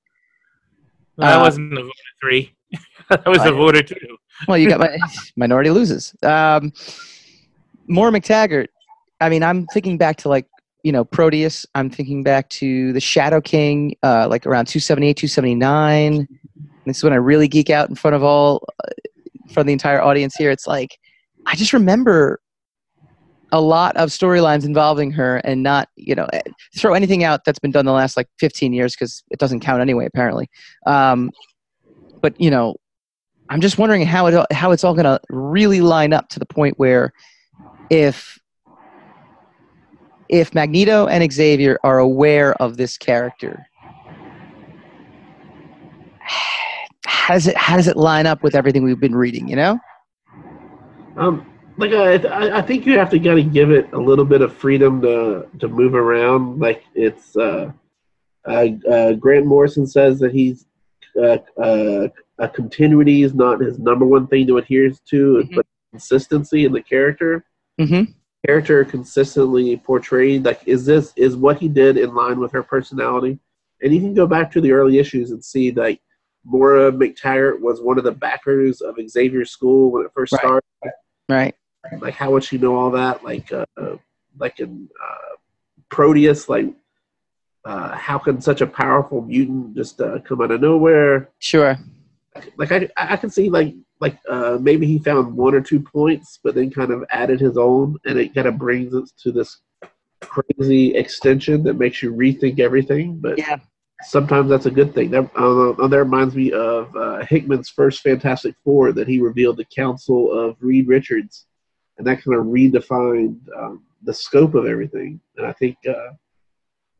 That 1.18 1.36
Uh, 1.36 1.40
wasn't 1.40 1.72
a 1.72 1.82
vote 1.82 1.88
of 1.88 2.14
three. 2.22 2.54
that 3.10 3.26
was 3.26 3.38
I- 3.40 3.48
a 3.48 3.52
vote 3.52 3.76
of 3.76 3.86
two. 3.86 3.96
Well, 4.48 4.58
you 4.58 4.68
got 4.68 4.80
my 4.80 4.96
minority 5.36 5.70
loses. 5.70 6.14
Um, 6.22 6.72
Moira 7.86 8.12
McTaggart. 8.12 8.68
I 9.20 9.28
mean, 9.28 9.42
I'm 9.42 9.66
thinking 9.68 9.96
back 9.98 10.16
to 10.18 10.28
like 10.30 10.46
you 10.82 10.92
know 10.92 11.04
Proteus. 11.04 11.66
I'm 11.74 11.88
thinking 11.90 12.22
back 12.22 12.48
to 12.60 12.92
the 12.94 13.00
Shadow 13.00 13.40
King, 13.42 13.94
uh, 14.02 14.26
like 14.28 14.46
around 14.46 14.66
278, 14.66 15.16
279. 15.18 16.28
This 16.86 16.98
is 16.98 17.04
when 17.04 17.12
I 17.12 17.16
really 17.16 17.48
geek 17.48 17.70
out 17.70 17.88
in 17.88 17.94
front 17.94 18.14
of 18.14 18.22
all, 18.22 18.66
uh, 18.84 18.90
front 19.52 19.66
the 19.66 19.72
entire 19.72 20.02
audience 20.02 20.34
here. 20.36 20.50
It's 20.50 20.66
like 20.66 20.98
I 21.46 21.54
just 21.54 21.72
remember 21.72 22.40
a 23.52 23.60
lot 23.60 23.96
of 23.96 24.08
storylines 24.08 24.64
involving 24.64 25.10
her, 25.12 25.36
and 25.38 25.62
not 25.62 25.88
you 25.96 26.14
know 26.14 26.26
eh, 26.32 26.42
throw 26.76 26.94
anything 26.94 27.24
out 27.24 27.44
that's 27.44 27.58
been 27.58 27.70
done 27.70 27.86
the 27.86 27.92
last 27.92 28.16
like 28.16 28.28
15 28.38 28.72
years 28.72 28.94
because 28.94 29.22
it 29.30 29.38
doesn't 29.38 29.60
count 29.60 29.80
anyway, 29.80 30.06
apparently. 30.06 30.50
Um, 30.86 31.30
but 32.20 32.38
you 32.40 32.50
know, 32.50 32.76
I'm 33.48 33.60
just 33.60 33.78
wondering 33.78 34.04
how 34.04 34.26
it 34.26 34.52
how 34.52 34.72
it's 34.72 34.84
all 34.84 34.94
going 34.94 35.04
to 35.04 35.20
really 35.30 35.80
line 35.80 36.12
up 36.12 36.28
to 36.30 36.38
the 36.38 36.46
point 36.46 36.78
where 36.78 37.12
if 37.90 38.38
if 40.28 40.54
Magneto 40.54 41.06
and 41.06 41.32
Xavier 41.32 41.78
are 41.84 41.98
aware 41.98 42.54
of 42.54 42.76
this 42.76 42.96
character, 42.96 43.66
how 47.06 47.34
does 47.34 47.46
it 47.46 47.56
how 47.56 47.76
does 47.76 47.88
it 47.88 47.96
line 47.96 48.26
up 48.26 48.42
with 48.42 48.54
everything 48.54 48.84
we've 48.84 49.00
been 49.00 49.14
reading? 49.16 49.48
You 49.48 49.56
know? 49.56 49.78
Um, 51.16 51.46
like 51.76 51.92
I, 51.92 52.58
I- 52.58 52.62
think 52.62 52.86
you 52.86 52.98
have 52.98 53.10
to 53.10 53.18
kind 53.18 53.38
of 53.38 53.52
give 53.52 53.70
it 53.70 53.92
a 53.92 53.98
little 53.98 54.24
bit 54.24 54.42
of 54.42 54.54
freedom 54.54 55.00
to 55.02 55.46
to 55.60 55.68
move 55.68 55.94
around. 55.94 56.60
Like 56.60 56.84
it's 56.94 57.36
uh, 57.36 57.72
uh, 58.46 58.66
uh, 58.90 59.12
Grant 59.14 59.46
Morrison 59.46 59.86
says 59.86 60.18
that 60.20 60.32
he's 60.32 60.66
uh, 61.20 61.38
uh, 61.60 62.08
a 62.38 62.48
continuity 62.48 63.22
is 63.22 63.34
not 63.34 63.60
his 63.60 63.78
number 63.78 64.04
one 64.04 64.26
thing 64.26 64.46
to 64.48 64.58
adhere 64.58 64.90
to, 64.90 65.44
Mhm. 65.44 65.54
but 65.54 65.66
consistency 65.92 66.64
in 66.64 66.72
the 66.72 66.82
character. 66.82 67.44
Mm-hmm. 67.80 68.10
Character 68.46 68.84
consistently 68.84 69.76
portrayed. 69.76 70.44
Like 70.44 70.60
is 70.66 70.84
this 70.84 71.12
is 71.16 71.36
what 71.36 71.58
he 71.58 71.68
did 71.68 71.96
in 71.96 72.14
line 72.14 72.38
with 72.40 72.52
her 72.52 72.62
personality? 72.62 73.38
And 73.82 73.92
you 73.94 74.00
can 74.00 74.14
go 74.14 74.26
back 74.26 74.50
to 74.52 74.60
the 74.60 74.72
early 74.72 74.98
issues 74.98 75.30
and 75.30 75.44
see 75.44 75.70
like 75.72 76.00
Moira 76.44 76.92
McTaggart 76.92 77.60
was 77.60 77.80
one 77.80 77.98
of 77.98 78.04
the 78.04 78.12
backers 78.12 78.80
of 78.80 78.96
Xavier 79.08 79.44
School 79.44 79.90
when 79.92 80.04
it 80.04 80.12
first 80.14 80.32
Right. 80.32 80.40
started 80.40 80.64
Right. 81.28 81.54
like 82.00 82.14
how 82.14 82.30
would 82.32 82.44
she 82.44 82.58
know 82.58 82.76
all 82.76 82.90
that 82.90 83.24
like 83.24 83.50
uh, 83.52 83.64
like 84.38 84.60
in 84.60 84.88
uh, 85.02 85.36
proteus 85.88 86.48
like 86.48 86.66
uh, 87.64 87.94
how 87.96 88.18
can 88.18 88.40
such 88.42 88.60
a 88.60 88.66
powerful 88.66 89.22
mutant 89.22 89.74
just 89.74 90.00
uh, 90.00 90.18
come 90.20 90.42
out 90.42 90.50
of 90.50 90.60
nowhere 90.60 91.30
Sure. 91.38 91.78
like 92.58 92.72
i 92.72 92.88
i 92.96 93.16
can 93.16 93.30
see 93.30 93.48
like 93.48 93.74
like 94.00 94.18
uh, 94.28 94.58
maybe 94.60 94.86
he 94.86 94.98
found 94.98 95.34
one 95.34 95.54
or 95.54 95.60
two 95.62 95.80
points 95.80 96.38
but 96.44 96.54
then 96.54 96.70
kind 96.70 96.90
of 96.90 97.04
added 97.10 97.40
his 97.40 97.56
own 97.56 97.96
and 98.04 98.18
it 98.18 98.34
kind 98.34 98.46
of 98.48 98.58
brings 98.58 98.94
us 98.94 99.12
to 99.12 99.32
this 99.32 99.60
crazy 100.20 100.94
extension 100.94 101.62
that 101.62 101.74
makes 101.78 102.02
you 102.02 102.12
rethink 102.12 102.58
everything 102.60 103.16
but 103.18 103.38
Yeah. 103.38 103.58
Sometimes 104.02 104.50
that's 104.50 104.66
a 104.66 104.70
good 104.70 104.94
thing. 104.94 105.10
That, 105.10 105.30
uh, 105.36 105.86
that 105.86 105.98
reminds 105.98 106.34
me 106.34 106.52
of 106.52 106.94
uh, 106.96 107.24
hickman's 107.24 107.70
first 107.70 108.00
fantastic 108.02 108.54
four 108.64 108.92
that 108.92 109.08
he 109.08 109.20
revealed 109.20 109.56
the 109.56 109.66
council 109.66 110.32
of 110.32 110.56
reed 110.60 110.88
richards 110.88 111.46
and 111.98 112.06
that 112.06 112.22
kind 112.22 112.36
of 112.36 112.46
redefined 112.46 113.38
um, 113.56 113.84
the 114.02 114.12
scope 114.12 114.54
of 114.54 114.66
everything. 114.66 115.20
And 115.36 115.46
i 115.46 115.52
think 115.52 115.76
uh, 115.88 116.10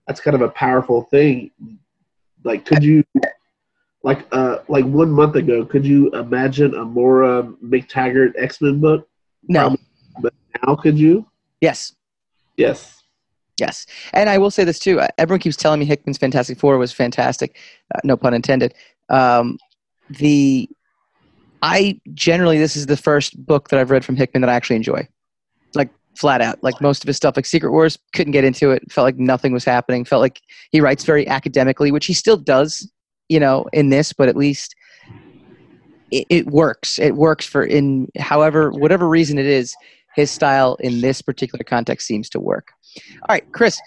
that's 0.06 0.20
kind 0.20 0.34
of 0.34 0.42
a 0.42 0.50
powerful 0.50 1.02
thing. 1.02 1.50
Like 2.44 2.64
could 2.64 2.84
you 2.84 3.04
like 4.02 4.26
uh 4.32 4.58
like 4.68 4.84
one 4.84 5.10
month 5.10 5.36
ago 5.36 5.64
could 5.64 5.86
you 5.86 6.10
imagine 6.10 6.74
a 6.74 6.84
Moira 6.84 7.42
mctaggart 7.64 8.32
x-men 8.38 8.80
book? 8.80 9.08
No. 9.48 9.76
But 10.20 10.34
now 10.62 10.76
could 10.76 10.98
you? 10.98 11.26
Yes. 11.60 11.94
yes 12.56 13.03
Yes, 13.58 13.86
and 14.12 14.28
I 14.28 14.38
will 14.38 14.50
say 14.50 14.64
this 14.64 14.78
too. 14.78 15.00
uh, 15.00 15.08
Everyone 15.16 15.40
keeps 15.40 15.56
telling 15.56 15.78
me 15.80 15.86
Hickman's 15.86 16.18
Fantastic 16.18 16.58
Four 16.58 16.76
was 16.78 16.92
fantastic. 16.92 17.56
Uh, 17.94 18.00
no 18.02 18.16
pun 18.16 18.34
intended. 18.34 18.74
Um, 19.10 19.58
the 20.10 20.68
I 21.62 22.00
generally 22.12 22.58
this 22.58 22.76
is 22.76 22.86
the 22.86 22.96
first 22.96 23.46
book 23.46 23.68
that 23.68 23.78
I've 23.78 23.90
read 23.90 24.04
from 24.04 24.16
Hickman 24.16 24.40
that 24.42 24.50
I 24.50 24.54
actually 24.54 24.76
enjoy, 24.76 25.06
like 25.74 25.90
flat 26.16 26.40
out. 26.40 26.62
Like 26.62 26.80
most 26.80 27.04
of 27.04 27.06
his 27.06 27.16
stuff, 27.16 27.36
like 27.36 27.46
Secret 27.46 27.70
Wars, 27.70 27.98
couldn't 28.12 28.32
get 28.32 28.44
into 28.44 28.70
it. 28.70 28.90
Felt 28.90 29.04
like 29.04 29.18
nothing 29.18 29.52
was 29.52 29.64
happening. 29.64 30.04
Felt 30.04 30.20
like 30.20 30.40
he 30.72 30.80
writes 30.80 31.04
very 31.04 31.26
academically, 31.28 31.92
which 31.92 32.06
he 32.06 32.12
still 32.12 32.36
does, 32.36 32.90
you 33.28 33.40
know, 33.40 33.66
in 33.72 33.88
this. 33.88 34.12
But 34.12 34.28
at 34.28 34.36
least 34.36 34.74
it, 36.10 36.26
it 36.28 36.46
works. 36.48 36.98
It 36.98 37.14
works 37.14 37.46
for 37.46 37.64
in 37.64 38.08
however 38.18 38.70
whatever 38.70 39.08
reason 39.08 39.38
it 39.38 39.46
is. 39.46 39.74
His 40.14 40.30
style 40.30 40.76
in 40.80 41.00
this 41.00 41.22
particular 41.22 41.64
context 41.64 42.06
seems 42.06 42.28
to 42.30 42.40
work. 42.40 42.68
All 43.22 43.34
right, 43.34 43.50
Chris, 43.52 43.80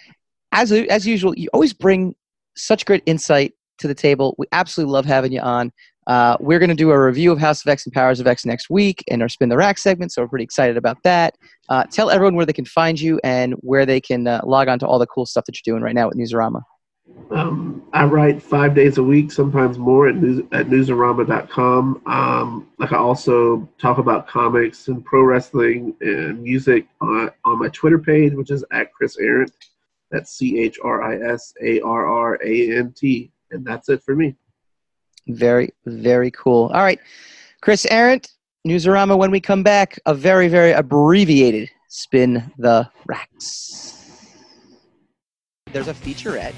as 0.52 0.72
as 0.72 1.08
usual, 1.08 1.34
you 1.38 1.50
always 1.54 1.74
bring 1.74 2.16
such 2.56 2.86
great 2.86 3.04
insight 3.06 3.54
to 3.80 3.88
the 3.88 3.96
table. 3.96 4.36
We 4.38 4.48
absolutely 4.52 4.94
love 4.94 5.06
having 5.06 5.32
you 5.32 5.42
on. 5.42 5.72
Uh, 6.08 6.38
we're 6.40 6.60
going 6.60 6.70
to 6.70 6.76
do 6.76 6.92
a 6.92 7.06
review 7.06 7.34
of 7.34 7.38
House 7.38 7.66
of 7.66 7.70
X 7.70 7.86
and 7.86 7.94
Powers 7.94 8.22
of 8.22 8.28
X 8.28 8.46
next 8.46 8.70
week 8.70 9.04
in 9.08 9.22
our 9.22 9.28
Spin 9.28 9.50
the 9.50 9.58
Rack 9.58 9.78
segment, 9.78 10.14
so 10.14 10.22
we're 10.22 10.30
pretty 10.30 10.46
excited 10.46 10.78
about 10.78 11.04
that. 11.04 11.36
Uh, 11.68 11.84
tell 11.84 12.10
everyone 12.10 12.36
where 12.36 12.46
they 12.46 12.54
can 12.54 12.66
find 12.66 13.00
you 13.00 13.20
and 13.26 13.54
where 13.56 13.86
they 13.86 14.00
can 14.00 14.26
uh, 14.26 14.40
log 14.46 14.70
on 14.70 14.80
to 14.80 14.88
all 14.88 15.00
the 15.00 15.08
cool 15.08 15.26
stuff 15.26 15.44
that 15.46 15.56
you're 15.56 15.74
doing 15.74 15.84
right 15.84 15.96
now 15.96 16.08
with 16.08 16.18
Newsarama. 16.18 16.62
Um, 17.30 17.84
I 17.94 18.06
write 18.06 18.42
five 18.42 18.74
days 18.74 18.98
a 18.98 19.04
week, 19.04 19.32
sometimes 19.32 19.78
more, 19.78 20.08
at, 20.08 20.16
news, 20.16 20.40
at 20.52 20.68
newsarama.com. 20.68 22.02
Um, 22.06 22.68
like 22.80 22.94
I 22.94 22.98
also 22.98 23.68
talk 23.78 23.98
about 23.98 24.28
comics 24.28 24.88
and 24.88 25.04
pro 25.04 25.24
wrestling 25.24 25.96
and 26.00 26.42
music 26.42 26.88
on, 27.02 27.32
on 27.44 27.60
my 27.60 27.68
Twitter 27.70 28.00
page, 28.00 28.34
which 28.34 28.52
is 28.52 28.64
at 28.72 28.94
Chris 28.94 29.18
Arrant. 29.18 29.52
That's 30.10 30.32
C 30.32 30.60
H 30.60 30.80
R 30.82 31.04
I 31.04 31.34
S 31.34 31.54
A 31.62 31.82
R 31.82 32.06
R 32.06 32.40
A 32.44 32.78
N 32.78 32.94
T. 32.96 33.32
And 33.52 33.66
that's 33.66 33.90
it 33.90 34.02
for 34.04 34.16
me. 34.16 34.36
Very, 35.28 35.74
very 35.86 36.32
cool. 36.32 36.72
All 36.74 36.84
right, 36.84 37.00
Chris 37.62 37.86
Arrant, 37.90 38.32
Newsarama. 38.66 39.18
When 39.18 39.32
we 39.32 39.42
come 39.42 39.64
back, 39.64 40.00
a 40.06 40.14
very, 40.14 40.48
very 40.48 40.72
abbreviated 40.72 41.70
spin 41.90 42.54
the 42.58 42.90
racks. 43.06 43.97
There's 45.74 45.88
a 45.88 45.94
featurette 45.94 46.54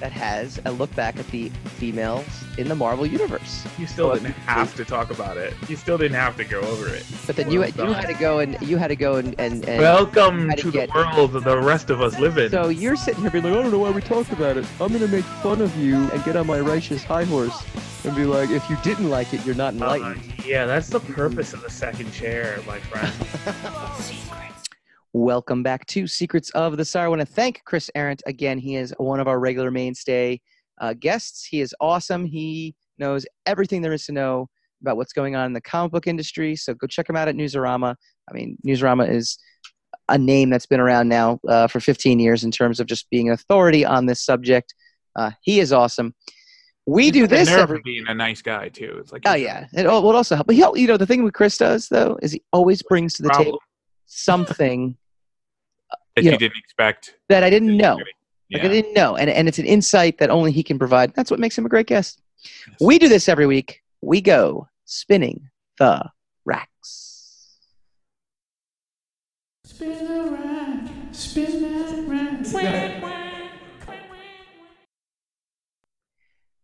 that 0.00 0.12
has 0.12 0.60
a 0.66 0.72
look 0.72 0.94
back 0.94 1.18
at 1.18 1.26
the 1.28 1.48
females 1.78 2.26
in 2.58 2.68
the 2.68 2.74
Marvel 2.74 3.06
universe. 3.06 3.66
You 3.78 3.86
still 3.86 4.08
Well, 4.08 4.16
didn't 4.16 4.34
have 4.34 4.74
to 4.76 4.84
talk 4.84 5.10
about 5.10 5.38
it. 5.38 5.54
You 5.70 5.76
still 5.76 5.96
didn't 5.96 6.18
have 6.18 6.36
to 6.36 6.44
go 6.44 6.60
over 6.60 6.88
it. 6.88 7.02
But 7.26 7.36
then 7.36 7.50
you 7.50 7.60
Well 7.60 7.68
you 7.70 7.74
done. 7.74 7.94
had 7.94 8.06
to 8.08 8.12
go 8.14 8.40
and 8.40 8.58
you 8.60 8.76
had 8.76 8.88
to 8.88 8.96
go 8.96 9.14
and 9.16 9.34
and, 9.40 9.64
and 9.66 9.80
Welcome 9.80 10.50
to 10.50 10.56
to 10.56 10.70
get- 10.70 10.92
the 10.92 10.98
world 11.16 11.32
that 11.32 11.44
the 11.44 11.56
rest 11.58 11.88
of 11.88 12.02
us 12.02 12.18
live 12.18 12.36
in. 12.36 12.50
so 12.50 12.68
you're 12.68 12.94
sitting 12.96 13.22
here 13.22 13.30
being 13.30 13.44
like, 13.44 13.54
I 13.54 13.62
don't 13.62 13.72
know 13.72 13.78
why 13.78 13.90
we 13.90 14.02
talked 14.02 14.32
about 14.32 14.58
it. 14.58 14.66
I'm 14.82 14.92
gonna 14.92 15.08
make 15.08 15.24
fun 15.42 15.62
of 15.62 15.74
you 15.78 16.10
and 16.10 16.22
get 16.24 16.36
on 16.36 16.46
my 16.46 16.60
righteous 16.60 17.02
high 17.02 17.24
horse 17.24 17.64
and 18.04 18.14
be 18.14 18.24
like, 18.24 18.50
if 18.50 18.68
you 18.68 18.76
didn't 18.82 19.08
like 19.08 19.32
it, 19.32 19.46
you're 19.46 19.54
not 19.54 19.72
Uh, 19.72 19.76
enlightened. 19.76 20.20
yeah, 20.44 20.66
that's 20.66 20.88
the 20.90 21.00
purpose 21.00 21.54
of 21.54 21.62
the 21.62 21.70
second 21.70 22.12
chair, 22.12 22.58
my 22.66 22.78
friend. 22.80 23.12
Welcome 25.16 25.62
back 25.62 25.86
to 25.86 26.06
Secrets 26.06 26.50
of 26.50 26.76
the 26.76 26.84
Sire. 26.84 27.06
I 27.06 27.08
want 27.08 27.22
to 27.22 27.26
thank 27.26 27.62
Chris 27.64 27.90
Arrant 27.94 28.22
again. 28.26 28.58
He 28.58 28.76
is 28.76 28.92
one 28.98 29.18
of 29.18 29.26
our 29.26 29.40
regular 29.40 29.70
mainstay 29.70 30.42
uh, 30.78 30.92
guests. 30.92 31.46
He 31.46 31.62
is 31.62 31.74
awesome. 31.80 32.26
He 32.26 32.74
knows 32.98 33.24
everything 33.46 33.80
there 33.80 33.94
is 33.94 34.04
to 34.06 34.12
know 34.12 34.50
about 34.82 34.98
what's 34.98 35.14
going 35.14 35.34
on 35.34 35.46
in 35.46 35.52
the 35.54 35.60
comic 35.62 35.92
book 35.92 36.06
industry. 36.06 36.54
So 36.54 36.74
go 36.74 36.86
check 36.86 37.08
him 37.08 37.16
out 37.16 37.28
at 37.28 37.34
Newsarama. 37.34 37.94
I 38.30 38.34
mean, 38.34 38.58
Newsarama 38.66 39.08
is 39.08 39.38
a 40.10 40.18
name 40.18 40.50
that's 40.50 40.66
been 40.66 40.80
around 40.80 41.08
now 41.08 41.40
uh, 41.48 41.66
for 41.66 41.80
15 41.80 42.20
years 42.20 42.44
in 42.44 42.50
terms 42.50 42.78
of 42.78 42.86
just 42.86 43.08
being 43.08 43.28
an 43.28 43.32
authority 43.32 43.86
on 43.86 44.04
this 44.04 44.22
subject. 44.22 44.74
Uh, 45.18 45.30
he 45.40 45.60
is 45.60 45.72
awesome. 45.72 46.14
We 46.84 47.10
do 47.10 47.20
He's 47.20 47.28
got 47.28 47.30
the 47.30 47.36
this 47.36 47.48
every 47.48 47.80
being 47.82 48.06
a 48.08 48.14
nice 48.14 48.42
guy 48.42 48.68
too. 48.68 48.98
It's 49.00 49.12
like 49.12 49.22
Oh 49.24 49.32
yeah, 49.34 49.66
it 49.72 49.86
would 49.86 50.14
also 50.14 50.34
help. 50.34 50.46
But 50.46 50.56
he, 50.56 50.64
you 50.74 50.86
know, 50.86 50.98
the 50.98 51.06
thing 51.06 51.24
with 51.24 51.32
Chris 51.32 51.56
does 51.56 51.88
though 51.88 52.18
is 52.20 52.32
he 52.32 52.42
always 52.52 52.82
brings 52.82 53.14
to 53.14 53.22
the 53.22 53.30
Problem 53.30 53.46
table 53.46 53.60
something 54.06 54.94
that 56.16 56.24
you 56.24 56.26
you 56.26 56.32
know, 56.32 56.38
didn't 56.38 56.58
expect. 56.58 57.14
that 57.28 57.42
I 57.42 57.50
didn't 57.50 57.76
know. 57.76 57.98
Yeah. 58.48 58.58
Like 58.58 58.66
I 58.66 58.68
didn't 58.68 58.94
know, 58.94 59.16
and 59.16 59.28
and 59.28 59.48
it's 59.48 59.58
an 59.58 59.66
insight 59.66 60.18
that 60.18 60.30
only 60.30 60.52
he 60.52 60.62
can 60.62 60.78
provide. 60.78 61.14
That's 61.14 61.30
what 61.30 61.40
makes 61.40 61.56
him 61.56 61.66
a 61.66 61.68
great 61.68 61.86
guest. 61.86 62.22
We 62.80 62.98
do 62.98 63.08
this 63.08 63.28
every 63.28 63.46
week. 63.46 63.82
We 64.02 64.20
go 64.20 64.68
spinning 64.84 65.50
the 65.78 66.04
racks. 66.44 67.58
Spin 69.64 70.06
the 70.06 70.30
rack, 70.30 70.88
spin 71.12 71.62
that 71.62 73.02
rack. 73.02 73.22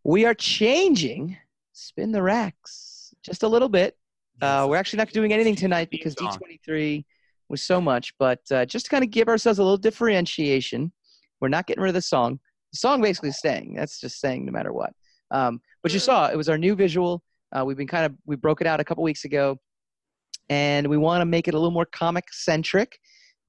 We 0.05 0.25
are 0.25 0.35
changing 0.35 1.37
spin 1.73 2.13
the 2.13 2.23
racks 2.23 3.15
just 3.23 3.43
a 3.43 3.49
little 3.49 3.69
bit. 3.69 3.97
Uh, 4.41 4.67
we're 4.69 4.77
actually 4.77 4.97
not 4.97 5.11
doing 5.11 5.33
anything 5.33 5.55
tonight 5.55 5.89
because 5.91 6.15
song. 6.19 6.39
D23 6.69 7.05
was 7.53 7.63
so 7.63 7.81
much, 7.81 8.13
but 8.19 8.41
uh, 8.51 8.67
just 8.67 8.87
to 8.87 8.91
kind 8.91 9.05
of 9.05 9.11
give 9.11 9.29
ourselves 9.29 9.61
a 9.61 9.63
little 9.63 9.77
differentiation, 9.77 10.91
we're 11.41 11.49
not 11.49 11.69
getting 11.69 11.83
rid 11.83 11.91
of 11.91 11.95
the 11.95 12.03
song. 12.03 12.41
The 12.73 12.79
song 12.79 13.01
basically 13.01 13.29
is 13.29 13.39
staying. 13.39 13.75
That's 13.75 14.01
just 14.01 14.17
staying 14.17 14.47
no 14.47 14.51
matter 14.51 14.73
what. 14.73 14.93
Um, 15.31 15.61
but 15.83 15.93
you 15.93 16.01
saw 16.01 16.29
it 16.29 16.37
was 16.37 16.49
our 16.49 16.59
new 16.59 16.75
visual. 16.75 17.23
Uh, 17.55 17.65
we've 17.65 17.77
been 17.77 17.87
kind 17.87 18.07
of 18.07 18.15
we 18.27 18.35
broke 18.35 18.61
it 18.61 18.67
out 18.67 18.81
a 18.81 18.85
couple 18.85 19.05
weeks 19.05 19.25
ago, 19.25 19.59
and 20.49 20.89
we 20.89 20.97
want 20.97 21.21
to 21.21 21.27
make 21.27 21.47
it 21.47 21.55
a 21.55 21.59
little 21.59 21.71
more 21.71 21.87
comic 21.87 22.25
centric. 22.33 22.99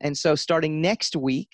And 0.02 0.16
so 0.18 0.36
starting 0.36 0.82
next 0.82 1.16
week, 1.16 1.50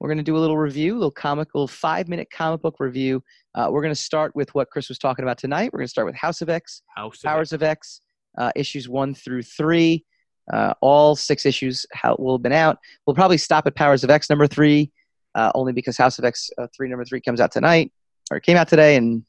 we're 0.00 0.08
going 0.08 0.18
to 0.18 0.24
do 0.24 0.36
a 0.36 0.38
little 0.38 0.58
review, 0.58 0.94
a 0.94 0.98
little 0.98 1.10
comic, 1.12 1.54
a 1.54 1.56
little 1.56 1.68
five 1.68 2.08
minute 2.08 2.28
comic 2.32 2.60
book 2.60 2.80
review. 2.80 3.22
Uh, 3.54 3.68
we're 3.70 3.82
going 3.82 3.94
to 3.94 4.00
start 4.00 4.34
with 4.34 4.52
what 4.54 4.68
Chris 4.70 4.88
was 4.88 4.98
talking 4.98 5.22
about 5.22 5.38
tonight. 5.38 5.70
We're 5.72 5.78
going 5.78 5.86
to 5.86 5.90
start 5.90 6.06
with 6.06 6.16
House 6.16 6.42
of 6.42 6.48
X, 6.48 6.82
House 6.96 7.18
of 7.18 7.22
Powers 7.22 7.52
of 7.52 7.62
X, 7.62 8.00
uh, 8.36 8.50
issues 8.56 8.88
one 8.88 9.14
through 9.14 9.42
three. 9.42 10.04
Uh, 10.52 10.74
all 10.80 11.16
six 11.16 11.46
issues 11.46 11.86
how, 11.92 12.16
will 12.18 12.36
have 12.36 12.42
been 12.42 12.52
out. 12.52 12.78
We'll 13.06 13.14
probably 13.14 13.38
stop 13.38 13.66
at 13.66 13.74
Powers 13.74 14.04
of 14.04 14.10
X 14.10 14.28
number 14.28 14.46
three, 14.46 14.90
uh, 15.34 15.50
only 15.54 15.72
because 15.72 15.96
House 15.96 16.18
of 16.18 16.24
X 16.24 16.50
uh, 16.58 16.66
three 16.76 16.88
number 16.88 17.04
three 17.04 17.20
comes 17.20 17.40
out 17.40 17.50
tonight, 17.50 17.92
or 18.30 18.40
came 18.40 18.56
out 18.56 18.68
today, 18.68 18.96
and 18.96 19.24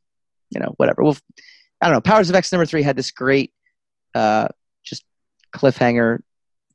you 0.49 0.59
know 0.59 0.73
whatever. 0.77 1.03
We'll, 1.03 1.17
I 1.81 1.87
don't 1.87 1.93
know. 1.93 2.01
Powers 2.01 2.29
of 2.29 2.35
X 2.35 2.51
number 2.51 2.65
three 2.65 2.83
had 2.83 2.97
this 2.97 3.11
great, 3.11 3.53
uh, 4.13 4.49
just 4.83 5.05
cliffhanger 5.53 6.21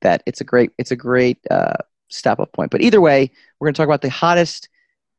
that 0.00 0.22
it's 0.26 0.40
a 0.40 0.44
great, 0.44 0.70
it's 0.78 0.90
a 0.90 0.96
great 0.96 1.38
uh, 1.50 1.76
stop 2.08 2.40
up 2.40 2.52
point. 2.52 2.70
But 2.70 2.80
either 2.80 3.00
way, 3.00 3.30
we're 3.58 3.66
going 3.66 3.74
to 3.74 3.78
talk 3.78 3.88
about 3.88 4.00
the 4.02 4.08
hottest 4.08 4.70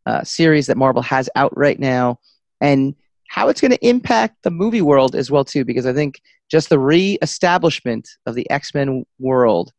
uh, 0.07 0.23
series 0.23 0.65
that 0.65 0.77
Marvel 0.77 1.03
has 1.03 1.29
out 1.35 1.55
right 1.55 1.79
now, 1.79 2.19
and 2.59 2.95
how 3.31 3.47
it's 3.47 3.61
going 3.61 3.71
to 3.71 3.87
impact 3.87 4.35
the 4.43 4.51
movie 4.51 4.81
world 4.81 5.15
as 5.15 5.31
well 5.31 5.45
too. 5.45 5.63
Because 5.63 5.85
I 5.85 5.93
think 5.93 6.21
just 6.49 6.67
the 6.67 6.77
re-establishment 6.77 8.09
of 8.25 8.35
the 8.35 8.47
X-Men 8.49 9.05
world 9.19 9.71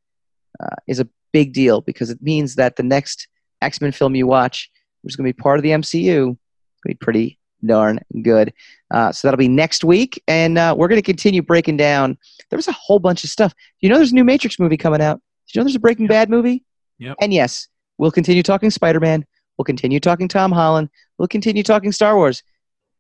uh, 0.58 0.76
is 0.86 1.00
a 1.00 1.08
big 1.34 1.52
deal 1.52 1.82
because 1.82 2.08
it 2.08 2.22
means 2.22 2.54
that 2.54 2.76
the 2.76 2.82
next 2.82 3.28
X-Men 3.60 3.92
film 3.92 4.14
you 4.14 4.26
watch, 4.26 4.70
which 5.02 5.12
is 5.12 5.16
going 5.16 5.26
to 5.26 5.34
be 5.34 5.42
part 5.42 5.58
of 5.58 5.64
the 5.64 5.68
MCU, 5.68 6.00
is 6.00 6.24
going 6.24 6.34
to 6.34 6.88
be 6.88 6.94
pretty 6.94 7.38
darn 7.62 8.00
good. 8.22 8.54
Uh, 8.90 9.12
so 9.12 9.28
that'll 9.28 9.36
be 9.36 9.48
next 9.48 9.84
week, 9.84 10.22
and 10.26 10.56
uh, 10.56 10.74
we're 10.74 10.88
going 10.88 10.98
to 10.98 11.02
continue 11.02 11.42
breaking 11.42 11.76
down. 11.76 12.16
There 12.48 12.56
was 12.56 12.68
a 12.68 12.72
whole 12.72 13.00
bunch 13.00 13.22
of 13.22 13.28
stuff. 13.28 13.52
You 13.80 13.90
know, 13.90 13.96
there's 13.96 14.12
a 14.12 14.14
new 14.14 14.24
Matrix 14.24 14.58
movie 14.58 14.78
coming 14.78 15.02
out. 15.02 15.20
Did 15.46 15.56
you 15.56 15.60
know 15.60 15.64
there's 15.64 15.76
a 15.76 15.80
Breaking 15.80 16.06
Bad 16.06 16.30
movie? 16.30 16.64
Yep. 17.00 17.16
And 17.20 17.34
yes, 17.34 17.68
we'll 17.98 18.10
continue 18.10 18.42
talking 18.42 18.70
Spider-Man. 18.70 19.26
We'll 19.58 19.66
continue 19.66 20.00
talking 20.00 20.26
Tom 20.26 20.52
Holland. 20.52 20.88
We'll 21.18 21.28
continue 21.28 21.62
talking 21.62 21.92
Star 21.92 22.16
Wars. 22.16 22.42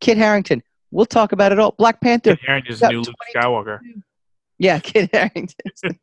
Kit 0.02 0.18
Harington. 0.18 0.62
We'll 0.90 1.06
talk 1.06 1.30
about 1.30 1.52
it 1.52 1.60
all. 1.60 1.72
Black 1.78 2.00
Panther. 2.00 2.36
Aaron 2.46 2.64
is 2.66 2.82
new 2.82 3.02
Luke 3.02 3.14
Skywalker. 3.34 3.78
Yeah, 4.58 4.78
Kit 4.80 5.08
Harington. 5.14 6.00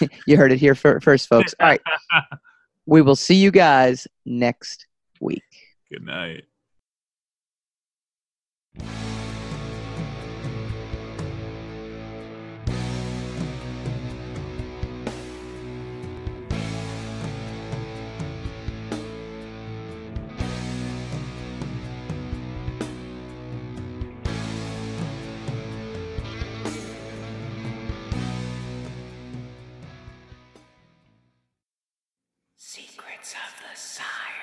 you 0.26 0.36
heard 0.36 0.50
it 0.50 0.58
here 0.58 0.74
fir- 0.74 0.98
first, 0.98 1.28
folks. 1.28 1.54
All 1.60 1.68
right. 1.68 1.80
We 2.86 3.00
will 3.00 3.16
see 3.16 3.36
you 3.36 3.50
guys 3.50 4.06
next 4.26 4.86
week. 5.18 5.42
Good 5.90 6.04
night. 6.04 6.44
Sire. 33.74 34.33